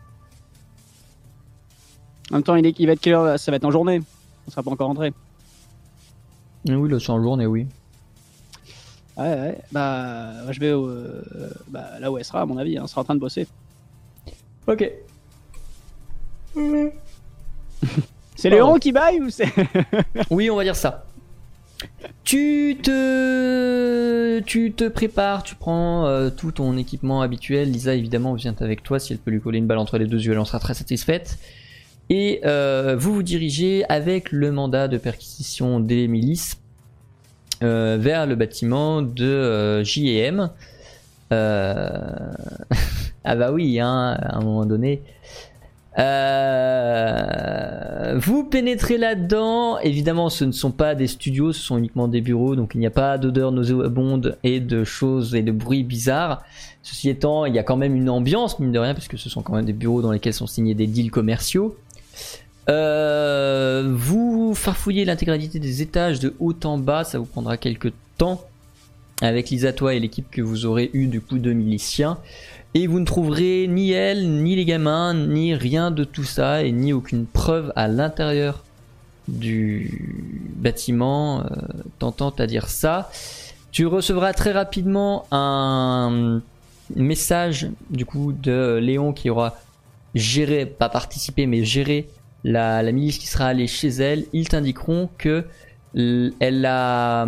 même 2.31 2.43
temps, 2.43 2.55
il, 2.57 2.65
est, 2.65 2.81
il 2.81 2.87
va 2.87 2.93
être 2.95 3.01
quelle 3.01 3.13
heure? 3.13 3.39
Ça 3.39 3.51
va 3.53 3.57
être 3.59 3.65
en 3.67 3.71
journée. 3.71 4.01
On 4.47 4.51
sera 4.51 4.63
pas 4.63 4.71
encore 4.71 4.89
rentré. 4.89 5.13
Oui, 6.67 6.89
là 6.91 6.99
c'est 6.99 7.11
en 7.11 7.23
journée, 7.23 7.45
oui. 7.45 7.67
Ouais, 9.19 9.25
ouais. 9.35 9.59
Bah, 9.71 10.51
je 10.51 10.59
vais 10.61 10.73
au, 10.73 10.89
euh, 10.89 11.23
bah, 11.69 11.99
là 12.01 12.11
où 12.11 12.17
elle 12.17 12.25
sera, 12.25 12.41
à 12.41 12.47
mon 12.47 12.57
avis. 12.57 12.79
hein. 12.79 12.83
Elle 12.85 12.89
sera 12.89 13.03
en 13.03 13.05
train 13.05 13.15
de 13.15 13.21
bosser. 13.21 13.47
Ok. 14.71 14.91
C'est. 18.37 18.51
Léon 18.51 18.79
qui 18.79 18.93
baille 18.93 19.21
ou 19.21 19.29
c'est. 19.29 19.53
Oui, 20.31 20.49
on 20.49 20.57
va 20.57 20.63
dire 20.63 20.77
ça. 20.77 21.05
Tu 22.25 22.79
te, 22.83 24.39
tu 24.41 24.73
te 24.73 24.89
prépares, 24.89 25.43
tu 25.43 25.57
prends 25.57 26.07
euh, 26.07 26.31
tout 26.31 26.53
ton 26.53 26.79
équipement 26.79 27.21
habituel. 27.21 27.71
Lisa, 27.71 27.95
évidemment, 27.95 28.33
vient 28.35 28.55
avec 28.61 28.83
toi. 28.83 28.99
Si 28.99 29.13
elle 29.13 29.19
peut 29.19 29.31
lui 29.31 29.41
coller 29.41 29.59
une 29.59 29.67
balle 29.67 29.79
entre 29.79 29.99
les 29.99 30.07
deux 30.07 30.23
yeux, 30.23 30.33
elle 30.33 30.39
en 30.39 30.47
sera 30.47 30.59
très 30.61 30.75
satisfaite. 30.75 31.39
Et 32.09 32.41
euh, 32.45 32.97
vous 32.99 33.13
vous 33.13 33.23
dirigez 33.23 33.85
avec 33.89 34.33
le 34.33 34.53
mandat 34.53 34.89
de 34.89 34.97
perquisition 34.97 35.81
des 35.81 36.09
milices 36.09 36.59
euh, 37.63 37.99
vers 38.01 38.27
le 38.27 38.37
bâtiment 38.37 39.03
de 39.03 39.83
J&M. 39.83 40.51
Euh, 41.33 42.33
ah 43.25 43.37
bah 43.37 43.53
oui, 43.53 43.81
hein, 43.81 44.19
à 44.21 44.37
un 44.39 44.41
moment 44.41 44.67
donné. 44.67 45.03
Euh, 45.99 47.31
vous 48.19 48.45
pénétrez 48.45 48.97
là-dedans. 48.97 49.79
Évidemment, 49.81 50.29
ce 50.29 50.45
ne 50.45 50.53
sont 50.53 50.71
pas 50.71 50.95
des 50.95 51.09
studios, 51.09 51.53
ce 51.53 51.61
sont 51.61 51.79
uniquement 51.79 52.07
des 52.09 52.21
bureaux, 52.21 52.55
donc 52.57 52.73
il 52.75 52.79
n'y 52.79 52.87
a 52.87 52.91
pas 52.91 53.19
d'odeur 53.19 53.53
nauséabonde 53.53 54.39
et 54.45 54.61
de 54.61 54.85
choses 54.85 55.35
et 55.35 55.43
de 55.43 55.53
bruits 55.53 55.83
bizarres. 55.83 56.43
Ceci 56.83 57.09
étant, 57.11 57.45
il 57.45 57.55
y 57.55 57.59
a 57.59 57.63
quand 57.63 57.77
même 57.77 57.97
une 57.97 58.09
ambiance, 58.09 58.59
mine 58.59 58.73
de 58.73 58.79
rien, 58.79 58.95
parce 58.95 59.09
que 59.09 59.17
ce 59.17 59.29
sont 59.29 59.43
quand 59.43 59.55
même 59.55 59.65
des 59.65 59.73
bureaux 59.73 60.01
dans 60.03 60.13
lesquels 60.13 60.35
sont 60.35 60.47
signés 60.47 60.75
des 60.75 60.87
deals 60.87 61.11
commerciaux. 61.11 61.77
Euh, 62.69 63.93
vous 63.93 64.55
farfouillez 64.55 65.05
l'intégralité 65.05 65.59
des 65.59 65.83
étages 65.83 66.21
de 66.21 66.35
haut 66.39 66.55
en 66.65 66.79
bas, 66.79 67.03
ça 67.05 67.19
vous 67.19 67.25
prendra 67.25 67.57
quelques 67.57 67.93
temps 68.17 68.43
avec 69.21 69.51
Lisa, 69.51 69.73
toi 69.73 69.95
et 69.95 70.01
l'équipe 70.01 70.31
que 70.31 70.43
vous 70.43 70.67
aurez 70.67 70.91
eu 70.93 71.07
du 71.07 71.21
coup 71.21 71.39
de 71.39 71.53
miliciens. 71.53 72.19
Et 72.75 72.87
vous 72.87 73.01
ne 73.01 73.05
trouverez 73.05 73.67
ni 73.69 73.91
elle, 73.91 74.43
ni 74.43 74.55
les 74.55 74.65
gamins, 74.65 75.13
ni 75.15 75.55
rien 75.55 75.91
de 75.91 76.05
tout 76.05 76.25
ça, 76.25 76.63
et 76.63 76.71
ni 76.71 76.93
aucune 76.93 77.27
preuve 77.27 77.73
à 77.75 77.89
l'intérieur 77.89 78.65
du 79.27 80.53
bâtiment 80.57 81.41
euh, 81.41 81.45
tentant 81.99 82.31
à 82.31 82.47
dire 82.47 82.69
ça. 82.69 83.11
Tu 83.73 83.87
recevras 83.87 84.33
très 84.33 84.53
rapidement 84.53 85.27
un 85.31 86.41
message 86.97 87.69
du 87.91 88.05
coup 88.05 88.33
de 88.33 88.79
Léon 88.81 89.13
qui 89.13 89.31
aura 89.31 89.57
géré, 90.15 90.67
pas 90.67 90.89
participé, 90.89 91.47
mais 91.47 91.65
géré 91.65 92.09
la, 92.45 92.83
la 92.83 92.93
milice 92.93 93.19
qui 93.19 93.27
sera 93.27 93.47
allée 93.47 93.69
chez 93.69 93.89
elle. 93.89 94.27
Ils 94.33 94.49
t'indiqueront 94.49 95.09
que 95.19 95.45
elle 95.95 96.67
a 96.67 97.27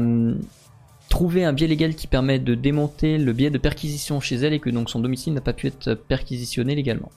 trouvé 1.13 1.45
un 1.45 1.53
biais 1.53 1.67
légal 1.67 1.95
qui 1.95 2.07
permet 2.07 2.39
de 2.39 2.55
démonter 2.55 3.19
le 3.19 3.35
biais 3.35 3.51
de 3.51 3.59
perquisition 3.59 4.19
chez 4.19 4.37
elle 4.37 4.55
et 4.55 4.61
que 4.61 4.71
donc 4.71 4.89
son 4.89 4.99
domicile 4.99 5.35
n'a 5.35 5.43
pas 5.43 5.53
pu 5.53 5.67
être 5.67 5.93
perquisitionné 5.93 6.75
légalement. 6.75 7.11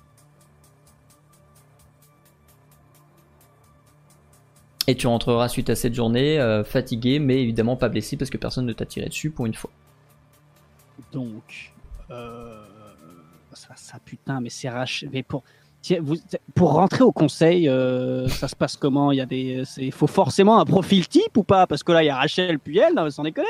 Et 4.87 4.95
tu 4.95 5.07
rentreras 5.07 5.47
suite 5.47 5.69
à 5.69 5.75
cette 5.75 5.93
journée 5.93 6.37
euh, 6.37 6.65
fatigué, 6.65 7.19
mais 7.19 7.41
évidemment 7.41 7.77
pas 7.77 7.87
blessé 7.87 8.17
parce 8.17 8.29
que 8.29 8.37
personne 8.37 8.65
ne 8.65 8.73
t'a 8.73 8.85
tiré 8.85 9.07
dessus 9.07 9.29
pour 9.29 9.45
une 9.45 9.53
fois. 9.53 9.71
Donc. 11.13 11.71
Euh... 12.11 12.65
Ça, 13.53 13.97
putain, 14.03 14.41
mais 14.41 14.49
c'est 14.49 14.69
raché. 14.69 15.09
Mais 15.11 15.23
pour. 15.23 15.43
Pour 16.53 16.73
rentrer 16.73 17.03
au 17.03 17.11
conseil, 17.11 17.69
euh, 17.69 18.27
ça 18.27 18.47
se 18.47 18.55
passe 18.55 18.75
comment? 18.75 19.11
Il 19.11 19.17
y 19.17 19.21
a 19.21 19.25
des, 19.27 19.63
faut 19.91 20.07
forcément 20.07 20.59
un 20.59 20.65
profil 20.65 21.07
type 21.07 21.37
ou 21.37 21.43
pas? 21.43 21.67
Parce 21.67 21.83
que 21.83 21.91
là, 21.91 22.03
il 22.03 22.07
y 22.07 22.09
a 22.09 22.17
Rachel 22.17 22.57
puis 22.57 22.79
elle, 22.79 22.95
non, 22.95 23.09
sans 23.11 23.23
déconner. 23.23 23.47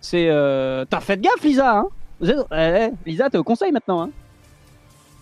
C'est, 0.00 0.28
euh... 0.30 0.84
t'as 0.88 1.00
fait 1.00 1.20
gaffe, 1.20 1.42
Lisa. 1.42 1.78
Hein 1.78 1.86
eh, 2.22 2.32
eh, 2.52 2.90
Lisa, 3.10 3.30
t'es 3.30 3.38
au 3.38 3.44
conseil 3.44 3.72
maintenant. 3.72 4.02
Hein 4.02 4.10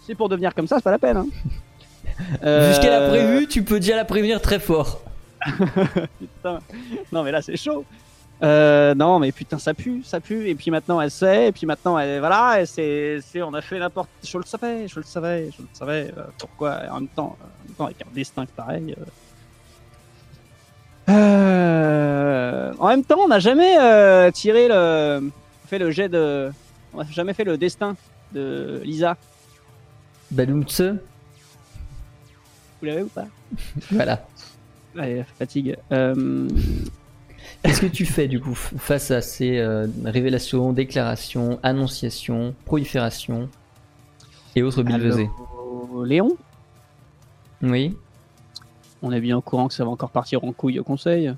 c'est 0.07 0.15
pour 0.15 0.29
devenir 0.29 0.55
comme 0.55 0.67
ça, 0.67 0.77
c'est 0.77 0.83
pas 0.85 0.91
la 0.91 0.99
peine. 0.99 1.17
Hein 1.19 1.27
Vu 1.27 2.75
ce 2.75 2.81
qu'elle 2.81 2.93
a 2.93 3.01
Euh, 3.03 3.09
prévu, 3.11 3.47
tu 3.47 3.63
peux 3.63 3.79
déjà 3.79 3.95
la 3.97 4.05
prévenir 4.05 4.41
très 4.41 4.59
fort. 4.59 5.03
Putain. 6.19 6.61
Non, 7.13 7.23
mais 7.23 7.31
là, 7.31 7.43
c'est 7.43 7.57
chaud. 7.57 7.85
Euh, 8.43 8.95
non, 8.95 9.19
mais 9.19 9.33
putain, 9.33 9.59
ça 9.59 9.75
pue, 9.75 10.03
ça 10.05 10.21
pue. 10.21 10.49
Et 10.49 10.55
puis 10.55 10.71
maintenant, 10.71 11.01
elle 11.01 11.11
sait. 11.11 11.49
Et 11.49 11.53
puis 11.53 11.67
maintenant, 11.67 11.99
elle, 11.99 12.21
voilà, 12.21 12.63
et 12.63 12.67
c'est, 12.67 13.21
on 13.43 13.53
a 13.53 13.61
fait 13.61 13.79
n'importe. 13.79 14.09
Je 14.25 14.39
le 14.39 14.45
savais, 14.45 14.87
je 14.89 14.97
le 14.97 15.05
savais, 15.05 15.51
je 15.57 15.63
le 15.63 15.69
savais. 15.73 16.13
euh, 16.17 16.23
pourquoi 16.39 16.83
En 16.91 17.01
même 17.01 17.09
temps, 17.09 17.37
euh, 17.41 17.45
en 17.45 17.67
même 17.67 17.75
temps, 17.77 17.85
avec 17.87 18.01
un 18.03 18.15
destin 18.15 18.45
pareil. 18.57 18.95
Euh. 21.09 22.73
En 22.79 22.89
même 22.89 23.05
temps, 23.05 23.19
on 23.25 23.29
n'a 23.29 23.39
jamais 23.39 23.79
euh, 23.79 24.31
tiré 24.31 24.69
le, 24.69 25.31
fait 25.67 25.79
le 25.79 25.91
jet 25.91 26.09
de, 26.09 26.51
on 26.95 26.99
n'a 26.99 27.11
jamais 27.11 27.35
fait 27.35 27.45
le 27.45 27.57
destin 27.57 27.97
de 28.33 28.81
Lisa. 28.85 29.17
Badoumtse, 30.31 30.83
Vous 32.81 32.87
l'avez 32.87 33.03
ou 33.03 33.09
pas? 33.09 33.27
Voilà. 33.91 34.27
Allez, 34.97 35.25
fatigue. 35.39 35.77
Euh, 35.93 36.49
Qu'est-ce 37.63 37.81
que 37.81 37.87
tu 37.87 38.05
fais 38.05 38.29
du 38.29 38.41
coup 38.41 38.55
face 38.55 39.11
à 39.11 39.21
ces 39.21 39.61
révélations, 40.05 40.73
déclarations, 40.73 41.59
annonciations, 41.63 42.55
proliférations 42.65 43.49
et 44.55 44.63
autres 44.63 44.83
bilvesées 44.83 45.29
Léon, 46.05 46.37
Oui. 47.63 47.97
On 49.03 49.13
est 49.13 49.21
bien 49.21 49.37
au 49.37 49.41
courant 49.41 49.69
que 49.69 49.75
ça 49.75 49.85
va 49.85 49.91
encore 49.91 50.11
partir 50.11 50.45
en 50.45 50.53
couille 50.53 50.79
au 50.79 50.85
conseil. 50.85 51.33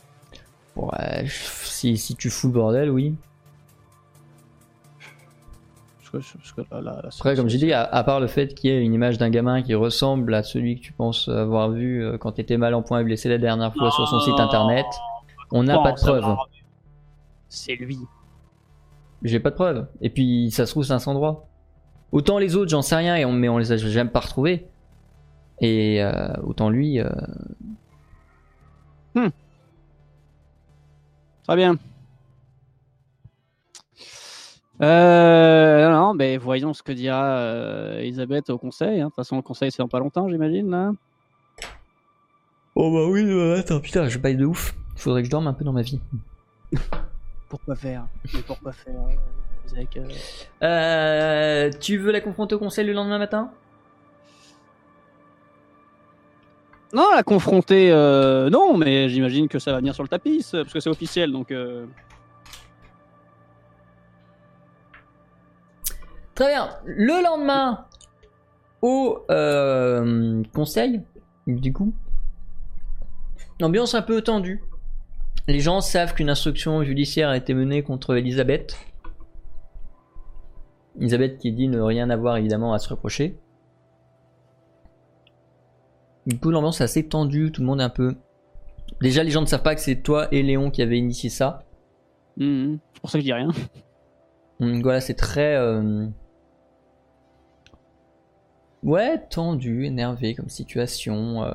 Ouais, 0.77 1.27
si, 1.27 1.97
si 1.97 2.17
tu 2.17 2.31
fous 2.31 2.49
le 2.49 2.55
bordel, 2.55 2.91
oui. 2.91 3.15
Après, 6.13 7.37
comme 7.37 7.49
j'ai 7.49 7.59
dit, 7.59 7.73
à, 7.73 7.83
à 7.85 8.03
part 8.03 8.19
le 8.19 8.27
fait 8.27 8.55
qu'il 8.55 8.71
y 8.71 8.73
ait 8.73 8.83
une 8.83 8.95
image 8.95 9.19
d'un 9.19 9.31
gamin 9.31 9.63
qui 9.63 9.75
ressemble 9.75 10.35
à 10.35 10.43
celui 10.43 10.77
que 10.77 10.83
tu 10.83 10.93
penses 10.93 11.29
avoir 11.29 11.71
vu 11.71 12.03
euh, 12.03 12.19
quand 12.19 12.33
t'étais 12.33 12.57
mal 12.57 12.75
en 12.75 12.83
point 12.83 13.01
et 13.01 13.05
blessé 13.05 13.29
la 13.29 13.39
dernière 13.39 13.73
fois 13.73 13.91
sur 13.93 14.09
son 14.09 14.19
site 14.21 14.41
internet, 14.41 14.87
on 15.53 15.63
n'a 15.63 15.79
pas 15.79 15.93
de 15.93 16.21
va. 16.21 16.37
C'est 17.49 17.77
lui. 17.77 17.99
J'ai 19.23 19.39
pas 19.39 19.51
de 19.51 19.55
preuves. 19.55 19.87
Et 20.01 20.11
puis, 20.11 20.51
ça 20.51 20.67
se 20.67 20.73
trouve, 20.73 20.85
c'est 20.85 20.93
un 20.93 20.99
sans 20.99 21.15
droit. 21.15 21.49
Autant 22.13 22.39
les 22.39 22.57
autres, 22.57 22.71
j'en 22.71 22.83
sais 22.83 22.97
rien, 22.97 23.17
et 23.17 23.25
on, 23.25 23.33
mais 23.33 23.49
on 23.49 23.59
les 23.59 23.71
a 23.71 23.77
jamais 23.77 24.11
pas 24.11 24.21
retrouvés. 24.21 24.67
Et 25.61 26.03
euh, 26.03 26.33
autant 26.43 26.71
lui, 26.71 27.01
euh, 27.01 27.09
Très 31.45 31.57
bien. 31.57 31.77
Euh, 34.83 35.91
non, 35.91 36.15
mais 36.15 36.37
voyons 36.39 36.73
ce 36.73 36.83
que 36.83 36.93
dira 36.93 37.25
euh, 37.39 37.99
Elisabeth 37.99 38.51
au 38.51 38.59
conseil. 38.59 39.01
hein. 39.01 39.05
De 39.07 39.09
toute 39.09 39.17
façon, 39.17 39.37
le 39.37 39.43
conseil, 39.43 39.71
c'est 39.71 39.83
dans 39.83 39.89
pas 39.89 39.99
longtemps, 39.99 40.29
j'imagine. 40.29 40.71
Là. 40.71 40.93
Oh 42.77 42.93
bah 42.93 43.11
oui, 43.11 43.23
euh, 43.25 43.59
attends, 43.59 43.81
putain, 43.81 44.09
je 44.09 44.19
baille 44.19 44.37
de 44.37 44.47
ouf. 44.47 44.75
Faudrait 44.97 45.23
que 45.23 45.27
je 45.27 45.31
dorme 45.31 45.49
un 45.49 45.53
peu 45.53 45.65
dans 45.65 45.73
ma 45.73 45.83
vie. 45.83 46.01
Pourquoi 47.49 47.75
faire? 47.75 48.07
Mais 48.33 48.43
pourquoi 48.47 48.73
faire? 48.73 48.95
Euh, 49.75 50.05
Euh, 50.63 51.71
tu 51.81 51.97
veux 51.99 52.13
la 52.13 52.21
confronter 52.21 52.55
au 52.55 52.59
conseil 52.61 52.87
le 52.87 52.93
lendemain 52.93 53.19
matin? 53.19 53.51
Non, 56.93 57.07
la 57.15 57.23
confronter, 57.23 57.93
euh, 57.93 58.51
non, 58.51 58.77
mais 58.77 59.09
j'imagine 59.09 59.49
que 59.49 59.59
ça 59.59 59.73
va 59.73 59.79
venir 59.79 59.95
sur 59.95 60.03
le 60.03 60.09
tapis, 60.09 60.45
parce 60.53 60.73
que 60.73 60.81
c'est 60.81 60.91
officiel, 60.91 61.31
donc. 61.31 61.53
euh, 61.53 61.87
Très 66.35 66.53
bien. 66.53 66.71
Le 66.85 67.23
lendemain, 67.23 67.85
au 68.83 69.19
euh, 69.31 70.43
conseil, 70.55 71.03
du 71.47 71.73
coup, 71.73 71.93
ambiance 73.63 73.95
un 73.95 74.03
peu 74.03 74.23
tendue. 74.23 74.63
Les 75.49 75.61
gens 75.61 75.81
savent 75.81 76.15
qu'une 76.15 76.31
instruction 76.31 76.83
judiciaire 76.83 77.29
a 77.29 77.37
été 77.37 77.55
menée 77.55 77.83
contre 77.83 78.17
Elisabeth. 78.17 78.77
Elisabeth 80.99 81.39
qui 81.39 81.53
dit 81.53 81.69
ne 81.69 81.81
rien 81.81 82.11
avoir 82.11 82.37
évidemment 82.37 82.73
à 82.73 82.79
se 82.79 82.89
reprocher. 82.89 83.37
Du 86.31 86.39
coup, 86.39 86.51
l'ambiance 86.51 86.81
est 86.81 86.85
assez 86.85 87.07
tendue, 87.09 87.51
tout 87.51 87.61
le 87.61 87.67
monde 87.67 87.81
est 87.81 87.85
un 87.85 87.89
peu. 87.91 88.15
Déjà, 89.01 89.25
les 89.25 89.31
gens 89.31 89.41
ne 89.41 89.47
savent 89.47 89.63
pas 89.65 89.75
que 89.75 89.81
c'est 89.81 89.97
toi 89.97 90.29
et 90.33 90.43
Léon 90.43 90.71
qui 90.71 90.81
avez 90.81 90.97
initié 90.97 91.29
ça. 91.29 91.65
hum, 92.39 92.79
c'est 92.95 93.01
pour 93.01 93.11
ça 93.11 93.19
que 93.19 93.23
je 93.23 93.27
dis 93.27 93.33
rien. 93.33 93.51
Donc 94.61 94.83
voilà, 94.83 95.01
c'est 95.01 95.15
très. 95.15 95.57
euh, 95.57 96.07
ouais, 98.85 99.19
tendu, 99.29 99.87
énervé 99.87 100.35
comme 100.35 100.49
situation. 100.49 101.43
euh. 101.45 101.53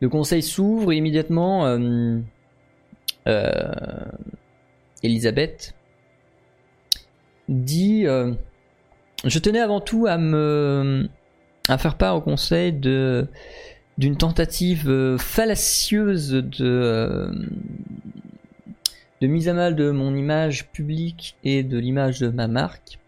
Le 0.00 0.08
conseil 0.08 0.42
s'ouvre 0.42 0.92
et 0.92 0.96
immédiatement. 0.96 1.66
euh, 1.66 2.18
Elisabeth 5.04 5.74
dit 7.48 8.04
Je 9.24 9.38
tenais 9.38 9.60
avant 9.60 9.80
tout 9.80 10.06
à 10.06 10.18
me. 10.18 11.08
À 11.68 11.78
faire 11.78 11.96
part 11.96 12.16
au 12.16 12.20
conseil 12.20 12.72
de. 12.72 13.26
d'une 13.98 14.16
tentative 14.16 14.88
euh, 14.88 15.18
fallacieuse 15.18 16.30
de. 16.30 16.64
euh, 16.64 17.32
de 19.20 19.26
mise 19.28 19.48
à 19.48 19.52
mal 19.54 19.76
de 19.76 19.90
mon 19.92 20.16
image 20.16 20.66
publique 20.72 21.36
et 21.44 21.62
de 21.62 21.78
l'image 21.78 22.18
de 22.18 22.28
ma 22.28 22.48
marque 22.48 22.98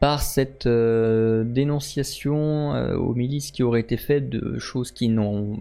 par 0.00 0.20
cette 0.20 0.66
euh, 0.66 1.44
dénonciation 1.44 2.74
euh, 2.74 2.94
aux 2.94 3.14
milices 3.14 3.50
qui 3.50 3.62
auraient 3.62 3.80
été 3.80 3.96
faites 3.96 4.28
de 4.28 4.58
choses 4.58 4.92
qui 4.92 5.08
n'ont 5.08 5.58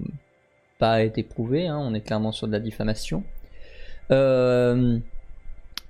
pas 0.80 1.02
été 1.02 1.24
prouvées. 1.24 1.68
hein. 1.68 1.78
on 1.80 1.94
est 1.94 2.02
clairement 2.02 2.32
sur 2.34 2.46
de 2.48 2.52
la 2.52 2.60
diffamation. 2.60 3.24
Euh, 4.12 5.00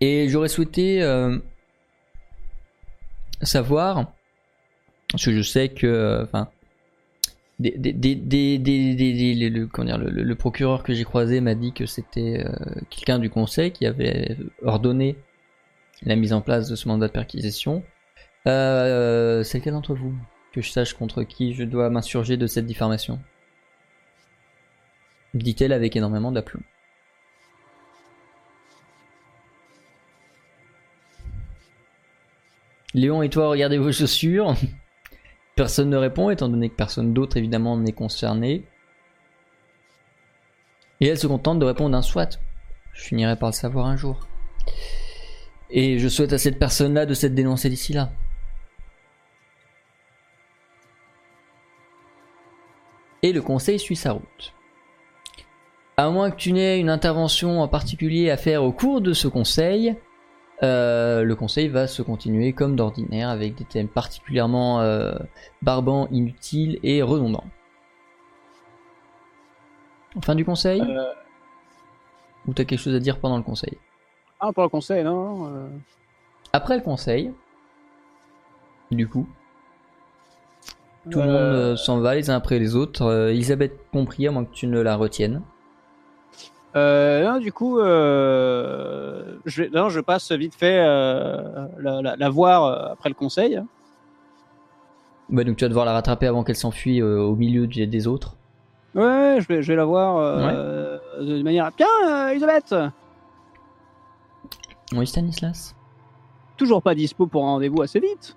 et 0.01 0.29
j'aurais 0.29 0.47
souhaité 0.47 1.01
savoir, 3.41 4.13
parce 5.11 5.25
que 5.25 5.31
je 5.31 5.41
sais 5.41 5.69
que, 5.69 6.21
enfin, 6.23 6.49
des, 7.59 7.71
le 7.75 10.33
procureur 10.35 10.83
que 10.83 10.93
j'ai 10.93 11.03
croisé 11.03 11.41
m'a 11.41 11.55
dit 11.55 11.73
que 11.73 11.85
c'était 11.85 12.45
euh, 12.45 12.51
quelqu'un 12.89 13.19
du 13.19 13.29
conseil 13.29 13.71
qui 13.71 13.85
avait 13.85 14.37
ordonné 14.63 15.17
la 16.03 16.15
mise 16.15 16.33
en 16.33 16.41
place 16.41 16.69
de 16.69 16.75
ce 16.75 16.87
mandat 16.87 17.07
de 17.07 17.13
perquisition. 17.13 17.83
Euh, 18.47 19.43
c'est 19.43 19.59
lequel 19.59 19.73
d'entre 19.73 19.95
vous 19.95 20.13
que 20.53 20.61
je 20.61 20.71
sache 20.71 20.93
contre 20.93 21.23
qui 21.23 21.53
je 21.53 21.63
dois 21.63 21.89
m'insurger 21.89 22.37
de 22.37 22.47
cette 22.47 22.65
diffamation? 22.65 23.19
Dit-elle 25.33 25.73
avec 25.73 25.95
énormément 25.95 26.31
d'aplomb. 26.31 26.61
Léon 32.93 33.21
et 33.21 33.29
toi, 33.29 33.49
regardez 33.49 33.77
vos 33.77 33.91
chaussures. 33.91 34.55
Personne 35.57 35.89
ne 35.89 35.97
répond, 35.97 36.29
étant 36.29 36.49
donné 36.49 36.69
que 36.69 36.75
personne 36.75 37.15
d'autre, 37.15 37.35
évidemment, 37.35 37.75
n'est 37.77 37.91
concerné. 37.91 38.63
Et 41.01 41.07
elle 41.07 41.17
se 41.17 41.25
contente 41.25 41.57
de 41.57 41.65
répondre 41.65 41.97
un 41.97 42.03
soit. 42.03 42.39
Je 42.93 43.03
finirai 43.03 43.35
par 43.35 43.49
le 43.49 43.53
savoir 43.53 43.87
un 43.87 43.97
jour. 43.97 44.27
Et 45.71 45.97
je 45.97 46.07
souhaite 46.07 46.31
à 46.31 46.37
cette 46.37 46.59
personne-là 46.59 47.07
de 47.07 47.15
s'être 47.15 47.33
dénoncée 47.33 47.69
d'ici 47.69 47.91
là. 47.91 48.11
Et 53.23 53.33
le 53.33 53.41
conseil 53.41 53.79
suit 53.79 53.95
sa 53.95 54.11
route. 54.11 54.53
À 55.97 56.11
moins 56.11 56.29
que 56.29 56.35
tu 56.37 56.53
n'aies 56.53 56.79
une 56.79 56.91
intervention 56.91 57.61
en 57.61 57.67
particulier 57.67 58.29
à 58.29 58.37
faire 58.37 58.63
au 58.63 58.71
cours 58.71 59.01
de 59.01 59.13
ce 59.13 59.27
conseil, 59.27 59.95
euh, 60.63 61.23
le 61.23 61.35
conseil 61.35 61.67
va 61.67 61.87
se 61.87 62.01
continuer 62.01 62.53
comme 62.53 62.75
d'ordinaire 62.75 63.29
avec 63.29 63.55
des 63.55 63.65
thèmes 63.65 63.87
particulièrement 63.87 64.81
euh, 64.81 65.13
barbants, 65.61 66.07
inutiles 66.11 66.79
et 66.83 67.01
redondants. 67.01 67.45
Fin 70.23 70.33
du 70.33 70.43
conseil 70.45 70.81
Euh, 70.81 71.13
Ou 72.47 72.53
t'as 72.53 72.63
quelque 72.63 72.79
chose 72.79 72.95
à 72.95 72.99
dire 72.99 73.19
pendant 73.19 73.37
le 73.37 73.43
conseil? 73.43 73.77
Ah, 74.39 74.51
pour 74.51 74.63
le 74.63 74.69
conseil, 74.69 75.03
non 75.03 75.69
Après 76.53 76.75
le 76.77 76.83
conseil, 76.83 77.31
du 78.91 79.07
coup, 79.07 79.27
tout 81.09 81.19
le 81.21 81.27
monde 81.27 81.75
s'en 81.77 81.99
va 81.99 82.15
les 82.15 82.29
uns 82.29 82.35
après 82.35 82.57
les 82.57 82.75
autres. 82.75 83.29
Elisabeth 83.29 83.73
compris, 83.91 84.27
à 84.27 84.31
moins 84.31 84.45
que 84.45 84.53
tu 84.53 84.65
ne 84.67 84.79
la 84.79 84.95
retiennes. 84.95 85.41
Euh, 86.77 87.23
non, 87.33 87.39
du 87.39 87.51
coup, 87.51 87.79
euh, 87.79 89.37
je, 89.45 89.63
non, 89.63 89.89
je 89.89 89.99
passe 89.99 90.31
vite 90.31 90.55
fait 90.55 90.77
euh, 90.79 91.67
la, 91.79 92.01
la- 92.01 92.15
la 92.15 92.29
voir 92.29 92.91
après 92.91 93.09
le 93.09 93.15
conseil. 93.15 93.61
Bah, 95.29 95.43
donc 95.43 95.57
tu 95.57 95.65
vas 95.65 95.69
devoir 95.69 95.85
la 95.85 95.93
rattraper 95.93 96.27
avant 96.27 96.43
qu'elle 96.43 96.55
s'enfuit 96.55 97.01
au 97.01 97.35
milieu 97.35 97.67
des 97.67 98.07
autres. 98.07 98.35
Ouais, 98.95 99.37
je 99.41 99.47
vais, 99.47 99.61
je 99.61 99.71
vais 99.73 99.75
la 99.75 99.85
voir 99.85 100.37
de 101.19 101.43
manière. 101.43 101.69
Tiens, 101.75 102.29
Elisabeth 102.29 102.73
Oui, 104.93 105.05
Stanislas 105.05 105.75
Toujours 106.55 106.81
pas 106.81 106.95
dispo 106.95 107.27
pour 107.27 107.45
un 107.45 107.51
rendez-vous 107.51 107.81
assez 107.81 107.99
vite. 107.99 108.35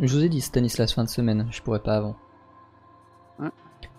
Je 0.00 0.12
vous 0.14 0.22
ai 0.24 0.28
dit 0.28 0.40
Stanislas 0.40 0.92
fin 0.94 1.04
de 1.04 1.08
semaine, 1.08 1.46
je 1.50 1.60
pourrais 1.62 1.82
pas 1.82 1.96
avant. 1.96 2.16
Ouais. 3.38 3.50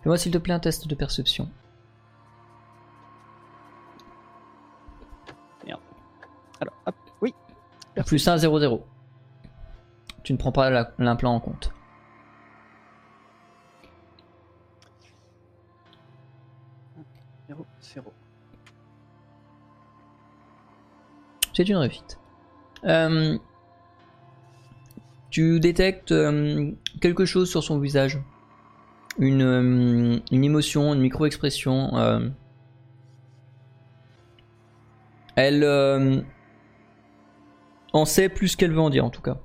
Fais-moi 0.04 0.18
s'il 0.18 0.32
te 0.32 0.38
plaît 0.38 0.54
un 0.54 0.60
test 0.60 0.88
de 0.88 0.96
perception. 0.96 1.50
Alors, 6.60 6.74
hop, 6.86 6.96
oui. 7.22 7.34
Plus 8.06 8.28
1, 8.28 8.38
0, 8.38 8.60
0. 8.60 8.86
Tu 10.24 10.34
ne 10.34 10.38
prends 10.38 10.52
pas 10.52 10.70
la- 10.70 10.92
l'implant 11.00 11.34
en 11.34 11.40
compte. 11.40 11.72
C'est 21.54 21.68
une 21.70 21.78
réussite. 21.78 22.20
Euh, 22.84 23.38
tu 25.32 25.60
détectes 25.60 26.12
euh, 26.12 26.72
quelque 27.02 27.26
chose 27.26 27.50
sur 27.50 27.64
son 27.64 27.80
visage. 27.80 28.20
Une, 29.18 29.42
euh, 29.42 30.20
une 30.32 30.44
émotion, 30.44 30.94
une 30.94 31.02
micro-expression. 31.02 31.98
euh. 31.98 32.30
Elle 35.36 35.64
en 37.98 38.06
sait 38.06 38.30
plus 38.30 38.56
qu'elle 38.56 38.72
veut 38.72 38.80
en 38.80 38.90
dire 38.90 39.06
en 39.06 39.10
tout 39.10 39.22
cas. 39.22 39.38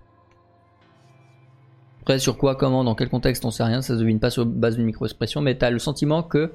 Après 2.03 2.19
sur 2.19 2.37
quoi, 2.37 2.57
comment, 2.57 2.85
dans 2.85 2.95
quel 2.95 3.09
contexte, 3.09 3.45
on 3.45 3.51
sait 3.51 3.63
rien, 3.63 3.81
ça 3.81 3.95
se 3.95 4.01
devine 4.01 4.19
pas 4.19 4.31
sur 4.31 4.45
base 4.45 4.77
d'une 4.77 4.87
micro-expression, 4.87 5.41
mais 5.41 5.57
t'as 5.57 5.71
le 5.71 5.79
sentiment 5.79 6.23
que 6.23 6.53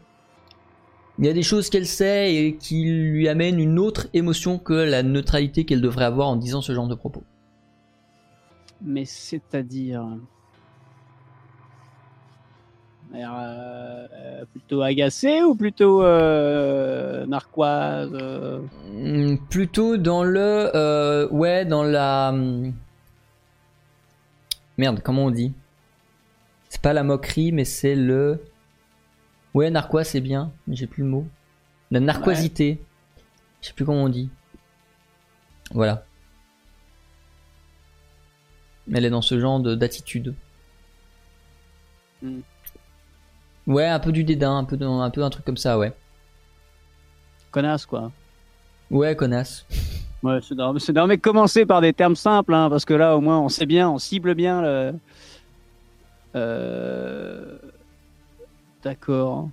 il 1.19 1.25
y 1.25 1.29
a 1.29 1.33
des 1.33 1.43
choses 1.43 1.69
qu'elle 1.69 1.87
sait 1.87 2.35
et 2.35 2.57
qui 2.57 2.83
lui 2.85 3.27
amènent 3.27 3.59
une 3.59 3.79
autre 3.79 4.07
émotion 4.13 4.59
que 4.59 4.73
la 4.73 5.01
neutralité 5.01 5.65
qu'elle 5.65 5.81
devrait 5.81 6.05
avoir 6.05 6.27
en 6.27 6.35
disant 6.35 6.61
ce 6.61 6.73
genre 6.73 6.87
de 6.87 6.95
propos. 6.95 7.23
Mais 8.81 9.05
c'est-à-dire. 9.05 10.05
Euh, 13.16 14.08
euh, 14.14 14.45
plutôt 14.51 14.82
agacé 14.82 15.41
ou 15.43 15.55
plutôt 15.55 16.03
euh, 16.03 17.26
narquoise 17.26 18.12
euh, 18.14 18.60
Hmm, 18.91 19.38
Plutôt 19.49 19.97
dans 19.97 20.24
le... 20.24 21.28
ouais, 21.32 21.66
dans 21.66 21.84
la... 21.84 22.30
hum, 22.30 22.74
Merde, 24.78 25.01
comment 25.03 25.26
on 25.26 25.32
dit? 25.32 25.53
C'est 26.70 26.82
pas 26.82 26.93
la 26.93 27.03
moquerie, 27.03 27.51
mais 27.51 27.66
c'est 27.66 27.95
le... 27.95 28.43
Ouais, 29.53 29.70
narquois, 29.72 30.03
c'est 30.03 30.22
bien, 30.22 30.51
mais 30.68 30.76
j'ai 30.76 30.86
plus 30.88 31.03
le 31.03 31.10
mot. 31.10 31.26
La 31.89 31.99
narquoisité. 31.99 32.80
Je 33.62 33.68
sais 33.68 33.74
plus 33.74 33.86
comment 33.86 34.03
on 34.03 34.10
dit. 34.10 34.30
Voilà. 35.72 36.05
Elle 38.93 39.05
est 39.05 39.10
dans 39.10 39.22
ce 39.22 39.39
genre 39.39 39.60
de- 39.60 39.76
d'attitude. 39.76 40.36
Hmm. 42.22 42.39
Ouais, 43.68 43.86
un 43.86 43.99
peu 43.99 44.13
du 44.13 44.24
dédain, 44.24 44.57
un 44.57 44.63
peu, 44.63 44.78
un 44.82 45.09
peu 45.09 45.24
un 45.24 45.30
truc 45.30 45.45
comme 45.45 45.57
ça, 45.57 45.78
ouais. 45.78 45.93
Connasse, 47.51 47.86
quoi. 47.86 48.11
Ouais, 48.89 49.15
connasse. 49.15 49.65
Ouais, 50.24 50.39
c'est 50.41 50.55
normal, 50.55 51.18
de 51.18 51.22
commencer 51.22 51.65
par 51.65 51.82
des 51.82 51.93
termes 51.93 52.15
simples, 52.15 52.53
hein, 52.53 52.70
parce 52.70 52.86
que 52.86 52.93
là, 52.93 53.15
au 53.18 53.22
moins, 53.22 53.39
on 53.39 53.49
sait 53.49 53.65
bien, 53.65 53.89
on 53.89 53.99
cible 53.99 54.34
bien 54.36 54.61
le. 54.61 54.93
Euh, 56.36 57.57
D'accord. 58.84 59.49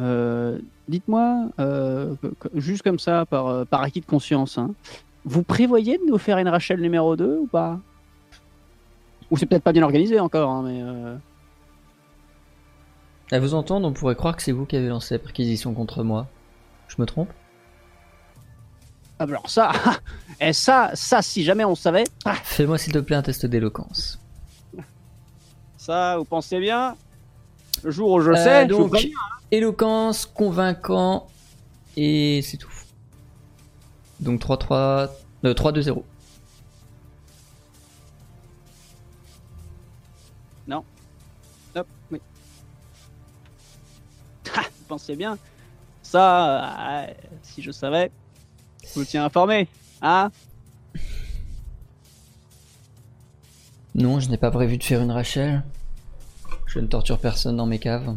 Euh, 0.00 0.58
Dites-moi, 0.88 1.48
euh, 1.60 2.14
juste 2.54 2.82
comme 2.82 2.98
ça, 2.98 3.24
par, 3.26 3.46
euh, 3.46 3.64
par 3.64 3.82
acquis 3.82 4.00
de 4.00 4.06
conscience, 4.06 4.58
hein, 4.58 4.70
vous 5.24 5.42
prévoyez 5.42 5.98
de 5.98 6.04
nous 6.06 6.18
faire 6.18 6.38
une 6.38 6.48
Rachel 6.48 6.80
numéro 6.80 7.16
2 7.16 7.38
ou 7.42 7.46
pas? 7.46 7.78
Ou 9.30 9.36
c'est 9.36 9.46
peut-être 9.46 9.62
pas 9.62 9.72
bien 9.72 9.82
organisé 9.82 10.20
encore, 10.20 10.50
hein, 10.50 10.62
mais. 10.64 10.82
À 13.32 13.38
vous 13.40 13.54
entendre, 13.54 13.88
on 13.88 13.92
pourrait 13.92 14.14
croire 14.14 14.36
que 14.36 14.42
c'est 14.42 14.52
vous 14.52 14.66
qui 14.66 14.76
avez 14.76 14.88
lancé 14.88 15.14
la 15.14 15.18
perquisition 15.18 15.74
contre 15.74 16.02
moi. 16.04 16.28
Je 16.88 16.96
me 16.98 17.06
trompe? 17.06 17.30
Ah, 19.18 19.24
alors 19.24 19.48
ça, 19.48 19.72
et 20.40 20.52
ça, 20.52 20.90
ça, 20.94 21.22
si 21.22 21.42
jamais 21.42 21.64
on 21.64 21.74
savait, 21.74 22.04
Fais-moi 22.44 22.76
s'il 22.78 22.92
te 22.92 22.98
plaît 22.98 23.16
un 23.16 23.22
test 23.22 23.46
d'éloquence. 23.46 24.18
ça, 25.78 26.16
vous 26.18 26.24
pensez 26.24 26.60
bien? 26.60 26.94
Le 27.82 27.90
jour 27.90 28.12
où 28.12 28.20
je 28.20 28.30
Euh, 28.32 28.36
sais, 28.36 28.68
je 28.68 28.74
vous 28.74 28.82
donc, 28.82 28.90
préviens. 28.92 29.16
éloquence, 29.50 30.26
convaincant, 30.26 31.26
et 31.96 32.42
c'est 32.42 32.58
tout. 32.58 32.70
Donc 34.20 34.40
3-3... 34.40 35.08
Euh, 35.44 35.54
3-2-0. 35.54 36.02
Pensez 44.92 45.16
bien 45.16 45.38
Ça, 46.02 47.06
euh, 47.06 47.14
si 47.42 47.62
je 47.62 47.70
savais, 47.70 48.10
je 48.82 48.92
vous 48.92 49.06
tiens 49.06 49.24
informé. 49.24 49.66
Hein 50.02 50.30
Non, 53.94 54.20
je 54.20 54.28
n'ai 54.28 54.36
pas 54.36 54.50
prévu 54.50 54.76
de 54.76 54.84
faire 54.84 55.00
une 55.00 55.10
Rachel. 55.10 55.64
Je 56.66 56.78
ne 56.78 56.86
torture 56.88 57.18
personne 57.18 57.56
dans 57.56 57.64
mes 57.64 57.78
caves. 57.78 58.14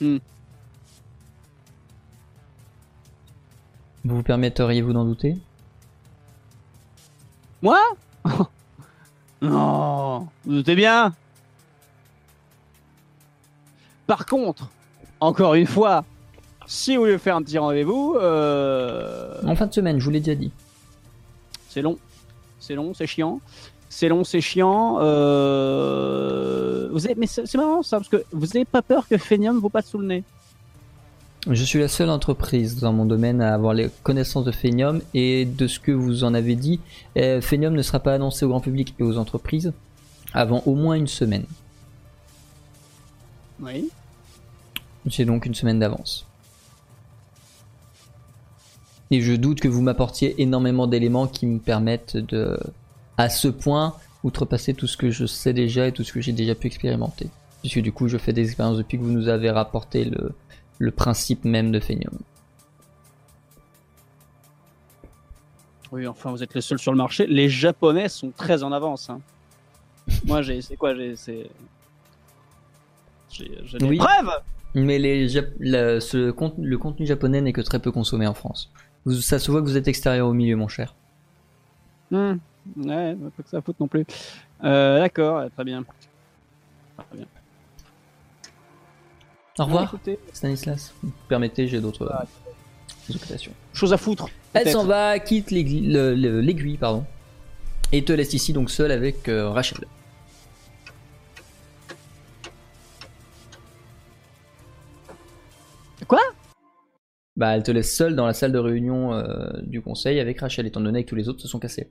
Hmm. 0.00 0.18
Vous 4.04 4.16
vous 4.16 4.22
permetteriez-vous 4.24 4.92
d'en 4.92 5.04
douter? 5.04 5.38
Moi? 7.62 7.80
Non, 9.40 10.26
vous 10.44 10.52
doutez 10.52 10.74
bien? 10.74 11.14
Par 14.06 14.26
contre, 14.26 14.68
encore 15.20 15.54
une 15.54 15.66
fois, 15.66 16.04
si 16.66 16.96
vous 16.96 17.02
voulez 17.02 17.18
faire 17.18 17.36
un 17.36 17.42
petit 17.42 17.58
rendez-vous, 17.58 18.16
euh, 18.20 19.34
En 19.46 19.56
fin 19.56 19.66
de 19.66 19.72
semaine, 19.74 19.98
je 19.98 20.04
vous 20.04 20.10
l'ai 20.10 20.20
déjà 20.20 20.34
dit. 20.38 20.50
c'est 21.68 21.82
long, 21.82 21.98
c'est 22.60 22.74
long, 22.74 22.94
c'est 22.94 23.06
chiant, 23.06 23.40
c'est 23.88 24.08
long, 24.08 24.24
c'est 24.24 24.40
chiant. 24.40 24.98
euh, 25.00 26.88
Vous 26.92 27.04
avez, 27.06 27.14
mais 27.16 27.26
c'est 27.26 27.52
marrant 27.54 27.82
ça 27.82 27.98
parce 27.98 28.08
que 28.08 28.24
vous 28.32 28.46
n'avez 28.46 28.64
pas 28.64 28.82
peur 28.82 29.06
que 29.08 29.16
Phenium 29.18 29.58
vous 29.58 29.68
passe 29.70 29.86
sous 29.88 29.98
le 29.98 30.06
nez. 30.06 30.24
Je 31.48 31.62
suis 31.62 31.78
la 31.78 31.86
seule 31.88 32.10
entreprise 32.10 32.80
dans 32.80 32.92
mon 32.92 33.04
domaine 33.04 33.40
à 33.40 33.54
avoir 33.54 33.72
les 33.72 33.88
connaissances 34.02 34.44
de 34.44 34.50
Phenium 34.50 35.00
et 35.14 35.44
de 35.44 35.68
ce 35.68 35.78
que 35.78 35.92
vous 35.92 36.24
en 36.24 36.34
avez 36.34 36.56
dit, 36.56 36.80
euh, 37.18 37.40
Phenium 37.40 37.74
ne 37.74 37.82
sera 37.82 38.00
pas 38.00 38.14
annoncé 38.14 38.44
au 38.44 38.48
grand 38.48 38.60
public 38.60 38.94
et 38.98 39.04
aux 39.04 39.16
entreprises 39.16 39.72
avant 40.32 40.62
au 40.66 40.74
moins 40.74 40.94
une 40.96 41.06
semaine. 41.06 41.44
Oui. 43.60 43.90
J'ai 45.06 45.24
donc 45.24 45.46
une 45.46 45.54
semaine 45.54 45.78
d'avance. 45.78 46.26
Et 49.10 49.20
je 49.20 49.34
doute 49.34 49.60
que 49.60 49.68
vous 49.68 49.82
m'apportiez 49.82 50.40
énormément 50.42 50.86
d'éléments 50.86 51.28
qui 51.28 51.46
me 51.46 51.58
permettent 51.60 52.16
de, 52.16 52.58
à 53.16 53.28
ce 53.28 53.46
point, 53.48 53.94
outrepasser 54.24 54.74
tout 54.74 54.88
ce 54.88 54.96
que 54.96 55.10
je 55.10 55.26
sais 55.26 55.52
déjà 55.52 55.86
et 55.86 55.92
tout 55.92 56.02
ce 56.02 56.12
que 56.12 56.20
j'ai 56.20 56.32
déjà 56.32 56.54
pu 56.56 56.66
expérimenter. 56.66 57.28
Puisque 57.60 57.80
du 57.80 57.92
coup, 57.92 58.08
je 58.08 58.18
fais 58.18 58.32
des 58.32 58.42
expériences 58.46 58.78
depuis 58.78 58.98
que 58.98 59.02
vous 59.04 59.12
nous 59.12 59.28
avez 59.28 59.50
rapporté 59.50 60.04
le, 60.04 60.32
le 60.78 60.90
principe 60.90 61.44
même 61.44 61.70
de 61.70 61.78
Phenium. 61.78 62.18
Oui, 65.92 66.06
enfin, 66.06 66.30
vous 66.32 66.42
êtes 66.42 66.54
les 66.54 66.60
seuls 66.60 66.80
sur 66.80 66.90
le 66.90 66.98
marché. 66.98 67.26
Les 67.28 67.48
Japonais 67.48 68.08
sont 68.08 68.30
très 68.30 68.64
en 68.64 68.72
avance. 68.72 69.08
hein. 69.08 69.20
Moi, 70.24 70.42
j'ai, 70.42 70.60
c'est 70.62 70.76
quoi, 70.76 70.94
j'ai, 70.96 71.14
c'est, 71.14 71.48
j'ai, 73.36 73.78
des 73.78 73.86
Oui. 73.86 73.98
preuves. 73.98 74.30
Mais 74.74 74.98
les 74.98 75.28
Jap- 75.28 75.52
la- 75.60 76.00
ce 76.00 76.30
cont- 76.30 76.54
le 76.58 76.76
contenu 76.78 77.06
japonais 77.06 77.40
n'est 77.40 77.52
que 77.52 77.60
très 77.62 77.78
peu 77.78 77.90
consommé 77.92 78.26
en 78.26 78.34
France. 78.34 78.70
Vous- 79.04 79.14
ça 79.14 79.38
se 79.38 79.50
voit 79.50 79.60
que 79.62 79.66
vous 79.66 79.76
êtes 79.76 79.88
extérieur 79.88 80.28
au 80.28 80.32
milieu, 80.34 80.56
mon 80.56 80.68
cher. 80.68 80.94
Hmm. 82.10 82.34
Ouais, 82.76 83.14
pas 83.36 83.42
que 83.42 83.48
ça 83.48 83.60
fout 83.62 83.76
non 83.80 83.86
plus. 83.88 84.04
Euh, 84.64 84.98
d'accord, 84.98 85.44
très 85.54 85.64
bien. 85.64 85.84
Très 86.96 87.16
bien. 87.18 87.26
Au 89.58 89.64
revoir, 89.64 89.84
Écoutez, 89.84 90.18
Stanislas. 90.32 90.92
Vous 91.02 91.08
me 91.08 91.12
permettez, 91.28 91.66
j'ai 91.68 91.80
d'autres 91.80 92.10
Ah. 92.12 92.24
euh, 93.10 93.14
occupations. 93.14 93.52
chose 93.72 93.92
à 93.92 93.96
foutre. 93.96 94.28
Elle 94.52 94.68
s'en 94.70 94.84
va, 94.84 95.18
quitte 95.18 95.50
l'aiguille, 95.50 95.86
le- 95.92 96.14
le- 96.14 96.40
l'aiguille, 96.40 96.76
pardon, 96.76 97.04
et 97.92 98.04
te 98.04 98.12
laisse 98.12 98.34
ici 98.34 98.52
donc 98.52 98.70
seul 98.70 98.90
avec 98.90 99.28
euh, 99.28 99.48
Rachel. 99.50 99.78
Quoi? 106.08 106.20
Bah, 107.36 107.54
elle 107.56 107.62
te 107.62 107.70
laisse 107.70 107.94
seule 107.94 108.14
dans 108.16 108.26
la 108.26 108.32
salle 108.32 108.52
de 108.52 108.58
réunion 108.58 109.12
euh, 109.12 109.50
du 109.62 109.82
conseil 109.82 110.20
avec 110.20 110.40
Rachel, 110.40 110.66
étant 110.66 110.80
donné 110.80 111.04
que 111.04 111.08
tous 111.10 111.16
les 111.16 111.28
autres 111.28 111.40
se 111.40 111.48
sont 111.48 111.58
cassés. 111.58 111.90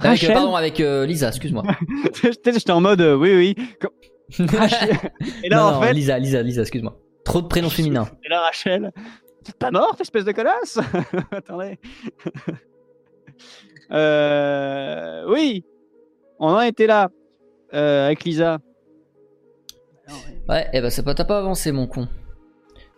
Avec, 0.00 0.06
euh, 0.06 0.08
Rachel? 0.08 0.32
Pardon, 0.34 0.54
avec 0.56 0.80
euh, 0.80 1.06
Lisa, 1.06 1.28
excuse-moi. 1.28 1.62
J'étais 2.22 2.52
j'étais 2.52 2.72
en 2.72 2.80
mode, 2.80 3.00
euh, 3.00 3.14
oui, 3.16 3.34
oui. 3.56 3.68
Comme- 3.80 4.48
Rachel. 4.58 4.96
Et 5.44 5.48
là, 5.48 5.56
Non, 5.58 5.62
en 5.64 5.72
non, 5.74 5.82
fait, 5.82 5.92
Lisa, 5.92 6.18
Lisa, 6.18 6.42
Lisa, 6.42 6.62
excuse-moi. 6.62 6.98
Trop 7.24 7.42
de 7.42 7.46
prénoms 7.46 7.70
féminins. 7.70 8.08
et 8.24 8.28
là, 8.28 8.40
Rachel. 8.40 8.90
T'es 9.44 9.52
pas 9.52 9.70
morte, 9.70 10.00
espèce 10.00 10.24
de 10.24 10.32
connasse 10.32 10.78
Attendez. 11.30 11.78
Euh, 13.92 15.24
oui, 15.28 15.64
on 16.38 16.48
en 16.48 16.60
était 16.62 16.86
là 16.86 17.10
euh, 17.74 18.06
avec 18.06 18.24
Lisa. 18.24 18.58
Non, 20.08 20.14
ouais. 20.48 20.68
Et 20.72 20.80
bah 20.80 20.90
ça 20.90 21.02
t'as 21.02 21.24
pas 21.24 21.38
avancé, 21.38 21.72
mon 21.72 21.86
con. 21.86 22.08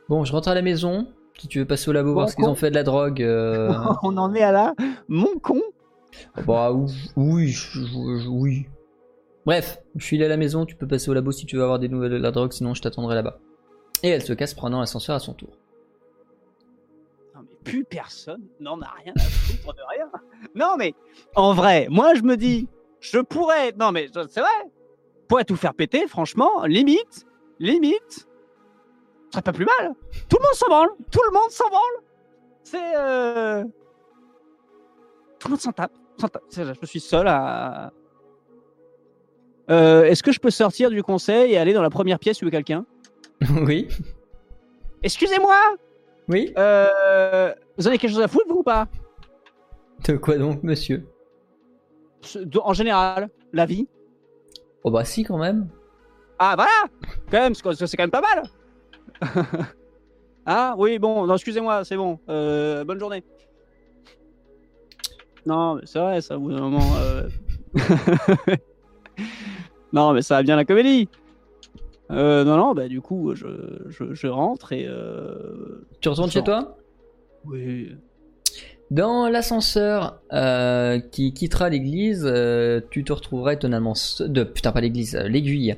Bon, 0.09 0.24
je 0.24 0.32
rentre 0.32 0.48
à 0.48 0.54
la 0.54 0.62
maison. 0.62 1.07
Si 1.38 1.48
tu 1.48 1.59
veux 1.59 1.66
passer 1.66 1.90
au 1.90 1.92
labo 1.92 2.09
Mon 2.09 2.14
voir 2.14 2.30
ce 2.30 2.36
qu'ils 2.36 2.46
ont 2.46 2.54
fait 2.54 2.70
de 2.70 2.74
la 2.74 2.82
drogue. 2.82 3.22
euh, 3.22 3.72
on 4.02 4.16
en 4.16 4.34
est 4.34 4.42
à 4.42 4.52
là. 4.52 4.74
Mon 5.09 5.38
con. 5.38 5.61
Bah 6.46 6.72
ou- 6.72 6.86
oui, 7.16 7.48
je- 7.48 7.80
je- 7.80 8.18
je- 8.22 8.28
oui. 8.28 8.66
Bref, 9.44 9.78
je 9.96 10.04
suis 10.04 10.16
allé 10.16 10.24
à 10.24 10.28
la 10.28 10.36
maison, 10.38 10.64
tu 10.64 10.74
peux 10.74 10.86
passer 10.88 11.11
au 11.11 11.14
labo 11.14 11.30
si 11.32 11.44
tu 11.46 11.57
veux 11.57 11.62
avoir 11.62 11.78
des 11.78 11.88
nouvelles 11.88 12.12
de 12.12 12.16
la 12.16 12.30
drogue, 12.32 12.52
sinon 12.52 12.72
je 12.74 12.82
t'attendrai 12.82 13.14
là-bas. 13.14 13.38
Et 14.02 14.09
elle 14.09 14.22
se 14.22 14.32
casse 14.32 14.54
prenant 14.54 14.80
l'ascenseur 14.80 15.14
à 15.14 15.18
son 15.20 15.34
tour. 15.34 15.50
Non, 17.34 17.42
mais 17.42 17.57
plus 17.64 17.84
personne 17.84 18.42
n'en 18.61 18.80
a 18.80 18.88
rien 19.04 19.12
à 19.16 19.20
foutre 19.20 19.74
de 19.74 19.82
rien. 19.90 20.11
Non, 20.54 20.76
mais 20.78 20.94
en 21.34 21.52
vrai, 21.52 21.86
moi 21.90 22.14
je 22.14 22.22
me 22.22 22.36
dis, 22.36 22.66
je 23.00 23.18
pourrais. 23.18 23.72
Non, 23.78 23.92
mais 23.92 24.09
c'est 24.30 24.40
vrai. 24.40 24.48
Pourrais 25.28 25.44
tout 25.44 25.56
faire 25.56 25.74
péter, 25.74 26.06
franchement, 26.06 26.64
limite, 26.64 27.26
limite. 27.58 28.28
Ce 29.26 29.32
serait 29.32 29.42
pas 29.42 29.52
plus 29.52 29.66
mal. 29.66 29.92
Tout 30.28 30.36
le 30.38 30.42
monde 30.44 30.54
s'en 30.54 30.66
branle. 30.68 30.88
Tout 31.10 31.20
le 31.28 31.32
monde 31.32 31.50
s'en 31.50 31.68
branle. 31.68 32.02
C'est. 32.62 32.96
euh, 32.96 33.64
Tout 35.38 35.48
le 35.48 35.50
monde 35.52 35.60
s'en 35.60 35.72
tape. 35.72 35.92
Je 36.52 36.86
suis 36.86 37.00
seul 37.00 37.26
à. 37.28 37.92
Euh, 39.68 40.04
Est-ce 40.04 40.22
que 40.22 40.30
je 40.32 40.38
peux 40.38 40.50
sortir 40.50 40.90
du 40.90 41.02
conseil 41.02 41.52
et 41.52 41.58
aller 41.58 41.72
dans 41.72 41.82
la 41.82 41.90
première 41.90 42.18
pièce 42.18 42.40
où 42.42 42.50
quelqu'un? 42.50 42.86
Oui, 43.66 43.88
Excusez-moi 45.02 45.56
oui. 46.28 46.52
euh, 46.56 47.52
Vous 47.76 47.86
avez 47.86 47.98
quelque 47.98 48.10
chose 48.12 48.22
à 48.22 48.28
foutre, 48.28 48.46
vous 48.48 48.60
ou 48.60 48.62
pas? 48.62 48.88
De 50.06 50.16
quoi 50.16 50.36
donc, 50.38 50.62
monsieur? 50.62 51.04
En 52.62 52.72
général, 52.72 53.28
la 53.52 53.66
vie. 53.66 53.86
Oh 54.87 54.91
bah 54.93 55.05
si, 55.05 55.24
quand 55.24 55.37
même. 55.37 55.66
Ah, 56.39 56.55
voilà 56.55 56.70
Quand 57.28 57.41
même, 57.41 57.55
c'est 57.57 57.62
quand 57.97 58.05
même 58.05 58.11
pas 58.11 58.20
mal 58.20 58.45
Ah, 60.47 60.76
oui, 60.78 61.01
bon, 61.01 61.26
non, 61.26 61.34
excusez-moi, 61.34 61.84
c'est 61.84 61.97
bon. 61.97 62.20
Euh, 62.28 62.84
bonne 62.84 63.01
journée. 63.01 63.24
Non, 65.45 65.74
mais 65.74 65.82
c'est 65.87 65.99
vrai, 65.99 66.20
ça, 66.20 66.37
au 66.37 66.41
bout 66.41 66.53
d'un 66.53 66.61
moment. 66.61 66.87
euh, 67.01 67.28
non, 69.93 70.12
mais 70.12 70.22
ça 70.22 70.37
va 70.37 70.45
bien 70.45 70.55
la 70.55 70.64
comédie. 70.64 71.09
Euh, 72.12 72.45
non, 72.45 72.57
non, 72.57 72.72
bah 72.72 72.87
du 72.87 73.01
coup, 73.01 73.34
je, 73.34 73.49
je, 73.89 74.14
je 74.14 74.28
rentre 74.28 74.72
et. 74.72 74.87
Euh... 74.87 75.84
Tu 76.01 76.09
retournes 76.09 76.30
chez 76.30 76.45
toi? 76.45 76.76
Oui. 77.45 77.97
Dans 78.91 79.28
l'ascenseur 79.28 80.20
euh, 80.32 81.01
qui 81.01 81.32
quittera 81.32 81.68
l'église, 81.68 82.24
euh, 82.24 82.80
tu 82.91 83.03
te 83.03 83.12
retrouveras 83.12 83.55
étonnamment 83.55 83.95
seul... 83.95 84.32
De... 84.32 84.45
Putain, 84.45 84.70
pas 84.70 84.80
l'église, 84.80 85.16
euh, 85.16 85.28
l'aiguille. 85.28 85.76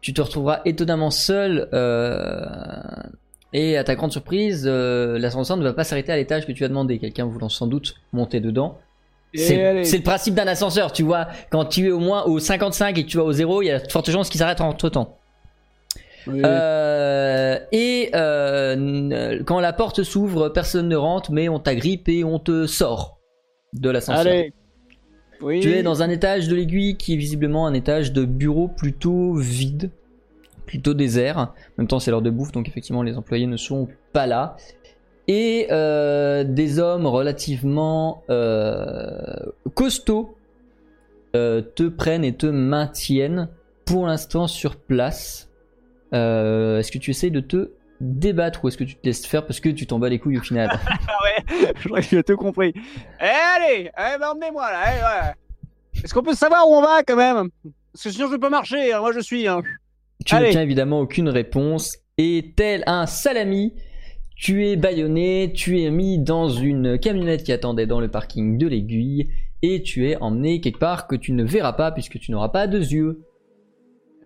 Tu 0.00 0.12
te 0.12 0.22
retrouveras 0.22 0.60
étonnamment 0.64 1.10
seul 1.10 1.68
et 3.52 3.76
à 3.76 3.84
ta 3.84 3.94
grande 3.94 4.12
surprise, 4.12 4.66
l'ascenseur 4.66 5.56
ne 5.56 5.64
va 5.64 5.72
pas 5.72 5.82
s'arrêter 5.82 6.12
à 6.12 6.16
l'étage 6.16 6.46
que 6.46 6.52
tu 6.52 6.64
as 6.64 6.68
demandé. 6.68 6.98
Quelqu'un 6.98 7.24
voulant 7.24 7.48
sans 7.48 7.66
doute 7.66 7.94
monter 8.12 8.38
dedans. 8.38 8.78
C'est 9.34 9.84
c'est 9.84 9.96
le 9.96 10.02
principe 10.02 10.34
d'un 10.34 10.46
ascenseur, 10.46 10.92
tu 10.92 11.02
vois. 11.02 11.28
Quand 11.50 11.64
tu 11.64 11.88
es 11.88 11.90
au 11.90 11.98
moins 11.98 12.24
au 12.24 12.38
55 12.38 12.98
et 12.98 13.04
que 13.04 13.08
tu 13.08 13.16
vas 13.16 13.24
au 13.24 13.32
0, 13.32 13.62
il 13.62 13.66
y 13.66 13.70
a 13.70 13.80
de 13.80 13.90
fortes 13.90 14.10
chances 14.10 14.28
qu'il 14.28 14.38
s'arrête 14.38 14.60
entre 14.60 14.88
temps. 14.90 15.18
Oui. 16.26 16.42
Euh, 16.44 17.58
et 17.72 18.10
euh, 18.14 19.42
quand 19.44 19.60
la 19.60 19.72
porte 19.72 20.02
s'ouvre, 20.02 20.48
personne 20.48 20.88
ne 20.88 20.96
rentre, 20.96 21.32
mais 21.32 21.48
on 21.48 21.58
t'agrippe 21.58 22.08
et 22.08 22.24
on 22.24 22.38
te 22.38 22.66
sort 22.66 23.18
de 23.72 23.90
l'ascenseur. 23.90 24.44
Oui. 25.40 25.60
Tu 25.60 25.72
es 25.72 25.82
dans 25.82 26.02
un 26.02 26.08
étage 26.08 26.48
de 26.48 26.56
l'aiguille 26.56 26.96
qui 26.96 27.12
est 27.12 27.16
visiblement 27.16 27.66
un 27.66 27.74
étage 27.74 28.12
de 28.12 28.24
bureau 28.24 28.68
plutôt 28.68 29.34
vide, 29.34 29.90
plutôt 30.64 30.94
désert. 30.94 31.38
En 31.38 31.52
même 31.78 31.86
temps, 31.86 31.98
c'est 31.98 32.10
l'heure 32.10 32.22
de 32.22 32.30
bouffe, 32.30 32.52
donc 32.52 32.68
effectivement, 32.68 33.02
les 33.02 33.16
employés 33.16 33.46
ne 33.46 33.56
sont 33.56 33.88
pas 34.12 34.26
là. 34.26 34.56
Et 35.28 35.66
euh, 35.70 36.44
des 36.44 36.78
hommes 36.78 37.06
relativement 37.06 38.22
euh, 38.30 39.36
costauds 39.74 40.36
euh, 41.34 41.60
te 41.60 41.88
prennent 41.88 42.24
et 42.24 42.34
te 42.34 42.46
maintiennent 42.46 43.48
pour 43.84 44.06
l'instant 44.06 44.46
sur 44.46 44.76
place. 44.76 45.45
Euh, 46.14 46.78
est-ce 46.78 46.92
que 46.92 46.98
tu 46.98 47.10
essayes 47.10 47.30
de 47.30 47.40
te 47.40 47.72
débattre 48.00 48.64
ou 48.64 48.68
est-ce 48.68 48.76
que 48.76 48.84
tu 48.84 48.94
te 48.94 49.04
laisses 49.06 49.26
faire 49.26 49.46
parce 49.46 49.58
que 49.60 49.68
tu 49.70 49.86
t'en 49.86 49.98
bats 49.98 50.08
les 50.08 50.18
couilles 50.18 50.38
au 50.38 50.42
final 50.42 50.68
Ah 51.08 51.18
ouais, 51.24 51.72
je 51.80 51.88
crois 51.88 52.00
que 52.00 52.06
j'ai 52.06 52.22
tout 52.22 52.36
compris. 52.36 52.72
Eh, 53.20 53.24
allez, 53.24 53.90
eh, 53.96 54.18
ben, 54.18 54.28
emmenez-moi 54.32 54.70
là. 54.70 54.80
eh, 54.86 55.00
ouais. 55.28 56.02
Est-ce 56.04 56.12
qu'on 56.14 56.22
peut 56.22 56.34
savoir 56.34 56.68
où 56.68 56.74
on 56.74 56.82
va 56.82 57.02
quand 57.06 57.16
même? 57.16 57.48
Parce 57.92 58.04
que 58.04 58.10
sinon 58.10 58.26
je 58.26 58.32
peux 58.32 58.40
pas 58.40 58.50
marcher. 58.50 58.92
hein, 58.92 59.00
Moi 59.00 59.12
je 59.12 59.20
suis. 59.20 59.48
hein. 59.48 59.62
Tu 60.24 60.34
Allez. 60.34 60.44
n'obtiens 60.46 60.62
évidemment 60.62 61.00
aucune 61.00 61.28
réponse 61.28 61.96
et 62.18 62.52
tel 62.56 62.82
un 62.86 63.06
salami, 63.06 63.74
tu 64.36 64.66
es 64.66 64.76
bâillonné, 64.76 65.52
tu 65.54 65.80
es 65.80 65.90
mis 65.90 66.18
dans 66.18 66.48
une 66.48 66.98
camionnette 66.98 67.42
qui 67.44 67.52
attendait 67.52 67.86
dans 67.86 68.00
le 68.00 68.08
parking 68.08 68.58
de 68.58 68.66
l'aiguille 68.68 69.30
et 69.62 69.82
tu 69.82 70.08
es 70.10 70.16
emmené 70.20 70.60
quelque 70.60 70.78
part 70.78 71.06
que 71.06 71.16
tu 71.16 71.32
ne 71.32 71.42
verras 71.44 71.72
pas 71.72 71.90
puisque 71.92 72.18
tu 72.18 72.30
n'auras 72.30 72.50
pas 72.50 72.66
deux 72.66 72.92
yeux. 72.92 73.22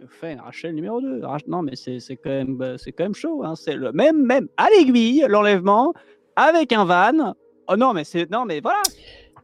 Fait 0.09 0.35
Rachel 0.35 0.75
numéro 0.75 1.01
2. 1.01 1.23
Non 1.47 1.63
mais 1.63 1.77
c'est 1.77 2.01
quand 2.17 2.31
même 2.31 2.77
c'est 2.79 2.93
quand 2.93 3.05
même 3.05 3.15
chaud. 3.15 3.43
Hein. 3.45 3.55
C'est 3.57 3.75
le 3.75 3.93
même 3.93 4.25
même 4.25 4.49
à 4.57 4.69
l'aiguille 4.71 5.25
l'enlèvement 5.29 5.95
avec 6.37 6.73
un 6.73 6.85
van. 6.85 7.35
Oh 7.69 7.77
non 7.77 7.93
mais 7.93 8.05
c'est 8.05 8.31
non 8.31 8.45
mais 8.45 8.61
voilà. 8.61 8.83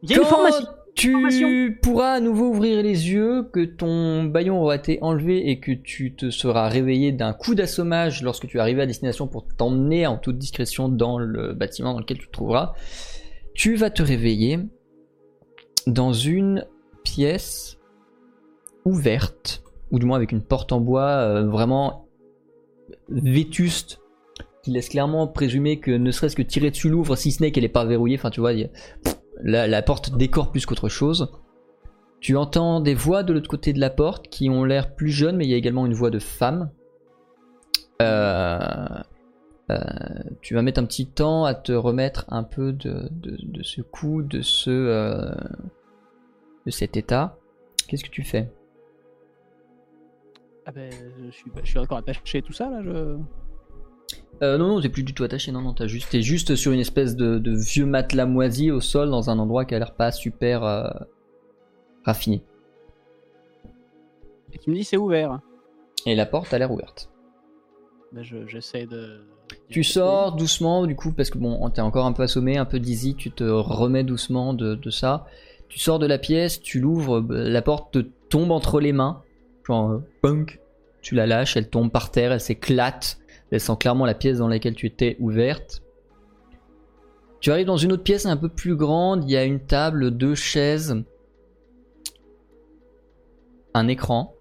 Il 0.03 0.11
y 0.11 0.13
a 0.13 0.17
une 0.17 0.25
formation. 0.25 0.65
tu 0.95 1.79
pourras 1.81 2.13
à 2.13 2.19
nouveau 2.19 2.49
ouvrir 2.49 2.81
les 2.81 3.09
yeux, 3.09 3.43
que 3.51 3.63
ton 3.63 4.23
baillon 4.23 4.61
aura 4.61 4.75
été 4.75 4.99
enlevé 5.01 5.49
et 5.49 5.59
que 5.59 5.71
tu 5.71 6.15
te 6.15 6.29
seras 6.29 6.69
réveillé 6.69 7.11
d'un 7.11 7.33
coup 7.33 7.55
d'assommage 7.55 8.23
lorsque 8.23 8.47
tu 8.47 8.57
es 8.57 8.59
arrivé 8.59 8.81
à 8.81 8.85
destination 8.85 9.27
pour 9.27 9.47
t'emmener 9.47 10.07
en 10.07 10.17
toute 10.17 10.37
discrétion 10.37 10.89
dans 10.89 11.19
le 11.19 11.53
bâtiment 11.53 11.93
dans 11.93 11.99
lequel 11.99 12.17
tu 12.17 12.27
te 12.27 12.31
trouveras, 12.31 12.73
tu 13.53 13.75
vas 13.75 13.89
te 13.89 14.03
réveiller 14.03 14.59
dans 15.87 16.13
une 16.13 16.65
pièce 17.03 17.77
ouverte, 18.85 19.63
ou 19.91 19.99
du 19.99 20.05
moins 20.05 20.17
avec 20.17 20.31
une 20.31 20.41
porte 20.41 20.71
en 20.71 20.79
bois 20.79 21.09
euh, 21.09 21.47
vraiment 21.47 22.07
vétuste, 23.09 24.01
qui 24.63 24.71
laisse 24.71 24.89
clairement 24.89 25.27
présumer 25.27 25.79
que 25.79 25.91
ne 25.91 26.11
serait-ce 26.11 26.35
que 26.35 26.41
tirer 26.41 26.71
dessus 26.71 26.89
l'ouvre, 26.89 27.15
si 27.15 27.31
ce 27.31 27.41
n'est 27.41 27.51
qu'elle 27.51 27.63
n'est 27.63 27.69
pas 27.69 27.85
verrouillée, 27.85 28.17
enfin 28.17 28.29
tu 28.29 28.39
vois, 28.41 28.51
la, 29.41 29.81
porte 29.81 30.17
décore 30.17 30.51
plus 30.51 30.65
qu'autre 30.65 30.89
chose. 30.89 31.31
Tu 32.19 32.35
entends 32.35 32.81
des 32.81 32.95
voix 32.95 33.23
de 33.23 33.31
l'autre 33.31 33.49
côté 33.49 33.73
de 33.73 33.79
la 33.79 33.89
porte 33.89 34.27
qui 34.27 34.49
ont 34.49 34.63
l'air 34.63 34.95
plus 34.95 35.09
jeunes, 35.09 35.37
mais 35.37 35.45
il 35.45 35.51
y 35.51 35.53
a 35.53 35.57
également 35.57 35.85
une 35.85 35.93
voix 35.93 36.09
de 36.09 36.19
femme. 36.19 36.71
Euh, 38.01 38.59
euh, 39.69 39.77
tu 40.41 40.55
vas 40.55 40.61
mettre 40.61 40.81
un 40.81 40.85
petit 40.85 41.05
temps 41.07 41.45
à 41.45 41.53
te 41.53 41.71
remettre 41.71 42.25
un 42.29 42.43
peu 42.43 42.73
de, 42.73 43.09
de- 43.11 43.63
ce 43.63 43.81
coup, 43.81 44.23
de 44.23 44.41
ce, 44.41 44.71
de 46.65 46.71
cet 46.71 46.97
état. 46.97 47.37
Qu'est-ce 47.87 48.03
que 48.03 48.09
tu 48.09 48.23
fais? 48.23 48.49
Ah 50.67 50.71
ben, 50.71 50.91
je 51.25 51.31
suis 51.31 51.49
je 51.63 51.69
suis 51.69 51.79
encore 51.79 51.97
attaché 51.99 52.41
tout 52.41 52.51
ça 52.53 52.69
là. 52.69 52.83
Je... 52.83 53.17
Euh, 54.43 54.57
non, 54.57 54.67
non, 54.67 54.81
t'es 54.81 54.89
plus 54.89 55.03
du 55.03 55.13
tout 55.13 55.23
attaché. 55.23 55.51
Non, 55.51 55.61
non, 55.61 55.73
t'as 55.73 55.87
juste, 55.87 56.09
t'es 56.11 56.21
juste 56.21 56.55
sur 56.55 56.71
une 56.73 56.79
espèce 56.79 57.15
de, 57.15 57.39
de 57.39 57.55
vieux 57.55 57.85
matelas 57.85 58.25
moisi 58.25 58.69
au 58.69 58.81
sol 58.81 59.09
dans 59.09 59.29
un 59.29 59.39
endroit 59.39 59.63
qui 59.65 59.73
a 59.75 59.79
l'air 59.79 59.95
pas 59.95 60.11
super 60.11 60.63
euh, 60.63 60.89
raffiné. 62.03 62.43
Et 64.53 64.59
tu 64.59 64.69
me 64.69 64.75
dis 64.75 64.83
c'est 64.83 64.97
ouvert. 64.97 65.39
Et 66.05 66.15
la 66.15 66.25
porte 66.25 66.53
a 66.53 66.59
l'air 66.59 66.71
ouverte. 66.71 67.09
Ben, 68.11 68.21
je- 68.23 68.45
j'essaie 68.45 68.85
de. 68.85 69.21
Tu 69.69 69.83
sors 69.85 70.35
doucement, 70.35 70.85
du 70.85 70.95
coup, 70.97 71.13
parce 71.13 71.29
que 71.29 71.37
bon, 71.37 71.69
t'es 71.69 71.81
encore 71.81 72.05
un 72.05 72.11
peu 72.11 72.23
assommé, 72.23 72.57
un 72.57 72.65
peu 72.65 72.79
dizzy, 72.79 73.15
tu 73.15 73.31
te 73.31 73.45
remets 73.45 74.03
doucement 74.03 74.53
de, 74.53 74.75
de 74.75 74.89
ça. 74.89 75.25
Tu 75.69 75.79
sors 75.79 75.99
de 75.99 76.05
la 76.05 76.17
pièce, 76.17 76.61
tu 76.61 76.79
l'ouvres, 76.81 77.19
euh, 77.19 77.49
la 77.49 77.61
porte 77.61 77.93
te 77.93 77.99
tombe 78.29 78.51
entre 78.51 78.79
les 78.81 78.91
mains, 78.93 79.21
euh, 79.69 79.97
punk, 80.21 80.59
tu 81.01 81.15
la 81.15 81.25
lâches, 81.25 81.57
elle 81.57 81.69
tombe 81.69 81.91
par 81.91 82.11
terre, 82.11 82.31
elle 82.31 82.41
s'éclate, 82.41 83.19
laissant 83.51 83.75
clairement 83.75 84.05
la 84.05 84.13
pièce 84.13 84.39
dans 84.39 84.47
laquelle 84.47 84.75
tu 84.75 84.85
étais 84.85 85.15
ouverte. 85.19 85.83
Tu 87.39 87.51
arrives 87.51 87.67
dans 87.67 87.77
une 87.77 87.91
autre 87.91 88.03
pièce 88.03 88.25
un 88.25 88.37
peu 88.37 88.49
plus 88.49 88.75
grande, 88.75 89.23
il 89.23 89.31
y 89.31 89.37
a 89.37 89.43
une 89.43 89.59
table, 89.59 90.11
deux 90.11 90.35
chaises, 90.35 91.03
un 93.73 93.87
écran. 93.87 94.33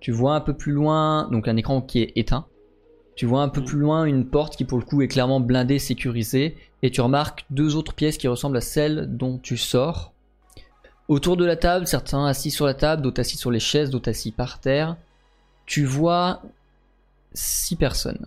Tu 0.00 0.12
vois 0.12 0.34
un 0.34 0.40
peu 0.40 0.54
plus 0.54 0.72
loin, 0.72 1.28
donc 1.30 1.48
un 1.48 1.56
écran 1.56 1.80
qui 1.80 2.00
est 2.00 2.12
éteint. 2.16 2.46
Tu 3.16 3.26
vois 3.26 3.42
un 3.42 3.48
peu 3.48 3.64
plus 3.64 3.78
loin 3.78 4.04
une 4.04 4.28
porte 4.28 4.56
qui 4.56 4.64
pour 4.64 4.78
le 4.78 4.84
coup 4.84 5.02
est 5.02 5.08
clairement 5.08 5.40
blindée, 5.40 5.80
sécurisée, 5.80 6.56
et 6.82 6.90
tu 6.90 7.00
remarques 7.00 7.46
deux 7.50 7.74
autres 7.74 7.94
pièces 7.94 8.18
qui 8.18 8.28
ressemblent 8.28 8.58
à 8.58 8.60
celles 8.60 9.16
dont 9.16 9.38
tu 9.38 9.56
sors. 9.56 10.14
Autour 11.08 11.38
de 11.38 11.46
la 11.46 11.56
table, 11.56 11.86
certains 11.86 12.26
assis 12.26 12.50
sur 12.50 12.66
la 12.66 12.74
table, 12.74 13.00
d'autres 13.00 13.20
assis 13.20 13.38
sur 13.38 13.50
les 13.50 13.60
chaises, 13.60 13.88
d'autres 13.88 14.10
assis 14.10 14.30
par 14.30 14.60
terre. 14.60 14.96
Tu 15.64 15.84
vois 15.84 16.42
six 17.32 17.76
personnes. 17.76 18.26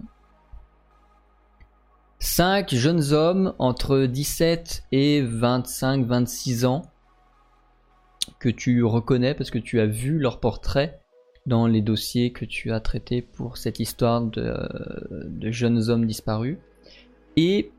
Cinq 2.17 2.73
jeunes 2.73 3.13
hommes 3.13 3.53
entre 3.59 4.05
17 4.05 4.85
et 4.91 5.23
25-26 5.23 6.65
ans 6.65 6.83
que 8.39 8.49
tu 8.49 8.83
reconnais 8.83 9.33
parce 9.33 9.51
que 9.51 9.59
tu 9.59 9.79
as 9.79 9.87
vu 9.87 10.19
leur 10.19 10.39
portrait 10.39 10.99
dans 11.45 11.67
les 11.67 11.81
dossiers 11.81 12.31
que 12.31 12.45
tu 12.45 12.71
as 12.71 12.79
traités 12.79 13.21
pour 13.21 13.57
cette 13.57 13.79
histoire 13.79 14.21
de, 14.21 14.55
de 15.11 15.51
jeunes 15.51 15.89
hommes 15.89 16.05
disparus. 16.05 16.57
Et 17.37 17.71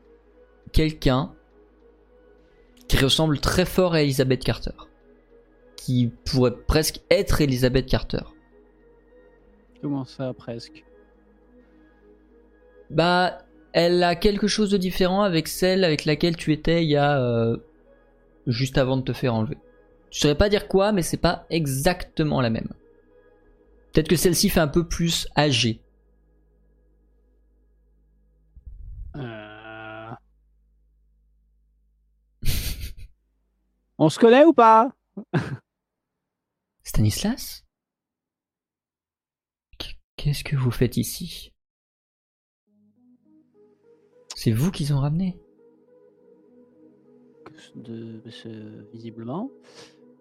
quelqu'un 0.71 1.31
qui 2.87 2.97
ressemble 2.97 3.39
très 3.39 3.65
fort 3.65 3.93
à 3.93 4.01
Elizabeth 4.01 4.43
Carter. 4.43 4.71
Qui 5.83 6.13
pourrait 6.23 6.55
presque 6.65 7.01
être 7.09 7.41
Elizabeth 7.41 7.87
Carter. 7.87 8.23
Comment 9.81 10.05
ça 10.05 10.33
presque? 10.33 10.85
Bah, 12.89 13.39
elle 13.73 14.01
a 14.01 14.15
quelque 14.15 14.47
chose 14.47 14.71
de 14.71 14.77
différent 14.77 15.23
avec 15.23 15.49
celle 15.49 15.83
avec 15.83 16.05
laquelle 16.05 16.37
tu 16.37 16.53
étais 16.53 16.85
il 16.85 16.89
y 16.89 16.95
a 16.95 17.21
euh, 17.21 17.57
juste 18.47 18.77
avant 18.77 18.95
de 18.95 19.01
te 19.01 19.11
faire 19.11 19.33
enlever. 19.33 19.57
Je 20.09 20.19
saurais 20.19 20.35
pas 20.35 20.47
dire 20.47 20.69
quoi, 20.69 20.93
mais 20.93 21.01
c'est 21.01 21.17
pas 21.17 21.45
exactement 21.49 22.39
la 22.39 22.49
même. 22.49 22.69
Peut-être 23.91 24.07
que 24.07 24.15
celle-ci 24.15 24.47
fait 24.47 24.61
un 24.61 24.69
peu 24.69 24.87
plus 24.87 25.27
âgée. 25.35 25.81
Euh. 29.17 30.11
On 33.97 34.07
se 34.07 34.17
connaît 34.17 34.45
ou 34.45 34.53
pas? 34.53 34.89
Stanislas? 36.97 37.65
Qu- 39.79 39.95
Qu'est-ce 40.15 40.43
que 40.43 40.55
vous 40.55 40.69
faites 40.69 40.95
ici? 40.97 41.51
C'est 44.35 44.51
vous 44.51 44.69
qu'ils 44.69 44.93
ont 44.93 44.99
ramené 44.99 45.39
de, 47.75 48.21
ce- 48.29 48.83
Visiblement. 48.91 49.49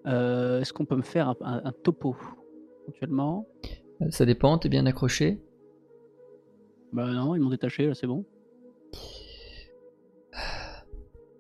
Euh, 0.06 0.60
Est-ce 0.62 0.72
qu'on 0.72 0.86
peut 0.86 0.96
me 0.96 1.02
faire 1.02 1.28
un, 1.28 1.36
un- 1.42 1.62
un 1.66 1.72
topo 1.72 2.16
éventuellement? 2.88 3.46
Euh, 4.00 4.10
Ça 4.10 4.24
dépend, 4.24 4.56
t'es 4.56 4.70
bien 4.70 4.86
accroché? 4.86 5.42
Bah 6.94 7.12
non, 7.12 7.34
ils 7.34 7.40
m'ont 7.40 7.50
détaché, 7.50 7.86
là 7.86 7.94
c'est 7.94 8.06
bon. 8.06 8.24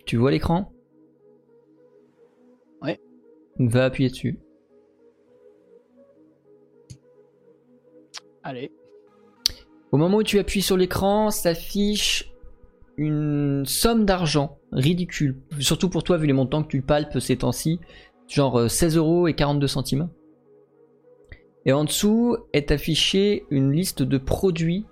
Tu 0.04 0.18
vois 0.18 0.30
l'écran? 0.30 0.72
Ouais. 2.82 3.00
Va 3.58 3.86
appuyer 3.86 4.10
dessus. 4.10 4.38
Allez. 8.44 8.72
Au 9.92 9.96
moment 9.96 10.18
où 10.18 10.22
tu 10.22 10.38
appuies 10.38 10.62
sur 10.62 10.76
l'écran, 10.76 11.30
s'affiche 11.30 12.32
une 12.96 13.64
somme 13.66 14.04
d'argent 14.04 14.58
ridicule. 14.72 15.36
Surtout 15.60 15.88
pour 15.88 16.02
toi, 16.02 16.16
vu 16.16 16.26
les 16.26 16.32
montants 16.32 16.62
que 16.62 16.68
tu 16.68 16.82
palpes 16.82 17.18
ces 17.18 17.36
temps-ci. 17.36 17.80
Genre 18.28 18.58
euh, 18.58 18.68
16 18.68 18.96
euros 18.96 19.28
et 19.28 19.34
42 19.34 19.66
centimes. 19.66 20.08
Et 21.64 21.72
en 21.72 21.84
dessous 21.84 22.36
est 22.52 22.70
affichée 22.70 23.44
une 23.50 23.72
liste 23.72 24.02
de 24.02 24.18
produits 24.18 24.86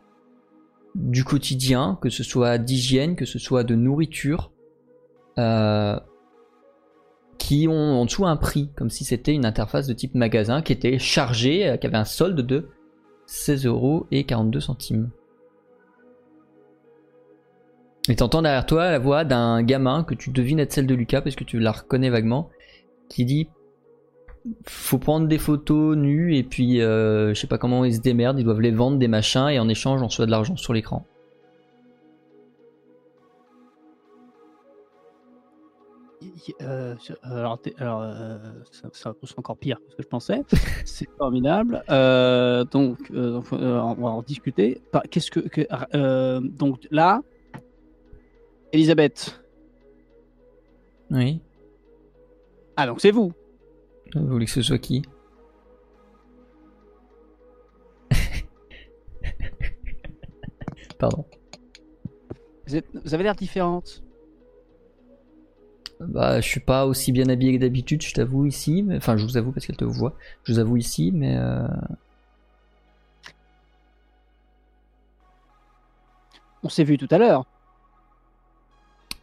du 0.95 1.25
quotidien, 1.25 1.99
que 2.01 2.11
ce 2.11 2.23
soit 2.23 2.59
d'hygiène, 2.59 3.17
que 3.17 3.25
ce 3.25 3.39
soit 3.39 3.65
de 3.65 3.75
nourriture, 3.75 4.53
euh, 5.39 5.99
qui 7.39 7.67
ont 7.69 8.01
en 8.01 8.05
dessous 8.05 8.27
un 8.27 8.37
prix, 8.37 8.71
comme 8.77 8.91
si 8.91 9.05
c'était 9.05 9.35
une 9.35 9.47
interface 9.47 9.87
de 9.87 9.95
type 9.95 10.15
magasin 10.15 10.63
qui 10.63 10.73
était 10.73 10.99
chargée, 10.99 11.69
euh, 11.69 11.77
qui 11.77 11.87
avait 11.87 11.97
un 11.97 12.05
solde 12.05 12.41
de 12.41 12.69
16 13.31 13.66
euros 13.66 14.07
et 14.11 14.24
42 14.24 14.59
centimes. 14.59 15.11
Et 18.09 18.16
t'entends 18.16 18.43
derrière 18.43 18.66
toi 18.66 18.91
la 18.91 18.99
voix 18.99 19.24
d'un 19.24 19.62
gamin 19.62 20.03
que 20.03 20.14
tu 20.14 20.31
devines 20.31 20.59
être 20.59 20.72
celle 20.72 20.89
de 20.89 20.97
Lucas 20.97 21.20
parce 21.20 21.37
que 21.37 21.45
tu 21.45 21.61
la 21.61 21.70
reconnais 21.70 22.11
vaguement, 22.11 22.51
qui 23.09 23.24
dit 23.24 23.49
faut 24.66 24.99
prendre 24.99 25.28
des 25.28 25.39
photos 25.39 25.97
nues 25.97 26.35
et 26.35 26.43
puis 26.43 26.81
euh, 26.81 27.33
je 27.33 27.41
sais 27.41 27.47
pas 27.47 27.59
comment 27.59 27.85
ils 27.85 27.95
se 27.95 28.01
démerdent, 28.01 28.41
ils 28.41 28.45
doivent 28.45 28.61
les 28.61 28.72
vendre 28.72 28.99
des 28.99 29.07
machins 29.07 29.49
et 29.49 29.61
en 29.61 29.68
échange 29.68 30.03
on 30.03 30.07
reçoit 30.07 30.26
de 30.26 30.33
l'argent 30.33 30.57
sur 30.57 30.72
l'écran. 30.72 31.07
Euh, 36.62 36.95
je- 37.03 37.12
alors, 37.22 37.59
alors, 37.78 38.03
euh, 38.03 38.38
ça, 38.72 38.88
ça 38.93 39.14
c'est 39.22 39.38
encore 39.38 39.57
pire 39.57 39.78
que 39.80 39.91
ce 39.91 39.97
que 39.97 40.03
je 40.03 40.09
pensais. 40.09 40.43
C'est 40.84 41.09
formidable. 41.18 41.82
Euh, 41.91 42.64
donc, 42.64 42.99
euh, 43.11 43.41
euh, 43.53 43.80
on 43.80 43.95
va 43.95 44.11
en 44.11 44.22
discuter. 44.22 44.80
Qu'est-ce 45.11 45.30
que, 45.30 45.41
que- 45.41 45.66
euh, 45.95 46.41
donc 46.41 46.86
là, 46.91 47.20
Elisabeth, 48.72 49.43
Oui. 51.11 51.41
Ah, 52.76 52.86
donc 52.86 53.01
c'est 53.01 53.11
vous. 53.11 53.32
Vous 54.14 54.26
voulez 54.28 54.47
que 54.47 54.53
ce 54.53 54.62
soit 54.62 54.78
qui? 54.78 55.03
Pardon. 60.99 61.24
Vous, 62.66 62.76
êtes- 62.76 62.86
vous 63.05 63.14
avez 63.14 63.24
l'air 63.24 63.34
différente. 63.34 64.03
Bah, 66.01 66.41
je 66.41 66.49
suis 66.49 66.61
pas 66.61 66.87
aussi 66.87 67.13
bien 67.13 67.29
habillé 67.29 67.57
que 67.57 67.61
d'habitude, 67.61 68.03
je 68.03 68.13
t'avoue 68.15 68.47
ici. 68.47 68.83
Mais... 68.83 68.97
Enfin, 68.97 69.17
je 69.17 69.25
vous 69.25 69.37
avoue 69.37 69.53
parce 69.53 69.67
qu'elle 69.67 69.77
te 69.77 69.85
voit. 69.85 70.15
Je 70.45 70.53
vous 70.53 70.59
avoue 70.59 70.77
ici, 70.77 71.13
mais 71.13 71.37
euh, 71.37 71.69
On 76.63 76.69
s'est 76.69 76.85
vu 76.85 76.99
tout 76.99 77.09
à 77.11 77.19
l'heure. 77.19 77.47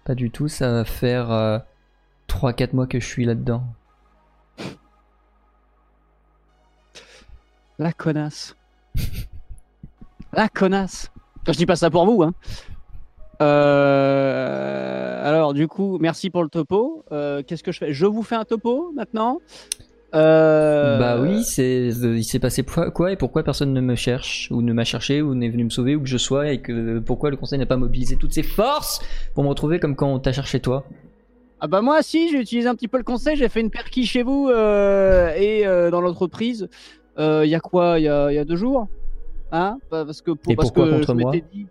pas 0.06 0.16
du 0.16 0.32
tout. 0.32 0.48
Ça 0.48 0.72
va 0.72 0.86
faire 0.86 1.32
euh, 1.32 1.60
3-4 2.28 2.76
mois 2.76 2.88
que 2.88 3.00
je 3.00 3.06
suis 3.06 3.26
là-dedans. 3.26 3.64
La 7.80 7.94
connasse. 7.94 8.56
La 10.34 10.50
connasse. 10.50 11.12
Je 11.46 11.52
dis 11.54 11.66
pas 11.66 11.76
ça 11.76 11.92
pour 11.92 12.06
vous, 12.06 12.24
hein. 12.24 12.34
Euh, 13.42 15.28
Alors, 15.28 15.54
du 15.54 15.68
coup, 15.68 15.98
merci 16.00 16.30
pour 16.30 16.44
le 16.44 16.50
topo. 16.50 17.04
Euh, 17.12 17.44
Qu'est-ce 17.46 17.64
que 17.64 17.72
je 17.72 17.80
fais? 17.80 17.94
Je 17.94 18.06
vous 18.06 18.24
fais 18.24 18.36
un 18.36 18.46
topo 18.46 18.92
maintenant? 18.96 19.40
Euh, 20.16 20.98
Bah 20.98 21.18
oui, 21.22 21.44
c'est 21.44 21.88
il 21.90 22.24
s'est 22.24 22.40
passé 22.40 22.64
quoi 22.64 23.12
et 23.12 23.18
pourquoi 23.18 23.44
personne 23.44 23.74
ne 23.74 23.82
me 23.82 23.96
cherche 23.96 24.48
ou 24.52 24.62
ne 24.62 24.72
m'a 24.72 24.86
cherché 24.86 25.22
ou 25.22 25.36
n'est 25.36 25.50
venu 25.50 25.66
me 25.66 25.70
sauver 25.70 25.96
ou 25.96 26.02
que 26.02 26.08
je 26.08 26.18
sois 26.18 26.50
et 26.52 26.62
que 26.62 27.00
pourquoi 27.00 27.30
le 27.30 27.36
conseil 27.36 27.60
n'a 27.60 27.66
pas 27.66 27.76
mobilisé 27.78 28.16
toutes 28.16 28.34
ses 28.34 28.44
forces 28.44 29.02
pour 29.34 29.44
me 29.44 29.50
retrouver 29.50 29.80
comme 29.80 29.96
quand 29.96 30.08
on 30.12 30.20
t'a 30.20 30.32
cherché 30.32 30.60
toi? 30.62 30.86
Ah 31.60 31.68
bah 31.68 31.82
moi, 31.82 32.02
si, 32.04 32.30
j'ai 32.30 32.40
utilisé 32.40 32.70
un 32.70 32.76
petit 32.76 32.88
peu 32.88 32.98
le 32.98 33.04
conseil. 33.04 33.36
J'ai 33.36 33.50
fait 33.50 33.62
une 33.62 33.72
perquis 33.72 34.06
chez 34.06 34.24
vous 34.24 34.50
et 34.50 35.64
dans 35.92 36.02
l'entreprise. 36.02 36.68
Il 37.18 37.46
y 37.48 37.56
a 37.56 37.60
quoi? 37.60 38.00
Il 38.00 38.04
y 38.04 38.08
a, 38.08 38.32
il 38.32 38.36
y 38.36 38.40
a 38.40 38.46
deux 38.46 38.56
jours? 38.56 38.88
Hein? 39.52 39.80
Parce 39.90 40.22
que 40.22 40.32
pour, 40.32 40.54
Et 40.54 40.56
parce 40.56 40.70
pourquoi 40.70 40.86
que 40.86 40.92
contre 40.92 41.14
je 41.14 41.20
moi? 41.20 41.32
dit- 41.52 41.68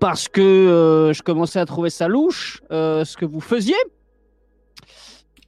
Parce 0.00 0.28
que 0.28 0.40
euh, 0.40 1.12
je 1.12 1.22
commençais 1.22 1.60
à 1.60 1.66
trouver 1.66 1.90
ça 1.90 2.08
louche, 2.08 2.62
euh, 2.72 3.04
ce 3.04 3.18
que 3.18 3.26
vous 3.26 3.40
faisiez. 3.40 3.76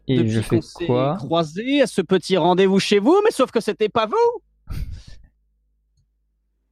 Et 0.06 0.18
depuis 0.18 0.30
je 0.30 0.40
fais 0.42 0.60
s'est 0.60 0.86
quoi? 0.86 1.16
croisés 1.16 1.80
à 1.80 1.86
ce 1.86 2.02
petit 2.02 2.36
rendez-vous 2.36 2.78
chez 2.78 2.98
vous, 2.98 3.18
mais 3.24 3.30
sauf 3.30 3.50
que 3.50 3.60
c'était 3.60 3.88
pas 3.88 4.06
vous. 4.06 4.42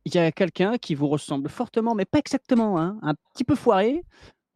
Il 0.05 0.15
y 0.15 0.19
a 0.19 0.31
quelqu'un 0.31 0.77
qui 0.77 0.95
vous 0.95 1.09
ressemble 1.09 1.49
fortement, 1.49 1.95
mais 1.95 2.05
pas 2.05 2.19
exactement, 2.19 2.79
hein, 2.79 2.99
un 3.03 3.15
petit 3.33 3.45
peu 3.45 3.55
foiré, 3.55 4.03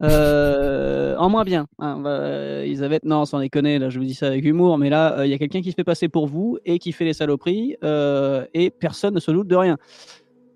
euh, 0.03 1.15
en 1.17 1.29
moins 1.29 1.45
bien. 1.45 1.67
Hein, 1.79 1.99
bah, 1.99 2.63
Elisabeth, 2.63 3.05
non, 3.05 3.25
sans 3.25 3.39
déconner, 3.39 3.79
là, 3.79 3.89
je 3.89 3.97
vous 3.97 4.05
dis 4.05 4.13
ça 4.13 4.27
avec 4.27 4.45
humour, 4.45 4.77
mais 4.77 4.89
là, 4.89 5.25
il 5.25 5.31
y 5.31 5.33
a 5.33 5.37
quelqu'un 5.37 5.61
qui 5.61 5.71
se 5.71 5.75
fait 5.75 5.83
passer 5.83 6.09
pour 6.09 6.27
vous 6.27 6.59
et 6.65 6.77
qui 6.77 6.91
fait 6.91 7.05
les 7.05 7.13
saloperies, 7.13 7.75
et 8.53 8.69
personne 8.69 9.15
ne 9.15 9.19
se 9.19 9.31
doute 9.31 9.47
de 9.47 9.55
rien. 9.55 9.77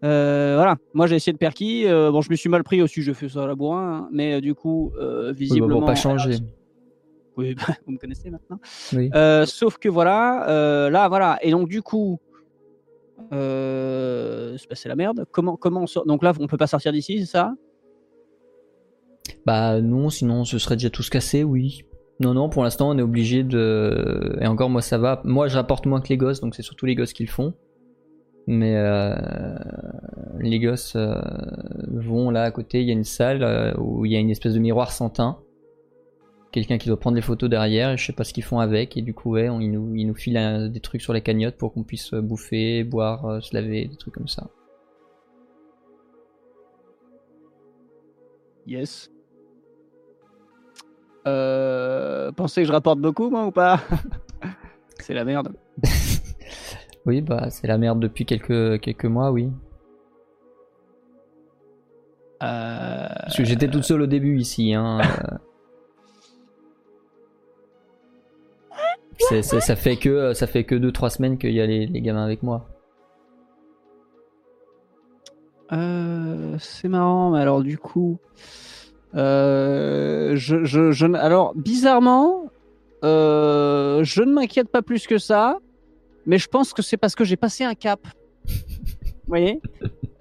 Euh, 0.04 0.54
voilà, 0.56 0.78
moi 0.94 1.08
j'ai 1.08 1.16
essayé 1.16 1.34
de 1.34 1.38
perquis, 1.38 1.86
euh, 1.86 2.12
bon, 2.12 2.22
je 2.22 2.30
me 2.30 2.36
suis 2.36 2.50
mal 2.50 2.64
pris 2.64 2.82
aussi, 2.82 3.02
je 3.02 3.12
fais 3.12 3.28
ça 3.28 3.44
à 3.44 3.48
la 3.48 3.56
bourrin, 3.56 4.04
hein, 4.04 4.10
mais 4.12 4.36
euh, 4.36 4.42
du 4.42 4.56
coup, 4.56 4.94
euh, 4.98 5.28
Oui, 5.28 5.28
bah, 5.28 5.34
visiblement. 5.34 5.86
pas 5.86 5.96
changer. 5.96 6.38
Oui, 7.36 7.56
bah, 7.68 7.74
vous 7.86 7.94
me 7.94 7.98
connaissez 7.98 8.30
maintenant. 8.30 8.60
Oui. 8.94 9.10
Sauf 9.46 9.78
que 9.78 9.90
voilà, 9.90 10.90
là, 10.90 11.08
voilà. 11.10 11.38
Et 11.42 11.52
donc, 11.52 11.68
du 11.70 11.82
coup, 11.82 12.20
c'est 13.32 14.58
c'est 14.74 14.90
la 14.90 14.96
merde. 14.96 15.26
Comment, 15.32 15.58
comment 15.58 15.82
on 15.82 15.88
sort? 15.88 16.06
Donc 16.06 16.24
là, 16.24 16.34
on 16.40 16.48
peut 16.48 16.58
pas 16.58 16.68
sortir 16.68 16.92
d'ici, 16.92 17.20
c'est 17.20 17.32
ça? 17.32 17.54
Bah 19.46 19.80
non, 19.82 20.10
sinon 20.10 20.44
ce 20.46 20.58
serait 20.60 20.76
déjà 20.76 20.90
tous 20.90 21.10
cassé, 21.10 21.44
oui. 21.44 21.84
Non, 22.20 22.34
non, 22.34 22.50
pour 22.50 22.64
l'instant 22.64 22.90
on 22.90 22.98
est 22.98 23.02
obligé 23.02 23.44
de... 23.44 24.38
Et 24.42 24.48
encore 24.48 24.70
moi 24.70 24.82
ça 24.82 24.98
va. 24.98 25.22
Moi 25.24 25.48
je 25.48 25.56
rapporte 25.56 25.86
moins 25.86 26.02
que 26.02 26.10
les 26.10 26.18
gosses, 26.18 26.42
donc 26.42 26.56
c'est 26.56 26.62
surtout 26.62 26.86
les 26.86 26.96
gosses 26.96 27.14
qui 27.14 27.24
le 27.24 27.30
font. 27.30 27.54
Mais 28.52 28.74
euh, 28.78 29.14
les 30.40 30.60
gosses 30.60 30.96
euh, 30.96 31.14
vont 31.88 32.32
là 32.32 32.42
à 32.42 32.52
côté, 32.52 32.82
il 32.82 32.88
y 32.88 32.90
a 32.90 32.94
une 32.94 33.04
salle 33.04 33.44
euh, 33.44 33.72
où 33.78 34.06
il 34.08 34.12
y 34.12 34.16
a 34.16 34.20
une 34.20 34.32
espèce 34.32 34.56
de 34.56 34.60
miroir 34.60 34.92
sans 34.92 35.12
teint. 35.12 35.38
Quelqu'un 36.52 36.80
qui 36.80 36.88
doit 36.88 37.00
prendre 37.00 37.16
les 37.16 37.22
photos 37.22 37.48
derrière, 37.48 37.92
et 37.92 37.98
je 37.98 38.04
sais 38.08 38.12
pas 38.14 38.24
ce 38.24 38.34
qu'ils 38.34 38.44
font 38.44 38.60
avec, 38.60 38.98
et 38.98 39.04
du 39.04 39.14
coup 39.14 39.34
ouais, 39.34 39.50
on, 39.50 39.60
ils, 39.60 39.70
nous, 39.72 39.94
ils 39.96 40.06
nous 40.08 40.16
filent 40.16 40.40
un- 40.40 40.68
des 40.68 40.80
trucs 40.80 41.02
sur 41.02 41.14
les 41.14 41.22
cagnottes 41.22 41.58
pour 41.58 41.74
qu'on 41.74 41.84
puisse 41.84 42.12
bouffer, 42.16 42.84
boire, 42.84 43.40
se 43.44 43.54
laver, 43.54 43.86
des 43.86 43.98
trucs 43.98 44.16
comme 44.16 44.28
ça. 44.28 44.48
Yes. 48.66 49.12
Euh, 51.28 52.32
pensez 52.32 52.62
que 52.62 52.68
je 52.68 52.72
rapporte 52.72 53.00
beaucoup, 53.00 53.30
moi, 53.30 53.46
ou 53.46 53.52
pas? 53.52 53.80
C'est 55.00 55.14
la 55.14 55.24
merde. 55.24 55.54
Oui, 57.10 57.22
bah 57.22 57.50
c'est 57.50 57.66
la 57.66 57.80
merde 57.80 58.00
depuis 58.00 58.24
quelques, 58.24 58.80
quelques 58.82 59.06
mois, 59.06 59.32
oui. 59.32 59.50
Euh, 62.44 63.08
Parce 63.22 63.36
que 63.36 63.44
j'étais 63.44 63.68
toute 63.68 63.82
seule 63.84 64.04
au 64.04 64.06
début 64.06 64.38
ici. 64.38 64.76
Hein. 64.76 65.00
euh. 69.32 69.42
Ça 69.42 69.76
fait 69.76 69.98
que 69.98 70.34
ça 70.34 70.46
fait 70.46 70.66
que 70.66 70.76
2-3 70.76 71.10
semaines 71.10 71.38
qu'il 71.40 71.52
y 71.54 71.62
a 71.62 71.66
les, 71.66 71.88
les 71.88 72.02
gamins 72.02 72.24
avec 72.24 72.44
moi. 72.44 72.68
euh, 75.72 76.56
c'est 76.60 76.90
marrant, 76.90 77.32
mais 77.32 77.40
alors, 77.40 77.64
du 77.64 77.80
coup. 77.80 78.20
euh, 79.16 80.36
je, 80.36 80.64
je, 80.64 81.06
alors, 81.16 81.54
bizarrement, 81.56 82.52
je 83.02 84.22
ne 84.22 84.32
m'inquiète 84.32 84.70
pas 84.70 84.84
plus 84.84 85.08
que 85.08 85.18
ça, 85.18 85.58
mais 86.26 86.38
je 86.38 86.48
pense 86.48 86.74
que 86.74 86.82
c'est 86.82 86.98
parce 86.98 87.16
que 87.16 87.24
j'ai 87.24 87.38
passé 87.38 87.64
un 87.64 87.76
cap. 87.76 88.00
Vous 88.46 89.36
voyez? 89.36 89.62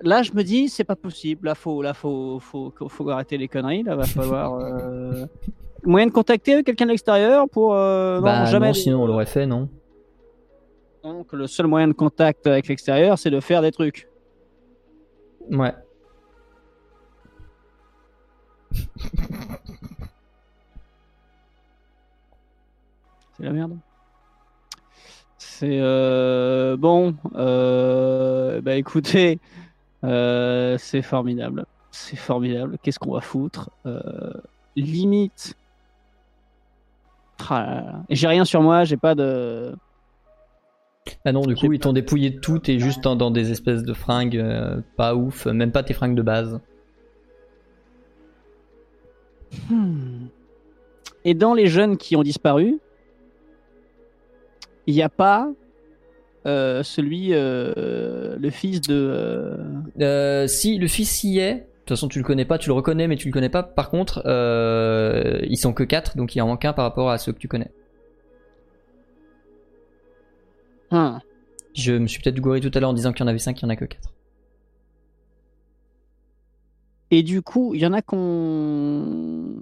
Là, 0.02 0.22
je 0.22 0.32
me 0.32 0.42
dis, 0.42 0.68
c'est 0.68 0.84
pas 0.84 0.96
possible. 0.96 1.46
Là, 1.46 1.54
faut, 1.54 1.80
là, 1.82 1.94
faut, 1.94 2.38
faut, 2.40 2.72
faut, 2.76 2.88
faut 2.88 3.08
arrêter 3.10 3.38
les 3.38 3.48
conneries. 3.48 3.82
Là, 3.82 3.96
va 3.96 4.04
falloir. 4.04 4.54
euh, 4.54 5.26
Moyen 5.84 6.06
de 6.06 6.12
contacter 6.12 6.62
quelqu'un 6.64 6.84
de 6.86 6.90
l'extérieur 6.90 7.48
pour. 7.48 7.72
euh, 7.74 8.16
non, 8.16 8.22
bah 8.22 8.44
jamais. 8.46 8.66
non, 8.68 8.74
sinon 8.74 9.02
on 9.02 9.06
l'aurait 9.06 9.26
fait, 9.26 9.46
non? 9.46 9.68
Donc, 11.02 11.32
le 11.32 11.46
seul 11.46 11.66
moyen 11.68 11.88
de 11.88 11.92
contact 11.94 12.46
avec 12.46 12.68
l'extérieur, 12.68 13.16
c'est 13.18 13.30
de 13.30 13.40
faire 13.40 13.62
des 13.62 13.70
trucs. 13.72 14.08
Ouais. 15.50 15.72
C'est 23.36 23.44
la 23.44 23.52
merde. 23.52 23.78
C'est 25.58 25.80
euh, 25.80 26.76
bon. 26.76 27.16
Euh, 27.34 28.60
bah 28.60 28.76
écoutez, 28.76 29.40
euh, 30.04 30.78
c'est 30.78 31.02
formidable. 31.02 31.66
C'est 31.90 32.14
formidable. 32.14 32.78
Qu'est-ce 32.80 33.00
qu'on 33.00 33.12
va 33.12 33.20
foutre 33.20 33.68
Limite. 34.76 35.56
Ah 37.50 38.02
J'ai 38.08 38.28
rien 38.28 38.44
sur 38.44 38.62
moi. 38.62 38.84
J'ai 38.84 38.96
pas 38.96 39.16
de. 39.16 39.74
Ah 41.24 41.32
non, 41.32 41.40
du 41.40 41.56
coup 41.56 41.72
ils 41.72 41.80
t'ont 41.80 41.92
dépouillé 41.92 42.30
de 42.30 42.38
tout, 42.38 42.60
t'es 42.60 42.78
juste 42.78 43.02
dans, 43.02 43.30
des 43.32 43.50
espèces 43.50 43.82
de 43.82 43.94
fringues 43.94 44.84
pas 44.96 45.16
ouf, 45.16 45.46
même 45.46 45.72
pas 45.72 45.82
tes 45.82 45.94
fringues 45.94 46.14
de 46.14 46.22
base. 46.22 46.60
Hmm. 49.68 50.26
Et 51.24 51.34
dans 51.34 51.54
les 51.54 51.66
jeunes 51.66 51.96
qui 51.96 52.14
ont 52.14 52.22
disparu, 52.22 52.78
il 54.88 54.94
n'y 54.94 55.02
a 55.02 55.08
pas 55.08 55.48
euh, 56.46 56.82
celui, 56.82 57.34
euh, 57.34 58.36
le 58.38 58.50
fils 58.50 58.80
de. 58.80 59.58
euh, 60.00 60.46
si 60.46 60.78
le 60.78 60.88
fils 60.88 61.24
y 61.24 61.38
est, 61.38 61.54
de 61.54 61.60
toute 61.86 61.90
façon 61.90 62.08
tu 62.08 62.18
le 62.18 62.24
connais 62.24 62.44
pas, 62.44 62.58
tu 62.58 62.68
le 62.68 62.74
reconnais 62.74 63.08
mais 63.08 63.16
tu 63.16 63.28
le 63.28 63.32
connais 63.32 63.50
pas. 63.50 63.62
Par 63.62 63.90
contre, 63.90 64.22
ils 65.48 65.58
sont 65.58 65.72
que 65.72 65.84
4, 65.84 66.16
donc 66.16 66.34
il 66.34 66.42
en 66.42 66.46
manque 66.48 66.64
un 66.64 66.72
par 66.72 66.84
rapport 66.84 67.10
à 67.10 67.18
ceux 67.18 67.32
que 67.32 67.38
tu 67.38 67.48
connais. 67.48 67.72
hein. 70.90 71.22
Je 71.74 71.92
me 71.94 72.06
suis 72.08 72.20
peut-être 72.20 72.40
gouré 72.40 72.60
tout 72.60 72.70
à 72.74 72.80
l'heure 72.80 72.90
en 72.90 72.94
disant 72.94 73.12
qu'il 73.14 73.20
y 73.20 73.24
en 73.24 73.28
avait 73.28 73.38
5, 73.38 73.58
il 73.60 73.62
y 73.62 73.66
en 73.66 73.70
a 73.70 73.76
que 73.76 73.86
4. 73.86 74.12
Et 77.10 77.22
du 77.22 77.42
coup, 77.42 77.74
il 77.74 77.80
y 77.80 77.86
en 77.86 77.92
a 77.92 78.02
qui 78.02 78.14
ont 78.14 79.60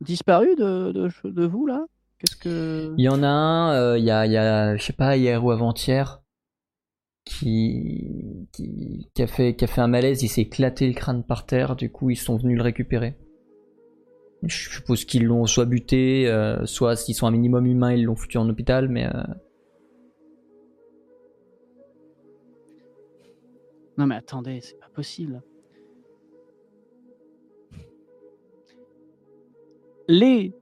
disparu 0.00 0.56
de, 0.56 0.92
de, 0.92 1.10
de 1.30 1.46
vous 1.46 1.66
là? 1.66 1.86
Qu'est-ce 2.20 2.36
que. 2.36 2.94
Il 2.98 3.02
y 3.02 3.08
en 3.08 3.22
a 3.22 3.28
un, 3.28 3.74
euh, 3.74 3.98
il 3.98 4.04
y 4.04 4.10
a, 4.10 4.26
il 4.26 4.32
y 4.32 4.36
a, 4.36 4.76
je 4.76 4.82
sais 4.84 4.92
pas, 4.92 5.16
hier 5.16 5.42
ou 5.42 5.50
avant-hier, 5.50 6.22
qui, 7.24 8.48
qui, 8.52 9.10
qui 9.14 9.22
a 9.22 9.26
fait, 9.26 9.56
qui 9.56 9.64
a 9.64 9.66
fait 9.66 9.80
un 9.80 9.88
malaise, 9.88 10.22
il 10.22 10.28
s'est 10.28 10.42
éclaté 10.42 10.86
le 10.86 10.94
crâne 10.94 11.24
par 11.24 11.46
terre, 11.46 11.76
du 11.76 11.90
coup 11.90 12.10
ils 12.10 12.16
sont 12.16 12.36
venus 12.36 12.58
le 12.58 12.62
récupérer. 12.62 13.16
Je 14.42 14.70
suppose 14.70 15.04
qu'ils 15.04 15.24
l'ont 15.24 15.46
soit 15.46 15.66
buté, 15.66 16.28
euh, 16.28 16.64
soit 16.66 16.96
s'ils 16.96 17.14
sont 17.14 17.26
un 17.26 17.30
minimum 17.30 17.66
humains, 17.66 17.92
ils 17.92 18.04
l'ont 18.04 18.16
foutu 18.16 18.38
en 18.38 18.48
hôpital, 18.48 18.88
mais 18.88 19.06
euh, 19.06 19.22
Non 23.96 24.06
mais 24.06 24.14
attendez, 24.14 24.60
c'est 24.62 24.78
pas 24.78 24.88
possible. 24.94 25.42
Les 30.08 30.54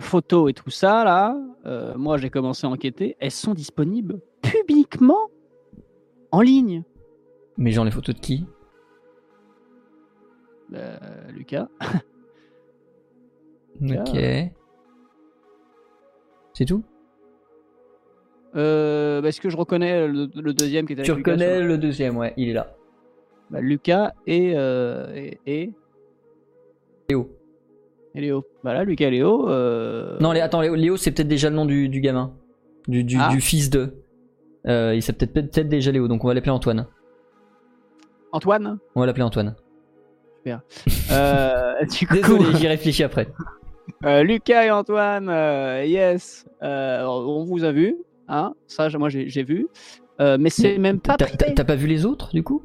photos 0.00 0.50
et 0.50 0.54
tout 0.54 0.70
ça, 0.70 1.04
là, 1.04 1.36
euh, 1.66 1.94
moi 1.96 2.18
j'ai 2.18 2.30
commencé 2.30 2.66
à 2.66 2.70
enquêter, 2.70 3.16
elles 3.20 3.30
sont 3.30 3.54
disponibles 3.54 4.20
publiquement 4.42 5.28
en 6.30 6.40
ligne. 6.40 6.84
Mais 7.56 7.72
genre 7.72 7.84
les 7.84 7.90
photos 7.90 8.14
de 8.14 8.20
qui? 8.20 8.46
Euh, 10.74 10.96
Lucas. 11.30 11.68
Ok. 13.80 14.18
C'est 16.52 16.64
tout? 16.64 16.82
Euh, 18.56 19.20
bah, 19.20 19.28
Est-ce 19.28 19.40
que 19.40 19.50
je 19.50 19.56
reconnais 19.56 20.08
le, 20.08 20.28
le 20.34 20.52
deuxième 20.52 20.84
qui 20.84 20.94
était 20.94 21.04
Tu 21.04 21.14
Lucas 21.14 21.30
reconnais 21.30 21.60
le 21.62 21.78
deuxième, 21.78 22.16
ouais, 22.16 22.34
il 22.36 22.48
est 22.48 22.54
là. 22.54 22.74
Bah, 23.50 23.60
Lucas 23.60 24.14
et, 24.26 24.48
et, 24.48 25.38
et, 25.46 25.72
Léo. 27.08 27.37
Et 28.14 28.20
Léo. 28.20 28.44
Voilà, 28.62 28.84
Lucas 28.84 29.06
et 29.08 29.10
Léo. 29.10 29.48
euh, 29.48 30.16
Non, 30.20 30.30
attends, 30.30 30.60
Léo, 30.60 30.74
Léo, 30.74 30.96
c'est 30.96 31.10
peut-être 31.12 31.28
déjà 31.28 31.50
le 31.50 31.56
nom 31.56 31.66
du, 31.66 31.88
du 31.88 32.00
gamin. 32.00 32.32
Du, 32.86 33.04
du, 33.04 33.16
Ah. 33.20 33.28
du 33.30 33.40
fils 33.40 33.70
de. 33.70 33.94
Euh, 34.66 34.94
il 34.94 35.02
s'appelle 35.02 35.28
peut-être 35.28 35.52
peut-être 35.52 35.68
déjà 35.68 35.90
Léo, 35.92 36.08
donc 36.08 36.24
on 36.24 36.28
va 36.28 36.34
l'appeler 36.34 36.50
Antoine. 36.52 36.86
Antoine? 38.32 38.78
On 38.94 39.00
va 39.00 39.06
l'appeler 39.06 39.24
Antoine. 39.24 39.54
Euh, 41.12 41.84
du 41.84 42.06
coup, 42.06 42.14
Désolé, 42.14 42.44
j'y 42.58 42.68
réfléchis 42.68 43.02
après. 43.04 43.28
Lucas 44.02 44.64
et 44.64 44.70
Antoine, 44.70 45.26
yes, 45.86 46.46
on 46.62 47.44
vous 47.44 47.64
a 47.64 47.72
vu, 47.72 47.96
hein, 48.28 48.54
ça, 48.66 48.88
moi 48.98 49.10
j'ai 49.10 49.42
vu, 49.42 49.68
mais 50.18 50.48
c'est 50.48 50.78
même 50.78 51.00
pas 51.00 51.16
t'as 51.18 51.64
pas 51.64 51.74
vu 51.74 51.86
les 51.86 52.06
autres, 52.06 52.30
du 52.32 52.42
coup? 52.42 52.62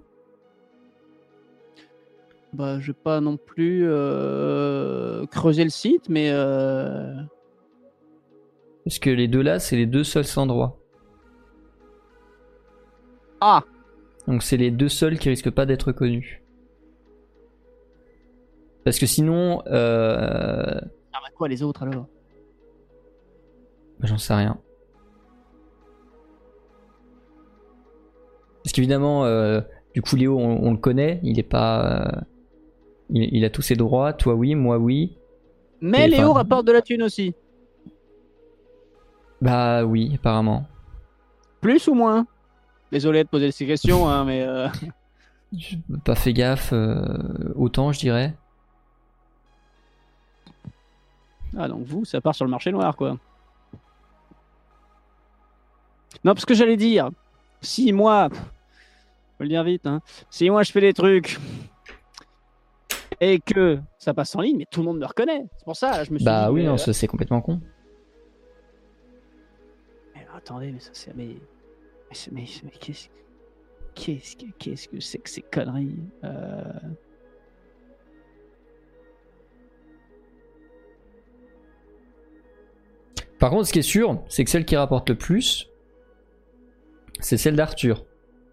Bah, 2.54 2.80
je 2.80 2.88
vais 2.88 2.98
pas 3.04 3.20
non 3.20 3.38
plus 3.38 3.84
euh, 3.86 5.26
creuser 5.28 5.64
le 5.64 5.72
site, 5.72 6.08
mais 6.08 6.30
euh, 6.32 7.16
Parce 8.86 9.00
que 9.00 9.10
les 9.10 9.28
deux 9.28 9.42
là, 9.42 9.60
c'est 9.60 9.76
les 9.76 9.88
deux 9.88 10.04
seuls 10.04 10.26
sans 10.26 10.46
droit. 10.46 10.80
ah, 13.42 13.64
Donc 14.28 14.44
c'est 14.44 14.58
les 14.58 14.70
deux 14.70 14.88
seuls 14.90 15.18
qui 15.18 15.30
risquent 15.30 15.50
pas 15.50 15.66
d'être 15.66 15.92
connus. 15.92 16.44
Parce 18.86 19.00
que 19.00 19.06
sinon, 19.06 19.64
euh... 19.68 20.80
ah 21.14 21.20
bah 21.22 21.30
quoi 21.36 21.48
les 21.48 21.64
autres 21.64 21.84
alors? 21.84 22.08
J'en 24.02 24.18
sais 24.18 24.34
rien. 24.34 24.60
Parce 28.64 28.74
qu'évidemment, 28.74 29.26
euh, 29.26 29.62
du 29.94 30.02
coup 30.02 30.16
Léo, 30.18 30.38
on, 30.38 30.68
on 30.68 30.72
le 30.72 30.78
connaît, 30.78 31.20
il 31.24 31.40
est 31.40 31.44
pas, 31.44 32.24
il, 33.10 33.30
il 33.36 33.46
a 33.46 33.50
tous 33.50 33.62
ses 33.62 33.76
droits. 33.76 34.14
Toi 34.14 34.34
oui, 34.36 34.56
moi 34.56 34.78
oui. 34.78 35.18
Mais 35.82 36.06
Et 36.06 36.08
Léo 36.08 36.30
enfin- 36.30 36.40
rapporte 36.40 36.66
de 36.66 36.72
la 36.72 36.82
thune 36.82 37.04
aussi. 37.04 37.36
Bah 39.42 39.84
oui, 39.84 40.12
apparemment. 40.16 40.66
Plus 41.62 41.88
ou 41.88 41.94
moins 41.94 42.26
Désolé 42.92 43.24
de 43.24 43.30
poser 43.30 43.52
ces 43.52 43.66
questions, 43.66 44.08
hein, 44.08 44.24
mais 44.24 44.44
euh, 44.44 44.68
pas 46.06 46.14
fait 46.16 46.32
gaffe, 46.32 46.72
euh, 46.74 47.04
autant 47.56 47.92
je 47.92 48.00
dirais. 48.00 48.36
ah 51.58 51.68
donc 51.68 51.86
vous, 51.86 52.06
ça 52.06 52.22
part 52.22 52.36
sur 52.36 52.46
le 52.46 52.52
marché 52.52 52.72
noir 52.72 52.96
quoi. 52.96 53.18
Non, 56.24 56.34
parce 56.34 56.46
que 56.46 56.54
j'allais 56.54 56.78
dire, 56.78 57.10
si 57.62 57.92
moi, 57.92 58.30
faut 58.30 59.44
le 59.44 59.50
dire 59.50 59.64
vite, 59.64 59.86
hein, 59.88 60.02
si 60.30 60.50
moi 60.50 60.64
je 60.64 60.72
fais 60.72 60.82
des 60.82 60.94
trucs 60.94 61.40
et 63.32 63.40
que 63.40 63.80
ça 64.00 64.14
passe 64.14 64.36
en 64.36 64.42
ligne, 64.42 64.58
mais 64.58 64.66
tout 64.70 64.82
le 64.82 64.86
monde 64.88 65.00
me 65.00 65.06
reconnaît. 65.06 65.44
C'est 65.58 65.66
pour 65.66 65.76
ça, 65.76 66.04
je 66.04 66.12
me 66.12 66.18
suis 66.18 66.26
Bah 66.26 66.48
dit, 66.48 66.54
oui, 66.54 66.64
non, 66.64 66.74
euh, 66.74 66.92
c'est 66.94 67.08
complètement 67.08 67.42
con. 67.42 67.62
mais 70.16 70.26
attendez, 70.36 70.72
mais 70.72 70.80
ça 70.80 70.90
c'est 70.94 71.16
mais 71.16 71.36
mais, 72.10 72.16
c'est- 72.16 72.32
mais, 72.32 72.46
qu'est-ce 72.80 73.08
qu'est-ce 73.96 74.36
que 74.36 74.46
qu'est-ce 74.60 74.88
que 74.88 75.00
c'est 75.00 75.20
que 75.20 75.30
ces 75.30 75.42
conneries 75.42 76.00
Euh, 76.24 76.64
Par 83.40 83.50
contre, 83.50 83.68
ce 83.68 83.74
qui 83.74 83.80
est 83.80 83.82
sûr, 83.82 84.24
c'est 84.30 84.44
que 84.44 84.50
celle 84.50 84.66
qui 84.66 84.76
rapporte 84.76 85.10
le 85.10 85.18
plus, 85.18 85.70
c'est 87.20 87.38
celle 87.38 87.56
d'Arthur. 87.56 88.06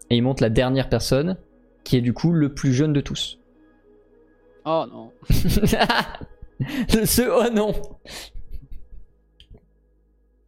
Et 0.09 0.17
il 0.17 0.21
montre 0.21 0.43
la 0.43 0.49
dernière 0.49 0.89
personne, 0.89 1.37
qui 1.83 1.95
est 1.97 2.01
du 2.01 2.13
coup 2.13 2.31
le 2.33 2.53
plus 2.53 2.73
jeune 2.73 2.93
de 2.93 3.01
tous. 3.01 3.39
Oh 4.65 4.85
non. 4.89 5.11
Ce 5.29 7.21
oh 7.27 7.49
non 7.51 7.73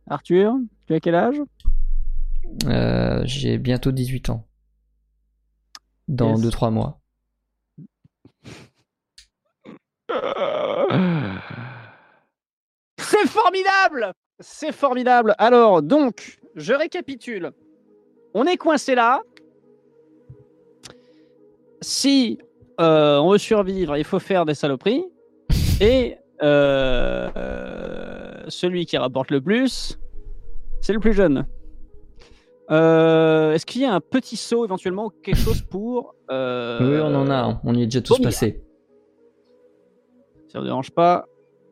Arthur, 0.08 0.54
tu 0.86 0.94
as 0.94 1.00
quel 1.00 1.16
âge? 1.16 1.42
Euh, 2.66 3.22
J'ai 3.26 3.58
bientôt 3.58 3.92
18 3.92 4.30
ans. 4.30 4.46
Dans 6.08 6.36
Yes. 6.36 6.54
2-3 6.54 6.72
mois. 6.72 7.00
C'est 13.00 13.28
formidable 13.28 14.14
C'est 14.40 14.72
formidable 14.72 15.36
Alors, 15.38 15.82
donc, 15.82 16.40
je 16.56 16.74
récapitule. 16.74 17.52
On 18.34 18.46
est 18.46 18.58
coincé 18.58 18.96
là. 18.96 19.22
Si 21.82 22.40
euh, 22.84 23.20
on 23.20 23.32
veut 23.32 23.38
survivre, 23.38 23.98
il 23.98 24.04
faut 24.04 24.20
faire 24.20 24.46
des 24.46 24.54
saloperies. 24.56 25.04
Et 25.82 26.18
euh, 26.42 27.30
euh, 27.36 28.44
celui 28.48 28.86
qui 28.86 28.98
rapporte 28.98 29.32
le 29.32 29.42
plus, 29.42 30.00
c'est 30.82 30.94
le 30.94 31.00
plus 31.00 31.14
jeune. 31.14 31.46
Euh, 32.72 33.52
Est-ce 33.54 33.66
qu'il 33.66 33.82
y 33.82 33.86
a 33.86 33.94
un 33.94 34.00
petit 34.00 34.38
saut 34.38 34.64
éventuellement 34.66 35.06
ou 35.06 35.10
quelque 35.10 35.38
chose 35.40 35.62
pour... 35.62 36.16
euh, 36.32 36.80
Oui, 36.82 37.00
on 37.02 37.16
en 37.16 37.30
a, 37.30 37.60
on 37.64 37.74
y 37.76 37.84
est 37.84 37.86
déjà 37.86 38.02
tous 38.02 38.20
passés. 38.20 38.62
Ça 40.48 40.60
ne 40.60 40.66
dérange 40.66 40.92
pas. 40.92 41.26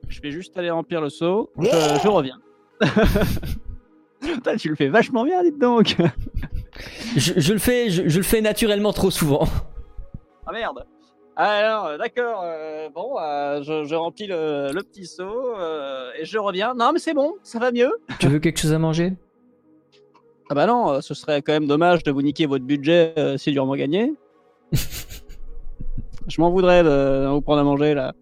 Je 0.10 0.20
vais 0.22 0.32
juste 0.32 0.58
aller 0.58 0.70
remplir 0.70 1.00
le 1.02 1.10
seau. 1.10 1.52
Je, 1.60 1.66
je 2.04 2.08
reviens. 2.08 2.40
Putain, 4.22 4.56
tu 4.58 4.70
le 4.70 4.76
fais 4.76 4.90
vachement 4.90 5.24
bien, 5.24 5.44
dites 5.44 5.60
donc. 5.60 5.96
Je, 7.16 7.34
je 7.38 7.54
le 7.54 7.60
fais, 7.60 7.90
je, 7.90 8.08
je 8.08 8.18
le 8.18 8.24
fais 8.24 8.42
naturellement 8.42 8.92
trop 8.94 9.12
souvent. 9.12 9.48
Ah 10.46 10.52
merde. 10.52 10.86
Alors, 11.44 11.88
euh, 11.88 11.98
d'accord. 11.98 12.44
euh, 12.44 12.90
bon, 12.94 13.16
euh, 13.20 13.64
je, 13.64 13.84
je 13.84 13.96
remplis 13.96 14.28
le, 14.28 14.70
le 14.72 14.84
petit 14.84 15.08
seau 15.08 15.56
euh, 15.58 16.12
et 16.20 16.24
je 16.24 16.38
reviens. 16.38 16.76
Non, 16.76 16.92
mais 16.94 17.00
c'est 17.00 17.16
bon, 17.16 17.34
ça 17.42 17.58
va 17.58 17.72
mieux. 17.72 17.92
tu 18.20 18.28
veux 18.28 18.38
quelque 18.38 18.60
chose 18.60 18.74
à 18.74 18.78
manger? 18.78 19.14
Ah 20.52 20.54
bah 20.54 20.68
non, 20.68 21.02
ce 21.02 21.16
serait 21.16 21.42
quand 21.42 21.54
même 21.54 21.66
dommage 21.66 22.04
de 22.04 22.12
vous 22.12 22.22
niquer 22.22 22.46
votre 22.46 22.66
budget 22.66 23.16
si 23.38 23.52
durement 23.52 23.76
gagné. 23.76 24.14
je 26.28 26.42
m'en 26.42 26.52
voudrais 26.52 26.84
de, 26.84 26.90
de 26.90 27.28
vous 27.30 27.42
prendre 27.42 27.62
à 27.62 27.64
manger 27.64 27.96
là. 27.96 28.14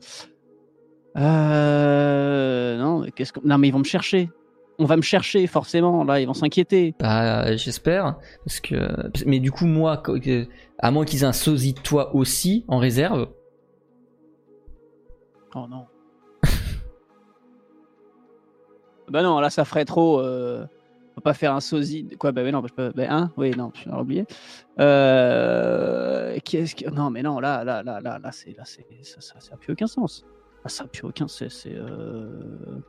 Euh, 1.17 2.78
non, 2.78 2.99
mais 2.99 3.11
qu'est-ce 3.11 3.34
que... 3.34 3.39
Non, 3.43 3.57
mais 3.57 3.67
ils 3.67 3.72
vont 3.72 3.80
me 3.80 3.84
chercher. 3.84 4.30
On 4.80 4.86
va 4.86 4.95
me 4.95 5.01
chercher 5.01 5.45
forcément. 5.45 6.03
Là, 6.03 6.21
ils 6.21 6.25
vont 6.25 6.34
s'inquiéter. 6.34 6.95
Bah, 6.99 7.55
j'espère. 7.57 8.15
Parce 8.45 8.59
que, 8.59 8.75
mais 9.25 9.39
du 9.39 9.51
coup, 9.51 9.65
moi, 9.65 10.01
à 10.80 10.91
moins 10.91 11.05
qu'ils 11.05 11.21
aient 11.21 11.25
un 11.25 11.34
sosie 11.34 11.73
de 11.73 11.80
toi 11.80 12.15
aussi 12.15 12.63
en 12.67 12.77
réserve, 12.77 13.27
Oh 15.55 15.65
non. 15.67 15.88
bah 19.09 19.23
non, 19.23 19.39
là 19.39 19.49
ça 19.49 19.65
ferait 19.65 19.86
trop. 19.86 20.19
Euh... 20.19 20.65
On 21.11 21.15
peut 21.15 21.21
pas 21.21 21.34
faire 21.34 21.53
un 21.53 21.59
sosie. 21.59 22.07
Quoi 22.19 22.32
Bah 22.32 22.43
mais 22.43 22.51
non, 22.51 22.63
je 22.65 22.73
peux. 22.73 22.91
Bah 22.95 23.03
hein 23.09 23.32
Oui, 23.36 23.51
non, 23.51 23.71
je 23.73 23.89
oublié. 23.89 24.25
Euh... 24.80 26.38
Qu'est-ce 26.45 26.75
que. 26.75 26.89
Non, 26.89 27.09
mais 27.09 27.23
non, 27.23 27.39
là, 27.39 27.63
là, 27.63 27.82
là, 27.84 27.99
là, 27.99 28.19
là, 28.19 28.32
c'est, 28.32 28.55
là, 28.55 28.63
c'est, 28.65 28.86
ça, 29.01 29.19
ça, 29.19 29.39
ça 29.39 29.55
a 29.55 29.57
plus 29.57 29.73
aucun 29.73 29.88
sens. 29.88 30.23
Ah, 30.63 30.69
ça 30.69 30.84
a 30.84 30.88
plus 30.88 31.05
aucun. 31.05 31.27
C'est, 31.27 31.49
c'est. 31.49 31.75
Euh... 31.75 32.80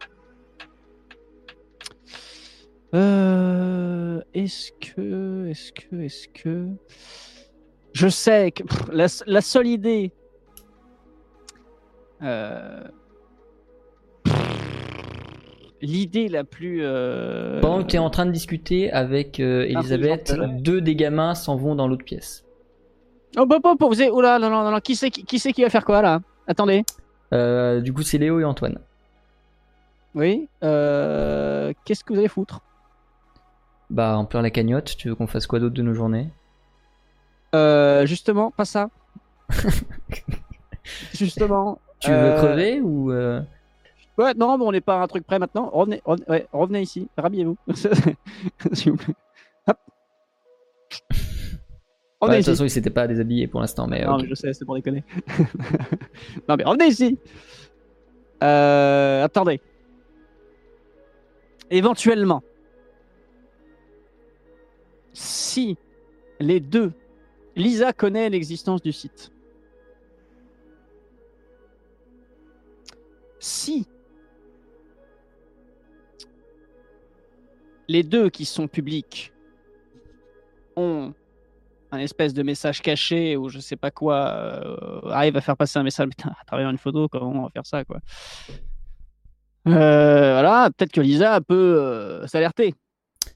Euh, 2.95 4.21
Est-ce 4.35 4.73
que, 4.73 5.47
est-ce 5.49 5.73
que, 5.73 5.97
est-ce 6.03 6.29
que, 6.29 6.67
je 7.93 8.09
sais 8.09 8.51
que 8.51 8.65
pff, 8.65 8.89
la, 8.93 9.07
la 9.27 9.41
seule 9.41 9.67
idée 9.69 10.13
euh, 12.23 12.85
L'idée 15.83 16.29
la 16.29 16.45
plus. 16.45 16.81
euh, 16.83 17.61
pendant 17.61 17.83
que 17.83 17.89
tu 17.89 17.97
es 17.97 17.99
en 18.01 18.11
train 18.11 18.27
de 18.27 18.33
discuter 18.33 18.93
avec 18.93 19.41
euh, 19.41 19.65
Elisabeth, 19.65 20.35
ouais. 20.39 20.49
deux 20.61 20.81
des 20.83 20.95
gamins 20.95 21.35
s'en 21.35 21.57
vont 21.57 21.75
dans 21.75 21.89
l'autre 21.89 22.05
pièce. 22.05 22.45
Oh, 23.39 23.47
bah, 23.47 23.59
bah, 23.63 23.75
bah, 23.79 23.87
vous 23.87 24.03
êtes. 24.03 24.11
Oula, 24.13 24.39
non, 24.39 24.51
non, 24.51 24.63
non, 24.65 24.73
non. 24.73 24.81
Qui 24.81 24.95
c'est 24.97 25.11
qui, 25.11 25.25
qui, 25.25 25.39
c'est 25.39 25.53
qui 25.53 25.63
va 25.63 25.71
faire 25.71 25.85
quoi 25.85 26.03
là? 26.03 26.21
Attendez. 26.47 26.85
Euh, 27.33 27.81
du 27.81 27.93
coup, 27.95 28.03
c'est 28.03 28.19
Léo 28.19 28.41
et 28.41 28.45
Antoine. 28.45 28.79
Oui. 30.15 30.49
Euh, 30.65 31.73
Qu'est-ce 31.85 32.05
que 32.05 32.13
vous 32.13 32.19
allez 32.19 32.29
foutre? 32.29 32.61
Bah, 33.91 34.17
en 34.17 34.25
plein 34.25 34.41
la 34.43 34.51
cagnotte, 34.51 34.97
tu 34.97 35.09
veux 35.09 35.15
qu'on 35.15 35.27
fasse 35.27 35.47
quoi 35.47 35.59
d'autre 35.59 35.75
de 35.75 35.83
nos 35.83 35.93
journées? 35.95 36.29
Euh, 37.55 38.07
Justement, 38.07 38.51
pas 38.53 38.65
ça. 38.65 38.89
justement. 41.13 41.79
Tu 41.99 42.11
veux 42.11 42.17
euh, 42.17 42.37
crever 42.39 42.81
ou. 42.81 43.11
euh, 43.13 43.41
Ouais, 44.17 44.35
non, 44.35 44.59
mais 44.59 44.65
on 44.65 44.73
n'est 44.73 44.81
pas 44.81 45.01
à 45.01 45.03
un 45.03 45.07
truc 45.07 45.27
près 45.27 45.39
maintenant. 45.39 45.71
Revenez, 45.73 46.03
revenez, 46.05 46.27
ouais, 46.29 46.47
revenez 46.53 46.83
ici. 46.83 47.09
Rhabillez-vous. 47.17 47.57
S'il 48.73 48.93
vous 48.93 48.99
plaît. 48.99 49.15
Hop. 49.67 49.77
Revenez 52.21 52.39
de 52.39 52.43
toute 52.43 52.53
façon, 52.53 52.65
il 52.65 52.71
s'était 52.71 52.91
pas 52.91 53.07
déshabillé 53.07 53.47
pour 53.47 53.61
l'instant, 53.61 53.87
mais 53.87 54.05
Non, 54.05 54.19
mais 54.19 54.29
je 54.29 54.35
sais, 54.35 54.53
c'est 54.53 54.65
pour 54.67 54.75
déconner. 54.75 55.05
non, 56.49 56.57
mais 56.57 56.65
revenez 56.65 56.87
ici. 56.89 57.19
Euh, 58.43 59.25
attendez. 59.25 59.61
Éventuellement, 61.71 62.43
si 65.13 65.77
les 66.39 66.61
deux, 66.61 66.93
Lisa 67.57 67.93
connaît 67.93 68.31
l'existence 68.31 68.83
du 68.83 68.93
site. 68.93 69.31
Si 73.39 73.87
les 77.89 78.03
deux 78.05 78.31
qui 78.31 78.45
sont 78.45 78.69
publics 78.69 79.33
ont 80.77 81.13
un 81.91 81.99
espèce 81.99 82.33
de 82.35 82.45
message 82.45 82.83
caché 82.83 83.37
ou 83.37 83.49
je 83.49 83.59
sais 83.59 83.75
pas 83.77 83.91
quoi 83.91 84.29
euh, 84.29 85.11
arrive 85.11 85.37
à 85.37 85.41
faire 85.41 85.57
passer 85.57 85.79
un 85.79 85.83
message 85.83 86.09
à 86.25 86.45
travers 86.47 86.71
une 86.71 86.79
photo 86.79 87.09
comment 87.09 87.31
on 87.31 87.43
va 87.43 87.51
faire 87.51 87.67
ça 87.67 87.85
quoi 87.85 87.99
Euh, 89.67 90.33
voilà 90.33 90.71
peut-être 90.75 90.93
que 90.93 91.01
Lisa 91.01 91.41
peut 91.41 91.55
euh, 91.55 92.27
s'alerter 92.27 92.75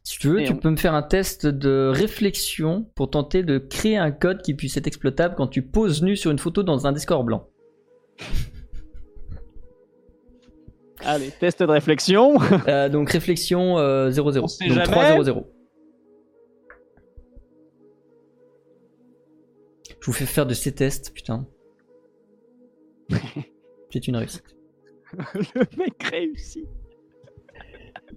Si 0.07 0.19
tu 0.19 0.29
veux, 0.29 0.43
Et 0.43 0.45
tu 0.45 0.53
on- 0.53 0.57
peux 0.57 0.69
me 0.71 0.77
faire 0.77 0.93
un 0.95 1.03
test 1.03 1.47
de 1.47 1.91
réflexion 1.95 2.85
pour 2.95 3.09
tenter 3.11 3.43
de 3.43 3.57
créer 3.59 3.97
un 3.97 4.11
code 4.13 4.43
qui 4.43 4.53
puisse 4.55 4.77
être 4.77 4.87
exploitable 4.87 5.35
quand 5.35 5.47
tu 5.47 5.63
poses 5.63 6.03
nu 6.03 6.15
sur 6.15 6.31
une 6.31 6.39
photo 6.39 6.63
dans 6.63 6.87
un 6.87 6.93
Discord 6.93 7.25
blanc. 7.25 7.49
allez 11.01 11.31
test 11.41 11.61
de 11.63 11.67
réflexion 11.67 12.37
Euh, 12.69 12.89
donc 12.91 13.11
réflexion 13.11 13.79
euh, 13.79 14.11
00. 14.11 14.39
On 14.43 14.47
sait 14.47 14.67
donc 14.69 14.75
jamais. 14.77 14.87
300. 14.91 15.45
Je 20.01 20.07
vous 20.07 20.13
fais 20.13 20.27
faire 20.27 20.47
de 20.47 20.55
ces 20.55 20.75
tests, 20.75 21.13
putain. 21.15 21.47
C'est 23.91 24.07
une 24.07 24.17
réussite. 24.17 24.45
le 25.35 25.77
mec 25.79 26.03
réussit 26.03 26.67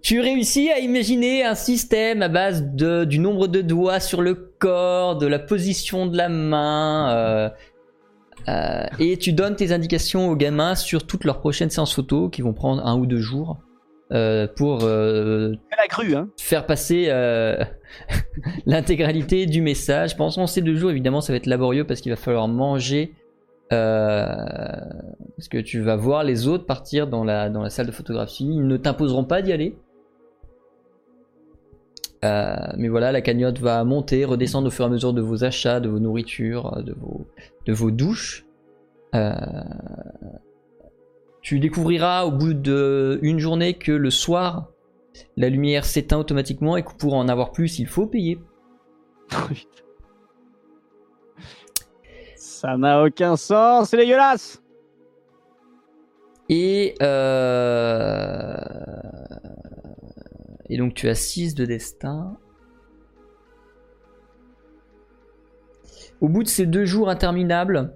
Tu 0.02 0.20
réussis 0.20 0.70
à 0.70 0.80
imaginer 0.80 1.44
un 1.44 1.56
système 1.56 2.22
à 2.22 2.30
base 2.30 2.64
de, 2.74 3.04
du 3.04 3.20
nombre 3.20 3.48
de 3.48 3.62
doigts 3.62 4.00
sur 4.00 4.22
le 4.22 4.36
corps, 4.36 5.18
de 5.18 5.28
la 5.28 5.40
position 5.40 6.06
de 6.06 6.18
la 6.18 6.30
main, 6.30 7.12
euh, 7.12 7.50
euh, 8.48 8.84
et 9.00 9.18
tu 9.18 9.34
donnes 9.34 9.56
tes 9.56 9.72
indications 9.72 10.30
aux 10.30 10.36
gamins 10.36 10.76
sur 10.76 11.06
toutes 11.06 11.24
leurs 11.24 11.40
prochaines 11.40 11.70
séances 11.70 11.94
photo 11.94 12.30
qui 12.30 12.42
vont 12.42 12.54
prendre 12.54 12.86
un 12.86 12.98
ou 12.98 13.06
deux 13.06 13.20
jours 13.20 13.58
euh, 14.14 14.48
pour 14.56 14.86
hein 14.86 16.30
faire 16.38 16.66
passer 16.66 17.08
l'intégralité 18.66 19.46
du 19.46 19.62
message. 19.62 20.16
Pendant 20.16 20.48
ces 20.48 20.62
deux 20.62 20.76
jours, 20.76 20.92
évidemment, 20.92 21.22
ça 21.22 21.34
va 21.34 21.38
être 21.38 21.48
laborieux 21.48 21.86
parce 21.86 22.02
qu'il 22.02 22.12
va 22.12 22.18
falloir 22.18 22.48
manger. 22.48 23.14
Euh, 23.74 24.36
parce 25.36 25.50
que 25.50 25.58
tu 25.58 25.82
vas 25.82 25.96
voir 25.96 26.24
les 26.24 26.48
autres 26.48 26.66
partir 26.66 27.08
dans 27.08 27.24
la, 27.24 27.50
dans 27.50 27.62
la 27.62 27.70
salle 27.70 27.88
de 27.88 27.92
photographie. 27.92 28.46
Ils 28.46 28.68
ne 28.68 28.78
t'imposeront 28.78 29.26
pas 29.26 29.42
d'y 29.42 29.52
aller. 29.52 29.78
Euh, 32.26 32.56
mais 32.78 32.88
voilà, 32.88 33.12
la 33.12 33.22
cagnotte 33.22 33.60
va 33.60 33.84
monter, 33.84 34.26
redescendre 34.26 34.68
au 34.68 34.72
fur 34.72 34.86
et 34.86 34.88
à 34.88 34.92
mesure 34.92 35.14
de 35.14 35.22
vos 35.22 35.44
achats, 35.44 35.80
de 35.80 35.90
vos 35.90 36.00
nourritures, 36.00 36.82
de 36.84 36.94
vos, 36.94 37.28
de 37.66 37.74
vos 37.74 37.92
douches. 37.92 38.46
Euh, 39.14 39.34
tu 41.42 41.60
découvriras 41.60 42.24
au 42.26 42.32
bout 42.32 42.54
d'une 42.54 43.40
journée 43.40 43.76
que 43.76 43.92
le 43.92 44.10
soir, 44.10 44.72
la 45.36 45.50
lumière 45.50 45.86
s'éteint 45.86 46.18
automatiquement 46.18 46.76
et 46.78 46.84
que 46.84 46.94
pour 46.98 47.14
en 47.14 47.28
avoir 47.28 47.52
plus, 47.52 47.80
il 47.80 47.88
faut 47.88 48.08
payer. 48.08 48.40
ça 52.58 52.76
n'a 52.76 53.04
aucun 53.04 53.36
sens 53.36 53.90
c'est 53.90 53.98
dégueulasse 53.98 54.64
Et, 56.50 56.96
euh... 57.04 58.58
et 60.68 60.78
donc 60.78 60.96
tu 60.96 61.08
as 61.08 61.16
6 61.16 61.54
de 61.56 61.66
destin. 61.66 62.38
Au 66.20 66.30
bout 66.30 66.42
de 66.42 66.48
ces 66.48 66.66
deux 66.66 66.86
jours 66.86 67.10
interminables, 67.10 67.94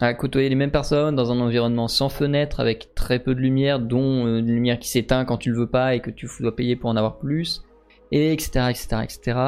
à 0.00 0.14
côtoyer 0.14 0.48
les 0.48 0.54
mêmes 0.54 0.70
personnes 0.70 1.16
dans 1.16 1.32
un 1.32 1.40
environnement 1.40 1.88
sans 1.88 2.08
fenêtre, 2.08 2.60
avec 2.60 2.94
très 2.94 3.18
peu 3.18 3.34
de 3.34 3.40
lumière, 3.40 3.80
dont 3.80 4.24
euh, 4.24 4.38
une 4.38 4.46
lumière 4.46 4.78
qui 4.78 4.88
s'éteint 4.88 5.24
quand 5.24 5.38
tu 5.38 5.50
le 5.50 5.58
veux 5.58 5.66
pas 5.68 5.96
et 5.96 6.00
que 6.00 6.10
tu 6.10 6.28
dois 6.38 6.54
payer 6.54 6.76
pour 6.76 6.90
en 6.90 6.96
avoir 6.96 7.18
plus, 7.18 7.64
et 8.12 8.32
etc. 8.32 8.66
etc. 8.70 8.86
etc. 9.02 9.38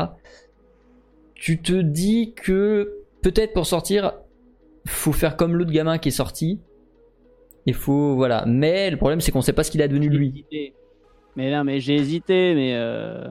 Tu 1.35 1.63
te 1.63 1.81
dis 1.81 2.35
que 2.35 3.00
peut-être 3.23 3.53
pour 3.53 3.67
sortir, 3.67 4.13
faut 4.87 5.13
faire 5.13 5.37
comme 5.37 5.57
l'autre 5.57 5.71
gamin 5.71 5.99
qui 5.99 6.09
est 6.09 6.13
sorti. 6.13 6.61
Il 7.67 7.75
faut 7.75 8.15
voilà, 8.15 8.45
mais 8.47 8.91
le 8.91 8.97
problème 8.97 9.21
c'est 9.21 9.33
qu'on 9.33 9.43
sait 9.43 9.53
pas 9.53 9.65
ce 9.65 9.71
qu'il 9.71 9.83
a 9.83 9.89
devenu 9.89 10.09
lui. 10.09 10.29
hésité. 10.29 10.75
mais 11.37 11.51
non 11.51 11.63
mais 11.63 11.81
j'ai 11.81 11.95
hésité 11.95 12.55
mais 12.55 12.75
euh... 12.75 13.29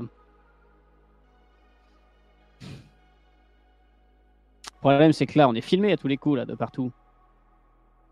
le 2.62 2.68
problème 4.82 5.14
c'est 5.14 5.26
que 5.26 5.38
là 5.38 5.50
on 5.50 5.56
est 5.56 5.62
filmé 5.62 5.92
à 5.92 5.98
tous 5.98 6.08
les 6.08 6.18
coups 6.18 6.38
là 6.38 6.46
de 6.46 6.54
partout 6.54 6.92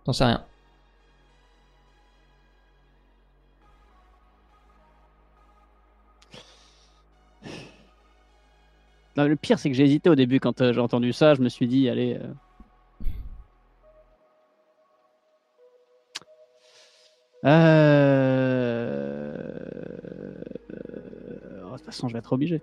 T'en 0.03 0.13
sais 0.13 0.25
rien. 0.25 0.43
Le 9.25 9.35
pire, 9.35 9.57
c'est 9.57 9.69
que 9.69 9.75
j'ai 9.75 9.83
hésité 9.83 10.09
au 10.09 10.15
début 10.15 10.39
quand 10.39 10.61
euh, 10.61 10.73
j'ai 10.73 10.79
entendu 10.79 11.11
ça. 11.11 11.33
Je 11.33 11.41
me 11.41 11.49
suis 11.49 11.67
dit, 11.67 11.89
allez. 11.89 12.19
euh. 12.21 12.33
Euh, 19.37 19.53
oh, 21.65 21.71
De 21.71 21.77
toute 21.77 21.85
façon, 21.85 22.07
je 22.07 22.13
vais 22.13 22.19
être 22.19 22.33
obligé. 22.33 22.61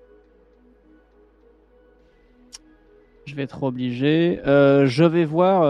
Je 3.26 3.34
vais 3.34 3.42
être 3.42 3.62
obligé. 3.62 4.40
Euh, 4.46 4.86
je 4.86 5.04
vais 5.04 5.24
voir 5.24 5.64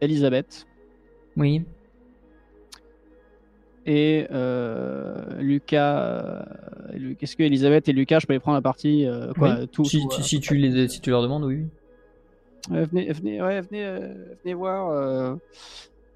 Elisabeth 0.00 0.66
Oui. 1.36 1.64
Et 3.88 4.26
euh, 4.30 5.40
Lucas. 5.40 5.98
euh, 6.92 7.14
Est-ce 7.20 7.34
que 7.36 7.42
Elisabeth 7.42 7.88
et 7.88 7.92
Lucas, 7.92 8.18
je 8.20 8.26
peux 8.26 8.34
les 8.34 8.38
prendre 8.38 8.56
la 8.58 8.62
partie 8.62 9.06
euh, 9.06 9.32
quoi, 9.32 9.60
Oui. 9.60 9.68
tout, 9.68 9.84
si, 9.84 10.02
tout, 10.02 10.10
si- 10.10 10.22
si 10.22 10.40
tu 10.40 10.56
les, 10.56 10.88
si 10.88 11.00
tu 11.00 11.08
leur 11.10 11.22
demandes, 11.22 11.44
oui. 11.44 11.66
Venez, 12.68 13.10
venez, 13.12 13.40
ouais, 13.40 13.62
venez, 13.62 13.84
venez 14.42 14.52
voir 14.54 15.38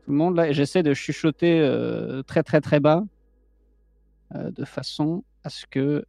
tout 0.04 0.10
le 0.10 0.14
monde 0.16 0.36
là. 0.36 0.48
Et 0.48 0.52
J'essaie 0.52 0.82
de 0.82 0.92
chuchoter 0.92 1.60
très 2.26 2.42
très 2.42 2.60
très 2.60 2.78
bas, 2.78 3.02
de 4.34 4.64
façon 4.66 5.24
à 5.44 5.48
ce 5.48 5.64
que 5.66 6.04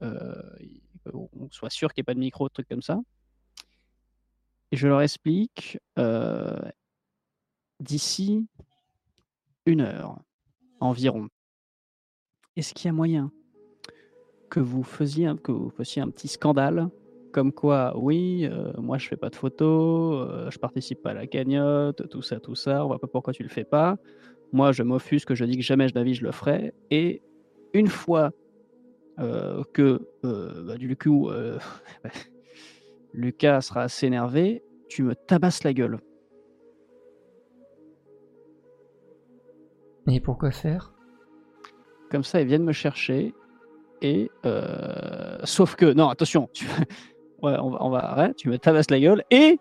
on 1.14 1.30
soit 1.52 1.70
sûr 1.70 1.94
qu'il 1.94 2.02
n'y 2.02 2.04
ait 2.04 2.12
pas 2.12 2.14
de 2.14 2.20
micro, 2.20 2.48
de 2.50 2.54
trucs 2.54 2.68
comme 2.68 2.82
ça. 2.82 3.00
Et 4.74 4.76
je 4.76 4.88
leur 4.88 5.02
explique 5.02 5.80
euh, 5.98 6.60
d'ici 7.80 8.46
une 9.66 9.82
heure 9.82 10.18
environ. 10.82 11.30
Est-ce 12.56 12.74
qu'il 12.74 12.88
y 12.88 12.90
a 12.90 12.94
moyen 12.94 13.32
que 14.50 14.60
vous 14.60 14.84
que 14.84 15.70
fassiez 15.70 16.02
un 16.02 16.10
petit 16.10 16.28
scandale 16.28 16.90
comme 17.34 17.52
quoi, 17.52 17.98
oui, 17.98 18.46
euh, 18.46 18.72
moi 18.78 19.00
je 19.00 19.08
fais 19.08 19.18
pas 19.18 19.32
de 19.32 19.36
photos, 19.36 20.30
euh, 20.30 20.52
je 20.52 20.60
participe 20.60 21.02
pas 21.02 21.10
à 21.10 21.14
la 21.16 21.26
cagnotte, 21.26 22.08
tout 22.08 22.22
ça, 22.22 22.40
tout 22.40 22.54
ça, 22.54 22.86
on 22.86 22.88
voit 22.88 23.00
pas 23.00 23.08
pourquoi 23.08 23.34
tu 23.34 23.42
le 23.42 23.50
fais 23.50 23.64
pas. 23.64 23.98
Moi 24.52 24.72
je 24.72 24.84
m'offusque, 24.84 25.34
je 25.34 25.44
dis 25.44 25.58
que 25.58 25.64
jamais 25.64 25.88
je 25.88 25.96
d'avis 25.96 26.14
je 26.14 26.24
le 26.24 26.32
ferai. 26.32 26.76
Et 26.92 27.24
une 27.74 27.88
fois 27.88 28.32
euh, 29.20 29.64
que 29.74 30.08
bah, 30.22 30.78
du 30.78 30.96
coup 30.96 31.32
Lucas 33.14 33.62
sera 33.62 33.82
assez 33.82 34.06
énervé, 34.06 34.64
tu 34.88 35.02
me 35.02 35.16
tabasses 35.16 35.64
la 35.64 35.74
gueule. 35.74 35.98
Et 40.08 40.20
pourquoi 40.20 40.52
faire? 40.52 40.93
Comme 42.14 42.24
ça, 42.24 42.40
ils 42.40 42.48
viennent 42.48 42.64
me 42.64 42.74
chercher. 42.74 43.34
Et 44.04 44.30
euh, 44.46 45.40
sauf 45.46 45.76
que, 45.76 45.92
non, 45.92 46.10
attention, 46.10 46.48
tu, 46.54 46.68
ouais, 47.42 47.56
on 47.60 47.72
va, 47.72 47.78
on 47.84 47.90
va, 47.90 48.16
ouais, 48.20 48.34
tu 48.36 48.50
me 48.50 48.60
tabasses 48.60 48.92
la 48.92 49.00
gueule 49.00 49.24
et 49.32 49.58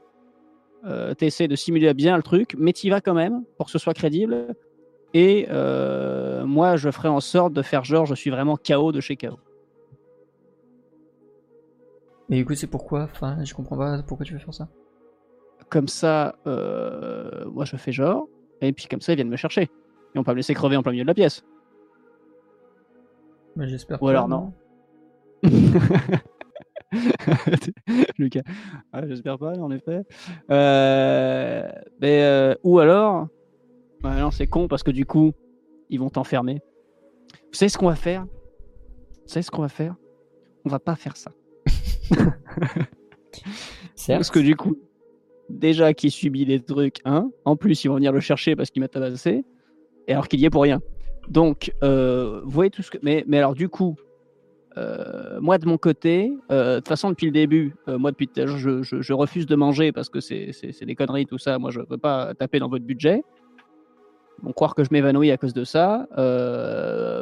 euh, 0.84 1.14
tu 1.14 1.24
essaies 1.24 1.48
de 1.48 1.56
simuler 1.56 1.94
bien 1.94 2.14
le 2.14 2.22
truc, 2.22 2.54
mais 2.58 2.74
tu 2.74 2.90
vas 2.90 3.00
quand 3.00 3.14
même 3.14 3.42
pour 3.56 3.66
que 3.66 3.72
ce 3.72 3.78
soit 3.78 3.94
crédible. 3.94 4.54
Et 5.14 5.46
euh, 5.48 6.44
moi, 6.44 6.76
je 6.76 6.90
ferai 6.90 7.08
en 7.08 7.20
sorte 7.20 7.54
de 7.54 7.62
faire 7.62 7.84
genre, 7.84 8.04
je 8.04 8.14
suis 8.14 8.28
vraiment 8.28 8.58
KO 8.58 8.92
de 8.92 9.00
chez 9.00 9.16
KO. 9.16 9.38
Mais 12.28 12.40
écoute, 12.40 12.56
c'est 12.56 12.66
pourquoi 12.66 13.04
Enfin, 13.04 13.42
je 13.44 13.54
comprends 13.54 13.78
pas 13.78 14.02
pourquoi 14.02 14.26
tu 14.26 14.34
veux 14.34 14.40
faire 14.40 14.52
ça. 14.52 14.68
Comme 15.70 15.88
ça, 15.88 16.36
euh, 16.46 17.46
moi, 17.46 17.64
je 17.64 17.76
fais 17.76 17.92
genre, 17.92 18.28
et 18.60 18.74
puis 18.74 18.88
comme 18.88 19.00
ça, 19.00 19.14
ils 19.14 19.16
viennent 19.16 19.30
me 19.30 19.36
chercher. 19.36 19.70
Ils 20.14 20.18
vont 20.18 20.24
pas 20.24 20.32
me 20.32 20.36
laisser 20.36 20.52
crever 20.52 20.76
en 20.76 20.82
plein 20.82 20.92
milieu 20.92 21.04
de 21.04 21.08
la 21.08 21.14
pièce. 21.14 21.42
Bah, 23.56 23.66
J'espère 23.66 24.02
Ou 24.02 24.08
alors 24.08 24.28
non. 24.28 24.52
Lucas. 28.18 28.42
Ouais, 28.92 29.02
J'espère 29.08 29.38
pas, 29.38 29.52
en 29.58 29.70
effet. 29.70 30.02
Euh, 30.50 31.70
mais, 32.00 32.22
euh, 32.22 32.54
ou 32.62 32.78
alors, 32.78 33.28
ouais, 34.04 34.20
non, 34.20 34.30
c'est 34.30 34.46
con 34.46 34.68
parce 34.68 34.82
que 34.82 34.90
du 34.90 35.06
coup, 35.06 35.32
ils 35.90 35.98
vont 35.98 36.10
t'enfermer. 36.10 36.60
Vous 37.34 37.54
savez 37.58 37.68
ce 37.68 37.78
qu'on 37.78 37.88
va 37.88 37.96
faire? 37.96 38.24
Vous 38.24 39.28
savez 39.28 39.42
ce 39.42 39.50
qu'on 39.50 39.62
va 39.62 39.68
faire? 39.68 39.96
On 40.64 40.68
va 40.68 40.78
pas 40.78 40.96
faire 40.96 41.16
ça. 41.16 41.32
Parce 44.08 44.30
que 44.30 44.40
du 44.40 44.56
coup, 44.56 44.76
déjà 45.48 45.94
qu'il 45.94 46.10
subit 46.10 46.44
des 46.44 46.60
trucs, 46.60 46.98
hein, 47.04 47.30
en 47.44 47.56
plus 47.56 47.84
ils 47.84 47.88
vont 47.88 47.94
venir 47.94 48.12
le 48.12 48.20
chercher 48.20 48.56
parce 48.56 48.70
qu'il 48.70 48.82
m'a 48.82 48.88
tabassé, 48.88 49.44
et 50.08 50.12
alors 50.12 50.28
qu'il 50.28 50.40
y 50.40 50.44
est 50.44 50.50
pour 50.50 50.62
rien. 50.62 50.80
Donc, 51.28 51.72
euh, 51.82 52.40
vous 52.44 52.50
voyez 52.50 52.70
tout 52.70 52.82
ce 52.82 52.90
que. 52.90 52.98
Mais, 53.02 53.24
mais 53.26 53.38
alors, 53.38 53.54
du 53.54 53.68
coup, 53.68 53.96
euh, 54.76 55.40
moi 55.40 55.58
de 55.58 55.66
mon 55.66 55.78
côté, 55.78 56.32
euh, 56.50 56.76
de 56.76 56.78
toute 56.80 56.88
façon, 56.88 57.10
depuis 57.10 57.26
le 57.26 57.32
début, 57.32 57.74
moi 57.86 58.10
depuis. 58.10 58.28
Je, 58.34 58.82
je, 58.82 59.00
je 59.00 59.12
refuse 59.12 59.46
de 59.46 59.54
manger 59.54 59.92
parce 59.92 60.08
que 60.08 60.20
c'est 60.20 60.84
des 60.84 60.94
conneries, 60.94 61.26
tout 61.26 61.38
ça. 61.38 61.58
Moi, 61.58 61.70
je 61.70 61.80
veux 61.80 61.98
pas 61.98 62.34
taper 62.34 62.58
dans 62.58 62.68
votre 62.68 62.84
budget. 62.84 63.22
Vont 64.42 64.52
croire 64.52 64.74
que 64.74 64.82
je 64.82 64.88
m'évanouis 64.90 65.30
à 65.30 65.36
cause 65.36 65.54
de 65.54 65.62
ça. 65.62 66.08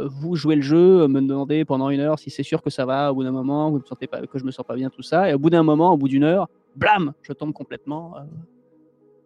Vous 0.09 0.37
jouez 0.37 0.57
le 0.57 0.63
jeu, 0.63 1.07
me 1.07 1.21
demandez 1.21 1.65
pendant 1.67 1.91
une 1.91 2.01
heure 2.01 2.19
si 2.19 2.31
c'est 2.31 2.43
sûr 2.43 2.63
que 2.63 2.71
ça 2.71 2.87
va 2.87 3.13
au 3.13 3.15
bout 3.15 3.25
d'un 3.25 3.33
moment, 3.33 3.71
vous 3.71 3.79
me 3.79 3.85
sentez 3.85 4.07
pas, 4.07 4.27
que 4.27 4.39
je 4.39 4.45
me 4.45 4.51
sens 4.51 4.65
pas 4.65 4.75
bien, 4.75 4.89
tout 4.89 5.03
ça. 5.03 5.29
Et 5.29 5.35
au 5.35 5.39
bout 5.39 5.51
d'un 5.51 5.63
moment, 5.63 5.93
au 5.93 5.99
bout 5.99 6.09
d'une 6.09 6.25
heure, 6.25 6.49
blam, 6.77 7.13
je 7.21 7.35
tombe 7.35 7.53
complètement. 7.53 8.15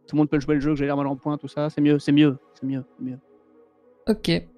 tout 0.09 0.17
le 0.17 0.19
monde 0.19 0.29
peut 0.29 0.41
jouer 0.41 0.57
le 0.57 0.61
jeu, 0.61 0.71
que 0.71 0.77
j'ai 0.77 0.87
l'air 0.87 0.97
mal 0.97 1.07
en 1.07 1.15
point, 1.15 1.39
tout 1.39 1.47
ça. 1.47 1.71
C'est 1.71 1.81
mieux, 1.81 2.01
c'est 2.01 2.11
mieux, 2.11 2.37
c'est 2.55 2.67
mieux, 2.67 2.85
c'est 2.99 3.05
mieux. 3.05 3.19
Ok. 4.09 4.54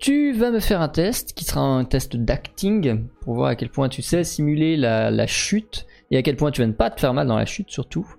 Tu 0.00 0.32
vas 0.32 0.50
me 0.50 0.60
faire 0.60 0.80
un 0.80 0.88
test 0.88 1.34
qui 1.34 1.44
sera 1.44 1.60
un 1.60 1.84
test 1.84 2.16
d'acting 2.16 3.06
pour 3.20 3.34
voir 3.34 3.48
à 3.48 3.54
quel 3.54 3.68
point 3.68 3.90
tu 3.90 4.00
sais 4.00 4.24
simuler 4.24 4.78
la, 4.78 5.10
la 5.10 5.26
chute 5.26 5.86
et 6.10 6.16
à 6.16 6.22
quel 6.22 6.36
point 6.36 6.50
tu 6.50 6.62
vas 6.62 6.66
ne 6.66 6.72
pas 6.72 6.88
te 6.88 6.98
faire 6.98 7.12
mal 7.12 7.26
dans 7.26 7.36
la 7.36 7.44
chute 7.44 7.70
surtout. 7.70 8.10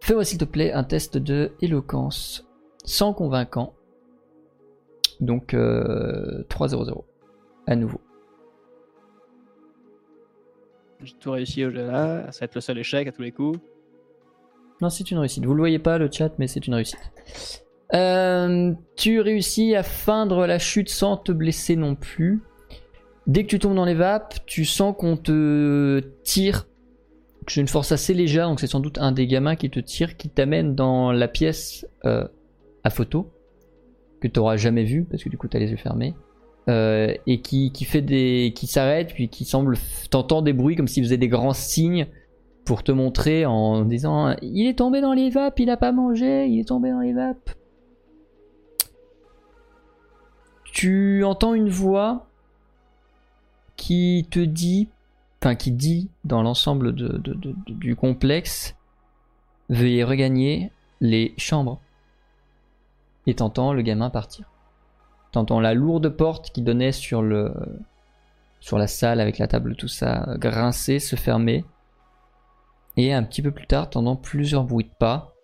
Fais-moi 0.00 0.22
s'il 0.24 0.36
te 0.36 0.44
plaît 0.44 0.70
un 0.70 0.84
test 0.84 1.16
de 1.16 1.52
éloquence 1.62 2.46
sans 2.84 3.14
convaincant. 3.14 3.72
Donc 5.20 5.54
euh, 5.54 6.44
3-0-0 6.50 7.04
à 7.66 7.74
nouveau. 7.74 8.00
J'ai 11.02 11.14
tout 11.14 11.30
réussi 11.30 11.64
au 11.64 11.70
jeu 11.70 11.86
là, 11.86 12.30
ça 12.32 12.40
va 12.40 12.44
être 12.44 12.54
le 12.54 12.60
seul 12.60 12.76
échec 12.76 13.08
à 13.08 13.12
tous 13.12 13.22
les 13.22 13.32
coups. 13.32 13.58
Non, 14.82 14.90
c'est 14.90 15.10
une 15.10 15.18
réussite. 15.18 15.46
Vous 15.46 15.54
le 15.54 15.60
voyez 15.60 15.78
pas 15.78 15.96
le 15.96 16.10
chat, 16.12 16.32
mais 16.38 16.48
c'est 16.48 16.66
une 16.66 16.74
réussite. 16.74 17.12
Euh, 17.94 18.72
tu 18.96 19.20
réussis 19.20 19.74
à 19.74 19.82
feindre 19.82 20.46
la 20.46 20.58
chute 20.58 20.88
sans 20.88 21.16
te 21.16 21.32
blesser 21.32 21.76
non 21.76 21.94
plus. 21.94 22.42
Dès 23.26 23.44
que 23.44 23.48
tu 23.48 23.58
tombes 23.58 23.74
dans 23.74 23.84
les 23.84 23.94
vapes, 23.94 24.34
tu 24.46 24.64
sens 24.64 24.94
qu'on 24.98 25.16
te 25.16 26.00
tire. 26.24 26.66
C'est 27.48 27.60
une 27.60 27.68
force 27.68 27.92
assez 27.92 28.14
légère, 28.14 28.48
donc 28.48 28.60
c'est 28.60 28.66
sans 28.66 28.80
doute 28.80 28.98
un 28.98 29.12
des 29.12 29.26
gamins 29.26 29.56
qui 29.56 29.68
te 29.68 29.80
tire, 29.80 30.16
qui 30.16 30.28
t'amène 30.28 30.74
dans 30.74 31.12
la 31.12 31.28
pièce 31.28 31.86
euh, 32.04 32.26
à 32.84 32.90
photo 32.90 33.30
que 34.20 34.28
tu 34.28 34.38
n'auras 34.38 34.56
jamais 34.56 34.84
vue 34.84 35.04
parce 35.04 35.22
que 35.22 35.28
du 35.28 35.36
coup 35.36 35.48
tu 35.48 35.56
as 35.56 35.60
les 35.60 35.70
yeux 35.70 35.76
fermés. 35.76 36.14
Euh, 36.68 37.12
et 37.26 37.40
qui, 37.40 37.72
fait 37.84 38.02
des 38.02 38.52
qui 38.54 38.68
s'arrête 38.68 39.12
puis 39.12 39.28
qui 39.28 39.44
semble 39.44 39.76
t'entends 40.10 40.42
des 40.42 40.52
bruits 40.52 40.76
comme 40.76 40.86
s'il 40.86 41.02
faisait 41.02 41.16
des 41.16 41.26
grands 41.26 41.54
signes 41.54 42.06
pour 42.64 42.84
te 42.84 42.92
montrer 42.92 43.46
en 43.46 43.84
disant 43.84 44.36
il 44.42 44.68
est 44.68 44.78
tombé 44.78 45.00
dans 45.00 45.12
les 45.12 45.28
vapes, 45.28 45.58
il 45.58 45.70
a 45.70 45.76
pas 45.76 45.90
mangé, 45.90 46.46
il 46.46 46.60
est 46.60 46.68
tombé 46.68 46.90
dans 46.90 47.00
les 47.00 47.12
vapes. 47.12 47.50
Tu 50.72 51.22
entends 51.22 51.52
une 51.52 51.68
voix 51.68 52.26
qui 53.76 54.26
te 54.30 54.40
dit, 54.40 54.88
enfin 55.40 55.54
qui 55.54 55.70
dit 55.70 56.08
dans 56.24 56.42
l'ensemble 56.42 56.94
du 56.94 57.94
complexe, 57.94 58.74
veuillez 59.68 60.02
regagner 60.02 60.72
les 61.02 61.34
chambres. 61.36 61.78
Et 63.26 63.34
t'entends 63.34 63.74
le 63.74 63.82
gamin 63.82 64.08
partir. 64.08 64.48
T'entends 65.30 65.60
la 65.60 65.74
lourde 65.74 66.08
porte 66.08 66.50
qui 66.50 66.62
donnait 66.62 66.92
sur 66.92 67.22
le 67.22 67.52
sur 68.58 68.78
la 68.78 68.86
salle 68.86 69.20
avec 69.20 69.38
la 69.38 69.48
table 69.48 69.76
tout 69.76 69.88
ça 69.88 70.36
grincer, 70.38 71.00
se 71.00 71.16
fermer. 71.16 71.66
Et 72.96 73.12
un 73.12 73.22
petit 73.22 73.42
peu 73.42 73.50
plus 73.50 73.66
tard, 73.66 73.90
t'entends 73.90 74.16
plusieurs 74.16 74.64
bruits 74.64 74.84
de 74.84 74.94
pas. 74.98 75.34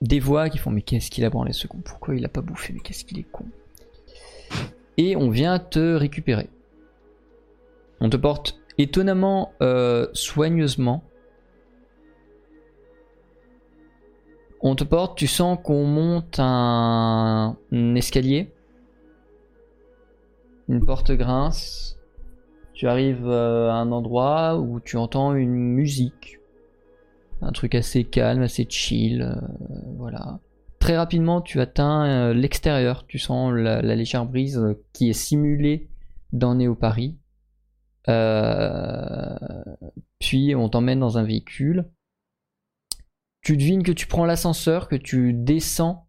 Des 0.00 0.20
voix 0.20 0.50
qui 0.50 0.58
font 0.58 0.70
Mais 0.70 0.82
qu'est-ce 0.82 1.10
qu'il 1.10 1.24
a 1.24 1.30
branlé 1.30 1.52
ce 1.52 1.68
con? 1.68 1.78
Pourquoi 1.84 2.16
il 2.16 2.24
a 2.24 2.28
pas 2.28 2.40
bouffé? 2.40 2.72
Mais 2.72 2.80
qu'est-ce 2.80 3.04
qu'il 3.04 3.18
est 3.18 3.30
con? 3.30 3.46
Et 4.96 5.16
on 5.16 5.30
vient 5.30 5.58
te 5.58 5.94
récupérer. 5.94 6.48
On 8.00 8.10
te 8.10 8.16
porte 8.16 8.60
étonnamment 8.78 9.52
euh, 9.62 10.08
soigneusement. 10.12 11.04
On 14.60 14.74
te 14.74 14.84
porte, 14.84 15.18
tu 15.18 15.26
sens 15.26 15.58
qu'on 15.62 15.84
monte 15.84 16.38
un, 16.38 17.56
escalier. 17.94 18.50
Une 20.68 20.84
porte 20.84 21.12
grince. 21.12 21.98
Tu 22.72 22.88
arrives 22.88 23.28
euh, 23.28 23.70
à 23.70 23.74
un 23.74 23.92
endroit 23.92 24.58
où 24.58 24.80
tu 24.80 24.96
entends 24.96 25.34
une 25.34 25.54
musique. 25.54 26.40
Un 27.42 27.52
truc 27.52 27.74
assez 27.74 28.04
calme, 28.04 28.42
assez 28.42 28.66
chill. 28.68 29.22
euh, 29.22 29.34
voilà. 29.98 30.40
Très 30.84 30.98
rapidement, 30.98 31.40
tu 31.40 31.62
atteins 31.62 32.04
euh, 32.04 32.34
l'extérieur. 32.34 33.06
Tu 33.06 33.18
sens 33.18 33.54
la, 33.54 33.80
légère 33.80 34.26
brise 34.26 34.60
qui 34.92 35.08
est 35.08 35.14
simulée 35.14 35.88
dans 36.34 36.54
Néo 36.56 36.74
Paris. 36.74 37.16
Euh, 38.10 39.34
puis 40.18 40.54
on 40.54 40.68
t'emmène 40.68 41.00
dans 41.00 41.16
un 41.16 41.22
véhicule. 41.22 41.90
Tu 43.40 43.56
devines 43.56 43.82
que 43.82 43.92
tu 43.92 44.06
prends 44.06 44.26
l'ascenseur, 44.26 44.86
que 44.88 44.96
tu 44.96 45.32
descends 45.32 46.06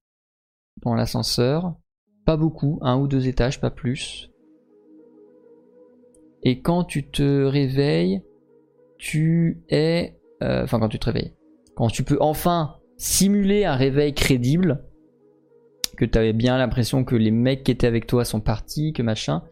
dans 0.83 0.93
l'ascenseur. 0.93 1.77
Pas 2.25 2.35
beaucoup, 2.35 2.77
un 2.81 2.97
ou 2.97 3.07
deux 3.07 3.29
étages, 3.29 3.61
pas 3.61 3.71
plus. 3.71 4.29
Et 6.43 6.59
quand 6.59 6.83
tu 6.83 7.09
te 7.09 7.45
réveilles, 7.45 8.23
tu 8.97 9.63
es... 9.69 10.19
euh, 10.43 10.65
Enfin, 10.65 10.79
quand 10.81 10.89
tu 10.89 10.99
te 10.99 11.05
réveilles. 11.05 11.33
Quand 11.77 11.87
tu 11.87 12.03
peux 12.03 12.17
enfin 12.19 12.75
simuler 12.97 13.65
un 13.65 13.75
réveil 13.75 14.13
crédible, 14.13 14.83
que 15.97 16.05
tu 16.05 16.17
avais 16.17 16.33
bien 16.33 16.57
l'impression 16.57 17.03
que 17.03 17.15
les 17.15 17.31
mecs 17.31 17.63
qui 17.63 17.71
étaient 17.71 17.87
avec 17.87 18.07
toi 18.07 18.25
sont 18.25 18.41
partis, 18.41 18.93
que 18.93 19.01
machin, 19.01 19.43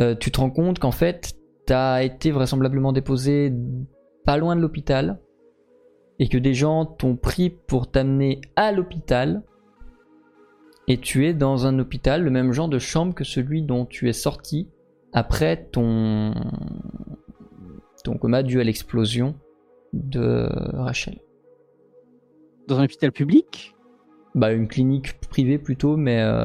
euh, 0.00 0.14
tu 0.14 0.30
te 0.30 0.40
rends 0.40 0.50
compte 0.50 0.78
qu'en 0.78 0.90
fait, 0.90 1.34
t'as 1.66 2.02
été 2.02 2.30
vraisemblablement 2.30 2.92
déposé 2.92 3.52
pas 4.24 4.36
loin 4.36 4.56
de 4.56 4.60
l'hôpital, 4.60 5.20
et 6.18 6.28
que 6.28 6.38
des 6.38 6.54
gens 6.54 6.86
t'ont 6.86 7.16
pris 7.16 7.50
pour 7.50 7.90
t'amener 7.90 8.40
à 8.56 8.72
l'hôpital, 8.72 9.42
et 10.86 10.98
tu 10.98 11.26
es 11.26 11.34
dans 11.34 11.66
un 11.66 11.78
hôpital, 11.78 12.22
le 12.22 12.30
même 12.30 12.52
genre 12.52 12.68
de 12.68 12.78
chambre 12.78 13.14
que 13.14 13.24
celui 13.24 13.62
dont 13.62 13.86
tu 13.86 14.08
es 14.08 14.12
sorti 14.12 14.68
après 15.12 15.64
ton, 15.70 16.34
ton 18.04 18.18
coma 18.18 18.42
dû 18.42 18.60
à 18.60 18.64
l'explosion 18.64 19.34
de 19.92 20.48
Rachel. 20.76 21.23
Dans 22.68 22.78
un 22.78 22.84
hôpital 22.84 23.12
public? 23.12 23.74
Bah, 24.34 24.52
une 24.52 24.68
clinique 24.68 25.20
privée 25.28 25.58
plutôt, 25.58 25.96
mais 25.96 26.20
euh, 26.20 26.44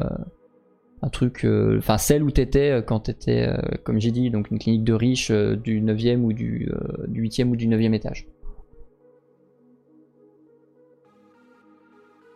un 1.02 1.08
truc. 1.08 1.44
euh, 1.44 1.78
Enfin, 1.78 1.98
celle 1.98 2.22
où 2.22 2.30
t'étais 2.30 2.70
euh, 2.70 2.82
quand 2.82 3.00
t'étais, 3.00 3.48
euh, 3.48 3.56
comme 3.84 4.00
j'ai 4.00 4.10
dit, 4.10 4.30
donc 4.30 4.50
une 4.50 4.58
clinique 4.58 4.84
de 4.84 4.92
riches 4.92 5.30
euh, 5.30 5.56
du 5.56 5.80
9e 5.80 6.24
ou 6.24 6.32
du, 6.32 6.70
euh, 6.72 7.06
du 7.08 7.22
8e 7.22 7.50
ou 7.50 7.56
du 7.56 7.66
9e 7.66 7.94
étage. 7.94 8.26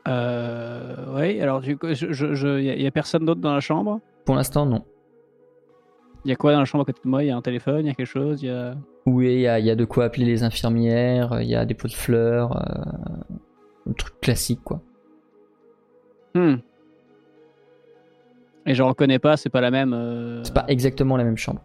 euh, 0.09 0.95
Oui, 1.17 1.41
alors 1.41 1.61
du 1.61 1.77
coup, 1.77 1.89
il 1.89 1.95
je, 1.95 2.13
je, 2.35 2.61
y, 2.61 2.71
a- 2.71 2.77
y 2.77 2.87
a 2.87 2.91
personne 2.91 3.25
d'autre 3.25 3.41
dans 3.41 3.55
la 3.55 3.61
chambre? 3.61 4.01
Pour 4.25 4.35
l'instant, 4.35 4.67
non. 4.67 4.85
Il 6.25 6.31
y 6.31 6.33
a 6.33 6.37
quoi 6.37 6.53
dans 6.53 6.59
la 6.61 6.65
chambre 6.65 6.83
à 6.83 6.85
côté 6.87 7.01
de 7.05 7.09
moi? 7.09 7.23
Il 7.23 7.27
y 7.27 7.31
a 7.31 7.37
un 7.37 7.43
téléphone, 7.43 7.81
il 7.85 7.89
y 7.89 7.91
a 7.91 7.95
quelque 7.95 8.07
chose? 8.07 8.43
Il 8.43 8.47
y 8.47 8.51
a... 8.51 8.75
Oui, 9.07 9.35
il 9.35 9.41
y 9.41 9.47
a, 9.47 9.59
il 9.59 9.67
y 9.67 9.71
a 9.71 9.77
de 9.77 9.85
quoi 9.85 10.05
appeler 10.07 10.25
les 10.25 10.43
infirmières, 10.43 11.39
il 11.43 11.49
y 11.49 11.55
a 11.55 11.67
des 11.67 11.75
pots 11.75 11.89
de 11.89 11.93
fleurs, 11.93 12.57
euh, 12.57 13.35
un 13.89 13.93
truc 13.93 14.21
classique 14.21 14.63
quoi. 14.65 14.81
Hmm. 16.35 16.57
Et 18.67 18.75
je 18.75 18.83
reconnais 18.83 19.19
pas, 19.19 19.37
c'est 19.37 19.51
pas 19.51 19.61
la 19.61 19.71
même. 19.71 19.93
euh, 19.93 20.43
C'est 20.43 20.55
pas 20.55 20.65
exactement 20.69 21.17
la 21.17 21.25
même 21.25 21.37
chambre. 21.37 21.63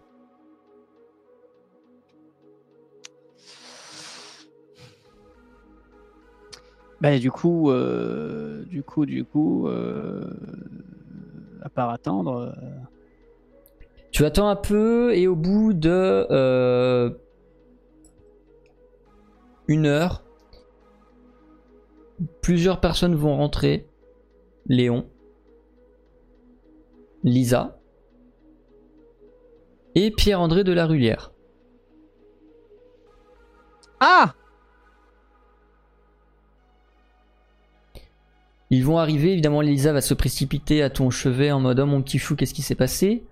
Bah, 7.02 7.18
du 7.18 7.32
coup, 7.32 7.72
euh, 7.72 8.66
du 8.66 8.84
coup, 8.84 9.06
du 9.06 9.24
coup, 9.24 9.68
euh, 9.68 10.30
à 11.62 11.70
part 11.70 11.90
attendre. 11.90 12.54
Tu 14.12 14.26
attends 14.26 14.50
un 14.50 14.58
peu 14.58 15.16
et 15.16 15.28
au 15.28 15.36
bout 15.36 15.72
de 15.74 17.16
une 19.70 19.86
heure, 19.86 20.24
plusieurs 22.42 22.80
personnes 22.80 23.16
vont 23.16 23.36
rentrer. 23.36 23.88
Léon, 24.68 25.08
Lisa 27.24 27.80
et 29.96 30.12
Pierre-André 30.12 30.64
de 30.64 30.72
la 30.72 30.86
Rulière. 30.86 31.32
Ah 34.00 34.34
Ils 38.70 38.86
vont 38.86 39.00
arriver, 39.00 39.32
évidemment 39.32 39.62
Lisa 39.62 39.92
va 39.92 40.02
se 40.02 40.14
précipiter 40.14 40.84
à 40.84 40.92
ton 40.92 41.10
chevet 41.10 41.52
en 41.52 41.60
mode 41.60 41.80
oh 41.80 41.88
mon 41.88 42.04
petit 42.04 42.20
chou 42.20 42.36
qu'est-ce 42.36 42.54
qui 42.54 42.62
s'est 42.62 42.76
passé? 42.76 43.24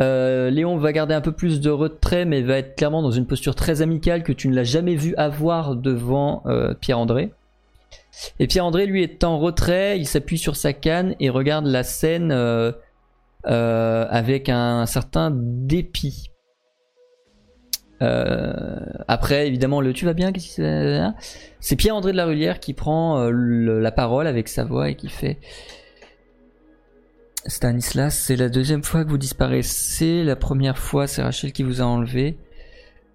Euh, 0.00 0.48
Léon 0.50 0.76
va 0.76 0.92
garder 0.92 1.14
un 1.14 1.20
peu 1.20 1.32
plus 1.32 1.60
de 1.60 1.70
retrait 1.70 2.24
mais 2.24 2.42
va 2.42 2.58
être 2.58 2.76
clairement 2.76 3.02
dans 3.02 3.10
une 3.10 3.26
posture 3.26 3.56
très 3.56 3.82
amicale 3.82 4.22
que 4.22 4.32
tu 4.32 4.46
ne 4.46 4.54
l'as 4.54 4.64
jamais 4.64 4.94
vu 4.94 5.14
avoir 5.16 5.74
devant 5.74 6.44
euh, 6.46 6.74
Pierre-André. 6.74 7.32
Et 8.38 8.46
Pierre-André 8.46 8.86
lui 8.86 9.02
est 9.02 9.24
en 9.24 9.38
retrait, 9.38 9.98
il 9.98 10.06
s'appuie 10.06 10.38
sur 10.38 10.56
sa 10.56 10.72
canne 10.72 11.14
et 11.20 11.30
regarde 11.30 11.66
la 11.66 11.82
scène 11.82 12.32
euh, 12.32 12.72
euh, 13.46 14.06
avec 14.08 14.48
un 14.48 14.86
certain 14.86 15.30
dépit. 15.34 16.30
Euh, 18.02 18.80
après, 19.08 19.46
évidemment, 19.46 19.80
le 19.80 19.92
tu 19.92 20.04
vas 20.04 20.12
bien 20.12 20.32
qui 20.32 20.40
se- 20.40 21.10
C'est 21.60 21.76
Pierre-André 21.76 22.12
de 22.12 22.16
la 22.16 22.26
Rulière 22.26 22.60
qui 22.60 22.74
prend 22.74 23.30
la 23.30 23.92
parole 23.92 24.26
avec 24.26 24.48
sa 24.48 24.64
voix 24.64 24.90
et 24.90 24.96
qui 24.96 25.08
fait 25.08 25.38
Stanislas, 27.46 28.18
c'est 28.18 28.36
la 28.36 28.48
deuxième 28.48 28.82
fois 28.82 29.04
que 29.04 29.10
vous 29.10 29.18
disparaissez. 29.18 30.24
La 30.24 30.36
première 30.36 30.78
fois, 30.78 31.06
c'est 31.06 31.22
Rachel 31.22 31.52
qui 31.52 31.62
vous 31.62 31.80
a 31.80 31.84
enlevé. 31.84 32.38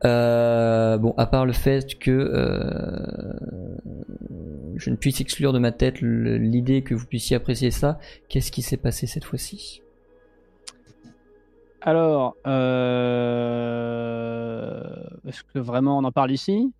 Euh, 0.04 0.98
bon, 0.98 1.14
à 1.18 1.28
part 1.28 1.46
le 1.46 1.54
fait 1.54 2.00
que 2.00 2.10
euh, 2.10 3.34
je 4.76 4.90
ne 4.90 4.96
puisse 4.96 5.22
exclure 5.22 5.54
de 5.54 5.60
ma 5.60 5.72
tête 5.72 6.02
l'idée 6.02 6.82
que 6.82 6.96
vous 6.96 7.06
puissiez 7.06 7.36
apprécier 7.36 7.70
ça, 7.70 8.00
qu'est-ce 8.28 8.52
qui 8.52 8.64
s'est 8.64 8.78
passé 8.78 9.06
cette 9.06 9.26
fois-ci? 9.26 9.84
Alors, 11.82 12.36
euh... 12.48 13.12
est-ce 15.28 15.44
que 15.44 15.60
vraiment 15.60 16.00
on 16.00 16.04
en 16.04 16.12
parle 16.12 16.32
ici? 16.32 16.74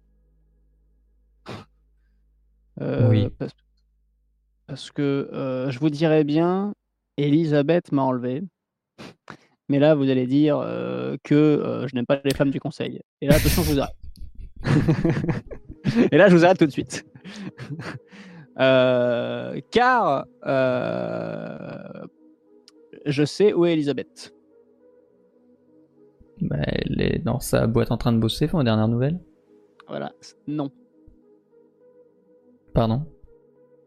Oui. 2.80 3.30
Parce, 3.38 3.54
parce 4.66 4.90
que 4.90 5.68
je 5.70 5.78
vous 5.80 5.92
dirais 5.92 6.24
bien, 6.24 6.74
Elisabeth 7.18 7.92
m'a 7.92 8.02
enlevé. 8.02 8.42
Mais 9.72 9.80
là, 9.80 9.96
vous 9.96 10.10
allez 10.10 10.28
dire 10.28 10.60
euh, 10.60 11.16
que 11.24 11.34
euh, 11.34 11.88
je 11.88 11.96
n'aime 11.96 12.06
pas 12.06 12.20
les 12.26 12.34
femmes 12.36 12.50
du 12.50 12.60
conseil. 12.60 13.00
Et 13.22 13.28
là, 13.28 13.36
attention, 13.36 13.64
je 13.64 13.72
vous 13.72 13.80
arrête. 13.80 13.96
Et 16.12 16.18
là, 16.18 16.28
je 16.28 16.36
vous 16.36 16.44
arrête 16.44 16.58
tout 16.60 16.66
de 16.66 16.72
suite. 16.72 17.06
Euh, 18.60 19.62
car 19.72 20.26
euh, 20.46 22.04
je 23.06 23.24
sais 23.24 23.54
où 23.54 23.66
est 23.66 23.72
Elisabeth. 23.72 24.36
Bah, 26.42 26.58
Elle 26.68 27.02
est 27.02 27.20
dans 27.20 27.40
sa 27.40 27.66
boîte 27.66 27.92
en 27.92 27.98
train 27.98 28.12
de 28.12 28.18
bosser, 28.20 28.50
aux 28.52 28.62
dernières 28.62 28.90
nouvelles. 28.90 29.22
Voilà. 29.88 30.12
Non, 30.48 30.70
Pardon? 32.74 33.06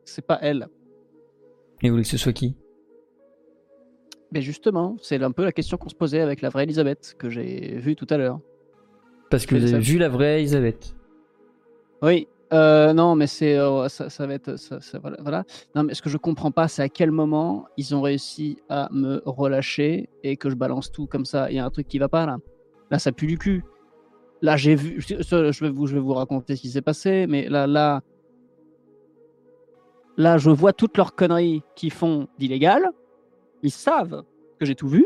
c'est 0.06 0.26
pas 0.26 0.38
elle. 0.40 0.66
Et 1.82 1.88
vous 1.90 1.92
voulez 1.92 2.04
que 2.04 2.08
ce 2.08 2.16
soit 2.16 2.32
qui? 2.32 2.56
Mais 4.34 4.42
justement, 4.42 4.96
c'est 5.00 5.22
un 5.22 5.30
peu 5.30 5.44
la 5.44 5.52
question 5.52 5.76
qu'on 5.76 5.88
se 5.88 5.94
posait 5.94 6.20
avec 6.20 6.42
la 6.42 6.48
vraie 6.48 6.64
Elisabeth 6.64 7.14
que 7.18 7.30
j'ai 7.30 7.76
vue 7.78 7.94
tout 7.94 8.06
à 8.10 8.16
l'heure. 8.18 8.40
Parce 9.30 9.46
que 9.46 9.54
vous 9.54 9.72
avez 9.72 9.82
vu 9.82 9.96
la 9.96 10.08
vraie 10.08 10.40
Elisabeth. 10.40 10.94
Oui, 12.02 12.26
euh, 12.52 12.92
non, 12.92 13.14
mais 13.14 13.28
c'est 13.28 13.56
euh, 13.56 13.88
ça, 13.88 14.10
ça 14.10 14.26
va 14.26 14.34
être 14.34 14.56
ça, 14.56 14.80
ça- 14.80 14.98
voilà, 14.98 15.16
voilà. 15.20 15.44
Non, 15.76 15.84
mais 15.84 15.94
ce 15.94 16.02
que 16.02 16.10
je 16.10 16.16
comprends 16.18 16.50
pas, 16.50 16.66
c'est 16.66 16.82
à 16.82 16.88
quel 16.88 17.12
moment 17.12 17.66
ils 17.76 17.94
ont 17.94 18.02
réussi 18.02 18.58
à 18.68 18.88
me 18.92 19.22
relâcher 19.24 20.08
et 20.24 20.36
que 20.36 20.50
je 20.50 20.56
balance 20.56 20.90
tout 20.90 21.06
comme 21.06 21.24
ça. 21.24 21.48
Il 21.50 21.56
y 21.56 21.60
a 21.60 21.64
un 21.64 21.70
truc 21.70 21.86
qui 21.86 21.98
va 21.98 22.08
pas 22.08 22.26
là. 22.26 22.38
Là, 22.90 22.98
ça 22.98 23.12
pue 23.12 23.28
du 23.28 23.38
cul. 23.38 23.64
Là, 24.42 24.56
j'ai 24.56 24.74
vu. 24.74 25.00
Je 25.00 25.64
vais 25.64 25.70
vous, 25.70 25.86
je 25.86 25.94
vais 25.94 26.00
vous 26.00 26.12
raconter 26.12 26.56
ce 26.56 26.60
qui 26.62 26.68
s'est 26.70 26.82
passé, 26.82 27.26
mais 27.28 27.48
là, 27.48 27.66
là, 27.68 28.02
là, 30.16 30.38
je 30.38 30.50
vois 30.50 30.72
toutes 30.72 30.96
leurs 30.96 31.14
conneries 31.14 31.62
qu'ils 31.76 31.92
font 31.92 32.26
d'illégal. 32.38 32.90
Ils 33.64 33.72
savent 33.72 34.22
que 34.60 34.64
j'ai 34.64 34.76
tout 34.76 34.88
vu 34.88 35.04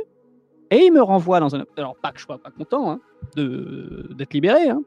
et 0.70 0.84
ils 0.84 0.92
me 0.92 1.00
renvoient 1.00 1.40
dans 1.40 1.56
un. 1.56 1.64
Alors 1.78 1.96
pas 1.96 2.12
que 2.12 2.18
je 2.18 2.26
sois 2.26 2.36
pas 2.36 2.50
content 2.50 2.90
hein, 2.90 3.00
de 3.36 4.10
d'être 4.14 4.34
libéré. 4.34 4.68
Hein 4.68 4.82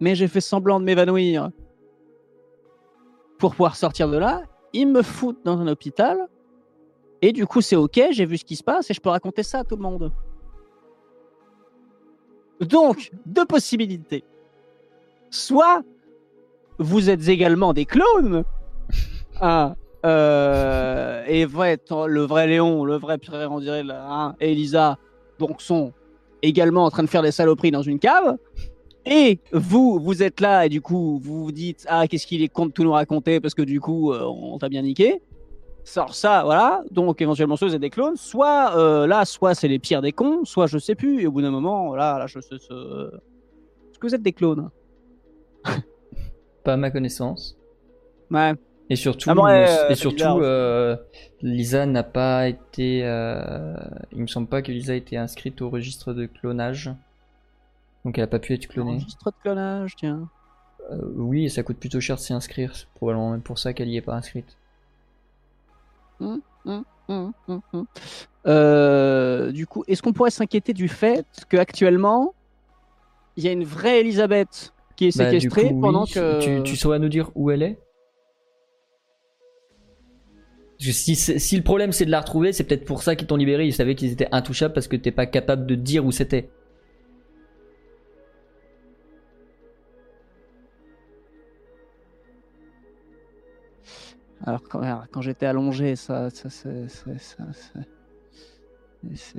mais 0.00 0.14
j'ai 0.14 0.28
fait 0.28 0.40
semblant 0.40 0.80
de 0.80 0.84
m'évanouir 0.84 1.50
pour 3.38 3.52
pouvoir 3.52 3.76
sortir 3.76 4.08
de 4.08 4.16
là. 4.16 4.42
Ils 4.72 4.86
me 4.86 5.02
foutent 5.02 5.44
dans 5.44 5.58
un 5.58 5.66
hôpital. 5.68 6.28
Et 7.22 7.32
du 7.32 7.46
coup, 7.46 7.60
c'est 7.60 7.76
OK, 7.76 8.00
j'ai 8.10 8.26
vu 8.26 8.36
ce 8.36 8.44
qui 8.44 8.56
se 8.56 8.62
passe 8.62 8.90
et 8.90 8.94
je 8.94 9.00
peux 9.00 9.08
raconter 9.08 9.42
ça 9.42 9.60
à 9.60 9.64
tout 9.64 9.76
le 9.76 9.82
monde. 9.82 10.12
Donc, 12.60 13.10
deux 13.24 13.46
possibilités. 13.46 14.24
Soit 15.30 15.82
vous 16.78 17.08
êtes 17.08 17.28
également 17.28 17.72
des 17.72 17.86
clones, 17.86 18.44
hein, 19.40 19.74
euh, 20.04 21.22
et 21.26 21.44
vrai, 21.44 21.78
le 22.08 22.20
vrai 22.22 22.46
Léon, 22.46 22.84
le 22.84 22.96
vrai 22.96 23.18
Pierre, 23.18 23.50
on 23.52 23.60
dirait, 23.60 23.82
là, 23.82 24.04
hein, 24.08 24.34
et 24.40 24.52
Elisa, 24.52 24.98
donc 25.38 25.60
sont 25.62 25.92
également 26.42 26.84
en 26.84 26.90
train 26.90 27.02
de 27.02 27.08
faire 27.08 27.22
des 27.22 27.32
saloperies 27.32 27.70
dans 27.70 27.82
une 27.82 27.98
cave. 27.98 28.36
Et 29.06 29.38
vous, 29.52 29.98
vous 30.00 30.22
êtes 30.22 30.40
là 30.40 30.64
et 30.64 30.68
du 30.70 30.80
coup, 30.80 31.18
vous 31.22 31.44
vous 31.44 31.52
dites 31.52 31.84
Ah, 31.88 32.06
qu'est-ce 32.08 32.26
qu'il 32.26 32.42
est 32.42 32.48
con 32.48 32.66
de 32.66 32.72
tout 32.72 32.84
nous 32.84 32.92
raconter 32.92 33.38
parce 33.38 33.52
que 33.54 33.60
du 33.62 33.78
coup, 33.80 34.12
euh, 34.12 34.22
on 34.24 34.56
t'a 34.58 34.68
bien 34.70 34.80
niqué. 34.82 35.20
Sort 35.84 36.14
ça, 36.14 36.42
voilà. 36.44 36.82
Donc, 36.90 37.20
éventuellement, 37.20 37.56
soit 37.56 37.68
vous 37.68 37.74
êtes 37.74 37.80
des 37.82 37.90
clones, 37.90 38.16
soit 38.16 38.74
euh, 38.78 39.06
là, 39.06 39.26
soit 39.26 39.54
c'est 39.54 39.68
les 39.68 39.78
pires 39.78 40.00
des 40.00 40.12
cons, 40.12 40.46
soit 40.46 40.66
je 40.66 40.78
sais 40.78 40.94
plus. 40.94 41.20
Et 41.20 41.26
au 41.26 41.32
bout 41.32 41.42
d'un 41.42 41.50
moment, 41.50 41.94
là, 41.94 42.18
là 42.18 42.26
je 42.26 42.40
sais. 42.40 42.56
ce- 42.58 43.10
Est-ce 43.12 43.98
que 43.98 44.06
vous 44.06 44.14
êtes 44.14 44.22
des 44.22 44.32
clones 44.32 44.70
Pas 46.62 46.72
à 46.72 46.76
ma 46.78 46.90
connaissance. 46.90 47.58
Ouais. 48.30 48.54
Et 48.90 48.96
surtout, 48.96 49.30
Ah 49.30 49.34
bon, 49.34 49.44
ouais, 49.44 49.64
et 49.64 49.92
euh, 49.92 49.94
surtout 49.94 50.40
euh, 50.40 50.96
Lisa 51.40 51.86
n'a 51.86 52.02
pas 52.02 52.48
été. 52.48 53.00
euh, 53.04 53.74
Il 54.12 54.20
me 54.20 54.26
semble 54.26 54.46
pas 54.46 54.60
que 54.60 54.70
Lisa 54.72 54.94
ait 54.94 54.98
été 54.98 55.16
inscrite 55.16 55.62
au 55.62 55.70
registre 55.70 56.12
de 56.12 56.26
clonage. 56.26 56.92
Donc 58.04 58.18
elle 58.18 58.24
a 58.24 58.28
pas 58.28 58.38
pu 58.38 58.52
être 58.52 58.66
clonée. 58.66 58.94
Registre 58.96 59.30
de 59.30 59.36
clonage, 59.42 59.96
tiens. 59.96 60.28
Euh, 60.92 60.98
oui, 61.14 61.46
et 61.46 61.48
ça 61.48 61.62
coûte 61.62 61.78
plutôt 61.78 61.98
cher 62.00 62.16
de 62.16 62.20
s'y 62.20 62.34
inscrire. 62.34 62.76
C'est 62.76 62.86
probablement 62.94 63.30
même 63.30 63.40
pour 63.40 63.58
ça 63.58 63.72
qu'elle 63.72 63.88
y 63.88 63.96
est 63.96 64.02
pas 64.02 64.14
inscrite. 64.14 64.54
Hum, 66.20 66.40
hum, 66.66 66.84
hum. 67.08 67.86
Euh, 68.46 69.50
du 69.52 69.66
coup, 69.66 69.84
est-ce 69.88 70.02
qu'on 70.02 70.12
pourrait 70.12 70.30
s'inquiéter 70.30 70.74
du 70.74 70.88
fait 70.88 71.26
qu'actuellement, 71.48 72.34
il 73.36 73.44
y 73.44 73.48
a 73.48 73.52
une 73.52 73.64
vraie 73.64 74.00
Elisabeth 74.00 74.72
qui 74.96 75.06
est 75.08 75.16
Bah, 75.18 75.30
séquestrée 75.30 75.70
coup, 75.70 75.80
pendant 75.80 76.04
oui. 76.04 76.12
que. 76.12 76.40
Tu, 76.40 76.62
tu 76.62 76.76
saurais 76.76 76.98
nous 76.98 77.08
dire 77.08 77.30
où 77.34 77.50
elle 77.50 77.62
est? 77.62 77.78
Si, 80.78 81.56
le 81.56 81.62
problème 81.62 81.92
c'est 81.92 82.04
de 82.04 82.10
la 82.10 82.20
retrouver, 82.20 82.52
c'est 82.52 82.64
peut-être 82.64 82.84
pour 82.84 83.02
ça 83.02 83.16
qu'ils 83.16 83.26
t'ont 83.26 83.36
libéré. 83.36 83.66
Ils 83.66 83.72
savaient 83.72 83.94
qu'ils 83.94 84.12
étaient 84.12 84.28
intouchables 84.32 84.74
parce 84.74 84.88
que 84.88 84.96
t'es 84.96 85.12
pas 85.12 85.26
capable 85.26 85.66
de 85.66 85.74
dire 85.74 86.04
où 86.04 86.12
c'était. 86.12 86.50
Alors, 94.46 94.60
quand, 94.68 95.20
j'étais 95.22 95.46
allongé, 95.46 95.96
ça, 95.96 96.28
ça, 96.30 96.50
ça, 96.50 96.68
c'est- 96.88 97.36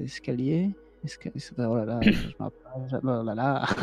escalier. 0.02 0.72
Esca- 1.06 1.32
Oh 1.60 1.76
là 1.76 1.86
là, 1.86 1.99
je 2.02 2.12
oh 2.40 3.24
là 3.24 3.36
là. 3.36 3.66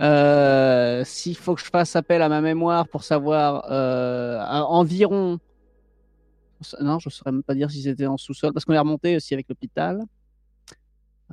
Euh, 0.00 1.04
S'il 1.04 1.36
faut 1.36 1.54
que 1.54 1.60
je 1.60 1.66
fasse 1.70 1.94
appel 1.94 2.20
à 2.20 2.28
ma 2.28 2.40
mémoire 2.40 2.88
pour 2.88 3.04
savoir 3.04 3.64
euh, 3.70 4.40
environ. 4.40 5.38
Non, 6.80 6.98
je 6.98 7.08
ne 7.08 7.12
saurais 7.12 7.32
même 7.32 7.42
pas 7.42 7.54
dire 7.54 7.70
si 7.70 7.82
c'était 7.82 8.06
en 8.06 8.16
sous-sol, 8.16 8.52
parce 8.52 8.64
qu'on 8.64 8.72
est 8.74 8.78
remonté 8.78 9.16
aussi 9.16 9.34
avec 9.34 9.48
l'hôpital. 9.48 10.00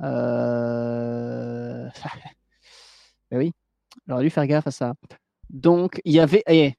Euh... 0.00 1.88
ben 3.30 3.38
oui, 3.38 3.52
j'aurais 4.06 4.24
dû 4.24 4.30
faire 4.30 4.46
gaffe 4.46 4.66
à 4.66 4.70
ça. 4.70 4.94
Donc, 5.50 6.00
il 6.04 6.12
y 6.12 6.20
avait. 6.20 6.42
eh, 6.46 6.74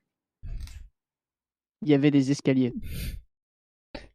il 1.84 1.90
y 1.90 1.94
avait 1.94 2.12
des 2.12 2.32
escaliers. 2.32 2.74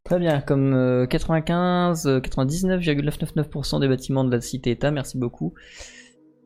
Très 0.04 0.18
bien, 0.18 0.40
comme 0.40 0.72
euh, 0.72 1.06
95, 1.06 2.06
euh, 2.06 2.20
99,999% 2.20 3.80
des 3.80 3.88
bâtiments 3.88 4.24
de 4.24 4.34
la 4.34 4.40
cité-État, 4.40 4.90
merci 4.90 5.18
beaucoup. 5.18 5.52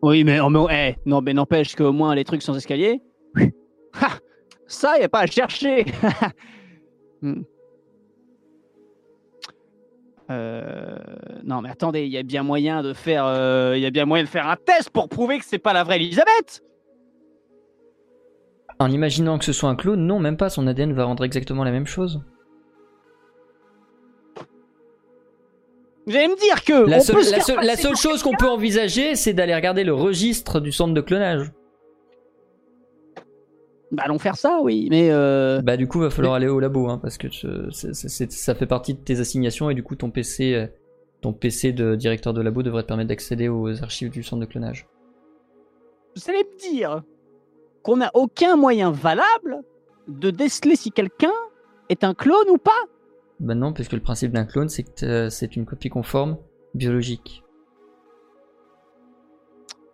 Oui, 0.02 0.24
mais, 0.24 0.40
oh, 0.40 0.50
mais, 0.50 0.96
eh, 0.96 1.08
non, 1.08 1.22
mais 1.22 1.32
n'empêche 1.32 1.76
qu'au 1.76 1.92
moins 1.92 2.14
les 2.16 2.24
trucs 2.24 2.42
sans 2.42 2.56
escalier, 2.56 3.00
ha, 3.94 4.18
ça, 4.66 4.96
il 4.96 5.00
n'y 5.00 5.04
a 5.04 5.08
pas 5.08 5.20
à 5.20 5.26
chercher. 5.26 5.86
Hmm. 7.24 7.42
Euh, 10.32 10.96
non, 11.44 11.60
mais 11.60 11.70
attendez, 11.70 12.04
il 12.04 12.12
y 12.12 12.18
a 12.18 12.22
bien 12.22 12.42
moyen 12.42 12.82
de 12.82 12.92
faire, 12.92 13.26
euh, 13.26 13.74
il 13.76 13.82
y 13.82 13.86
a 13.86 13.90
bien 13.90 14.06
moyen 14.06 14.24
de 14.24 14.28
faire 14.28 14.48
un 14.48 14.56
test 14.56 14.90
pour 14.90 15.08
prouver 15.08 15.38
que 15.38 15.44
c'est 15.44 15.58
pas 15.58 15.72
la 15.72 15.84
vraie 15.84 15.96
Elisabeth. 15.96 16.62
En 18.78 18.90
imaginant 18.90 19.38
que 19.38 19.44
ce 19.44 19.52
soit 19.52 19.68
un 19.68 19.76
clone, 19.76 20.06
non, 20.06 20.18
même 20.18 20.36
pas, 20.36 20.48
son 20.50 20.66
ADN 20.66 20.92
va 20.92 21.04
rendre 21.04 21.24
exactement 21.24 21.64
la 21.64 21.70
même 21.70 21.86
chose. 21.86 22.20
Vous 26.06 26.16
allez 26.16 26.28
me 26.28 26.40
dire 26.40 26.64
que. 26.64 26.88
La 26.88 27.00
seule, 27.00 27.22
la 27.56 27.62
la 27.62 27.76
chose 27.76 28.22
qu'on 28.22 28.34
peut 28.34 28.48
envisager, 28.48 29.14
c'est 29.14 29.34
d'aller 29.34 29.54
regarder 29.54 29.84
le 29.84 29.94
registre 29.94 30.58
du 30.58 30.72
centre 30.72 30.94
de 30.94 31.00
clonage. 31.00 31.52
Bah, 33.92 34.04
allons 34.06 34.18
faire 34.18 34.36
ça, 34.36 34.58
oui. 34.62 34.88
Mais. 34.90 35.10
Euh... 35.10 35.60
Bah 35.62 35.76
du 35.76 35.86
coup, 35.86 36.00
va 36.00 36.10
falloir 36.10 36.34
aller 36.34 36.48
au 36.48 36.58
labo, 36.60 36.88
hein, 36.88 36.98
parce 36.98 37.18
que 37.18 37.28
c'est- 37.30 37.92
c'est- 37.92 38.32
ça 38.32 38.54
fait 38.54 38.66
partie 38.66 38.94
de 38.94 38.98
tes 38.98 39.20
assignations 39.20 39.70
et 39.70 39.74
du 39.74 39.82
coup, 39.82 39.94
ton 39.96 40.10
PC, 40.10 40.54
euh, 40.54 40.66
ton 41.20 41.32
PC 41.32 41.72
de 41.72 41.94
directeur 41.94 42.32
de 42.32 42.40
labo 42.40 42.62
devrait 42.62 42.82
te 42.82 42.88
permettre 42.88 43.08
d'accéder 43.10 43.48
aux 43.48 43.82
archives 43.82 44.10
du 44.10 44.22
centre 44.22 44.40
de 44.40 44.46
clonage. 44.46 44.86
Vous 46.16 46.22
allez 46.28 46.44
me 46.44 46.58
dire 46.72 47.02
qu'on 47.82 47.98
n'a 47.98 48.10
aucun 48.14 48.56
moyen 48.56 48.90
valable 48.90 49.60
de 50.08 50.30
déceler 50.30 50.74
si 50.76 50.90
quelqu'un 50.90 51.32
est 51.88 52.02
un 52.04 52.14
clone 52.14 52.48
ou 52.50 52.58
pas. 52.58 52.70
Bah 53.40 53.54
non, 53.54 53.72
puisque 53.72 53.92
le 53.92 54.00
principe 54.00 54.32
d'un 54.32 54.44
clone, 54.44 54.68
c'est 54.68 54.84
que 54.84 55.04
euh, 55.04 55.30
c'est 55.30 55.54
une 55.56 55.64
copie 55.66 55.88
conforme 55.90 56.38
biologique. 56.74 57.42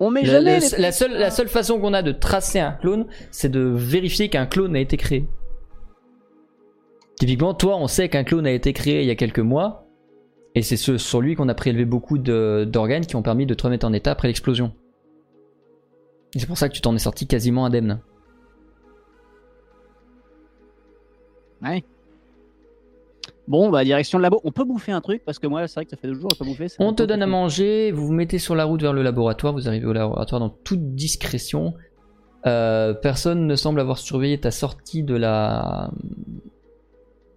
On 0.01 0.11
met 0.11 0.23
La, 0.23 0.33
jamais. 0.35 0.61
le- 0.61 0.77
les- 0.77 0.83
la 0.83 0.93
seule, 0.93 1.13
la 1.13 1.31
seule 1.31 1.49
façon 1.49 1.81
qu'on 1.81 1.93
a 1.93 2.03
de 2.03 2.13
tracer 2.13 2.61
un 2.61 2.73
clone, 2.73 3.07
c'est 3.31 3.49
de 3.49 3.61
vérifier 3.61 4.29
qu'un 4.29 4.47
clone 4.47 4.77
a 4.77 4.81
été 4.81 4.97
créé. 4.97 5.29
Typiquement, 7.17 7.53
toi, 7.53 7.77
on 7.77 7.89
sait 7.89 8.09
qu'un 8.09 8.23
clone 8.23 8.47
a 8.47 8.53
été 8.53 8.73
créé 8.73 9.01
il 9.03 9.09
y 9.09 9.11
a 9.11 9.17
quelques 9.17 9.41
mois, 9.41 9.87
et 10.55 10.63
c'est 10.63 10.77
ce- 10.77 10.99
sur 10.99 11.21
lui 11.21 11.35
qu'on 11.35 11.49
a 11.49 11.55
prélevé 11.55 11.85
beaucoup 11.85 12.17
d'organes 12.19 13.07
qui 13.07 13.17
ont 13.17 13.23
permis 13.23 13.45
de 13.47 13.55
te 13.55 13.65
remettre 13.65 13.87
en 13.87 13.93
état 13.93 14.13
après 14.13 14.29
l'explosion. 14.29 14.73
Et 16.35 16.39
C'est 16.39 16.47
pour 16.47 16.59
ça 16.59 16.69
que 16.69 16.75
tu 16.75 16.81
t'en 16.81 16.95
es 16.95 16.99
sorti 17.01 17.27
quasiment 17.27 17.65
indemne. 17.67 18.01
Bon, 23.49 23.71
bah, 23.71 23.83
direction 23.83 24.19
le 24.19 24.23
labo. 24.23 24.43
On 24.45 24.53
peut 24.53 24.65
bouffer 24.65 24.93
un 24.93 25.01
truc 25.01 25.25
parce 25.25 25.39
que 25.39 25.47
moi, 25.47 25.67
c'est 25.67 25.77
vrai 25.77 25.85
que 25.87 25.91
ça 25.91 25.97
fait 25.97 26.07
deux 26.07 26.21
jours, 26.21 26.29
pas 26.39 26.45
bouffé. 26.45 26.69
c'est 26.69 26.77
On 26.81 26.93
te 26.93 27.03
donne 27.03 27.23
à 27.23 27.27
manger, 27.27 27.91
vous 27.93 28.07
vous 28.07 28.13
mettez 28.13 28.39
sur 28.39 28.55
la 28.55 28.65
route 28.65 28.83
vers 28.83 28.93
le 28.93 29.03
laboratoire, 29.03 29.55
vous 29.55 29.69
arrivez 29.69 29.87
au 29.87 29.95
laboratoire 29.95 30.39
dans 30.39 30.51
toute 30.51 30.95
discrétion. 30.95 31.73
Euh, 32.47 32.93
personne 32.93 33.47
ne 33.47 33.57
semble 33.57 33.81
avoir 33.81 33.97
surveillé 33.97 34.39
ta 34.39 34.51
sortie 34.51 35.03
de 35.03 35.17
la 35.17 35.91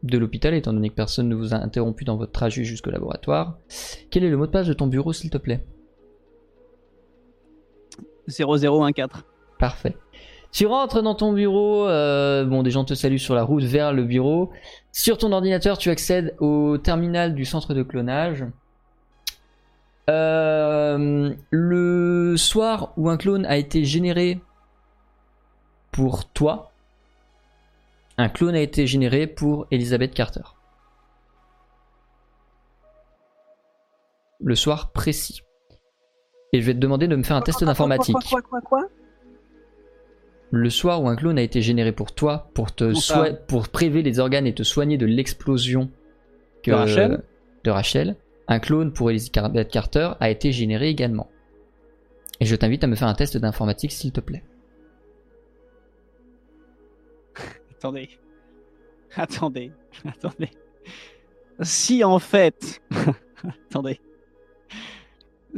de 0.03 0.17
l'hôpital, 0.17 0.53
étant 0.53 0.73
donné 0.73 0.89
que 0.89 0.95
personne 0.95 1.29
ne 1.29 1.35
vous 1.35 1.53
a 1.53 1.57
interrompu 1.57 2.03
dans 2.03 2.17
votre 2.17 2.31
trajet 2.33 2.65
jusqu'au 2.65 2.91
laboratoire. 2.91 3.57
Quel 4.09 4.25
est 4.25 4.29
le 4.29 4.35
mot 4.35 4.47
de 4.47 4.51
passe 4.51 4.67
de 4.67 4.73
ton 4.73 4.87
bureau, 4.87 5.13
s'il 5.13 5.29
te 5.29 5.37
plaît? 5.37 5.63
0014. 8.27 9.23
Parfait. 9.59 9.95
Tu 10.51 10.65
rentres 10.65 11.01
dans 11.01 11.15
ton 11.15 11.31
bureau, 11.31 11.87
euh, 11.87 12.43
bon, 12.43 12.63
des 12.63 12.71
gens 12.71 12.83
te 12.83 12.93
saluent 12.93 13.19
sur 13.19 13.35
la 13.35 13.43
route 13.43 13.63
vers 13.63 13.93
le 13.93 14.03
bureau. 14.03 14.51
Sur 14.91 15.17
ton 15.17 15.31
ordinateur, 15.31 15.77
tu 15.77 15.89
accèdes 15.89 16.35
au 16.39 16.77
terminal 16.77 17.33
du 17.33 17.45
centre 17.45 17.73
de 17.73 17.83
clonage. 17.83 18.45
Euh, 20.09 21.33
le 21.49 22.35
soir 22.37 22.93
où 22.97 23.09
un 23.09 23.17
clone 23.17 23.45
a 23.45 23.55
été 23.55 23.85
généré 23.85 24.41
pour 25.91 26.25
toi, 26.29 26.71
un 28.17 28.27
clone 28.27 28.55
a 28.55 28.59
été 28.59 28.85
généré 28.87 29.27
pour 29.27 29.67
Elizabeth 29.71 30.13
Carter. 30.13 30.41
Le 34.41 34.55
soir 34.55 34.91
précis. 34.91 35.41
Et 36.51 36.59
je 36.59 36.65
vais 36.65 36.73
te 36.73 36.79
demander 36.79 37.07
de 37.07 37.15
me 37.15 37.23
faire 37.23 37.37
un 37.37 37.41
test 37.41 37.63
d'informatique. 37.63 38.17
Quoi, 38.29 38.41
quoi, 38.41 38.59
quoi 38.61 38.89
Le 40.51 40.69
soir 40.69 41.01
où 41.01 41.07
un 41.07 41.15
clone 41.15 41.37
a 41.39 41.41
été 41.41 41.61
généré 41.61 41.91
pour 41.93 42.13
toi, 42.13 42.49
pour 42.53 42.73
te 42.75 42.83
Comment 42.85 42.99
ça 42.99 43.13
soi- 43.13 43.31
pour 43.33 43.69
prélever 43.69 44.01
les 44.01 44.19
organes 44.19 44.45
et 44.47 44.53
te 44.53 44.63
soigner 44.63 44.97
de 44.97 45.05
l'explosion 45.05 45.89
De 46.65 46.73
Rachel 46.73 47.23
de 47.63 47.69
Rachel, 47.71 48.15
un 48.47 48.59
clone 48.59 48.91
pour 48.91 49.11
Elizabeth 49.11 49.69
Carter 49.69 50.11
a 50.19 50.29
été 50.29 50.51
généré 50.51 50.89
également. 50.89 51.29
Et 52.39 52.45
je 52.45 52.55
t'invite 52.55 52.83
à 52.83 52.87
me 52.87 52.95
faire 52.95 53.07
un 53.07 53.13
test 53.13 53.37
d'informatique 53.37 53.91
s'il 53.91 54.11
te 54.11 54.19
plaît. 54.19 54.43
Attendez. 57.77 58.09
Attendez. 59.15 59.71
Attendez. 60.05 60.49
Si 61.61 62.03
en 62.03 62.19
fait. 62.19 62.81
Attendez. 63.69 63.99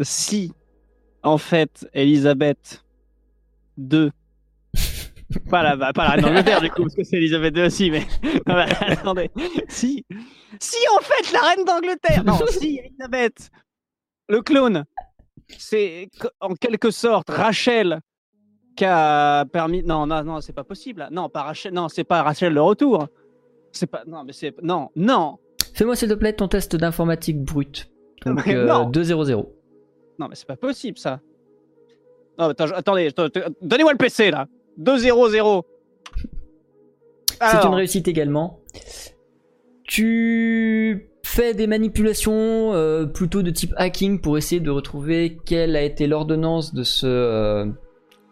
Si 0.02 0.53
en 1.24 1.38
fait 1.38 1.88
Elisabeth 1.94 2.84
II. 3.78 4.11
Pas 5.49 5.64
la, 5.64 5.76
bah, 5.76 5.93
pas 5.93 6.03
la 6.03 6.10
reine 6.11 6.22
d'Angleterre 6.22 6.61
du 6.61 6.69
coup, 6.69 6.84
parce 6.84 6.95
que 6.95 7.03
c'est 7.03 7.18
Elisabeth 7.18 7.55
II 7.57 7.64
aussi, 7.64 7.91
mais. 7.91 8.05
Non, 8.47 8.55
attendez. 8.55 9.30
Si. 9.68 10.05
Si 10.60 10.77
en 10.97 11.01
fait 11.01 11.31
la 11.31 11.39
reine 11.41 11.65
d'Angleterre. 11.65 12.23
Non, 12.23 12.39
si 12.47 12.80
Elisabeth. 12.80 13.49
Le 14.30 14.41
clone. 14.41 14.85
C'est 15.57 16.10
en 16.39 16.53
quelque 16.55 16.91
sorte 16.91 17.30
Rachel 17.30 17.99
qui 18.76 18.85
a 18.85 19.45
permis. 19.45 19.84
Non, 19.84 20.05
non, 20.07 20.23
non, 20.23 20.41
c'est 20.41 20.53
pas 20.53 20.64
possible. 20.64 20.99
là. 21.01 21.10
Non, 21.11 21.30
pas 21.30 21.43
Rachel. 21.43 21.73
Non, 21.73 21.89
c'est 21.89 22.03
pas 22.03 22.23
Rachel 22.23 22.53
le 22.53 22.61
retour. 22.61 23.07
C'est 23.72 23.88
pas. 23.88 24.03
Non, 24.07 24.23
mais 24.23 24.34
c'est. 24.34 24.55
Non, 24.61 24.89
non. 24.95 25.38
Fais-moi 25.73 25.95
s'il 25.95 26.10
te 26.10 26.14
plaît 26.14 26.34
ton 26.34 26.47
test 26.47 26.76
d'informatique 26.76 27.41
brut. 27.41 27.89
Donc 28.26 28.47
euh, 28.47 28.65
non. 28.65 28.89
2-0-0. 28.89 29.49
Non, 30.19 30.27
mais 30.27 30.35
c'est 30.35 30.47
pas 30.47 30.55
possible 30.57 30.97
ça. 30.97 31.19
Non, 32.38 32.49
attendez, 32.49 33.10
donnez-moi 33.61 33.91
le 33.91 33.97
PC 33.97 34.31
là. 34.31 34.47
2-0-0. 34.80 35.64
C'est 37.41 37.66
une 37.68 37.74
réussite 37.74 38.08
également. 38.08 38.60
Tu 39.84 41.10
fais 41.24 41.54
des 41.54 41.68
manipulations 41.68 42.74
euh, 42.74 43.06
plutôt 43.06 43.41
de 43.41 43.52
type 43.52 43.74
hacking 43.78 44.22
pour 44.22 44.38
essayer 44.38 44.62
de 44.62 44.70
retrouver 44.70 45.38
quelle 45.45 45.76
a 45.76 45.82
été 45.82 46.08
l'ordonnance 46.08 46.74
de 46.74 46.84
ce 46.84 47.08
euh, 47.08 47.66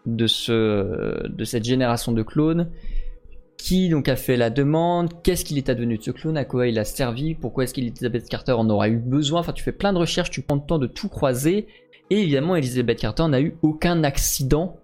de 0.06 0.26
ce 0.26 1.28
de 1.28 1.44
cette 1.44 1.64
génération 1.64 2.12
de 2.12 2.22
clones. 2.22 2.70
Qui 3.58 3.88
donc 3.88 4.08
a 4.08 4.16
fait 4.16 4.36
la 4.36 4.50
demande? 4.50 5.22
Qu'est-ce 5.22 5.44
qu'il 5.44 5.56
est 5.56 5.68
advenu 5.68 5.98
de 5.98 6.02
ce 6.02 6.10
clone? 6.10 6.36
À 6.36 6.44
quoi 6.44 6.66
il 6.66 6.78
a 6.78 6.84
servi? 6.84 7.34
Pourquoi 7.34 7.64
est-ce 7.64 7.74
qu'Elizabeth 7.74 8.28
Carter 8.28 8.52
en 8.52 8.68
aura 8.68 8.88
eu 8.88 8.96
besoin? 8.96 9.40
Enfin, 9.40 9.52
tu 9.52 9.62
fais 9.62 9.72
plein 9.72 9.92
de 9.92 9.98
recherches, 9.98 10.30
tu 10.30 10.42
prends 10.42 10.56
le 10.56 10.66
temps 10.66 10.78
de 10.78 10.88
tout 10.88 11.08
croiser. 11.08 11.68
Et 12.10 12.22
évidemment, 12.22 12.56
Elizabeth 12.56 12.98
Carter 12.98 13.28
n'a 13.28 13.40
eu 13.40 13.56
aucun 13.62 14.02
accident 14.02 14.81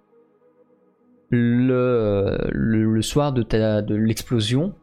le, 1.31 3.01
soir 3.03 3.33
de, 3.33 3.95
l'explosion, 3.95 4.75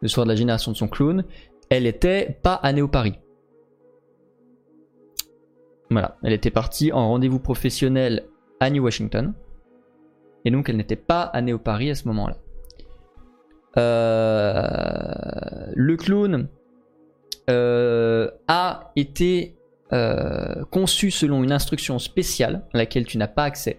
le 0.00 0.08
soir 0.08 0.26
de 0.26 0.30
la 0.30 0.36
génération 0.36 0.72
de 0.72 0.76
son 0.76 0.88
clone. 0.88 1.24
Elle 1.70 1.86
était 1.86 2.38
pas 2.42 2.54
à 2.54 2.72
Néo 2.72 2.88
Paris. 2.88 3.18
Voilà, 5.90 6.16
elle 6.22 6.32
était 6.32 6.50
partie 6.50 6.92
en 6.92 7.08
rendez-vous 7.08 7.38
professionnel 7.38 8.24
à 8.60 8.70
New 8.70 8.82
Washington. 8.82 9.34
Et 10.44 10.50
donc 10.50 10.68
elle 10.68 10.76
n'était 10.76 10.96
pas 10.96 11.22
à 11.22 11.40
Néo 11.40 11.58
Paris 11.58 11.90
à 11.90 11.94
ce 11.94 12.08
moment-là. 12.08 12.36
Euh, 13.78 15.72
le 15.74 15.96
clone 15.96 16.48
euh, 17.48 18.30
a 18.48 18.92
été 18.96 19.56
euh, 19.92 20.64
conçu 20.70 21.10
selon 21.10 21.42
une 21.42 21.52
instruction 21.52 21.98
spéciale 21.98 22.66
à 22.74 22.78
laquelle 22.78 23.04
tu 23.04 23.18
n'as 23.18 23.28
pas 23.28 23.44
accès. 23.44 23.78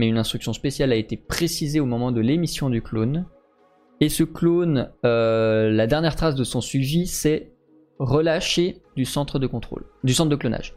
Mais 0.00 0.08
une 0.08 0.16
instruction 0.16 0.54
spéciale 0.54 0.92
a 0.92 0.96
été 0.96 1.18
précisée 1.18 1.78
au 1.78 1.84
moment 1.84 2.10
de 2.10 2.22
l'émission 2.22 2.70
du 2.70 2.80
clone. 2.80 3.26
Et 4.00 4.08
ce 4.08 4.24
clone, 4.24 4.90
euh, 5.04 5.70
la 5.70 5.86
dernière 5.86 6.16
trace 6.16 6.34
de 6.34 6.42
son 6.42 6.62
suivi, 6.62 7.06
c'est 7.06 7.52
relâché 7.98 8.78
du 8.96 9.04
centre 9.04 9.38
de 9.38 9.46
contrôle, 9.46 9.84
du 10.02 10.14
centre 10.14 10.30
de 10.30 10.36
clonage. 10.36 10.74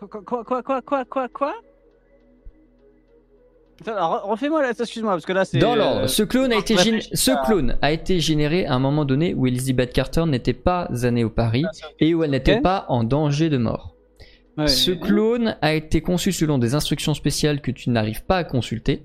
Quoi, 0.00 0.08
quoi, 0.08 0.62
quoi, 0.62 0.62
quoi, 0.80 1.04
quoi, 1.28 1.52
refais-moi 3.84 4.62
là, 4.62 4.70
excuse-moi, 4.70 5.12
parce 5.12 5.26
que 5.26 5.32
là 5.34 5.44
c'est. 5.44 5.58
Dans 5.58 5.74
euh, 5.74 5.76
l'ordre, 5.76 6.06
ce 6.06 6.22
clone 6.22 6.54
a 6.54 6.56
été 6.56 6.74
réfléchis 6.74 7.10
gén- 7.10 7.16
ce 7.16 7.30
pas. 7.32 7.44
clone 7.44 7.76
a 7.82 7.92
été 7.92 8.18
généré 8.18 8.64
à 8.64 8.72
un 8.72 8.78
moment 8.78 9.04
donné 9.04 9.34
où 9.34 9.46
Elizabeth 9.46 9.92
Carter 9.92 10.24
n'était 10.24 10.54
pas 10.54 10.88
à 11.02 11.10
Néo 11.10 11.28
Paris 11.28 11.66
et 12.00 12.14
où 12.14 12.24
elle 12.24 12.30
n'était 12.30 12.62
pas 12.62 12.86
en 12.88 13.04
danger 13.04 13.50
de 13.50 13.58
mort. 13.58 13.91
Ouais, 14.58 14.68
Ce 14.68 14.90
clone 14.90 15.56
a 15.62 15.72
été 15.74 16.00
conçu 16.00 16.32
selon 16.32 16.58
des 16.58 16.74
instructions 16.74 17.14
spéciales 17.14 17.60
que 17.60 17.70
tu 17.70 17.90
n'arrives 17.90 18.24
pas 18.24 18.38
à 18.38 18.44
consulter. 18.44 19.04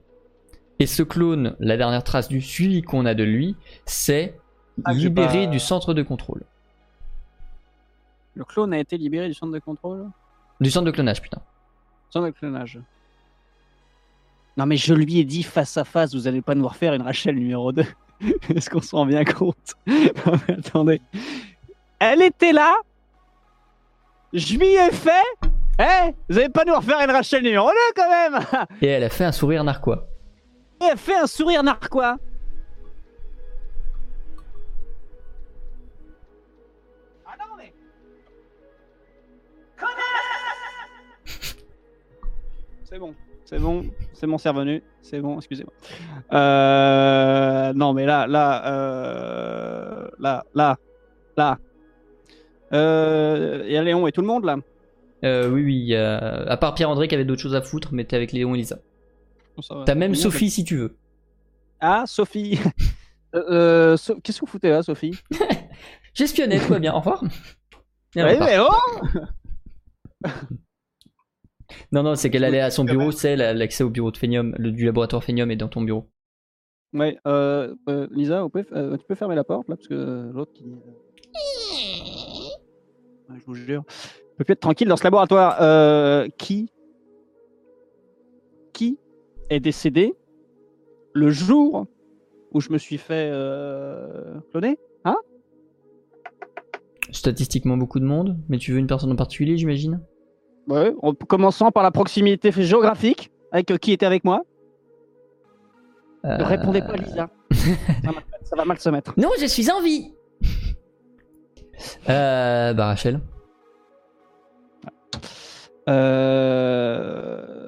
Et 0.80 0.86
ce 0.86 1.02
clone, 1.04 1.56
la 1.60 1.76
dernière 1.78 2.04
trace 2.04 2.28
du 2.28 2.42
suivi 2.42 2.82
qu'on 2.84 3.06
a 3.06 3.14
de 3.16 3.24
lui, 3.24 3.56
c'est 3.86 4.38
Ah, 4.86 4.94
libéré 4.94 5.46
pas- 5.46 5.52
du 5.52 5.60
centre 5.60 5.94
de 5.94 6.04
contrôle. 6.04 6.44
Le 8.36 8.46
clone 8.46 8.74
a 8.74 8.80
été 8.80 8.98
libéré 8.98 9.28
du 9.28 9.34
centre 9.34 9.52
de 9.54 9.60
contrôle? 9.60 10.06
Du 10.62 10.70
centre 10.70 10.86
de 10.86 10.92
clonage, 10.92 11.22
putain. 11.22 11.42
Centre 12.12 12.28
de 12.28 12.32
clonage. 12.32 12.80
Non, 14.56 14.66
mais 14.68 14.78
je 14.78 14.94
lui 14.94 15.20
ai 15.20 15.24
dit 15.24 15.44
face 15.44 15.78
à 15.78 15.84
face, 15.84 16.14
vous 16.14 16.28
allez 16.28 16.42
pas 16.42 16.56
nous 16.56 16.68
refaire 16.68 16.94
une 16.94 17.02
Rachel 17.02 17.36
numéro 17.36 17.72
2. 17.72 17.84
Est-ce 18.56 18.70
qu'on 18.70 18.82
s'en 18.82 18.98
rend 18.98 19.06
bien 19.08 19.24
compte? 19.24 19.74
Non, 19.88 20.34
mais 20.48 20.54
attendez. 20.56 21.02
Elle 22.00 22.22
était 22.22 22.54
là 22.54 22.76
je 24.38 24.56
m'y 24.56 24.68
ai 24.68 24.92
fait 24.92 25.50
Eh 25.80 26.14
Vous 26.30 26.38
allez 26.38 26.50
pas 26.50 26.64
nous 26.64 26.76
refaire 26.76 27.00
une 27.04 27.10
Rachel 27.10 27.42
numéro 27.42 27.68
2 27.70 27.74
quand 27.96 28.08
même 28.08 28.40
Et 28.84 28.86
elle 28.86 29.04
a 29.04 29.10
fait 29.10 29.26
un 29.26 29.32
sourire 29.32 29.64
narquois. 29.64 30.08
Elle 30.80 30.92
a 30.92 30.96
fait 30.96 31.16
un 31.16 31.26
sourire 31.26 31.64
narquois 31.64 32.18
Ah 37.26 37.34
non 37.40 37.56
mais... 37.58 37.74
C'est 42.84 43.00
bon, 43.00 43.16
c'est 43.44 43.60
bon, 43.60 43.86
c'est 44.14 44.28
bon, 44.28 44.38
c'est 44.38 44.50
revenu, 44.50 44.84
c'est 45.02 45.20
bon, 45.20 45.38
excusez-moi. 45.38 45.74
Euh... 46.32 47.74
Non 47.74 47.94
mais 47.94 48.06
là, 48.06 48.28
là, 48.28 48.68
euh... 48.68 50.08
là, 50.20 50.46
là, 50.54 50.78
là, 51.36 51.58
euh, 52.74 53.64
Il 53.66 53.72
y 53.72 53.78
a 53.78 53.84
Léon 53.84 54.08
et 54.08 54.12
tout 54.12 54.22
le 54.22 54.28
monde 54.28 54.46
là? 54.46 54.58
Euh, 55.24 55.50
oui, 55.50 55.64
oui, 55.64 55.96
a- 55.96 56.18
à 56.44 56.58
part 56.58 56.74
Pierre-André 56.76 57.08
qui 57.08 57.16
avait 57.16 57.26
d'autres 57.26 57.42
choses 57.42 57.56
à 57.56 57.62
foutre, 57.62 57.90
mais 57.94 58.04
t'es 58.06 58.16
avec 58.16 58.32
Léon 58.32 58.54
et 58.54 58.58
Lisa. 58.60 58.80
Bon. 59.70 59.84
T'as 59.86 59.96
même 59.96 60.14
Sophie 60.16 60.50
si 60.52 60.64
tu 60.64 60.78
veux. 60.78 60.96
Ah, 61.80 62.04
Sophie. 62.08 62.60
Euh, 63.36 63.44
euh, 63.52 63.98
So- 63.98 64.18
Qu'est-ce 64.22 64.40
que 64.40 64.46
vous 64.46 64.52
foutez 64.52 64.70
là, 64.70 64.82
Sophie? 64.82 65.12
J'espionnais, 66.14 66.60
tout 66.60 66.70
va 66.70 66.80
bien. 66.80 66.94
Au 66.94 67.00
revoir. 67.00 67.22
Ouais, 68.16 68.40
mais 68.40 68.58
oh 68.58 68.70
Non, 71.92 72.04
non, 72.04 72.16
c'est 72.16 72.30
qu'elle 72.30 72.46
allait 72.46 72.62
à 72.62 72.72
son 72.72 72.86
bureau, 72.86 73.12
c'est 73.12 73.36
la- 73.36 73.54
l'accès 73.54 73.84
au 73.84 73.90
bureau 73.90 74.12
de 74.12 74.18
Phénium, 74.18 74.56
le, 74.58 74.72
du 74.72 74.86
laboratoire 74.86 75.24
Phénium 75.24 75.52
est 75.52 75.58
dans 75.58 75.68
ton 75.68 75.82
bureau. 75.82 76.10
Ouais, 76.94 77.18
euh, 77.28 77.76
euh, 77.90 78.08
Lisa, 78.12 78.42
vous 78.44 78.50
pouvez- 78.50 78.66
euh, 78.72 78.96
tu 78.96 79.04
peux 79.06 79.16
fermer 79.16 79.36
la 79.36 79.44
porte 79.44 79.68
là 79.68 79.76
parce 79.76 79.88
que 79.90 80.32
l'autre 80.34 80.54
qui. 80.54 80.64
Je 83.30 83.46
vous 83.46 83.56
jure. 83.56 83.84
Je 83.90 84.38
peux 84.38 84.44
plus 84.44 84.54
être 84.54 84.60
tranquille 84.60 84.88
dans 84.88 84.98
ce 84.98 85.04
laboratoire. 85.04 85.58
Euh, 85.62 86.28
qui 86.38 86.72
Qui 88.74 89.00
est 89.50 89.60
décédé 89.60 90.16
le 91.14 91.30
jour 91.30 91.88
où 92.52 92.62
je 92.62 92.72
me 92.72 92.78
suis 92.78 92.98
fait 92.98 93.30
euh, 93.32 94.40
cloner? 94.52 94.78
Statistiquement, 97.12 97.78
beaucoup 97.78 98.00
de 98.00 98.06
monde, 98.06 98.38
mais 98.50 98.58
tu 98.58 98.74
veux 98.74 98.80
une 98.80 98.88
personne 98.88 99.12
en 99.12 99.16
particulier, 99.16 99.56
j'imagine? 99.58 100.02
Ouais, 100.68 100.94
en 101.02 101.14
commençant 101.14 101.72
par 101.72 101.84
la 101.84 101.92
proximité 101.92 102.52
géographique 102.52 103.32
avec 103.54 103.72
euh, 103.72 103.78
qui 103.78 103.94
était 103.94 104.06
avec 104.06 104.26
moi. 104.26 104.44
Ne 106.26 106.44
répondez 106.44 106.82
pas, 106.82 106.98
Lisa. 106.98 107.30
ça, 107.52 107.72
va, 108.12 108.22
ça 108.44 108.56
va 108.58 108.66
mal 108.66 108.78
se 108.78 108.90
mettre. 108.90 109.14
Non, 109.18 109.30
je 109.40 109.46
suis 109.46 109.72
en 109.72 109.82
vie 109.82 110.12
Euh. 112.10 112.74
Bah, 112.74 112.86
Rachel. 112.88 113.20
Euh, 115.90 117.68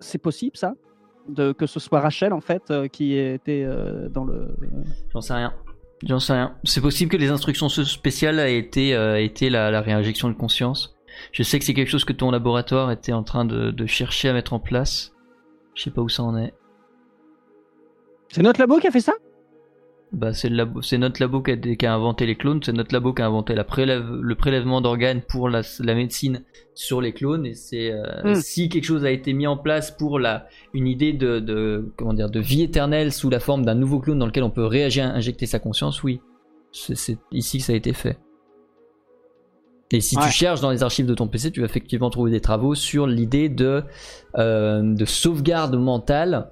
C'est 0.00 0.18
possible 0.18 0.56
ça? 0.56 0.74
De, 1.28 1.52
Que 1.52 1.66
ce 1.66 1.80
soit 1.80 2.00
Rachel 2.00 2.32
en 2.32 2.40
fait 2.40 2.70
euh, 2.70 2.86
qui 2.88 3.16
était 3.16 3.64
euh, 3.66 4.08
dans 4.08 4.24
le. 4.24 4.48
J'en 5.12 5.20
sais 5.20 5.34
rien. 5.34 5.52
J'en 6.04 6.20
sais 6.20 6.34
rien. 6.34 6.54
C'est 6.64 6.80
possible 6.80 7.10
que 7.10 7.16
les 7.16 7.30
instructions 7.30 7.68
spéciales 7.68 8.38
aient 8.38 8.58
été, 8.58 8.94
euh, 8.94 9.20
été 9.20 9.50
la, 9.50 9.70
la 9.70 9.80
réinjection 9.80 10.28
de 10.28 10.34
conscience. 10.34 10.94
Je 11.32 11.42
sais 11.42 11.58
que 11.58 11.64
c'est 11.64 11.74
quelque 11.74 11.88
chose 11.88 12.04
que 12.04 12.12
ton 12.12 12.30
laboratoire 12.30 12.90
était 12.90 13.14
en 13.14 13.22
train 13.22 13.44
de, 13.44 13.70
de 13.70 13.86
chercher 13.86 14.28
à 14.28 14.34
mettre 14.34 14.52
en 14.52 14.60
place. 14.60 15.14
Je 15.74 15.82
sais 15.82 15.90
pas 15.90 16.02
où 16.02 16.08
ça 16.08 16.22
en 16.22 16.36
est. 16.36 16.52
C'est 18.28 18.42
notre 18.42 18.60
labo 18.60 18.78
qui 18.78 18.86
a 18.86 18.90
fait 18.90 19.00
ça? 19.00 19.14
Bah, 20.18 20.32
c'est 20.32 20.48
notre 20.96 21.20
labo 21.20 21.42
qui 21.42 21.50
a, 21.50 21.56
qui 21.58 21.84
a 21.84 21.92
inventé 21.94 22.24
les 22.24 22.36
clones, 22.36 22.60
c'est 22.64 22.72
notre 22.72 22.94
labo 22.94 23.12
qui 23.12 23.20
a 23.20 23.26
inventé 23.26 23.54
la 23.54 23.64
prélève- 23.64 24.08
le 24.18 24.34
prélèvement 24.34 24.80
d'organes 24.80 25.20
pour 25.20 25.50
la, 25.50 25.60
la 25.80 25.94
médecine 25.94 26.42
sur 26.74 27.02
les 27.02 27.12
clones. 27.12 27.44
Et 27.44 27.52
c'est 27.54 27.92
euh, 27.92 28.22
Hmm. 28.24 28.34
si 28.36 28.70
quelque 28.70 28.84
chose 28.84 29.04
a 29.04 29.10
été 29.10 29.34
mis 29.34 29.46
en 29.46 29.58
place 29.58 29.90
pour 29.90 30.18
la 30.18 30.46
une 30.72 30.86
idée 30.86 31.12
de, 31.12 31.38
de 31.38 31.92
comment 31.96 32.14
dire 32.14 32.30
de 32.30 32.40
vie 32.40 32.62
éternelle 32.62 33.12
sous 33.12 33.28
la 33.28 33.40
forme 33.40 33.66
d'un 33.66 33.74
nouveau 33.74 34.00
clone 34.00 34.18
dans 34.18 34.24
lequel 34.24 34.42
on 34.44 34.50
peut 34.50 34.64
réagir, 34.64 35.04
injecter 35.04 35.44
sa 35.44 35.58
conscience, 35.58 36.02
oui, 36.02 36.22
c'est 36.72 36.96
c'est 36.96 37.18
ici 37.30 37.58
que 37.58 37.64
ça 37.64 37.74
a 37.74 37.76
été 37.76 37.92
fait. 37.92 38.18
Et 39.92 40.00
si 40.00 40.16
Ouais. 40.16 40.24
tu 40.24 40.30
cherches 40.32 40.62
dans 40.62 40.70
les 40.70 40.82
archives 40.82 41.06
de 41.06 41.14
ton 41.14 41.28
PC, 41.28 41.52
tu 41.52 41.60
vas 41.60 41.66
effectivement 41.66 42.08
trouver 42.10 42.30
des 42.30 42.40
travaux 42.40 42.74
sur 42.74 43.06
l'idée 43.06 43.48
de, 43.48 43.82
euh, 44.38 44.82
de 44.82 45.04
sauvegarde 45.04 45.76
mentale 45.76 46.50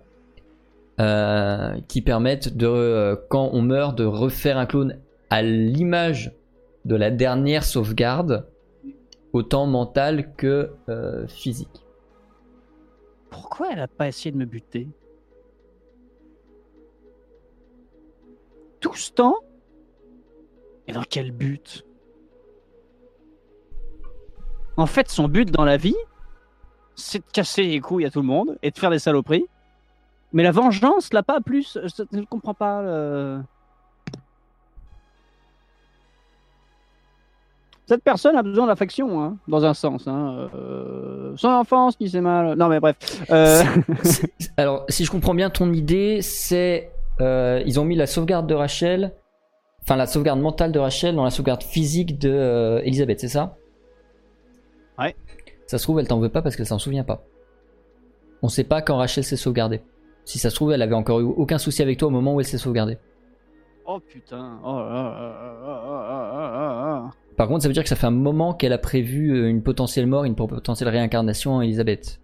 euh, 1.00 1.80
qui 1.88 2.02
permettent 2.02 2.56
de, 2.56 2.66
euh, 2.66 3.16
quand 3.28 3.50
on 3.52 3.62
meurt, 3.62 3.96
de 3.96 4.04
refaire 4.04 4.58
un 4.58 4.66
clone 4.66 5.00
à 5.30 5.42
l'image 5.42 6.32
de 6.84 6.94
la 6.94 7.10
dernière 7.10 7.64
sauvegarde, 7.64 8.46
autant 9.32 9.66
mentale 9.66 10.34
que 10.36 10.70
euh, 10.88 11.26
physique. 11.26 11.84
Pourquoi 13.30 13.72
elle 13.72 13.80
a 13.80 13.88
pas 13.88 14.06
essayé 14.06 14.30
de 14.30 14.36
me 14.36 14.44
buter? 14.44 14.88
Tout 18.78 18.94
ce 18.94 19.10
temps? 19.10 19.38
Et 20.86 20.92
dans 20.92 21.02
quel 21.02 21.32
but? 21.32 21.84
En 24.76 24.86
fait, 24.86 25.08
son 25.08 25.26
but 25.26 25.50
dans 25.50 25.64
la 25.64 25.76
vie, 25.76 25.96
c'est 26.94 27.18
de 27.18 27.32
casser 27.32 27.64
les 27.64 27.80
couilles 27.80 28.04
à 28.04 28.10
tout 28.10 28.20
le 28.20 28.26
monde 28.26 28.58
et 28.62 28.70
de 28.70 28.78
faire 28.78 28.90
des 28.90 28.98
saloperies. 28.98 29.46
Mais 30.34 30.42
la 30.42 30.50
vengeance, 30.50 31.12
là, 31.12 31.22
pas 31.22 31.40
plus. 31.40 31.78
Je 31.82 32.04
je 32.12 32.18
ne 32.18 32.24
comprends 32.24 32.54
pas. 32.54 32.80
euh. 32.82 33.40
Cette 37.86 38.02
personne 38.02 38.34
a 38.36 38.42
besoin 38.42 38.66
d'affection, 38.66 39.22
hein, 39.22 39.36
dans 39.46 39.64
un 39.64 39.74
sens. 39.74 40.08
Hein. 40.08 40.48
Euh, 40.54 41.34
son 41.36 41.48
enfance 41.48 41.96
qui 41.96 42.08
s'est 42.08 42.20
mal. 42.20 42.56
Non, 42.56 42.68
mais 42.68 42.80
bref. 42.80 42.96
Euh, 43.30 43.62
Alors, 44.56 44.84
si 44.88 45.04
je 45.04 45.10
comprends 45.10 45.34
bien 45.34 45.50
ton 45.50 45.72
idée, 45.72 46.20
c'est 46.20 46.90
euh, 47.20 47.62
ils 47.64 47.78
ont 47.78 47.84
mis 47.84 47.94
la 47.94 48.06
sauvegarde 48.06 48.48
de 48.48 48.54
Rachel, 48.54 49.12
enfin 49.82 49.94
la 49.94 50.06
sauvegarde 50.06 50.40
mentale 50.40 50.72
de 50.72 50.80
Rachel 50.80 51.14
dans 51.14 51.24
la 51.24 51.30
sauvegarde 51.30 51.62
physique 51.62 52.18
de 52.18 52.30
euh, 52.30 52.80
Elisabeth, 52.84 53.20
c'est 53.20 53.28
ça? 53.28 53.56
Ouais. 54.98 55.14
Ça 55.68 55.78
se 55.78 55.84
trouve, 55.84 56.00
elle 56.00 56.08
t'en 56.08 56.18
veut 56.18 56.28
pas 56.28 56.42
parce 56.42 56.56
qu'elle 56.56 56.66
s'en 56.66 56.80
souvient 56.80 57.04
pas. 57.04 57.22
On 58.42 58.48
sait 58.48 58.64
pas 58.64 58.82
quand 58.82 58.96
Rachel 58.96 59.22
s'est 59.22 59.36
sauvegardée. 59.36 59.82
Si 60.24 60.38
ça 60.38 60.50
se 60.50 60.54
trouve, 60.54 60.72
elle 60.72 60.82
avait 60.82 60.94
encore 60.94 61.20
eu 61.20 61.24
aucun 61.24 61.58
souci 61.58 61.82
avec 61.82 61.98
toi 61.98 62.08
au 62.08 62.10
moment 62.10 62.34
où 62.34 62.40
elle 62.40 62.46
s'est 62.46 62.58
sauvegardée. 62.58 62.98
Oh 63.86 64.00
putain. 64.00 64.58
Oh, 64.64 64.80
oh, 64.80 65.10
oh, 65.66 67.10
Par 67.36 67.48
contre, 67.48 67.62
ça 67.62 67.68
veut 67.68 67.74
dire 67.74 67.82
que 67.82 67.88
ça 67.88 67.96
fait 67.96 68.06
un 68.06 68.10
moment 68.10 68.54
qu'elle 68.54 68.72
a 68.72 68.78
prévu 68.78 69.34
euh, 69.34 69.48
une 69.48 69.62
potentielle 69.62 70.06
mort, 70.06 70.24
une 70.24 70.34
potentielle 70.34 70.88
réincarnation 70.88 71.58
à 71.58 71.64
Elisabeth. 71.64 72.20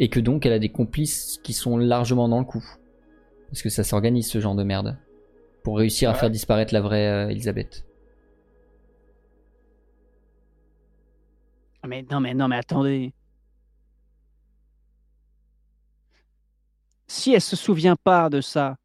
Et 0.00 0.08
que 0.08 0.18
donc 0.18 0.44
elle 0.44 0.52
a 0.52 0.58
des 0.58 0.70
complices 0.70 1.38
qui 1.44 1.52
sont 1.52 1.76
largement 1.76 2.28
dans 2.28 2.40
le 2.40 2.44
coup. 2.44 2.64
Parce 3.48 3.62
que 3.62 3.68
ça 3.68 3.84
s'organise 3.84 4.28
ce 4.28 4.40
genre 4.40 4.56
de 4.56 4.64
merde. 4.64 4.98
Pour 5.62 5.78
réussir 5.78 6.10
à 6.10 6.14
faire 6.14 6.30
disparaître 6.30 6.74
la 6.74 6.80
vraie 6.80 7.08
euh, 7.08 7.30
Elisabeth. 7.30 7.84
Ah, 11.84 11.86
mais 11.86 12.04
non, 12.10 12.18
mais 12.18 12.34
non, 12.34 12.48
mais 12.48 12.56
attendez. 12.56 13.12
Si 17.06 17.32
elle 17.34 17.40
se 17.40 17.56
souvient 17.56 17.96
pas 17.96 18.28
de 18.30 18.40
ça, 18.40 18.76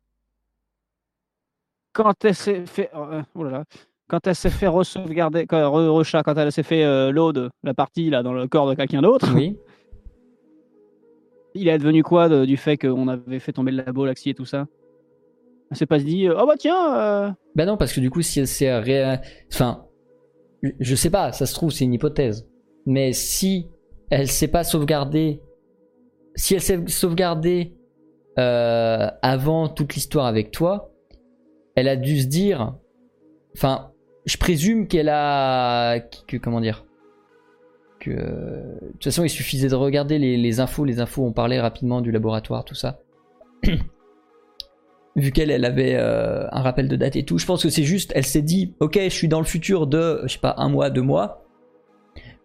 quand 1.93 2.25
elle 2.25 2.35
s'est 2.35 2.65
fait, 2.65 2.89
euh, 2.95 3.21
oh 3.35 3.43
là 3.43 3.51
là, 3.51 3.63
quand 4.07 4.25
elle 4.27 4.35
s'est 4.35 4.49
fait 4.49 4.67
re-sauvegarder, 4.67 5.45
quand, 5.47 5.57
re- 5.57 6.23
quand 6.23 6.37
elle 6.37 6.51
s'est 6.51 6.63
fait 6.63 6.83
euh, 6.83 7.11
load 7.11 7.49
la 7.63 7.73
partie 7.73 8.09
là 8.09 8.23
dans 8.23 8.33
le 8.33 8.47
corps 8.47 8.69
de 8.69 8.75
quelqu'un 8.75 9.01
d'autre, 9.01 9.29
Oui. 9.33 9.57
il 11.55 11.67
est 11.67 11.77
devenu 11.77 12.03
quoi 12.03 12.29
de- 12.29 12.45
du 12.45 12.57
fait 12.57 12.77
qu'on 12.77 13.07
avait 13.07 13.39
fait 13.39 13.53
tomber 13.53 13.71
le 13.71 13.83
labo, 13.83 14.05
l'axi 14.05 14.29
et 14.29 14.33
tout 14.33 14.45
ça? 14.45 14.67
Elle 15.71 15.77
s'est 15.77 15.85
pas 15.85 15.99
dit, 15.99 16.27
euh, 16.27 16.35
oh 16.39 16.45
bah 16.47 16.55
tiens, 16.57 16.97
euh, 16.97 17.31
Bah 17.55 17.65
non, 17.65 17.77
parce 17.77 17.93
que 17.93 17.99
du 17.99 18.09
coup, 18.09 18.21
si 18.21 18.39
elle 18.39 18.47
s'est 18.47 18.75
ré... 18.79 19.17
Enfin, 19.53 19.85
je 20.79 20.95
sais 20.95 21.11
pas, 21.11 21.31
ça 21.31 21.45
se 21.45 21.53
trouve, 21.53 21.71
c'est 21.71 21.85
une 21.85 21.93
hypothèse. 21.93 22.47
Mais 22.87 23.13
si 23.13 23.67
elle 24.09 24.27
s'est 24.27 24.47
pas 24.47 24.63
sauvegardée... 24.63 25.41
Si 26.35 26.55
elle 26.55 26.61
s'est 26.61 26.87
sauvegardée 26.87 27.75
euh, 28.39 29.09
avant 29.21 29.67
toute 29.67 29.95
l'histoire 29.95 30.25
avec 30.25 30.51
toi, 30.51 30.91
elle 31.75 31.87
a 31.87 31.95
dû 31.95 32.21
se 32.21 32.27
dire... 32.27 32.75
Enfin, 33.55 33.91
je 34.25 34.37
présume 34.37 34.87
qu'elle 34.87 35.09
a... 35.09 35.99
Comment 36.41 36.61
dire 36.61 36.85
que... 37.99 38.11
De 38.11 38.91
toute 38.93 39.03
façon, 39.03 39.23
il 39.23 39.29
suffisait 39.29 39.67
de 39.67 39.75
regarder 39.75 40.17
les, 40.19 40.59
infos. 40.59 40.85
Les 40.85 40.99
infos, 40.99 41.25
on 41.25 41.33
parlait 41.33 41.59
rapidement 41.59 42.01
du 42.01 42.11
laboratoire, 42.11 42.63
tout 42.63 42.75
ça. 42.75 43.01
vu 45.15 45.31
qu'elle 45.31 45.51
elle 45.51 45.65
avait 45.65 45.95
euh, 45.95 46.47
un 46.51 46.61
rappel 46.61 46.87
de 46.87 46.95
date 46.95 47.17
et 47.17 47.23
tout, 47.23 47.37
je 47.37 47.45
pense 47.45 47.63
que 47.63 47.69
c'est 47.69 47.83
juste, 47.83 48.13
elle 48.15 48.25
s'est 48.25 48.41
dit, 48.41 48.73
ok, 48.79 48.97
je 49.03 49.09
suis 49.09 49.27
dans 49.27 49.39
le 49.39 49.45
futur 49.45 49.85
de, 49.85 50.21
je 50.23 50.33
sais 50.33 50.39
pas, 50.39 50.55
un 50.57 50.69
mois, 50.69 50.89
deux 50.89 51.01
mois. 51.01 51.43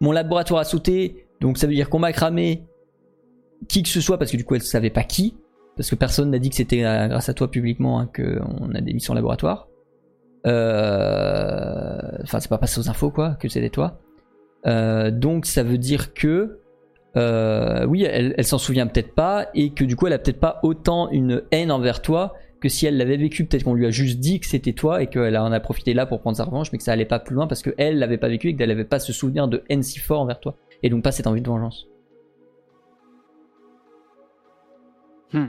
Mon 0.00 0.10
laboratoire 0.10 0.60
a 0.60 0.64
sauté, 0.64 1.26
donc 1.40 1.56
ça 1.56 1.68
veut 1.68 1.74
dire 1.74 1.88
qu'on 1.88 2.00
m'a 2.00 2.12
cramé 2.12 2.64
qui 3.68 3.82
que 3.82 3.88
ce 3.88 4.00
soit, 4.00 4.18
parce 4.18 4.30
que 4.30 4.36
du 4.36 4.44
coup 4.44 4.54
elle 4.54 4.62
savait 4.62 4.90
pas 4.90 5.04
qui, 5.04 5.36
parce 5.76 5.90
que 5.90 5.94
personne 5.96 6.30
n'a 6.30 6.38
dit 6.38 6.50
que 6.50 6.56
c'était 6.56 6.84
euh, 6.84 7.08
grâce 7.08 7.28
à 7.28 7.34
toi 7.34 7.50
publiquement 7.50 8.00
hein, 8.00 8.10
qu'on 8.14 8.74
a 8.74 8.80
démis 8.80 9.00
son 9.00 9.14
laboratoire. 9.14 9.68
Euh, 10.46 11.84
Enfin, 12.24 12.40
c'est 12.40 12.48
pas 12.48 12.58
passé 12.58 12.80
aux 12.80 12.88
infos 12.88 13.10
quoi, 13.10 13.34
que 13.34 13.48
c'était 13.48 13.70
toi. 13.70 14.00
Euh, 14.66 15.10
donc 15.10 15.46
ça 15.46 15.62
veut 15.62 15.78
dire 15.78 16.14
que 16.14 16.60
euh, 17.16 17.86
oui, 17.86 18.02
elle, 18.02 18.44
s'en 18.44 18.58
souvient 18.58 18.86
peut-être 18.86 19.14
pas 19.14 19.48
et 19.54 19.70
que 19.70 19.84
du 19.84 19.94
coup 19.94 20.06
elle 20.06 20.14
a 20.14 20.18
peut-être 20.18 20.40
pas 20.40 20.58
autant 20.62 21.10
une 21.10 21.42
haine 21.52 21.70
envers 21.70 22.02
toi 22.02 22.34
que 22.60 22.68
si 22.68 22.86
elle 22.86 22.96
l'avait 22.96 23.18
vécu, 23.18 23.44
peut-être 23.44 23.64
qu'on 23.64 23.74
lui 23.74 23.86
a 23.86 23.90
juste 23.90 24.20
dit 24.20 24.40
que 24.40 24.46
c'était 24.46 24.72
toi 24.72 25.02
et 25.02 25.06
qu'elle 25.06 25.36
en 25.36 25.52
a 25.52 25.60
profité 25.60 25.92
là 25.92 26.06
pour 26.06 26.20
prendre 26.20 26.36
sa 26.36 26.44
revanche, 26.44 26.72
mais 26.72 26.78
que 26.78 26.84
ça 26.84 26.92
allait 26.92 27.04
pas 27.04 27.18
plus 27.18 27.34
loin 27.34 27.46
parce 27.46 27.62
qu'elle 27.62 27.98
l'avait 27.98 28.16
pas 28.16 28.28
vécu 28.28 28.48
et 28.48 28.56
qu'elle 28.56 28.70
avait 28.70 28.84
pas 28.84 28.98
ce 28.98 29.12
souvenir 29.12 29.48
de 29.48 29.62
haine 29.68 29.82
si 29.82 29.98
fort 29.98 30.22
envers 30.22 30.40
toi 30.40 30.56
et 30.82 30.88
donc 30.88 31.04
pas 31.04 31.12
cette 31.12 31.26
envie 31.26 31.42
de 31.42 31.46
vengeance. 31.46 31.86
Hmm. 35.32 35.48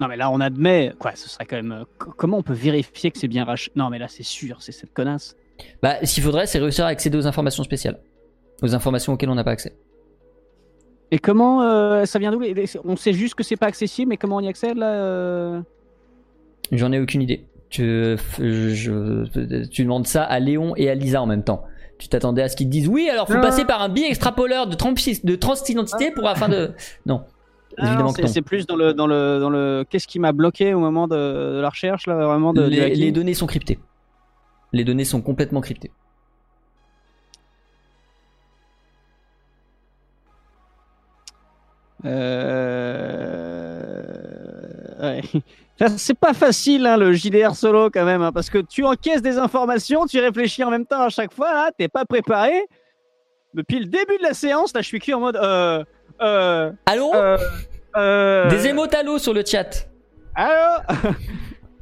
Non 0.00 0.08
mais 0.08 0.16
là 0.16 0.30
on 0.30 0.40
admet, 0.40 0.92
quoi, 0.98 1.12
ce 1.14 1.28
serait 1.28 1.44
quand 1.46 1.56
même. 1.56 1.72
euh, 1.72 1.84
comment 1.98 2.38
on 2.38 2.42
peut 2.42 2.52
vérifier 2.52 3.10
que 3.10 3.18
c'est 3.18 3.28
bien 3.28 3.44
Rachel 3.44 3.72
Non 3.76 3.90
mais 3.90 3.98
là 3.98 4.06
c'est 4.08 4.22
sûr, 4.22 4.62
c'est 4.62 4.72
cette 4.72 4.92
connasse. 4.92 5.36
Bah, 5.82 5.96
ce 6.04 6.14
qu'il 6.14 6.22
faudrait, 6.22 6.46
c'est 6.46 6.58
réussir 6.60 6.84
à 6.84 6.88
accéder 6.88 7.18
aux 7.18 7.26
informations 7.26 7.64
spéciales. 7.64 7.98
Aux 8.62 8.74
informations 8.74 9.12
auxquelles 9.14 9.30
on 9.30 9.34
n'a 9.34 9.44
pas 9.44 9.50
accès. 9.52 9.76
Et 11.10 11.18
comment 11.18 11.62
euh, 11.62 12.04
ça 12.04 12.18
vient 12.18 12.30
d'où 12.30 12.42
On 12.84 12.96
sait 12.96 13.12
juste 13.12 13.34
que 13.34 13.42
c'est 13.42 13.56
pas 13.56 13.66
accessible, 13.66 14.10
mais 14.10 14.16
comment 14.16 14.36
on 14.36 14.40
y 14.40 14.48
accède 14.48 14.76
là 14.76 14.92
euh? 14.92 15.60
J'en 16.70 16.92
ai 16.92 17.00
aucune 17.00 17.22
idée. 17.22 17.46
Tu, 17.70 17.82
je- 18.38 19.64
tu 19.68 19.82
demandes 19.84 20.06
ça 20.06 20.22
à 20.24 20.38
Léon 20.38 20.74
et 20.76 20.90
à 20.90 20.94
Lisa 20.94 21.20
en 21.22 21.26
même 21.26 21.44
temps. 21.44 21.64
Tu 21.98 22.08
t'attendais 22.08 22.42
à 22.42 22.48
ce 22.48 22.56
qu'ils 22.56 22.66
te 22.66 22.72
disent 22.72 22.88
oui, 22.88 23.08
alors 23.10 23.26
faut 23.26 23.34
Non. 23.34 23.40
passer 23.40 23.64
par 23.64 23.82
un 23.82 23.88
biais 23.88 24.08
extrapoleur 24.08 24.66
de, 24.68 24.74
trans 24.76 24.92
de 24.92 25.34
transidentité 25.34 26.10
pour 26.12 26.28
afin 26.28 26.48
de. 26.48 26.70
Non. 27.06 27.22
Ah 27.78 27.84
non, 27.84 27.88
Évidemment 27.88 28.12
que 28.12 28.16
c'est- 28.16 28.22
non. 28.22 28.28
C'est 28.28 28.42
plus 28.42 28.66
dans 28.66 28.76
le 28.76 28.92
dans 28.92 29.06
le 29.06 29.38
dans 29.40 29.50
le. 29.50 29.84
Qu'est-ce 29.88 30.06
qui 30.06 30.18
m'a 30.18 30.32
bloqué 30.32 30.74
au 30.74 30.80
moment 30.80 31.06
de, 31.06 31.14
de 31.16 31.60
la 31.60 31.68
recherche 31.68 32.06
là, 32.06 32.14
vraiment 32.14 32.52
de. 32.52 32.62
Les, 32.62 33.12
données 33.12 33.34
sont 33.34 33.46
cryptées. 33.46 33.78
Les 34.72 34.84
données 34.84 35.04
sont 35.04 35.22
complètement 35.22 35.60
cryptées. 35.60 35.92
Euh... 42.04 44.02
ouais. 45.02 45.22
C'est 45.96 46.18
pas 46.18 46.34
facile 46.34 46.86
hein, 46.86 46.96
le 46.96 47.12
JDR 47.12 47.54
solo 47.54 47.88
quand 47.90 48.04
même, 48.04 48.22
hein, 48.22 48.32
parce 48.32 48.50
que 48.50 48.58
tu 48.58 48.84
encaisses 48.84 49.22
des 49.22 49.38
informations, 49.38 50.06
tu 50.06 50.18
réfléchis 50.18 50.64
en 50.64 50.70
même 50.70 50.86
temps 50.86 51.02
à 51.02 51.08
chaque 51.08 51.32
fois, 51.32 51.52
là, 51.52 51.70
t'es 51.76 51.86
pas 51.88 52.04
préparé. 52.04 52.66
Depuis 53.54 53.78
le 53.78 53.86
début 53.86 54.18
de 54.18 54.22
la 54.22 54.34
séance, 54.34 54.74
là, 54.74 54.82
je 54.82 54.86
suis 54.86 54.98
cuit 54.98 55.14
en 55.14 55.20
mode. 55.20 55.36
Euh, 55.36 55.84
euh, 56.20 56.72
Allô? 56.86 57.12
Euh, 57.96 58.48
Des 58.48 58.66
émotes 58.66 58.94
allô 58.94 59.18
sur 59.18 59.34
le 59.34 59.44
chat. 59.44 59.88
Allô 60.34 60.82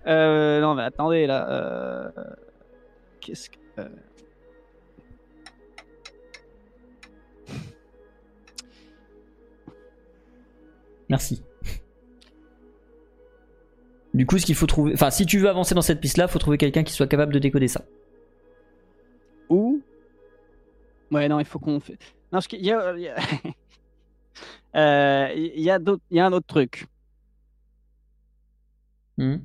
euh, 0.07 0.61
Non, 0.61 0.75
mais 0.75 0.83
attendez 0.85 1.27
là. 1.27 1.51
euh, 1.51 2.09
Qu'est-ce 3.21 3.51
que. 3.51 3.57
euh, 3.79 3.89
Merci. 11.09 11.43
Du 14.15 14.27
coup, 14.27 14.39
ce 14.39 14.47
qu'il 14.47 14.55
faut 14.55 14.67
trouver. 14.67 14.93
Enfin, 14.95 15.11
si 15.11 15.27
tu 15.27 15.39
veux 15.39 15.49
avancer 15.49 15.75
dans 15.75 15.83
cette 15.83 16.01
piste-là, 16.01 16.27
faut 16.27 16.39
trouver 16.39 16.57
quelqu'un 16.59 16.83
qui 16.85 16.93
soit 16.93 17.07
capable 17.07 17.33
de 17.33 17.39
décoder 17.39 17.69
ça. 17.69 17.83
Où 19.51 19.83
Ouais, 21.13 21.29
non, 21.29 21.39
il 21.39 21.45
faut 21.45 21.59
qu'on. 21.59 21.81
Non, 22.33 22.41
y 22.53 22.71
a. 22.73 22.95
il 24.75 24.81
y 24.81 24.81
a- 24.81 24.81
Euh, 24.81 25.35
y 25.35 25.71
a 25.71 25.79
y 26.11 26.21
un 26.21 26.33
autre 26.33 26.47
truc. 26.47 26.87
Hmm. 29.19 29.37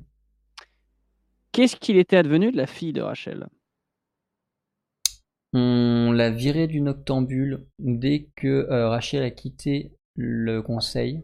Qu'est-ce 1.52 1.76
qu'il 1.76 1.96
était 1.96 2.16
advenu 2.16 2.50
de 2.50 2.56
la 2.56 2.66
fille 2.66 2.92
de 2.92 3.02
Rachel? 3.02 3.46
On 5.54 6.12
l'a 6.12 6.30
viré 6.30 6.66
du 6.66 6.80
noctambule 6.80 7.66
dès 7.78 8.28
que 8.36 8.46
euh, 8.48 8.88
Rachel 8.88 9.22
a 9.22 9.30
quitté 9.30 9.92
le 10.16 10.62
conseil. 10.62 11.22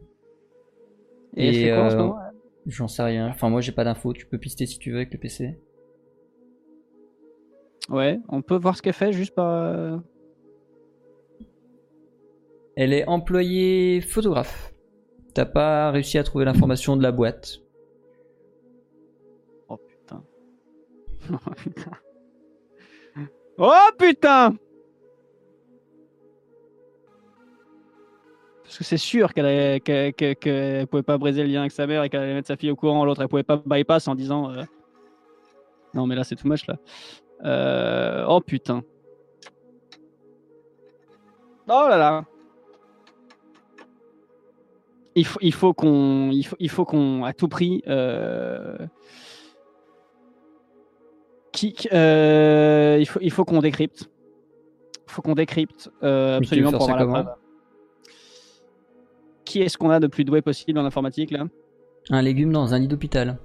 Et, 1.37 1.49
elle 1.49 1.55
fait 1.55 1.71
quoi 1.71 2.21
euh, 2.21 2.31
J'en 2.67 2.89
sais 2.89 3.03
rien. 3.03 3.29
Enfin, 3.29 3.49
moi, 3.49 3.63
j'ai 3.63 3.73
pas 3.73 3.85
d'infos. 3.85 4.13
Tu 4.13 4.27
peux 4.27 4.39
pister 4.39 4.67
si 4.67 4.79
tu 4.79 4.91
veux 4.91 4.97
avec 4.97 5.13
le 5.13 5.19
PC. 5.19 5.59
Ouais, 7.89 8.19
on 8.29 8.43
peut 8.43 8.57
voir 8.57 8.77
ce 8.77 8.83
qu'elle 8.83 8.93
fait 8.93 9.13
juste 9.13 9.35
par. 9.35 10.01
Elle 12.81 12.93
est 12.93 13.09
employée 13.09 14.01
photographe. 14.01 14.73
T'as 15.35 15.47
pas 15.47 15.91
réussi 15.91 16.17
à 16.17 16.23
trouver 16.23 16.45
l'information 16.45 16.97
de 16.97 17.03
la 17.03 17.11
boîte. 17.11 17.59
Oh 19.69 19.77
putain. 19.77 20.23
Oh 21.33 21.51
putain. 21.57 21.91
Oh 23.59 23.91
putain 23.99 24.57
Parce 28.63 28.79
que 28.79 28.85
c'est 28.85 28.97
sûr 28.97 29.35
qu'elle 29.35 29.81
pouvait 30.87 31.03
pas 31.03 31.19
briser 31.19 31.43
le 31.43 31.49
lien 31.49 31.61
avec 31.63 31.73
sa 31.73 31.89
mère 31.89 32.05
et 32.05 32.09
qu'elle 32.09 32.21
allait 32.21 32.35
mettre 32.35 32.47
sa 32.47 32.57
fille 32.57 32.71
au 32.71 32.77
courant. 32.77 33.05
L'autre, 33.05 33.23
elle 33.23 33.29
pouvait 33.29 33.43
pas 33.43 33.57
bypass 33.57 34.07
en 34.07 34.15
disant. 34.15 34.53
euh, 34.53 34.63
Non, 35.95 36.07
mais 36.07 36.15
là, 36.15 36.23
c'est 36.23 36.37
too 36.37 36.47
much 36.47 36.65
là. 36.69 36.77
Euh, 37.45 38.25
Oh 38.29 38.41
putain. 38.41 38.85
Oh 41.67 41.87
là 41.89 41.97
là. 41.97 42.25
Il 45.19 45.27
faut, 45.27 45.41
il 45.43 45.53
faut 45.53 45.75
qu'on, 45.75 46.31
il 46.31 46.45
faut, 46.45 46.57
il 46.61 46.71
faut 46.71 46.85
qu'on, 46.85 47.25
à 47.25 47.33
tout 47.33 47.49
prix, 47.49 47.83
euh, 47.89 48.79
qui, 51.51 51.75
euh, 51.93 52.99
il 53.01 53.07
faut, 53.07 53.19
il 53.21 53.33
faut 53.33 53.45
qu'on 53.45 53.59
décrypte. 53.61 54.09
Il 55.09 55.11
faut 55.11 55.21
qu'on 55.23 55.35
décrypte 55.35 55.91
euh, 56.05 56.37
absolument 56.37 56.71
pour 56.71 56.89
avoir 56.89 56.99
la 56.99 57.07
preuve. 57.07 57.35
Qui 59.45 59.63
est-ce 59.63 59.77
qu'on 59.77 59.91
a 59.91 59.99
de 59.99 60.07
plus 60.07 60.25
doué 60.25 60.41
possible 60.41 60.79
en 60.79 60.85
informatique 60.85 61.33
là? 61.33 61.49
Un 62.11 62.23
légume 62.23 62.53
dans 62.53 62.73
un 62.75 62.79
lit 62.79 62.87
d'hôpital. 62.87 63.39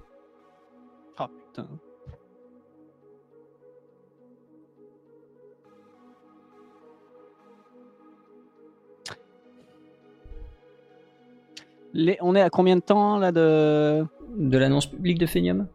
Oh 1.20 1.26
putain. 1.28 1.68
Les- 11.94 12.18
on 12.22 12.36
est 12.36 12.42
à 12.42 12.50
combien 12.50 12.76
de 12.76 12.82
temps 12.82 13.18
là 13.18 13.32
de. 13.32 14.04
De 14.38 14.58
l'annonce 14.58 14.88
publique 14.88 15.20
de 15.20 15.26
Phenium 15.26 15.68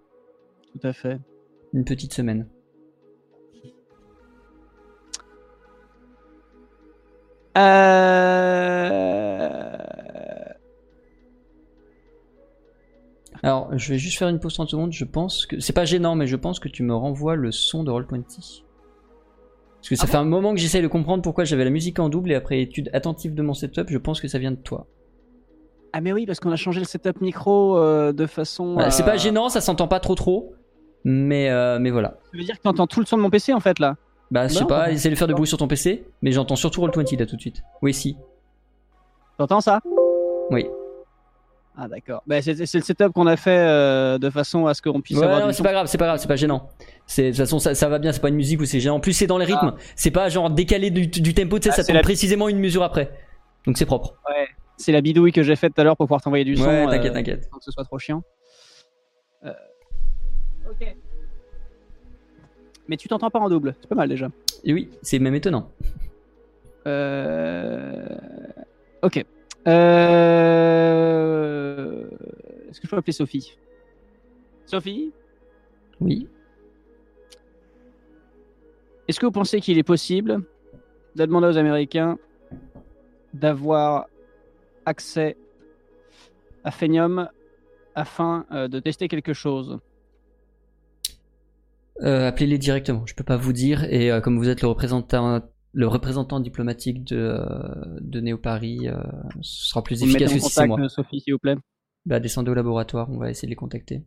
Tout 0.73 0.87
à 0.87 0.93
fait. 0.93 1.19
Une 1.73 1.85
petite 1.85 2.13
semaine. 2.13 2.47
Euh... 7.99 9.69
Alors, 13.43 13.77
je 13.79 13.93
vais 13.93 13.99
juste 13.99 14.19
faire 14.19 14.29
une 14.29 14.41
pause 14.41 14.55
30 14.55 14.69
secondes. 14.71 14.93
Je 14.93 15.05
pense 15.05 15.47
que. 15.47 15.61
C'est 15.61 15.73
pas 15.73 15.85
gênant, 15.85 16.15
mais 16.15 16.27
je 16.27 16.37
pense 16.37 16.59
que 16.59 16.69
tu 16.69 16.83
me 16.83 16.95
renvoies 16.95 17.37
le 17.37 17.53
son 17.53 17.85
de 17.85 17.91
Roll20. 17.91 18.23
Parce 18.25 19.89
que 19.89 19.95
ça 19.97 20.05
Ah 20.07 20.11
fait 20.11 20.17
un 20.17 20.25
moment 20.25 20.55
que 20.55 20.61
j'essaie 20.61 20.83
de 20.83 20.89
comprendre 20.89 21.23
pourquoi 21.23 21.45
j'avais 21.45 21.65
la 21.65 21.71
musique 21.71 21.99
en 22.01 22.09
double 22.09 22.33
et 22.33 22.35
après 22.35 22.61
étude 22.61 22.91
attentive 22.93 23.35
de 23.35 23.43
mon 23.43 23.55
setup, 23.55 23.87
je 23.89 23.99
pense 23.99 24.21
que 24.21 24.27
ça 24.29 24.39
vient 24.39 24.51
de 24.51 24.57
toi. 24.57 24.87
Ah 25.93 26.01
mais 26.01 26.13
oui, 26.13 26.27
parce 26.27 26.39
qu'on 26.41 26.53
a 26.53 26.57
changé 26.57 26.81
le 26.81 26.87
setup 26.87 27.21
micro 27.21 27.79
euh, 27.79 28.13
de 28.13 28.27
façon. 28.27 28.75
Voilà, 28.75 28.91
C'est 28.91 29.05
pas 29.05 29.17
gênant, 29.17 29.49
ça 29.49 29.61
s'entend 29.61 29.89
pas 29.89 30.01
trop 30.01 30.15
trop. 30.15 30.55
Mais, 31.05 31.49
euh, 31.49 31.79
mais 31.81 31.91
voilà. 31.91 32.19
Ça 32.33 32.39
veut 32.39 32.45
dire 32.45 32.57
que 32.57 32.63
tu 32.63 32.69
entends 32.69 32.87
tout 32.87 33.01
le 33.01 33.07
son 33.07 33.17
de 33.17 33.23
mon 33.23 33.31
PC 33.31 33.53
en 33.55 33.61
fait 33.61 33.79
là. 33.79 33.97
Bah, 34.31 34.47
je 34.49 34.55
sais 34.55 34.67
pas, 34.67 34.91
essaie 34.91 35.09
de 35.09 35.15
faire 35.15 35.27
du 35.29 35.33
bruit 35.35 35.47
sur 35.47 35.57
ton 35.57 35.69
PC, 35.69 36.05
mais 36.21 36.33
j'entends 36.33 36.57
surtout 36.57 36.83
Roll20 36.87 37.19
là 37.19 37.25
tout 37.25 37.37
de 37.37 37.41
suite. 37.41 37.63
Oui, 37.81 37.95
si. 37.95 38.17
T'entends 39.39 39.61
ça? 39.63 39.81
Oui. 40.51 40.67
Ah 41.81 41.87
d'accord. 41.89 42.23
Bah, 42.27 42.43
c'est 42.43 42.59
le 42.59 42.67
setup 42.67 43.13
qu'on 43.15 43.27
a 43.29 43.37
fait 43.37 43.57
euh, 43.57 44.19
de 44.19 44.29
façon 44.31 44.67
à 44.67 44.75
ce 44.75 44.83
qu'on 44.83 45.01
puisse 45.01 45.17
Ouais, 45.17 45.25
avoir 45.25 45.55
c'est 45.55 45.63
pas 45.63 45.73
grave, 45.73 45.87
c'est 45.87 45.97
pas 45.97 46.07
grave, 46.07 46.19
c'est 46.19 46.27
pas 46.29 46.37
gênant. 46.37 46.69
C'est 47.07 47.23
de 47.23 47.29
toute 47.29 47.37
façon 47.39 47.59
ça, 47.61 47.75
ça 47.77 47.89
va 47.89 47.99
bien, 48.01 48.13
c'est 48.13 48.21
pas 48.21 48.29
une 48.31 48.35
musique 48.35 48.61
où 48.61 48.65
c'est 48.65 48.81
gênant. 48.81 48.97
En 48.97 49.01
plus 49.01 49.13
c'est 49.13 49.29
dans 49.29 49.39
les 49.39 49.45
rythmes, 49.47 49.75
c'est 49.95 50.11
pas 50.11 50.29
genre 50.29 50.51
décalé 50.51 50.91
du, 50.91 51.07
du 51.07 51.35
tempo, 51.35 51.59
tu 51.61 51.65
sais, 51.65 51.71
Ah, 51.73 51.77
ça 51.77 51.85
tombe 51.85 51.95
la- 51.95 52.03
précisément 52.03 52.49
une 52.49 52.59
mesure 52.59 52.83
après. 52.83 53.13
Donc 53.65 53.79
c'est 53.79 53.87
propre. 53.87 54.15
C'est 54.79 54.93
la 54.93 55.01
bidouille 55.03 55.33
que 55.33 55.43
j'ai 55.43 55.57
faite 55.57 55.75
tout 55.75 55.81
à 55.81 55.85
l'heure 55.85 55.97
pour 55.97 56.07
pouvoir 56.07 56.23
t'envoyer 56.23 56.45
du 56.45 56.57
son. 56.57 56.65
ouais, 56.65 56.87
euh, 56.87 56.91
t'inquiète, 56.91 57.13
t'inquiète. 57.13 57.49
sans 57.51 57.59
que 57.59 57.65
ce 57.65 57.71
soit 57.73 57.85
trop 57.85 57.99
chiant. 57.99 58.23
Euh, 59.45 59.53
Ok. 60.71 60.97
Mais 62.89 62.97
tu 62.97 63.09
t'entends 63.09 63.29
pas 63.31 63.39
en 63.41 63.49
double, 63.51 63.75
c'est 63.81 63.89
pas 63.89 63.95
mal 63.97 64.09
déjà. 64.09 64.29
Et 64.65 64.73
oui, 64.73 64.89
c'est 65.03 65.19
même 65.19 65.35
étonnant. 65.35 65.71
Euh... 66.87 68.17
Ok. 69.03 69.25
Euh... 70.79 72.09
Est-ce 72.71 72.81
que 72.81 72.87
je 72.87 72.91
peux 72.91 72.97
appeler 72.97 73.13
Sophie? 73.13 73.57
Sophie? 74.67 75.13
Oui. 76.01 76.29
Est-ce 79.09 79.19
que 79.21 79.27
vous 79.27 79.33
pensez 79.33 79.61
qu'il 79.61 79.77
est 79.79 79.83
possible 79.83 80.43
de 81.17 81.25
demander 81.27 81.49
aux 81.49 81.57
Américains 81.59 82.19
d'avoir 83.35 84.07
accès 84.89 85.37
à 86.65 86.71
Phenium 86.71 87.29
afin 87.95 88.47
euh, 88.51 88.69
de 88.69 88.81
tester 88.81 89.09
quelque 89.09 89.33
chose 89.33 89.79
Euh, 92.03 92.29
Appelez-les 92.29 92.59
directement, 92.59 93.05
je 93.07 93.15
peux 93.15 93.25
pas 93.25 93.37
vous 93.37 93.53
dire. 93.53 93.85
Et 93.85 94.11
euh, 94.11 94.21
comme 94.21 94.39
vous 94.39 94.49
êtes 94.49 94.63
le 94.63 94.69
représentant, 94.69 95.43
le 95.73 95.89
représentant 95.89 96.41
diplomatique 96.41 97.05
de, 97.05 97.41
de 98.01 98.21
Néo 98.21 98.39
Paris, 98.39 98.89
euh, 98.89 98.97
ce 99.41 99.69
sera 99.71 99.83
plus 99.83 100.01
Vous 100.01 100.09
efficace 100.09 100.33
que 100.33 100.39
si 100.39 100.51
c'est 100.51 100.67
moi. 100.67 100.89
Sophie, 100.89 101.21
s'il 101.21 101.35
vous 101.35 101.41
plaît. 101.41 101.57
Bah 102.07 102.21
descendez 102.21 102.51
au 102.51 102.55
laboratoire, 102.55 103.11
on 103.11 103.19
va 103.19 103.31
essayer 103.31 103.47
de 103.47 103.51
les 103.51 103.57
contacter. 103.57 104.05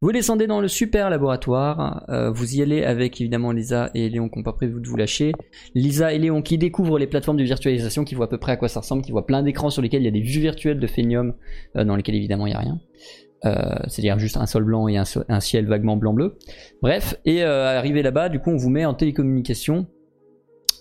Vous 0.00 0.12
descendez 0.12 0.46
dans 0.46 0.60
le 0.60 0.68
super 0.68 1.10
laboratoire. 1.10 2.04
euh, 2.08 2.30
vous 2.30 2.56
y 2.56 2.62
allez 2.62 2.84
avec 2.84 3.20
évidemment 3.20 3.52
Lisa 3.52 3.90
et 3.94 4.08
Léon 4.08 4.28
qui 4.28 4.38
n'ont 4.38 4.42
pas 4.42 4.52
prévu 4.52 4.80
de 4.80 4.86
vous 4.86 4.96
lâcher. 4.96 5.32
Lisa 5.74 6.12
et 6.12 6.18
Léon 6.18 6.42
qui 6.42 6.58
découvrent 6.58 6.98
les 6.98 7.06
plateformes 7.06 7.36
de 7.36 7.44
virtualisation, 7.44 8.04
qui 8.04 8.14
voient 8.14 8.26
à 8.26 8.28
peu 8.28 8.38
près 8.38 8.52
à 8.52 8.56
quoi 8.56 8.68
ça 8.68 8.80
ressemble, 8.80 9.02
qui 9.02 9.12
voient 9.12 9.26
plein 9.26 9.42
d'écrans 9.42 9.70
sur 9.70 9.82
lesquels 9.82 10.02
il 10.02 10.06
y 10.06 10.08
a 10.08 10.12
des 10.12 10.20
vues 10.20 10.40
virtuelles 10.40 10.80
de 10.80 10.86
Phenium, 10.86 11.34
euh, 11.76 11.84
dans 11.84 11.96
lesquels 11.96 12.14
évidemment 12.14 12.46
il 12.46 12.50
n'y 12.50 12.56
a 12.56 12.60
rien. 12.60 12.80
Euh, 13.44 13.74
C'est-à-dire 13.88 14.18
juste 14.18 14.38
un 14.38 14.46
sol 14.46 14.64
blanc 14.64 14.88
et 14.88 14.96
un, 14.96 15.40
ciel 15.40 15.66
vaguement 15.66 15.96
blanc-bleu. 15.96 16.38
Bref, 16.80 17.16
et 17.24 17.42
arrivé 17.42 18.02
là-bas, 18.02 18.30
du 18.30 18.40
coup, 18.40 18.50
on 18.50 18.56
vous 18.56 18.70
met 18.70 18.86
en 18.86 18.94
télécommunication 18.94 19.86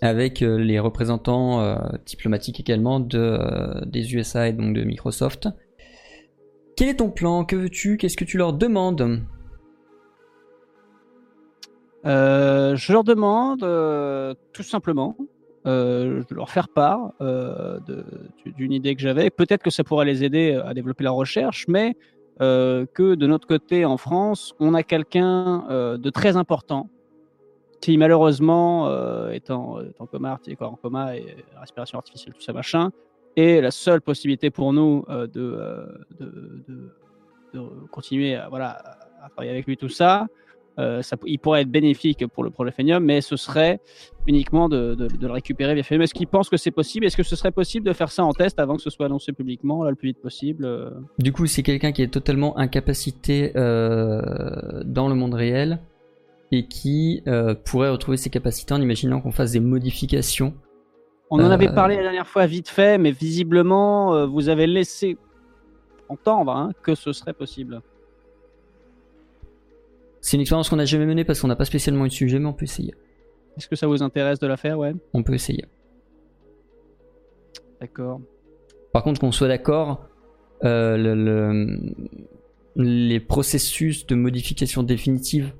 avec 0.01 0.39
les 0.39 0.79
représentants 0.79 1.77
diplomatiques 2.05 2.59
également 2.59 2.99
de, 2.99 3.85
des 3.85 4.15
USA 4.15 4.47
et 4.47 4.53
donc 4.53 4.73
de 4.73 4.83
Microsoft. 4.83 5.49
Quel 6.75 6.89
est 6.89 6.95
ton 6.95 7.09
plan? 7.09 7.45
Que 7.45 7.55
veux-tu? 7.55 7.97
Qu'est-ce 7.97 8.17
que 8.17 8.25
tu 8.25 8.37
leur 8.37 8.53
demandes? 8.53 9.21
Euh, 12.05 12.75
je 12.75 12.91
leur 12.93 13.03
demande 13.03 13.63
euh, 13.63 14.33
tout 14.53 14.61
simplement 14.61 15.15
euh, 15.65 16.23
de 16.29 16.35
leur 16.35 16.49
faire 16.49 16.69
part 16.69 17.13
euh, 17.21 17.79
d'une 18.45 18.73
idée 18.73 18.93
que 18.95 19.01
j'avais. 19.01 19.29
Peut-être 19.29 19.63
que 19.63 19.71
ça 19.71 19.83
pourrait 19.83 20.05
les 20.05 20.23
aider 20.23 20.61
à 20.65 20.73
développer 20.73 21.03
la 21.03 21.11
recherche, 21.11 21.65
mais 21.67 21.95
euh, 22.41 22.85
que 22.93 23.15
de 23.15 23.25
notre 23.25 23.47
côté 23.47 23.85
en 23.85 23.97
France, 23.97 24.53
on 24.59 24.73
a 24.73 24.83
quelqu'un 24.83 25.65
euh, 25.69 25.97
de 25.97 26.09
très 26.09 26.35
important 26.35 26.89
qui 27.81 27.97
malheureusement 27.97 28.87
euh, 28.87 29.29
est, 29.29 29.49
en, 29.49 29.79
coma, 30.11 30.39
est 30.47 30.61
en 30.61 30.75
coma 30.75 31.15
et 31.15 31.37
respiration 31.59 31.97
artificielle, 31.97 32.33
tout 32.33 32.41
ça 32.41 32.51
machin. 32.53 32.91
Et 33.37 33.59
la 33.61 33.71
seule 33.71 34.01
possibilité 34.01 34.49
pour 34.49 34.71
nous 34.73 35.03
euh, 35.09 35.27
de, 35.27 35.41
euh, 35.41 35.85
de, 36.19 36.25
de- 36.67 36.91
de 37.53 37.59
continuer 37.91 38.35
à, 38.35 38.47
voilà, 38.49 38.69
à 39.23 39.29
travailler 39.29 39.51
avec 39.51 39.65
lui, 39.65 39.77
tout 39.77 39.89
ça, 39.89 40.27
euh, 40.77 41.01
il 41.25 41.39
pourrait 41.39 41.61
être 41.61 41.69
bénéfique 41.71 42.27
pour 42.27 42.43
le 42.43 42.49
projet 42.49 42.71
Phenium, 42.71 43.01
mais 43.03 43.21
ce 43.21 43.37
serait 43.37 43.79
uniquement 44.27 44.67
de, 44.67 44.93
de- 44.95 45.07
le 45.21 45.31
récupérer 45.31 45.73
via 45.73 45.83
Phenium. 45.83 46.01
Est-ce 46.01 46.13
qu'il 46.13 46.27
pense 46.27 46.49
que 46.49 46.57
c'est 46.57 46.71
possible? 46.71 47.05
Est-ce 47.05 47.15
que 47.15 47.23
ce 47.23 47.35
serait 47.37 47.51
possible 47.51 47.85
de 47.85 47.93
faire 47.93 48.11
ça 48.11 48.23
en 48.25 48.33
test 48.33 48.59
avant 48.59 48.75
que 48.75 48.81
ce 48.81 48.89
soit 48.89 49.05
annoncé 49.05 49.31
publiquement, 49.31 49.83
là, 49.85 49.89
le 49.89 49.95
plus 49.95 50.09
vite 50.09 50.21
possible 50.21 50.67
Du 51.19 51.31
coup, 51.31 51.45
c'est 51.45 51.63
quelqu'un 51.63 51.91
qui 51.93 52.01
est 52.01 52.07
totalement 52.13 52.57
incapacité 52.57 53.51
dans 53.55 55.07
le 55.07 55.15
monde 55.15 55.33
réel 55.33 55.79
et 56.51 56.67
qui 56.67 57.23
pourrait 57.65 57.89
retrouver 57.89 58.17
ses 58.17 58.29
capacités 58.29 58.73
en 58.73 58.81
imaginant 58.81 59.21
qu'on 59.21 59.31
fasse 59.31 59.51
des 59.53 59.59
modifications. 59.61 60.53
On 61.31 61.39
en 61.39 61.49
Euh, 61.49 61.53
avait 61.53 61.73
parlé 61.73 61.95
la 61.95 62.03
dernière 62.03 62.27
fois 62.27 62.45
vite 62.45 62.69
fait, 62.69 62.97
mais 62.97 63.11
visiblement, 63.11 64.13
euh, 64.13 64.25
vous 64.25 64.47
avez 64.49 64.67
laissé 64.67 65.17
entendre 66.09 66.51
hein, 66.55 66.71
que 66.83 66.93
ce 66.95 67.11
serait 67.13 67.33
possible. 67.33 67.81
C'est 70.21 70.37
une 70.37 70.41
expérience 70.41 70.69
qu'on 70.69 70.75
n'a 70.75 70.85
jamais 70.85 71.05
menée 71.05 71.23
parce 71.23 71.41
qu'on 71.41 71.47
n'a 71.47 71.55
pas 71.55 71.65
spécialement 71.65 72.05
eu 72.05 72.09
de 72.09 72.13
sujet, 72.13 72.39
mais 72.39 72.45
on 72.47 72.53
peut 72.53 72.65
essayer. 72.65 72.93
Est-ce 73.57 73.67
que 73.67 73.75
ça 73.75 73.87
vous 73.87 74.03
intéresse 74.03 74.39
de 74.39 74.47
la 74.47 74.57
faire 74.57 74.77
Ouais, 74.77 74.93
On 75.13 75.23
peut 75.23 75.33
essayer. 75.33 75.65
d'accord. 77.81 78.21
Par 78.91 79.03
contre, 79.03 79.19
qu'on 79.19 79.31
soit 79.31 79.47
d'accord, 79.47 80.05
euh, 80.63 80.95
le- 80.97 81.15
le- 81.15 81.79
les 82.77 83.19
processus 83.19 84.05
de 84.07 84.15
modification 84.15 84.83
définitive 84.83 85.53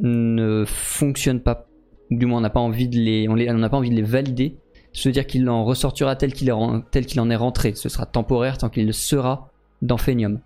ne 0.00 0.64
fonctionnent 0.66 1.40
pas. 1.42 1.66
Du 2.10 2.26
moins, 2.26 2.38
on 2.38 2.42
n'a 2.42 2.50
pas 2.50 2.60
envie 2.60 2.88
de 2.88 2.96
les, 2.98 3.28
on 3.28 3.36
n'a 3.36 3.68
pas 3.68 3.76
envie 3.76 3.90
de 3.90 3.94
les 3.94 4.02
valider. 4.02 4.56
Se 4.92 5.08
dire 5.08 5.26
qu'il 5.26 5.48
en 5.48 5.64
ressortira 5.64 6.14
tel 6.14 6.32
qu'il 6.32 6.48
est 6.48 6.52
ren- 6.52 6.82
tel 6.90 7.06
qu'il 7.06 7.20
en 7.20 7.28
est 7.30 7.36
rentré. 7.36 7.74
Ce 7.74 7.88
sera 7.88 8.06
temporaire 8.06 8.58
tant 8.58 8.68
qu'il 8.68 8.86
le 8.86 8.92
sera 8.92 9.50
dans 9.82 9.96
Phenium. 9.96 10.40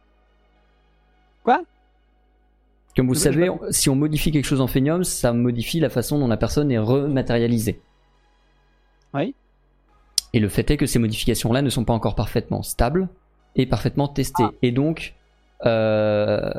Quoi? 1.44 1.62
Comme 2.96 3.08
vous 3.08 3.14
savez, 3.14 3.50
si 3.70 3.90
on 3.90 3.94
modifie 3.94 4.32
quelque 4.32 4.46
chose 4.46 4.60
en 4.60 4.66
Phenium, 4.66 5.04
ça 5.04 5.32
modifie 5.32 5.80
la 5.80 5.90
façon 5.90 6.18
dont 6.18 6.28
la 6.28 6.36
personne 6.36 6.72
est 6.72 6.78
rematérialisée. 6.78 7.80
Oui. 9.14 9.34
Et 10.32 10.40
le 10.40 10.48
fait 10.48 10.70
est 10.70 10.76
que 10.76 10.86
ces 10.86 10.98
modifications-là 10.98 11.62
ne 11.62 11.70
sont 11.70 11.84
pas 11.84 11.92
encore 11.92 12.14
parfaitement 12.14 12.62
stables 12.62 13.08
et 13.54 13.66
parfaitement 13.66 14.08
testées. 14.08 14.44
Ah. 14.44 14.52
Et 14.62 14.72
donc, 14.72 15.14
euh, 15.66 16.50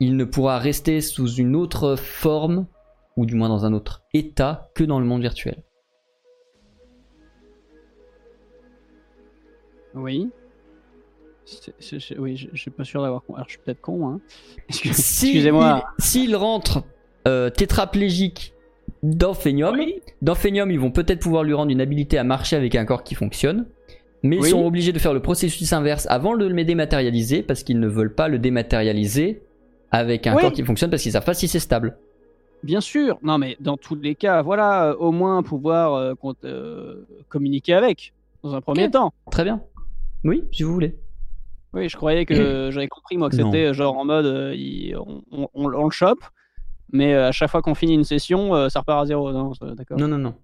il 0.00 0.16
ne 0.16 0.24
pourra 0.24 0.58
rester 0.58 1.00
sous 1.00 1.32
une 1.34 1.54
autre 1.56 1.96
forme, 1.96 2.66
ou 3.16 3.26
du 3.26 3.34
moins 3.34 3.48
dans 3.48 3.64
un 3.64 3.72
autre 3.72 4.02
état, 4.14 4.70
que 4.74 4.84
dans 4.84 4.98
le 5.00 5.06
monde 5.06 5.20
virtuel. 5.22 5.62
Oui. 9.94 10.30
Oui, 12.18 12.36
je, 12.36 12.46
je 12.52 12.60
suis 12.60 12.70
pas 12.70 12.84
sûr 12.84 13.02
d'avoir. 13.02 13.22
Alors, 13.34 13.44
je 13.46 13.52
suis 13.52 13.60
peut-être 13.60 13.80
con. 13.80 14.08
Hein. 14.08 14.20
Excuse- 14.68 14.92
Si 14.96 15.26
Excusez-moi. 15.26 15.84
il- 15.98 16.02
S'il 16.02 16.36
rentre 16.36 16.84
euh, 17.28 17.50
tétraplégique 17.50 18.54
dans 19.02 19.34
Phenium, 19.34 19.76
dans 20.22 20.34
Phenium, 20.34 20.70
ils 20.70 20.78
vont 20.80 20.92
peut-être 20.92 21.20
pouvoir 21.20 21.42
lui 21.44 21.52
rendre 21.54 21.70
une 21.72 21.80
habilité 21.80 22.16
à 22.16 22.24
marcher 22.24 22.56
avec 22.56 22.74
un 22.74 22.84
corps 22.84 23.02
qui 23.04 23.14
fonctionne. 23.14 23.66
Mais 24.22 24.36
ils 24.36 24.42
Oui. 24.42 24.50
sont 24.50 24.64
obligés 24.64 24.92
de 24.92 25.00
faire 25.00 25.12
le 25.12 25.20
processus 25.20 25.72
inverse 25.72 26.06
avant 26.08 26.36
de 26.36 26.46
le 26.46 26.64
dématérialiser 26.64 27.42
parce 27.42 27.64
qu'ils 27.64 27.80
ne 27.80 27.88
veulent 27.88 28.14
pas 28.14 28.28
le 28.28 28.38
dématérialiser 28.38 29.42
avec 29.90 30.28
un 30.28 30.36
Oui. 30.36 30.42
corps 30.42 30.52
qui 30.52 30.62
fonctionne 30.64 30.90
parce 30.90 31.02
qu'ils 31.02 31.10
savent 31.12 31.24
pas 31.24 31.34
si 31.34 31.48
c'est 31.48 31.58
stable. 31.58 31.98
Bien 32.62 32.80
sûr, 32.80 33.18
non 33.22 33.38
mais 33.38 33.56
dans 33.60 33.76
tous 33.76 33.96
les 33.96 34.14
cas, 34.14 34.42
voilà, 34.42 34.90
euh, 34.90 34.94
au 34.96 35.10
moins 35.12 35.42
pouvoir 35.42 35.94
euh, 35.94 36.14
euh, 36.44 37.04
communiquer 37.28 37.74
avec, 37.74 38.12
dans 38.44 38.54
un 38.54 38.60
premier 38.60 38.84
Ok. 38.86 38.90
temps. 38.92 39.12
Très 39.30 39.44
bien. 39.44 39.62
Oui, 40.24 40.44
si 40.52 40.62
vous 40.62 40.72
voulez. 40.72 40.96
Oui, 41.74 41.88
je 41.88 41.96
croyais 41.96 42.24
que 42.24 42.34
j'avais 42.70 42.88
compris 42.88 43.16
moi 43.16 43.30
que 43.30 43.36
Non. 43.36 43.50
c'était 43.50 43.74
genre 43.74 43.96
en 43.98 44.04
mode 44.04 44.26
euh, 44.26 44.54
il- 44.54 44.96
on, 44.96 45.22
on- 45.32 45.48
on- 45.54 45.72
on 45.74 45.84
le 45.86 45.90
chope, 45.90 46.22
mais 46.92 47.14
euh, 47.14 47.28
à 47.28 47.32
chaque 47.32 47.50
fois 47.50 47.62
qu'on 47.62 47.74
finit 47.74 47.94
une 47.94 48.04
session, 48.04 48.54
euh, 48.54 48.68
ça 48.68 48.80
repart 48.80 49.02
à 49.02 49.06
zéro. 49.06 49.32
Non, 49.32 49.54
c'est- 49.54 49.74
d'accord. 49.74 49.98
Non, 49.98 50.06
non, 50.06 50.18
non. 50.18 50.34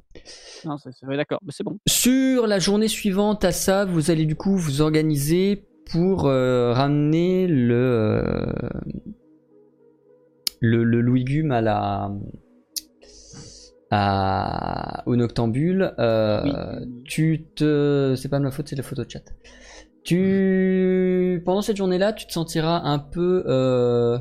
Non, 0.65 0.77
c'est 0.79 0.91
c'est- 0.93 1.07
oui, 1.07 1.17
d'accord, 1.17 1.39
mais 1.45 1.53
c'est 1.53 1.63
bon. 1.63 1.79
Sur 1.87 2.47
la 2.49 2.59
journée 2.59 2.89
suivante 2.89 3.45
à 3.45 3.53
ça, 3.53 3.85
vous 3.85 4.11
allez 4.11 4.27
du 4.27 4.35
coup 4.35 4.57
vous 4.57 4.81
organiser 4.81 5.69
pour 5.93 6.27
euh, 6.27 6.73
ramener 6.73 7.47
le, 7.47 7.75
euh, 7.75 8.53
le 10.61 10.85
le 10.85 11.01
Louis 11.01 11.25
Gume 11.25 11.53
à 11.53 11.61
la 11.61 12.11
à, 13.91 15.03
au 15.07 15.17
Noctambule. 15.17 15.95
Euh, 15.99 16.43
Oui. 16.45 16.53
Tu 17.05 17.47
te, 17.55 18.15
c'est 18.17 18.29
pas 18.29 18.39
ma 18.39 18.51
faute, 18.51 18.69
c'est 18.69 18.77
la 18.77 18.83
photo 18.83 19.05
de 19.05 19.11
chat. 19.11 19.23
Tu 20.05 21.43
pendant 21.45 21.63
cette 21.63 21.77
journée-là, 21.77 22.13
tu 22.13 22.27
te 22.27 22.33
sentiras 22.33 22.83
un 22.85 22.99
peu, 22.99 23.45
euh... 23.47 24.19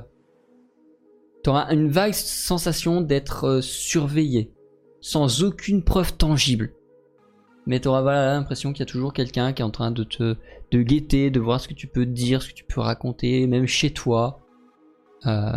t'auras 1.44 1.74
une 1.74 1.90
vague 1.90 2.14
sensation 2.14 3.02
d'être 3.02 3.46
euh, 3.46 3.62
surveillé, 3.62 4.54
sans 5.02 5.44
aucune 5.44 5.84
preuve 5.84 6.14
tangible 6.18 6.72
mais 7.68 7.82
tu 7.82 7.90
auras 7.90 8.02
voilà, 8.02 8.34
l'impression 8.34 8.72
qu'il 8.72 8.80
y 8.80 8.84
a 8.84 8.86
toujours 8.86 9.12
quelqu'un 9.14 9.52
qui 9.52 9.62
est 9.62 9.66
en 9.66 9.70
train 9.70 9.92
de 9.92 10.04
te 10.04 10.38
de 10.72 10.82
guetter, 10.82 11.30
de 11.30 11.40
voir 11.40 11.60
ce 11.60 11.68
que 11.68 11.74
tu 11.74 11.88
peux 11.88 12.06
dire, 12.06 12.42
ce 12.42 12.50
que 12.50 12.54
tu 12.54 12.64
peux 12.64 12.80
raconter, 12.82 13.46
même 13.46 13.68
chez 13.68 13.92
toi. 13.92 14.40
Euh, 15.26 15.52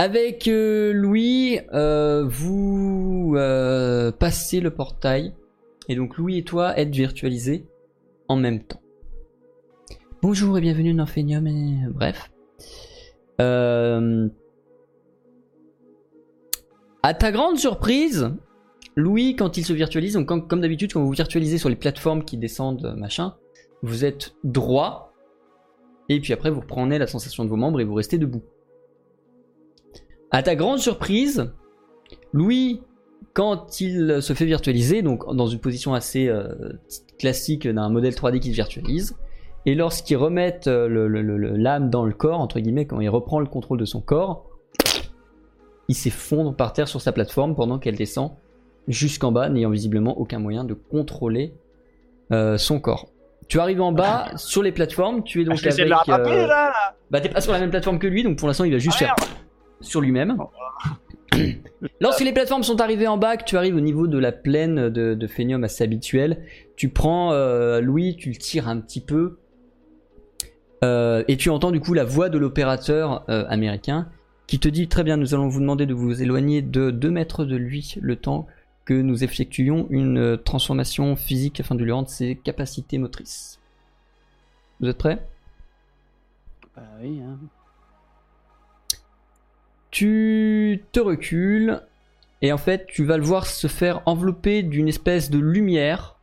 Avec 0.00 0.46
euh, 0.46 0.92
Louis, 0.92 1.58
euh, 1.74 2.24
vous 2.24 3.34
euh, 3.34 4.12
passez 4.12 4.60
le 4.60 4.70
portail, 4.70 5.34
et 5.88 5.96
donc 5.96 6.18
Louis 6.18 6.38
et 6.38 6.44
toi 6.44 6.78
êtes 6.78 6.94
virtualisés 6.94 7.66
en 8.28 8.36
même 8.36 8.62
temps. 8.62 8.80
Bonjour 10.22 10.56
et 10.56 10.60
bienvenue 10.60 10.94
dans 10.94 11.04
Phenium, 11.04 11.48
et 11.48 11.78
bref. 11.88 12.30
À 13.40 13.98
ta 17.14 17.32
grande 17.32 17.58
surprise, 17.58 18.30
Louis, 18.94 19.34
quand 19.34 19.56
il 19.56 19.64
se 19.64 19.72
virtualise, 19.72 20.16
comme 20.24 20.60
d'habitude, 20.60 20.92
quand 20.92 21.02
vous 21.02 21.10
virtualisez 21.10 21.58
sur 21.58 21.70
les 21.70 21.76
plateformes 21.76 22.24
qui 22.24 22.36
descendent, 22.36 22.94
machin, 22.96 23.34
vous 23.82 24.04
êtes 24.04 24.36
droit, 24.44 25.12
et 26.08 26.20
puis 26.20 26.32
après 26.32 26.50
vous 26.50 26.60
reprenez 26.60 26.98
la 26.98 27.08
sensation 27.08 27.44
de 27.44 27.50
vos 27.50 27.56
membres 27.56 27.80
et 27.80 27.84
vous 27.84 27.94
restez 27.94 28.16
debout. 28.16 28.44
À 30.30 30.42
ta 30.42 30.54
grande 30.56 30.78
surprise, 30.78 31.52
Louis, 32.32 32.82
quand 33.32 33.80
il 33.80 34.20
se 34.22 34.32
fait 34.34 34.44
virtualiser, 34.44 35.02
donc 35.02 35.32
dans 35.34 35.46
une 35.46 35.58
position 35.60 35.94
assez 35.94 36.28
euh, 36.28 36.48
classique 37.18 37.66
d'un 37.66 37.88
modèle 37.88 38.12
3D 38.14 38.38
qui 38.40 38.50
se 38.50 38.54
virtualise, 38.54 39.16
et 39.66 39.74
lorsqu'il 39.74 40.16
remet 40.16 40.60
euh, 40.66 40.88
le- 40.88 41.08
le- 41.08 41.22
le- 41.22 41.56
l'âme 41.56 41.90
dans 41.90 42.04
le 42.04 42.12
corps, 42.12 42.40
entre 42.40 42.60
guillemets, 42.60 42.86
quand 42.86 43.00
il 43.00 43.08
reprend 43.08 43.40
le 43.40 43.46
contrôle 43.46 43.78
de 43.78 43.84
son 43.84 44.00
corps, 44.00 44.44
il 45.88 45.94
s'effondre 45.94 46.54
par 46.54 46.72
terre 46.74 46.88
sur 46.88 47.00
sa 47.00 47.12
plateforme 47.12 47.54
pendant 47.54 47.78
qu'elle 47.78 47.96
descend 47.96 48.32
jusqu'en 48.86 49.32
bas, 49.32 49.48
n'ayant 49.48 49.70
visiblement 49.70 50.18
aucun 50.18 50.38
moyen 50.38 50.64
de 50.64 50.74
contrôler 50.74 51.54
euh, 52.32 52.58
son 52.58 52.80
corps. 52.80 53.08
Tu 53.48 53.58
arrives 53.60 53.80
en 53.80 53.92
bas 53.92 54.26
sur 54.36 54.62
les 54.62 54.72
plateformes, 54.72 55.22
tu 55.22 55.40
es 55.40 55.44
donc 55.44 55.58
Ah, 55.64 55.68
essayer 55.68 55.90
avec. 55.90 56.06
de 56.06 56.46
là. 56.46 56.72
bah 57.10 57.20
t'es 57.22 57.30
pas 57.30 57.40
sur 57.40 57.52
la 57.52 57.60
même 57.60 57.70
plateforme 57.70 57.98
que 57.98 58.06
lui, 58.06 58.22
donc 58.22 58.36
pour 58.38 58.48
l'instant 58.48 58.64
il 58.64 58.72
va 58.72 58.78
juste 58.78 58.96
Ah, 59.00 59.04
faire 59.06 59.16
sur 59.80 60.00
lui-même. 60.00 60.38
Lorsque 62.00 62.20
les 62.20 62.32
plateformes 62.32 62.62
sont 62.62 62.80
arrivées 62.80 63.06
en 63.06 63.18
bas, 63.18 63.36
que 63.36 63.44
tu 63.44 63.56
arrives 63.56 63.76
au 63.76 63.80
niveau 63.80 64.06
de 64.06 64.18
la 64.18 64.32
plaine 64.32 64.88
de, 64.88 65.14
de 65.14 65.26
Phénium 65.26 65.64
assez 65.64 65.84
habituelle, 65.84 66.42
tu 66.76 66.88
prends 66.88 67.32
euh, 67.32 67.80
Louis, 67.80 68.16
tu 68.16 68.30
le 68.30 68.36
tires 68.36 68.68
un 68.68 68.78
petit 68.78 69.00
peu. 69.00 69.38
Euh, 70.84 71.24
et 71.26 71.36
tu 71.36 71.50
entends 71.50 71.72
du 71.72 71.80
coup 71.80 71.92
la 71.92 72.04
voix 72.04 72.28
de 72.28 72.38
l'opérateur 72.38 73.24
euh, 73.28 73.44
américain 73.48 74.08
qui 74.46 74.60
te 74.60 74.68
dit 74.68 74.88
très 74.88 75.02
bien, 75.02 75.16
nous 75.16 75.34
allons 75.34 75.48
vous 75.48 75.60
demander 75.60 75.86
de 75.86 75.92
vous 75.92 76.22
éloigner 76.22 76.62
de 76.62 76.90
2 76.90 77.10
mètres 77.10 77.44
de 77.44 77.56
lui 77.56 77.96
le 78.00 78.16
temps 78.16 78.46
que 78.84 78.94
nous 78.94 79.22
effectuions 79.22 79.86
une 79.90 80.38
transformation 80.42 81.16
physique 81.16 81.60
afin 81.60 81.74
de 81.74 81.84
lui 81.84 81.92
rendre 81.92 82.08
ses 82.08 82.36
capacités 82.36 82.96
motrices. 82.96 83.60
Vous 84.80 84.88
êtes 84.88 84.96
prêts? 84.96 85.26
Bah 86.74 86.82
oui. 87.02 87.20
Hein. 87.20 87.38
Tu 89.90 90.84
te 90.92 91.00
recules 91.00 91.80
et 92.42 92.52
en 92.52 92.58
fait 92.58 92.86
tu 92.86 93.04
vas 93.04 93.16
le 93.16 93.24
voir 93.24 93.46
se 93.46 93.66
faire 93.66 94.02
envelopper 94.06 94.62
d'une 94.62 94.88
espèce 94.88 95.30
de 95.30 95.38
lumière. 95.38 96.16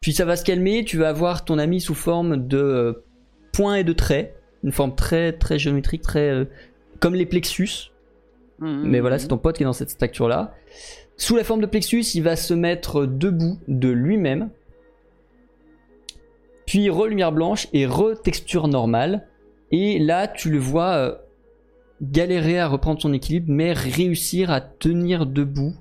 Puis 0.00 0.12
ça 0.12 0.24
va 0.24 0.36
se 0.36 0.44
calmer, 0.44 0.84
tu 0.84 0.98
vas 0.98 1.12
voir 1.12 1.44
ton 1.44 1.58
ami 1.58 1.80
sous 1.80 1.94
forme 1.94 2.46
de 2.46 2.58
euh, 2.58 3.04
points 3.52 3.76
et 3.76 3.84
de 3.84 3.92
traits, 3.92 4.36
une 4.62 4.72
forme 4.72 4.94
très 4.94 5.32
très 5.32 5.58
géométrique, 5.58 6.02
très 6.02 6.30
euh, 6.30 6.44
comme 7.00 7.14
les 7.14 7.26
plexus. 7.26 7.90
Mhm. 8.60 8.82
Mais 8.84 9.00
voilà, 9.00 9.18
c'est 9.18 9.28
ton 9.28 9.38
pote 9.38 9.56
qui 9.56 9.62
est 9.62 9.66
dans 9.66 9.72
cette 9.72 9.90
stature 9.90 10.28
là. 10.28 10.54
Sous 11.16 11.34
la 11.34 11.42
forme 11.42 11.60
de 11.60 11.66
plexus, 11.66 12.04
il 12.14 12.22
va 12.22 12.36
se 12.36 12.54
mettre 12.54 13.04
debout 13.04 13.58
de 13.66 13.88
lui-même. 13.88 14.50
Puis 16.64 16.88
re-lumière 16.90 17.32
blanche 17.32 17.66
et 17.72 17.86
re-texture 17.86 18.68
normale. 18.68 19.26
Et 19.72 19.98
là, 19.98 20.28
tu 20.28 20.48
le 20.50 20.58
vois 20.58 20.94
euh, 20.94 21.16
galérer 22.02 22.58
à 22.58 22.68
reprendre 22.68 23.00
son 23.00 23.12
équilibre, 23.12 23.46
mais 23.50 23.72
réussir 23.72 24.50
à 24.50 24.60
tenir 24.60 25.26
debout, 25.26 25.74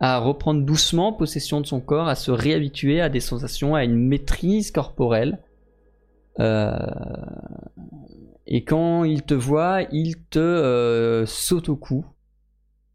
à 0.00 0.18
reprendre 0.18 0.64
doucement 0.64 1.12
possession 1.12 1.60
de 1.60 1.66
son 1.66 1.80
corps, 1.80 2.08
à 2.08 2.14
se 2.14 2.30
réhabituer 2.30 3.00
à 3.00 3.08
des 3.08 3.20
sensations, 3.20 3.74
à 3.74 3.84
une 3.84 3.96
maîtrise 3.96 4.70
corporelle. 4.70 5.42
Euh, 6.40 6.76
Et 8.46 8.64
quand 8.64 9.04
il 9.04 9.22
te 9.24 9.34
voit, 9.34 9.82
il 9.92 10.22
te 10.28 10.38
euh, 10.38 11.26
saute 11.26 11.68
au 11.68 11.76
cou 11.76 12.04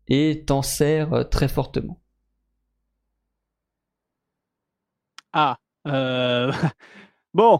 et 0.07 0.43
t'en 0.45 0.61
serre 0.61 1.13
euh, 1.13 1.23
très 1.23 1.47
fortement. 1.47 1.99
Ah. 5.33 5.57
bon. 7.33 7.59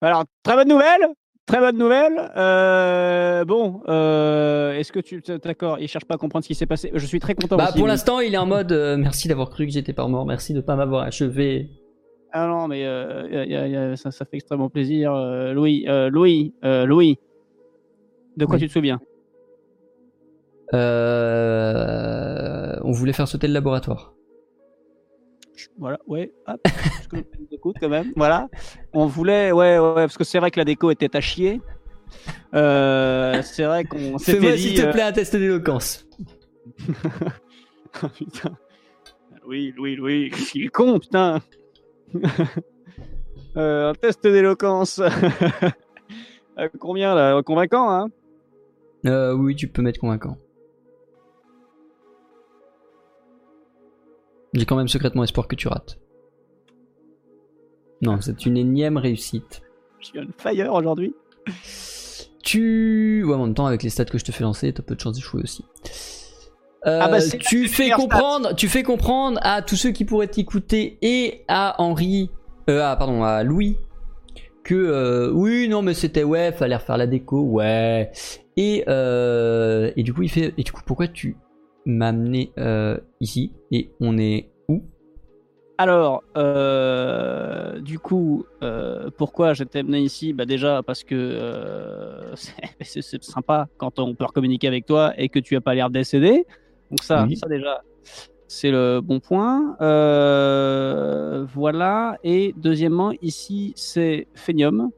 Alors, 0.00 0.24
très 0.42 0.54
bonne 0.54 0.68
nouvelle. 0.68 1.08
Très 1.46 1.58
bonne 1.58 1.76
nouvelle. 1.76 2.30
Euh, 2.36 3.44
bon, 3.44 3.82
euh, 3.88 4.72
est-ce 4.72 4.90
que 4.92 5.00
tu. 5.00 5.20
D'accord, 5.42 5.78
il 5.78 5.88
cherche 5.88 6.06
pas 6.06 6.14
à 6.14 6.18
comprendre 6.18 6.42
ce 6.42 6.48
qui 6.48 6.54
s'est 6.54 6.64
passé. 6.66 6.90
Je 6.94 7.04
suis 7.06 7.20
très 7.20 7.34
content. 7.34 7.56
Bah, 7.56 7.68
aussi, 7.68 7.78
pour 7.78 7.86
l'instant, 7.86 8.20
il 8.20 8.32
est 8.34 8.38
en 8.38 8.46
mode 8.46 8.72
euh, 8.72 8.96
merci 8.96 9.28
d'avoir 9.28 9.50
cru 9.50 9.66
que 9.66 9.72
j'étais 9.72 9.92
pas 9.92 10.06
mort, 10.08 10.24
merci 10.24 10.54
de 10.54 10.62
pas 10.62 10.74
m'avoir 10.74 11.02
achevé. 11.04 11.68
Ah 12.32 12.46
non, 12.46 12.66
mais 12.66 12.84
euh, 12.86 13.28
y 13.30 13.36
a- 13.36 13.44
y 13.44 13.54
a- 13.56 13.68
y 13.68 13.76
a- 13.76 13.94
ça, 13.96 14.10
ça 14.10 14.24
fait 14.24 14.36
extrêmement 14.38 14.70
plaisir. 14.70 15.12
Louis, 15.52 15.84
euh, 15.86 16.08
Louis, 16.10 16.54
euh, 16.64 16.86
Louis. 16.86 17.18
De 18.36 18.46
quoi 18.46 18.54
Oui. 18.56 18.62
tu 18.62 18.68
te 18.68 18.72
souviens? 18.72 19.00
Euh, 21.44 22.76
on 22.82 22.90
voulait 22.90 23.12
faire 23.12 23.28
sauter 23.28 23.46
le 23.48 23.52
laboratoire. 23.54 24.14
Voilà, 25.78 25.98
ouais. 26.06 26.32
Hop, 26.46 26.60
parce 26.62 27.06
que 27.08 27.16
écoute 27.52 27.76
quand 27.80 27.88
même. 27.88 28.12
Voilà. 28.16 28.48
On 28.92 29.06
voulait, 29.06 29.52
ouais, 29.52 29.78
ouais, 29.78 29.94
parce 29.94 30.18
que 30.18 30.24
c'est 30.24 30.38
vrai 30.38 30.50
que 30.50 30.58
la 30.58 30.64
déco 30.64 30.90
était 30.90 31.16
à 31.16 31.20
chier. 31.20 31.60
Euh, 32.54 33.42
c'est 33.42 33.64
vrai 33.64 33.84
qu'on 33.84 34.18
s'était 34.18 34.40
Fais-moi 34.40 34.56
s'il 34.56 34.74
te 34.76 34.86
euh, 34.86 34.92
plaît 34.92 35.02
un 35.02 35.12
test 35.12 35.36
d'éloquence. 35.36 36.06
Oh, 38.02 38.08
putain. 38.08 38.50
Louis, 39.44 39.70
Louis, 39.76 39.94
Louis, 39.94 40.32
il 40.56 40.64
est 40.64 40.68
con, 40.68 40.98
putain. 40.98 41.40
Euh, 43.56 43.90
un 43.90 43.94
test 43.94 44.24
d'éloquence. 44.24 45.00
Combien 46.80 47.14
là? 47.14 47.40
Convaincant, 47.44 47.88
hein? 47.88 48.08
Euh, 49.06 49.32
oui, 49.34 49.54
tu 49.54 49.68
peux 49.68 49.80
mettre 49.80 50.00
convaincant. 50.00 50.36
J'ai 54.54 54.64
quand 54.66 54.76
même 54.76 54.88
secrètement 54.88 55.24
espoir 55.24 55.48
que 55.48 55.56
tu 55.56 55.68
rates. 55.68 55.98
Non, 58.02 58.20
c'est 58.20 58.46
une 58.46 58.56
énième 58.56 58.96
réussite. 58.96 59.62
Je 60.00 60.06
suis 60.06 60.18
on 60.20 60.26
fire 60.36 60.72
aujourd'hui. 60.72 61.14
Tu. 62.42 63.24
Ouais, 63.24 63.34
en 63.34 63.46
même 63.46 63.54
temps, 63.54 63.66
avec 63.66 63.82
les 63.82 63.90
stats 63.90 64.04
que 64.04 64.18
je 64.18 64.24
te 64.24 64.32
fais 64.32 64.44
lancer, 64.44 64.72
t'as 64.72 64.82
peu 64.82 64.94
de 64.94 65.00
chances 65.00 65.14
d'échouer 65.14 65.42
aussi. 65.42 65.64
Euh, 66.86 67.00
Ah 67.02 67.08
bah, 67.08 67.18
tu 67.20 67.66
fais 67.66 67.90
comprendre, 67.90 68.54
tu 68.54 68.68
fais 68.68 68.82
comprendre 68.82 69.40
à 69.42 69.62
tous 69.62 69.76
ceux 69.76 69.90
qui 69.90 70.04
pourraient 70.04 70.28
t'écouter 70.28 70.98
et 71.00 71.42
à 71.48 71.80
Henri, 71.80 72.30
euh, 72.68 72.82
ah, 72.84 72.94
pardon, 72.96 73.24
à 73.24 73.42
Louis, 73.42 73.78
que 74.64 74.74
euh, 74.74 75.30
oui, 75.32 75.66
non, 75.68 75.80
mais 75.80 75.94
c'était 75.94 76.24
ouais, 76.24 76.52
fallait 76.52 76.76
refaire 76.76 76.98
la 76.98 77.06
déco, 77.06 77.40
ouais. 77.40 78.12
Et 78.58 78.84
euh, 78.88 79.90
et 79.96 80.02
du 80.02 80.12
coup, 80.12 80.22
il 80.22 80.28
fait, 80.30 80.52
et 80.58 80.62
du 80.62 80.72
coup, 80.72 80.82
pourquoi 80.84 81.08
tu 81.08 81.36
m'as 81.86 82.08
amené 82.08 82.52
euh, 82.58 82.98
ici 83.20 83.52
et 83.70 83.90
on 84.00 84.18
est 84.18 84.50
où? 84.68 84.82
Alors, 85.76 86.22
euh, 86.36 87.80
du 87.80 87.98
coup, 87.98 88.44
euh, 88.62 89.10
pourquoi 89.16 89.54
j'étais 89.54 89.80
amené 89.80 90.00
ici? 90.00 90.32
Bah 90.32 90.46
Déjà 90.46 90.82
parce 90.84 91.02
que 91.04 92.32
c'est- 92.80 93.22
sympa 93.22 93.66
quand 93.76 93.98
on 93.98 94.14
peut 94.14 94.26
communiquer 94.32 94.68
avec 94.68 94.86
toi 94.86 95.12
et 95.18 95.28
que 95.28 95.40
tu 95.40 95.56
as 95.56 95.60
pas 95.60 95.74
l'air 95.74 95.90
décédé. 95.90 96.46
Donc 96.90 97.02
ça, 97.02 97.24
Oui. 97.28 97.36
ça 97.36 97.48
déjà, 97.48 97.82
c'est 98.46 98.70
le 98.70 99.00
bon 99.00 99.18
point. 99.20 99.76
Voilà. 101.54 102.18
Et 102.22 102.54
deuxièmement, 102.56 103.12
ici, 103.20 103.72
c'est 103.76 104.28
Phenium. 104.34 104.90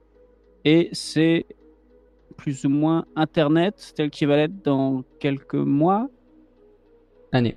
Et 0.65 0.89
c'est 0.93 1.47
plus 2.37 2.65
ou 2.65 2.69
moins 2.69 3.07
Internet 3.17 3.93
tel 3.97 4.11
qu'il 4.11 4.29
va 4.29 4.37
l'être 4.37 4.63
dans 4.63 5.05
quelques 5.21 5.55
mois. 5.55 6.09
Année. 7.37 7.57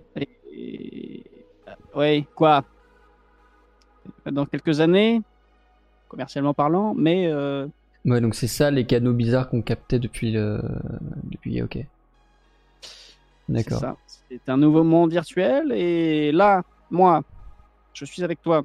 Et... 0.51 1.23
Oui, 1.95 2.25
quoi? 2.35 2.63
Dans 4.29 4.45
quelques 4.45 4.79
années, 4.79 5.21
commercialement 6.07 6.53
parlant, 6.53 6.93
mais 6.93 7.27
euh, 7.27 7.67
Ouais, 8.05 8.21
donc 8.21 8.35
c'est 8.35 8.47
ça 8.47 8.71
les 8.71 8.85
canaux 8.85 9.13
bizarres 9.13 9.49
qu'on 9.49 9.61
captait 9.61 9.99
depuis 9.99 10.31
le, 10.31 10.61
depuis, 11.23 11.61
ok. 11.61 11.79
D'accord. 13.49 13.97
C'est 14.29 14.47
un 14.47 14.57
nouveau 14.57 14.83
monde 14.83 15.11
virtuel. 15.11 15.71
Et 15.71 16.31
là, 16.31 16.61
moi, 16.91 17.23
je 17.93 18.05
suis 18.05 18.23
avec 18.23 18.41
toi. 18.41 18.63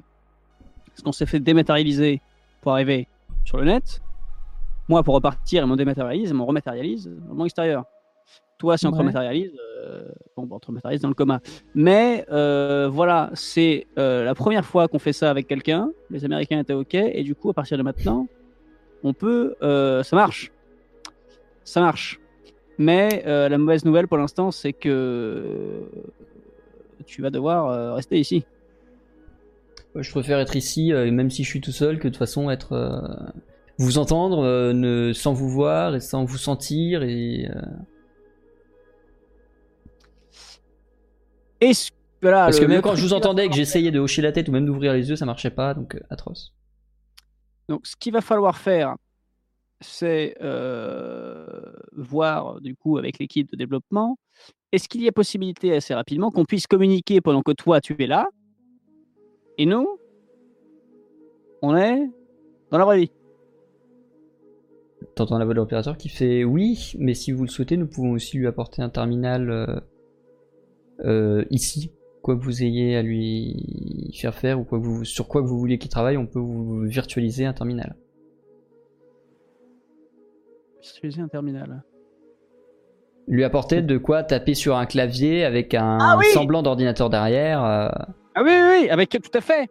Parce 0.87 1.01
qu'on 1.01 1.11
s'est 1.11 1.25
fait 1.25 1.39
dématérialiser 1.39 2.21
pour 2.61 2.71
arriver 2.73 3.07
sur 3.43 3.57
le 3.57 3.65
net. 3.65 4.01
Moi, 4.87 5.03
pour 5.03 5.15
repartir, 5.15 5.63
ils 5.63 5.67
m'ont 5.67 5.75
dématérialise, 5.75 6.29
ils 6.29 6.35
m'ont 6.35 6.45
rematérialise 6.45 7.07
dans 7.07 7.29
le 7.29 7.33
monde 7.33 7.47
extérieur. 7.47 7.85
Toi, 8.59 8.77
si 8.77 8.85
on 8.85 8.91
te 8.91 8.95
Ouais. 8.95 8.99
rematérialise, 9.01 9.51
euh, 9.85 10.03
bon, 10.35 10.47
on 10.49 10.59
te 10.59 10.67
rematérialise 10.67 11.01
dans 11.01 11.09
le 11.09 11.13
coma. 11.13 11.41
Mais 11.73 12.25
euh, 12.31 12.87
voilà, 12.89 13.29
c'est 13.33 13.87
euh, 13.97 14.23
la 14.23 14.35
première 14.35 14.65
fois 14.65 14.87
qu'on 14.87 14.99
fait 14.99 15.13
ça 15.13 15.29
avec 15.29 15.47
quelqu'un. 15.47 15.91
Les 16.09 16.25
Américains 16.25 16.59
étaient 16.59 16.73
OK. 16.73 16.93
Et 16.93 17.23
du 17.23 17.35
coup, 17.35 17.49
à 17.49 17.53
partir 17.53 17.77
de 17.77 17.83
maintenant, 17.83 18.27
on 19.03 19.13
peut. 19.13 19.55
ça 19.61 20.15
marche. 20.15 20.51
Ça 21.63 21.81
marche. 21.81 22.19
Mais 22.77 23.23
la 23.25 23.57
mauvaise 23.57 23.85
nouvelle 23.85 24.07
pour 24.07 24.17
l'instant, 24.17 24.51
c'est 24.51 24.73
que 24.73 25.83
tu 27.05 27.21
vas 27.21 27.29
devoir 27.29 27.95
rester 27.95 28.19
ici. 28.19 28.45
Je 29.95 30.11
préfère 30.11 30.39
être 30.39 30.55
ici, 30.55 30.91
même 30.91 31.29
si 31.29 31.43
je 31.43 31.49
suis 31.49 31.61
tout 31.61 31.71
seul, 31.71 31.99
que 31.99 32.03
de 32.03 32.09
toute 32.09 32.17
façon 32.17 32.49
être. 32.49 33.31
vous 33.77 33.97
entendre 33.97 35.13
sans 35.13 35.33
vous 35.33 35.49
voir 35.49 35.95
et 35.95 35.99
sans 35.99 36.25
vous 36.25 36.37
sentir. 36.37 37.03
Et, 37.03 37.47
Est-ce 41.65 41.91
voilà, 42.21 42.45
Parce 42.45 42.57
le- 42.59 42.63
que 42.65 42.69
même 42.69 42.77
le 42.77 42.81
quand 42.81 42.95
je 42.95 43.01
vous 43.01 43.13
entendais 43.13 43.45
et 43.45 43.49
que 43.49 43.55
j'essayais 43.55 43.91
de 43.91 43.99
hocher 43.99 44.21
la 44.21 44.31
tête 44.31 44.47
ou 44.49 44.51
même 44.51 44.65
d'ouvrir 44.65 44.93
les 44.93 45.09
yeux, 45.09 45.15
ça 45.15 45.25
marchait 45.25 45.49
pas, 45.51 45.73
donc 45.73 45.95
euh, 45.95 45.99
atroce. 46.09 46.53
Donc, 47.69 47.85
ce 47.85 47.95
qu'il 47.95 48.13
va 48.13 48.21
falloir 48.21 48.57
faire, 48.57 48.95
c'est 49.81 50.35
euh, 50.41 51.45
voir 51.93 52.61
du 52.61 52.75
coup 52.75 52.97
avec 52.97 53.19
l'équipe 53.19 53.51
de 53.51 53.57
développement. 53.57 54.17
Est-ce 54.71 54.87
qu'il 54.87 55.01
y 55.01 55.07
a 55.07 55.11
possibilité 55.11 55.73
assez 55.75 55.93
rapidement 55.93 56.31
qu'on 56.31 56.45
puisse 56.45 56.67
communiquer 56.67 57.21
pendant 57.21 57.41
que 57.41 57.51
toi 57.51 57.81
tu 57.81 57.95
es 58.01 58.07
là 58.07 58.27
et 59.57 59.65
nous, 59.65 59.87
on 61.61 61.75
est 61.77 62.09
dans 62.71 62.77
la 62.77 62.85
vraie 62.85 62.99
vie. 62.99 63.11
T'entends 65.15 65.37
la 65.37 65.45
voix 65.45 65.53
de 65.53 65.59
l'opérateur 65.59 65.97
qui 65.97 66.09
fait 66.09 66.43
oui, 66.43 66.91
mais 66.99 67.13
si 67.13 67.31
vous 67.31 67.43
le 67.43 67.49
souhaitez, 67.49 67.77
nous 67.77 67.87
pouvons 67.87 68.11
aussi 68.11 68.37
lui 68.37 68.47
apporter 68.47 68.81
un 68.81 68.89
terminal 68.89 69.49
euh, 69.49 69.79
euh, 71.03 71.43
ici. 71.49 71.91
Quoi 72.21 72.35
que 72.35 72.41
vous 72.43 72.63
ayez 72.63 72.95
à 72.95 73.03
lui 73.03 74.11
faire 74.19 74.33
faire 74.33 74.59
ou 74.59 74.63
quoi 74.63 74.79
que 74.79 74.83
vous, 74.83 75.03
sur 75.05 75.27
quoi 75.27 75.41
que 75.43 75.47
vous 75.47 75.59
voulez 75.59 75.77
qu'il 75.77 75.91
travaille, 75.91 76.17
on 76.17 76.25
peut 76.25 76.39
vous 76.39 76.81
virtualiser 76.81 77.45
un 77.45 77.53
terminal. 77.53 77.95
Utiliser 80.79 81.21
un 81.21 81.27
terminal. 81.27 81.83
Lui 83.27 83.43
apporter 83.43 83.81
de 83.81 83.97
quoi 83.97 84.23
taper 84.23 84.53
sur 84.53 84.75
un 84.77 84.85
clavier 84.85 85.43
avec 85.45 85.73
un 85.73 85.97
Ah 85.99 86.15
oui 86.17 86.25
semblant 86.33 86.61
d'ordinateur 86.61 87.09
derrière. 87.09 87.63
euh, 87.63 87.89
Ah 88.35 88.43
oui, 88.43 88.51
oui, 88.51 88.81
oui, 88.83 88.89
avec 88.89 89.09
tout 89.09 89.19
à 89.37 89.41
fait, 89.41 89.67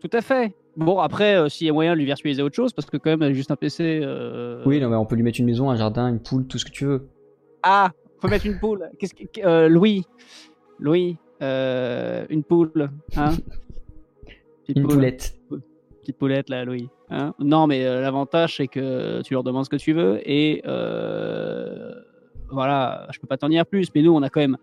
tout 0.00 0.10
à 0.12 0.20
fait. 0.22 0.54
Bon, 0.76 0.98
après, 1.00 1.36
euh, 1.36 1.48
s'il 1.50 1.66
y 1.66 1.70
a 1.70 1.72
moyen 1.74 1.92
de 1.92 1.98
lui 1.98 2.06
virtualiser 2.06 2.42
autre 2.42 2.54
chose, 2.56 2.72
parce 2.72 2.88
que 2.88 2.96
quand 2.96 3.14
même, 3.16 3.32
juste 3.34 3.50
un 3.50 3.56
PC. 3.56 4.00
euh, 4.02 4.62
Oui, 4.64 4.80
non, 4.80 4.88
mais 4.88 4.96
on 4.96 5.04
peut 5.04 5.16
lui 5.16 5.22
mettre 5.22 5.38
une 5.38 5.44
maison, 5.46 5.68
un 5.68 5.76
jardin, 5.76 6.08
une 6.08 6.18
poule, 6.20 6.46
tout 6.46 6.56
ce 6.56 6.64
que 6.64 6.70
tu 6.70 6.86
veux. 6.86 7.08
Ah, 7.62 7.90
faut 8.22 8.28
mettre 8.28 8.46
une 8.46 8.58
poule. 8.58 8.88
Qu'est-ce 8.98 9.14
que 9.14 9.24
euh, 9.44 9.68
Louis, 9.68 10.06
Louis, 10.78 11.18
euh, 11.42 12.24
une 12.30 12.44
poule, 12.44 12.88
hein 13.16 13.32
Petite 14.62 14.76
Une 14.76 14.82
poule. 14.84 14.94
poulette. 14.94 15.34
petite 16.00 16.16
poulette 16.16 16.48
là, 16.48 16.64
Louis. 16.64 16.88
Hein 17.10 17.34
non, 17.40 17.66
mais 17.66 17.84
euh, 17.84 18.00
l'avantage 18.00 18.58
c'est 18.58 18.68
que 18.68 19.22
tu 19.22 19.34
leur 19.34 19.42
demandes 19.42 19.64
ce 19.64 19.70
que 19.70 19.76
tu 19.76 19.92
veux 19.92 20.20
et 20.24 20.62
voilà, 22.48 23.08
je 23.10 23.18
peux 23.18 23.26
pas 23.26 23.38
t'en 23.38 23.48
dire 23.48 23.64
plus, 23.66 23.88
mais 23.94 24.02
nous 24.02 24.12
on 24.14 24.22
a 24.22 24.28
quand 24.30 24.40
même. 24.40 24.56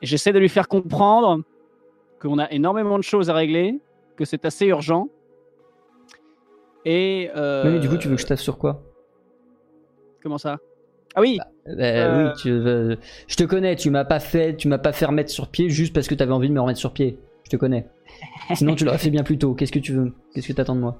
J'essaie 0.00 0.32
de 0.32 0.38
lui 0.38 0.50
faire 0.50 0.68
comprendre 0.68 1.42
qu'on 2.20 2.38
a 2.38 2.50
énormément 2.52 2.98
de 2.98 3.02
choses 3.02 3.30
à 3.30 3.34
régler, 3.34 3.80
que 4.16 4.24
c'est 4.24 4.44
assez 4.44 4.66
urgent. 4.66 5.08
Et 6.84 7.30
mais 7.34 7.80
du 7.80 7.88
coup, 7.88 7.96
tu 7.96 8.06
veux 8.08 8.16
que 8.16 8.20
je 8.22 8.26
taffe 8.26 8.40
sur 8.40 8.58
quoi? 8.58 8.82
Comment 10.22 10.38
ça? 10.38 10.58
Ah 11.14 11.20
oui, 11.20 11.38
Bah, 11.38 11.46
Euh. 11.78 12.26
Oui, 12.28 12.32
tu 12.40 12.50
veux- 12.50 12.98
je 13.28 13.36
te 13.36 13.44
connais, 13.44 13.76
tu 13.76 13.90
m'as 13.90 14.04
pas 14.04 14.18
fait, 14.20 14.56
tu 14.56 14.66
m'as 14.68 14.78
pas 14.78 14.92
fait 14.92 15.04
remettre 15.06 15.30
sur 15.30 15.48
pied 15.48 15.68
juste 15.68 15.94
parce 15.94 16.08
que 16.08 16.14
t'avais 16.14 16.32
envie 16.32 16.48
de 16.48 16.54
me 16.54 16.60
remettre 16.60 16.78
sur 16.80 16.92
pied. 16.92 17.18
Je 17.44 17.50
te 17.50 17.56
connais. 17.56 17.86
Sinon, 18.54 18.74
tu 18.74 18.84
l'aurais 18.84 18.98
fait 18.98 19.10
bien 19.10 19.22
plus 19.22 19.38
tôt. 19.38 19.54
Qu'est-ce 19.54 19.72
que 19.72 19.78
tu 19.78 19.92
veux? 19.92 20.12
Qu'est-ce 20.34 20.48
que 20.48 20.52
t'attends 20.52 20.74
de 20.76 20.80
moi? 20.80 20.98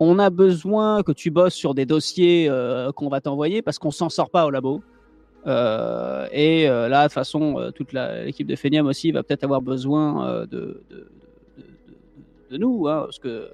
On 0.00 0.18
a 0.18 0.30
besoin 0.30 1.02
que 1.02 1.12
tu 1.12 1.30
bosses 1.30 1.54
sur 1.54 1.74
des 1.74 1.84
dossiers 1.86 2.48
euh, 2.48 2.90
qu'on 2.92 3.08
va 3.08 3.20
t'envoyer 3.20 3.60
parce 3.62 3.78
qu'on 3.78 3.90
s'en 3.90 4.08
sort 4.08 4.30
pas 4.30 4.46
au 4.46 4.50
labo. 4.50 4.82
Euh, 5.46 6.26
et 6.32 6.68
euh, 6.68 6.88
là, 6.88 7.02
de 7.02 7.08
toute 7.08 7.14
façon, 7.14 7.58
euh, 7.58 7.70
toute 7.70 7.92
l'équipe 7.92 8.46
de 8.46 8.56
Phenium 8.56 8.86
aussi 8.86 9.10
va 9.12 9.22
peut-être 9.22 9.44
avoir 9.44 9.62
besoin 9.62 10.26
euh, 10.28 10.46
de, 10.46 10.82
de, 10.90 10.96
de- 10.96 11.10
de- 11.58 12.52
de 12.52 12.56
nous, 12.58 12.86
hein, 12.88 13.02
parce 13.04 13.18
que 13.18 13.48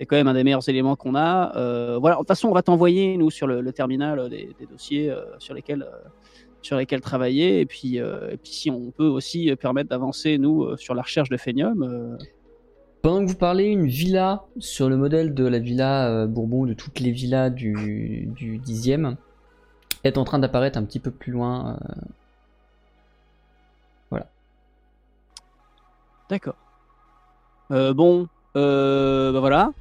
c'est 0.00 0.06
quand 0.06 0.16
même 0.16 0.28
un 0.28 0.32
des 0.32 0.44
meilleurs 0.44 0.66
éléments 0.66 0.96
qu'on 0.96 1.14
a. 1.14 1.54
Euh, 1.58 1.98
voilà, 1.98 2.16
de 2.16 2.20
toute 2.20 2.28
façon, 2.28 2.48
on 2.48 2.54
va 2.54 2.62
t'envoyer, 2.62 3.18
nous, 3.18 3.30
sur 3.30 3.46
le, 3.46 3.60
le 3.60 3.70
terminal, 3.70 4.18
euh, 4.18 4.28
des, 4.30 4.54
des 4.58 4.64
dossiers 4.64 5.10
euh, 5.10 5.20
sur, 5.38 5.52
lesquels, 5.52 5.82
euh, 5.82 6.08
sur 6.62 6.78
lesquels 6.78 7.02
travailler. 7.02 7.60
Et 7.60 7.66
puis, 7.66 7.98
et 7.98 8.36
puis, 8.42 8.50
si 8.50 8.70
on 8.70 8.92
peut 8.92 9.06
aussi 9.06 9.54
permettre 9.56 9.90
d'avancer, 9.90 10.38
nous, 10.38 10.74
sur 10.78 10.94
la 10.94 11.02
recherche 11.02 11.28
de 11.28 11.36
Phenium. 11.36 11.82
euh, 11.82 12.16
Pendant 13.02 13.22
que 13.22 13.30
vous 13.30 13.36
parlez, 13.36 13.66
une 13.66 13.88
villa 13.88 14.44
sur 14.58 14.88
le 14.88 14.96
modèle 14.96 15.34
de 15.34 15.44
la 15.44 15.58
villa 15.58 16.26
Bourbon, 16.26 16.64
de 16.64 16.72
toutes 16.72 17.00
les 17.00 17.10
villas 17.10 17.50
du, 17.50 18.26
du 18.34 18.58
10e, 18.58 19.16
est 20.02 20.16
en 20.16 20.24
train 20.24 20.38
d'apparaître 20.38 20.78
un 20.78 20.84
petit 20.84 20.98
peu 20.98 21.10
plus 21.10 21.30
loin. 21.30 21.78
euh, 21.90 21.94
D'accord. 26.30 26.56
Bon, 27.68 28.28
euh, 28.56 29.32
bah 29.32 29.40
voilà. 29.40 29.72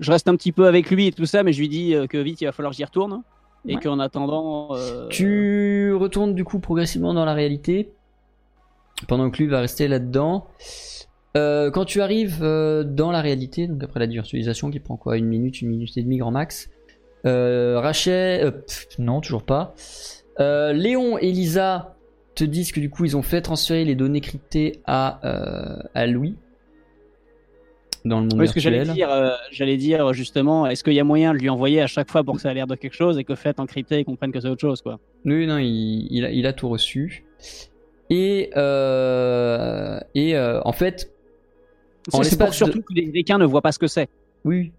Je 0.00 0.10
reste 0.12 0.28
un 0.28 0.36
petit 0.36 0.52
peu 0.52 0.66
avec 0.66 0.90
lui 0.90 1.06
et 1.08 1.12
tout 1.12 1.26
ça, 1.26 1.42
mais 1.42 1.52
je 1.52 1.58
lui 1.60 1.68
dis 1.68 1.94
euh, 1.94 2.06
que 2.06 2.18
vite 2.18 2.40
il 2.40 2.44
va 2.44 2.52
falloir 2.52 2.70
que 2.72 2.76
j'y 2.76 2.84
retourne. 2.84 3.22
Et 3.68 3.74
Ouais. 3.74 3.80
qu'en 3.82 3.98
attendant. 3.98 4.68
euh, 4.76 5.08
Tu 5.08 5.92
retournes 5.94 6.34
du 6.34 6.44
coup 6.44 6.60
progressivement 6.60 7.14
dans 7.14 7.24
la 7.24 7.34
réalité, 7.34 7.90
pendant 9.08 9.28
que 9.30 9.38
lui 9.38 9.46
va 9.48 9.60
rester 9.60 9.88
là-dedans. 9.88 10.46
Euh, 11.36 11.70
quand 11.70 11.84
tu 11.84 12.00
arrives 12.00 12.38
euh, 12.42 12.84
dans 12.84 13.10
la 13.10 13.20
réalité, 13.20 13.66
donc 13.66 13.82
après 13.82 13.98
la 14.00 14.06
virtualisation 14.06 14.70
qui 14.70 14.78
prend 14.80 14.96
quoi 14.96 15.18
Une 15.18 15.26
minute, 15.26 15.60
une 15.62 15.68
minute 15.68 15.96
et 15.96 16.02
demie 16.02 16.18
grand 16.18 16.30
max. 16.30 16.70
Rachel, 17.24 18.52
pff, 18.62 18.86
non 18.98 19.20
toujours 19.20 19.42
pas. 19.42 19.74
Léon 20.38 21.18
et 21.18 21.32
Lisa 21.32 21.96
te 22.36 22.44
disent 22.44 22.70
que 22.70 22.78
du 22.80 22.88
coup 22.90 23.04
ils 23.04 23.16
ont 23.16 23.22
fait 23.22 23.40
transférer 23.42 23.84
les 23.84 23.94
données 23.96 24.20
cryptées 24.20 24.80
à, 24.86 25.18
à 25.94 26.06
Louis 26.06 26.36
dans 28.06 28.20
le 28.20 28.26
monde 28.26 28.40
Oui, 28.40 28.48
ce 28.48 28.52
que 28.54 28.60
j'allais 28.60 28.84
dire, 28.84 29.10
euh, 29.10 29.30
j'allais 29.50 29.76
dire 29.76 30.12
justement, 30.12 30.66
est-ce 30.66 30.82
qu'il 30.84 30.94
y 30.94 31.00
a 31.00 31.04
moyen 31.04 31.32
de 31.34 31.38
lui 31.38 31.48
envoyer 31.48 31.80
à 31.82 31.86
chaque 31.86 32.10
fois 32.10 32.24
pour 32.24 32.36
que 32.36 32.40
ça 32.40 32.50
a 32.50 32.54
l'air 32.54 32.66
de 32.66 32.74
quelque 32.74 32.94
chose 32.94 33.18
et 33.18 33.24
que 33.24 33.34
fait 33.34 33.58
encrypté 33.60 33.98
et 33.98 34.04
comprenne 34.04 34.32
que 34.32 34.40
c'est 34.40 34.48
autre 34.48 34.60
chose, 34.60 34.80
quoi? 34.82 34.98
Oui, 35.24 35.46
non, 35.46 35.58
il, 35.58 36.06
il 36.10 36.24
a, 36.24 36.30
il 36.30 36.46
a 36.46 36.52
tout 36.52 36.68
reçu. 36.68 37.24
Et, 38.08 38.50
euh, 38.56 39.98
et 40.14 40.36
euh, 40.36 40.60
en 40.64 40.72
fait, 40.72 41.12
C'est 42.22 42.38
pour 42.38 42.54
surtout 42.54 42.82
que 42.82 42.94
les 42.94 43.02
Américains 43.02 43.38
ne 43.38 43.44
voient 43.44 43.62
pas 43.62 43.72
ce 43.72 43.78
que 43.78 43.88
c'est. 43.88 44.08
oui. 44.44 44.72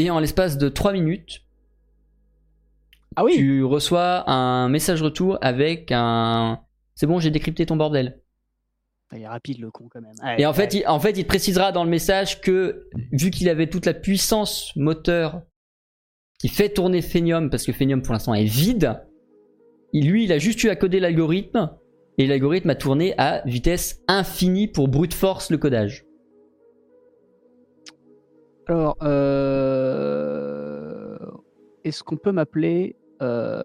Et 0.00 0.10
en 0.10 0.20
l'espace 0.20 0.58
de 0.58 0.68
3 0.68 0.92
minutes, 0.92 1.42
Ah 3.16 3.24
oui. 3.24 3.34
tu 3.34 3.64
reçois 3.64 4.30
un 4.30 4.68
message 4.68 5.02
retour 5.02 5.38
avec 5.40 5.90
un. 5.90 6.60
C'est 6.94 7.06
bon, 7.06 7.18
j'ai 7.18 7.32
décrypté 7.32 7.66
ton 7.66 7.74
bordel. 7.74 8.20
Il 9.14 9.22
est 9.22 9.28
rapide 9.28 9.58
le 9.60 9.70
con 9.70 9.88
quand 9.90 10.02
même. 10.02 10.14
Et 10.38 10.44
en 10.44 10.52
fait, 10.52 10.74
il, 10.74 10.86
en 10.86 11.00
fait, 11.00 11.16
il 11.16 11.22
te 11.22 11.28
précisera 11.28 11.72
dans 11.72 11.84
le 11.84 11.90
message 11.90 12.40
que 12.40 12.88
vu 13.12 13.30
qu'il 13.30 13.48
avait 13.48 13.68
toute 13.68 13.86
la 13.86 13.94
puissance 13.94 14.72
moteur 14.76 15.42
qui 16.38 16.48
fait 16.48 16.68
tourner 16.68 17.00
Phenium, 17.02 17.50
parce 17.50 17.64
que 17.64 17.72
Phenium 17.72 18.02
pour 18.02 18.12
l'instant 18.12 18.34
est 18.34 18.44
vide, 18.44 19.00
il, 19.92 20.10
lui, 20.10 20.24
il 20.24 20.32
a 20.32 20.38
juste 20.38 20.62
eu 20.62 20.68
à 20.68 20.76
coder 20.76 21.00
l'algorithme, 21.00 21.70
et 22.18 22.26
l'algorithme 22.26 22.70
a 22.70 22.74
tourné 22.74 23.14
à 23.16 23.42
vitesse 23.46 24.02
infinie 24.08 24.68
pour 24.68 24.88
brute 24.88 25.14
force 25.14 25.50
le 25.50 25.58
codage. 25.58 26.04
Alors, 28.66 28.98
euh, 29.02 29.98
est-ce 31.84 32.02
qu'on 32.02 32.18
peut 32.18 32.32
m'appeler 32.32 32.96
euh, 33.22 33.62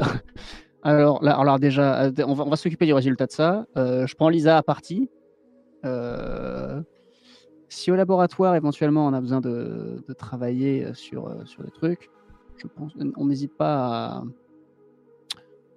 alors, 0.96 1.24
alors 1.26 1.58
déjà, 1.58 2.04
euh, 2.04 2.12
on 2.26 2.34
va, 2.34 2.44
on 2.44 2.50
va 2.50 2.56
s'occuper 2.56 2.86
du 2.86 2.92
résultat 2.94 3.26
de 3.26 3.32
ça. 3.32 3.66
Euh, 3.76 4.06
je 4.06 4.14
prends 4.14 4.28
Lisa 4.28 4.56
à 4.56 4.62
partie. 4.62 5.08
Euh, 5.84 6.80
si 7.68 7.90
au 7.90 7.96
laboratoire, 7.96 8.54
éventuellement, 8.56 9.06
on 9.06 9.12
a 9.12 9.20
besoin 9.20 9.40
de, 9.40 10.02
de 10.06 10.12
travailler 10.14 10.86
sur, 10.94 11.30
sur 11.44 11.62
des 11.62 11.70
trucs, 11.70 12.10
je 12.56 12.66
pense, 12.66 12.92
on 13.16 13.26
n'hésite 13.26 13.56
pas 13.56 13.76
à. 13.76 14.22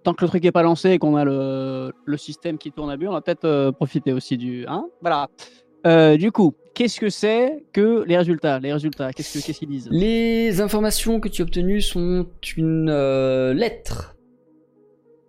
Tant 0.03 0.13
que 0.15 0.23
le 0.25 0.29
truc 0.29 0.43
n'est 0.43 0.51
pas 0.51 0.63
lancé 0.63 0.89
et 0.91 0.97
qu'on 0.97 1.15
a 1.15 1.23
le, 1.25 1.91
le 2.05 2.17
système 2.17 2.57
qui 2.57 2.71
tourne 2.71 2.89
à 2.89 2.97
but, 2.97 3.07
on 3.07 3.11
va 3.11 3.21
peut-être 3.21 3.69
profiter 3.71 4.13
aussi 4.13 4.35
du. 4.37 4.65
Hein 4.67 4.85
voilà. 5.01 5.27
Du 6.17 6.31
coup, 6.31 6.53
qu'est-ce 6.73 6.99
que 6.99 7.09
c'est 7.09 7.63
que 7.73 8.03
les 8.07 8.17
résultats 8.17 8.59
Les 8.59 8.73
résultats, 8.73 9.11
qu'est-ce 9.13 9.37
que- 9.39 9.45
qu'est-ce 9.45 9.59
qu'ils 9.59 9.69
disent? 9.69 9.89
Les 9.91 10.59
informations 10.61 11.19
que 11.19 11.27
tu 11.29 11.41
as 11.41 11.45
obtenues 11.45 11.81
sont 11.81 12.25
une 12.57 12.91
lettre 13.53 14.15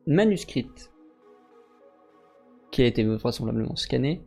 manuscrite 0.06 0.92
qui 2.72 2.82
a 2.82 2.86
été 2.86 3.04
vraisemblablement 3.04 3.76
scannée, 3.76 4.22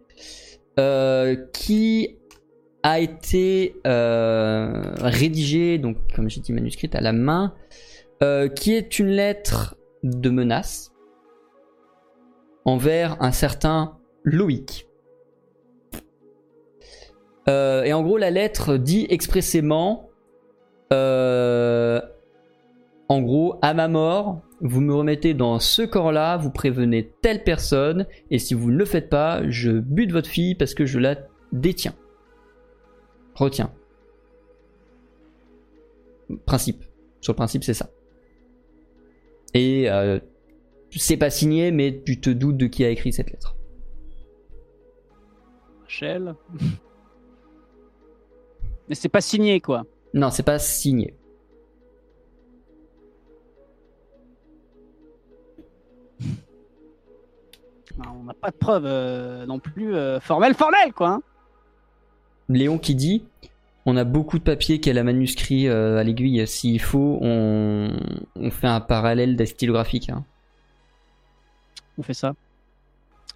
euh, 0.79 1.35
qui 1.51 2.17
a 2.83 2.99
été 2.99 3.75
euh, 3.85 4.93
rédigée, 4.99 5.77
donc 5.79 5.97
comme 6.15 6.29
j'ai 6.29 6.39
dit 6.39 6.53
manuscrite 6.53 6.95
à 6.95 7.01
la 7.01 7.11
main, 7.11 7.55
euh, 8.23 8.47
qui 8.47 8.73
est 8.73 8.99
une 8.99 9.09
lettre 9.09 9.75
de 10.03 10.29
menace 10.29 10.93
envers 12.63 13.21
un 13.21 13.31
certain 13.33 13.97
Loïc. 14.23 14.87
Et 17.47 17.93
en 17.93 18.01
gros, 18.01 18.17
la 18.17 18.31
lettre 18.31 18.75
dit 18.75 19.05
expressément, 19.09 20.09
en 23.07 23.21
gros, 23.21 23.59
à 23.61 23.73
ma 23.73 23.87
mort, 23.87 24.41
vous 24.61 24.81
me 24.81 24.93
remettez 24.93 25.33
dans 25.33 25.59
ce 25.59 25.83
corps-là, 25.83 26.37
vous 26.37 26.49
prévenez 26.49 27.11
telle 27.21 27.43
personne, 27.43 28.07
et 28.31 28.39
si 28.39 28.53
vous 28.53 28.71
ne 28.71 28.77
le 28.77 28.85
faites 28.85 29.09
pas, 29.09 29.47
je 29.49 29.71
bute 29.71 30.11
votre 30.11 30.29
fille 30.29 30.55
parce 30.55 30.73
que 30.73 30.85
je 30.85 30.97
la 30.97 31.15
détiens. 31.51 31.93
Retiens. 33.35 33.71
Principe. 36.45 36.83
Sur 37.21 37.33
le 37.33 37.37
principe, 37.37 37.63
c'est 37.63 37.73
ça. 37.75 37.89
Et 39.53 39.89
euh, 39.89 40.19
c'est 40.89 41.17
pas 41.17 41.29
signé, 41.29 41.71
mais 41.71 42.01
tu 42.05 42.19
te 42.19 42.29
doutes 42.29 42.57
de 42.57 42.65
qui 42.67 42.83
a 42.83 42.89
écrit 42.89 43.13
cette 43.13 43.29
lettre. 43.29 43.55
Rachel 45.83 46.35
Mais 48.87 48.95
c'est 48.95 49.09
pas 49.09 49.21
signé, 49.21 49.61
quoi. 49.61 49.85
Non, 50.13 50.29
c'est 50.29 50.43
pas 50.43 50.59
signé. 50.59 51.15
Non, 57.97 58.11
On 58.19 58.23
n'a 58.23 58.33
pas 58.33 58.51
de 58.51 58.55
preuves 58.55 58.85
euh, 58.85 59.45
non 59.45 59.59
plus 59.59 59.95
euh, 59.95 60.19
formelles, 60.19 60.53
formelles, 60.53 60.93
quoi. 60.93 61.09
hein. 61.09 61.21
Léon 62.49 62.77
qui 62.77 62.95
dit 62.95 63.25
on 63.87 63.95
a 63.97 64.03
beaucoup 64.03 64.39
de 64.39 64.43
papiers 64.43 64.79
qu'elle 64.79 64.97
a 64.97 65.03
manuscrit 65.03 65.67
euh, 65.67 65.97
à 65.99 66.03
l'aiguille. 66.03 66.45
S'il 66.47 66.81
faut, 66.81 67.19
on, 67.21 67.91
on 68.35 68.49
fait 68.51 68.65
un 68.67 68.81
parallèle 68.81 69.35
dactylographique. 69.35 70.09
hein. 70.09 70.23
On 71.99 72.01
fait 72.03 72.15
ça. 72.15 72.33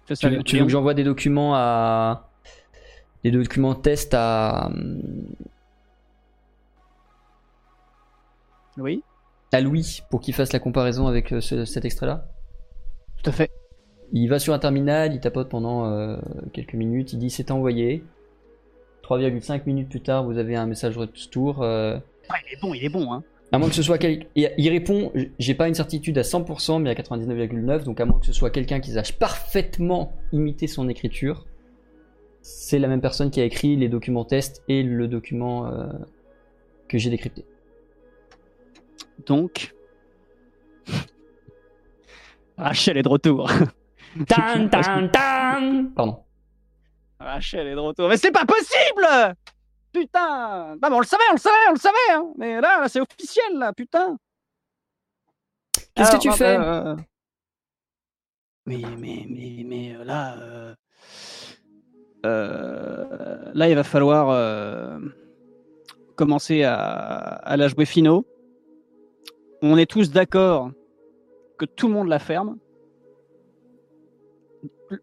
On 0.02 0.06
fait 0.08 0.14
Tu, 0.16 0.20
ça, 0.22 0.28
veux- 0.28 0.42
tu 0.42 0.52
veux 0.56 0.58
Léon. 0.58 0.66
que 0.66 0.72
j'envoie 0.72 0.94
des 0.94 1.04
documents 1.04 1.54
à. 1.54 2.28
Des 3.22 3.30
documents 3.30 3.74
test 3.76 4.12
à. 4.14 4.70
Oui, 8.76 9.02
à 9.52 9.60
Louis 9.60 10.00
pour 10.10 10.20
qu'il 10.20 10.34
fasse 10.34 10.52
la 10.52 10.58
comparaison 10.58 11.06
avec 11.06 11.32
euh, 11.32 11.40
ce- 11.40 11.64
cet 11.64 11.84
extrait-là? 11.84 12.24
Tout 13.22 13.30
à 13.30 13.32
fait. 13.32 13.50
Il 14.12 14.28
va 14.28 14.38
sur 14.38 14.52
un 14.54 14.58
terminal, 14.58 15.14
il 15.14 15.20
tapote 15.20 15.48
pendant 15.48 15.86
euh, 15.86 16.16
quelques 16.52 16.74
minutes, 16.74 17.12
il 17.12 17.18
dit 17.18 17.30
c'est 17.30 17.50
envoyé. 17.50 18.02
3,5 19.04 19.62
minutes 19.66 19.88
plus 19.88 20.00
tard, 20.00 20.24
vous 20.24 20.38
avez 20.38 20.56
un 20.56 20.66
message 20.66 20.96
retour. 20.96 21.62
euh, 21.62 21.96
Ouais, 22.30 22.36
il 22.48 22.54
est 22.54 22.60
bon, 22.60 22.74
il 22.74 22.84
est 22.84 22.88
bon. 22.88 23.12
Hein. 23.12 23.24
à 23.50 23.58
moins 23.58 23.68
que 23.68 23.74
ce 23.74 23.82
soit 23.82 23.98
quelqu'un. 23.98 24.26
Il 24.36 24.68
répond, 24.68 25.12
j'ai 25.38 25.54
pas 25.54 25.66
une 25.68 25.74
certitude 25.74 26.16
à 26.18 26.22
100%, 26.22 26.80
mais 26.80 26.90
à 26.90 26.94
99,9%, 26.94 27.84
donc 27.84 28.00
à 28.00 28.04
moins 28.04 28.20
que 28.20 28.26
ce 28.26 28.32
soit 28.32 28.50
quelqu'un 28.50 28.78
qui 28.80 28.92
sache 28.92 29.12
parfaitement 29.18 30.12
imiter 30.32 30.66
son 30.68 30.88
écriture, 30.88 31.46
c'est 32.42 32.78
la 32.78 32.86
même 32.88 33.00
personne 33.00 33.30
qui 33.30 33.40
a 33.40 33.44
écrit 33.44 33.74
les 33.76 33.88
documents 33.88 34.24
tests 34.24 34.62
et 34.68 34.82
le 34.84 35.08
document 35.08 35.66
euh, 35.66 35.88
que 36.88 36.96
j'ai 36.98 37.10
décrypté. 37.10 37.44
Donc. 39.26 39.74
Rachel 42.56 42.96
est 42.96 43.02
de 43.02 43.08
retour. 43.08 43.50
Tan, 44.26 44.68
tan, 44.68 45.08
tan 45.08 45.84
Pardon. 45.94 46.24
Rachel 47.18 47.66
est 47.68 47.74
de 47.74 47.78
retour. 47.80 48.08
Mais 48.08 48.16
c'est 48.16 48.32
pas 48.32 48.44
possible 48.46 49.06
Putain 49.92 50.76
Bah, 50.78 50.88
mais 50.90 50.96
on 50.96 51.00
le 51.00 51.06
savait, 51.06 51.22
on 51.30 51.34
le 51.34 51.38
savait, 51.38 51.68
on 51.68 51.72
le 51.72 51.78
savait 51.78 51.96
hein. 52.12 52.32
Mais 52.38 52.60
là, 52.60 52.80
là, 52.80 52.88
c'est 52.88 53.00
officiel, 53.00 53.56
là, 53.58 53.72
putain 53.72 54.16
Qu'est-ce 55.94 56.12
que 56.12 56.20
tu 56.20 56.28
bah, 56.28 56.34
fais? 56.36 56.56
euh, 56.58 56.96
Mais, 58.66 58.82
mais, 58.98 59.26
mais, 59.28 59.62
mais 59.66 59.96
euh, 59.96 60.04
là... 60.04 60.36
euh, 60.38 60.74
euh, 62.26 63.50
là, 63.54 63.68
il 63.68 63.74
va 63.74 63.84
falloir 63.84 65.00
commencer 66.16 66.62
à, 66.64 66.76
à 66.76 67.56
la 67.56 67.68
jouer 67.68 67.84
finaux. 67.86 68.26
On 69.62 69.76
est 69.76 69.90
tous 69.90 70.10
d'accord 70.10 70.70
que 71.58 71.64
tout 71.64 71.88
le 71.88 71.94
monde 71.94 72.08
la 72.08 72.18
ferme. 72.18 72.58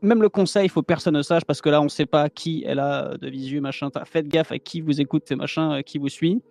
Même 0.01 0.22
le 0.22 0.30
conseil, 0.30 0.65
il 0.65 0.69
faut 0.69 0.81
que 0.81 0.85
personne 0.88 1.15
ne 1.15 1.22
sache 1.22 1.45
parce 1.45 1.61
que 1.61 1.69
là, 1.69 1.80
on 1.80 1.85
ne 1.85 1.89
sait 1.89 2.05
pas 2.05 2.30
qui 2.30 2.64
elle 2.68 2.80
a 2.80 3.18
de 3.18 3.30
visu, 3.30 3.61
machin. 3.61 3.89
Faites 4.05 4.27
gaffe 4.27 4.51
à 4.51 4.59
qui 4.59 4.81
vous 4.81 4.99
écoute, 4.99 5.31
machin, 5.31 5.72
à 5.72 5.84
qui 5.84 5.97
vous 5.97 6.09
suit. 6.09 6.41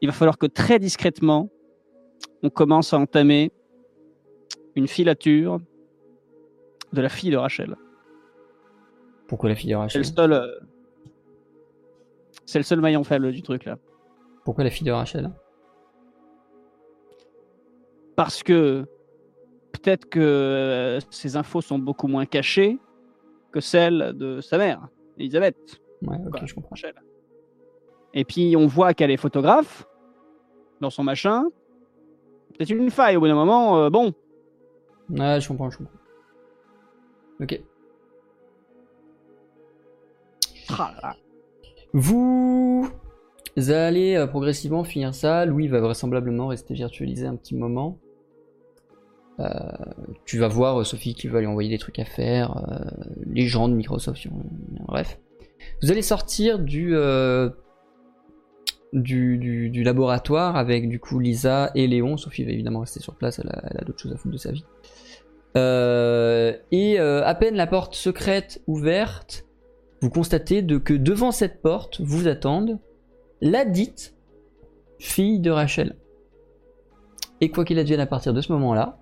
Il 0.00 0.08
va 0.08 0.12
falloir 0.12 0.38
que 0.38 0.46
très 0.46 0.78
discrètement, 0.78 1.50
on 2.42 2.50
commence 2.50 2.94
à 2.94 2.98
entamer 2.98 3.50
une 4.76 4.86
filature 4.86 5.58
de 6.92 7.00
la 7.00 7.08
fille 7.08 7.30
de 7.30 7.36
Rachel. 7.36 7.76
Pourquoi 9.26 9.48
la 9.48 9.54
fille 9.56 9.70
de 9.70 9.74
C'est 9.74 9.78
Rachel? 9.78 10.00
le 10.00 10.04
seul, 10.06 10.32
euh, 10.32 10.46
c'est 12.46 12.58
le 12.58 12.64
seul 12.64 12.80
maillon 12.80 13.04
faible 13.04 13.32
du 13.32 13.42
truc 13.42 13.64
là. 13.64 13.78
Pourquoi 14.44 14.64
la 14.64 14.70
fille 14.70 14.86
de 14.86 14.92
Rachel? 14.92 15.30
Parce 18.16 18.42
que 18.42 18.86
peut-être 19.72 20.08
que 20.08 20.20
euh, 20.20 21.00
ces 21.10 21.36
infos 21.36 21.60
sont 21.60 21.78
beaucoup 21.78 22.06
moins 22.08 22.26
cachées 22.26 22.78
que 23.52 23.60
celles 23.60 24.12
de 24.16 24.40
sa 24.40 24.58
mère, 24.58 24.88
Elisabeth. 25.18 25.80
Ouais, 26.02 26.16
ok, 26.26 26.30
Quoi, 26.30 26.46
je 26.46 26.54
comprends. 26.54 26.70
Rachel. 26.70 26.94
Et 28.14 28.24
puis 28.24 28.54
on 28.56 28.66
voit 28.66 28.94
qu'elle 28.94 29.10
est 29.10 29.16
photographe 29.16 29.86
dans 30.80 30.90
son 30.90 31.04
machin. 31.04 31.44
Peut-être 32.56 32.70
une 32.70 32.90
faille 32.90 33.16
au 33.16 33.20
bout 33.20 33.28
d'un 33.28 33.34
moment. 33.34 33.78
euh, 33.84 33.90
bon, 33.90 34.12
Ouais, 35.10 35.40
je 35.40 35.48
comprends, 35.48 35.70
je 35.70 35.78
comprends. 35.78 35.98
Ok. 37.40 37.60
Vous 41.92 42.88
allez 43.56 44.14
euh, 44.14 44.26
progressivement 44.26 44.84
finir 44.84 45.14
ça. 45.14 45.44
Louis 45.46 45.68
va 45.68 45.80
vraisemblablement 45.80 46.46
rester 46.48 46.74
virtualisé 46.74 47.26
un 47.26 47.36
petit 47.36 47.56
moment. 47.56 47.98
Euh, 49.38 49.46
tu 50.26 50.38
vas 50.38 50.48
voir 50.48 50.80
euh, 50.80 50.84
Sophie 50.84 51.14
qui 51.14 51.28
va 51.28 51.40
lui 51.40 51.46
envoyer 51.46 51.70
des 51.70 51.78
trucs 51.78 51.98
à 51.98 52.04
faire, 52.04 52.58
euh, 52.68 52.78
les 53.26 53.46
gens 53.46 53.68
de 53.68 53.74
Microsoft, 53.74 54.26
bref. 54.86 55.18
Vous 55.82 55.90
allez 55.90 56.02
sortir 56.02 56.58
du, 56.58 56.94
du, 58.92 59.82
laboratoire 59.82 60.56
avec 60.56 60.88
du 60.88 60.98
coup 60.98 61.18
Lisa 61.18 61.70
et 61.74 61.86
Léon. 61.86 62.16
Sophie 62.16 62.44
va 62.44 62.50
évidemment 62.50 62.80
rester 62.80 63.00
sur 63.00 63.14
place, 63.14 63.38
elle 63.38 63.50
a, 63.50 63.84
d'autres 63.84 63.98
choses 63.98 64.12
à 64.12 64.16
foutre 64.16 64.32
de 64.32 64.38
sa 64.38 64.52
vie. 64.52 64.64
Et 66.70 66.98
à 66.98 67.34
peine 67.34 67.56
la 67.56 67.66
porte 67.66 67.94
secrète 67.94 68.62
ouverte, 68.66 69.46
vous 70.00 70.10
constatez 70.10 70.64
que 70.66 70.94
devant 70.94 71.30
cette 71.30 71.60
porte 71.60 72.00
vous 72.00 72.26
attendent 72.26 72.78
la 73.42 73.66
dite 73.66 74.14
fille 74.98 75.40
de 75.40 75.50
Rachel. 75.50 75.96
Et 77.40 77.50
quoi 77.50 77.64
qu'il 77.64 77.78
advienne 77.78 78.00
à 78.00 78.06
partir 78.06 78.34
de 78.34 78.40
ce 78.40 78.52
moment-là, 78.52 78.99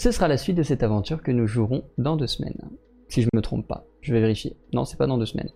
ce 0.00 0.12
sera 0.12 0.28
la 0.28 0.38
suite 0.38 0.56
de 0.56 0.62
cette 0.62 0.82
aventure 0.82 1.22
que 1.22 1.30
nous 1.30 1.46
jouerons 1.46 1.84
dans 1.98 2.16
deux 2.16 2.26
semaines. 2.26 2.70
Si 3.08 3.20
je 3.20 3.28
me 3.34 3.42
trompe 3.42 3.68
pas, 3.68 3.84
je 4.00 4.14
vais 4.14 4.20
vérifier. 4.22 4.56
Non, 4.72 4.86
c'est 4.86 4.96
pas 4.96 5.06
dans 5.06 5.18
deux 5.18 5.26
semaines. 5.26 5.50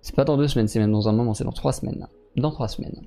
C'est 0.00 0.14
pas 0.14 0.24
dans 0.24 0.38
deux 0.38 0.48
semaines, 0.48 0.68
c'est 0.68 0.78
même 0.78 0.90
dans 0.90 1.06
un 1.06 1.12
moment, 1.12 1.34
c'est 1.34 1.44
dans 1.44 1.52
trois 1.52 1.74
semaines. 1.74 2.08
Dans 2.36 2.50
trois 2.50 2.68
semaines. 2.68 3.02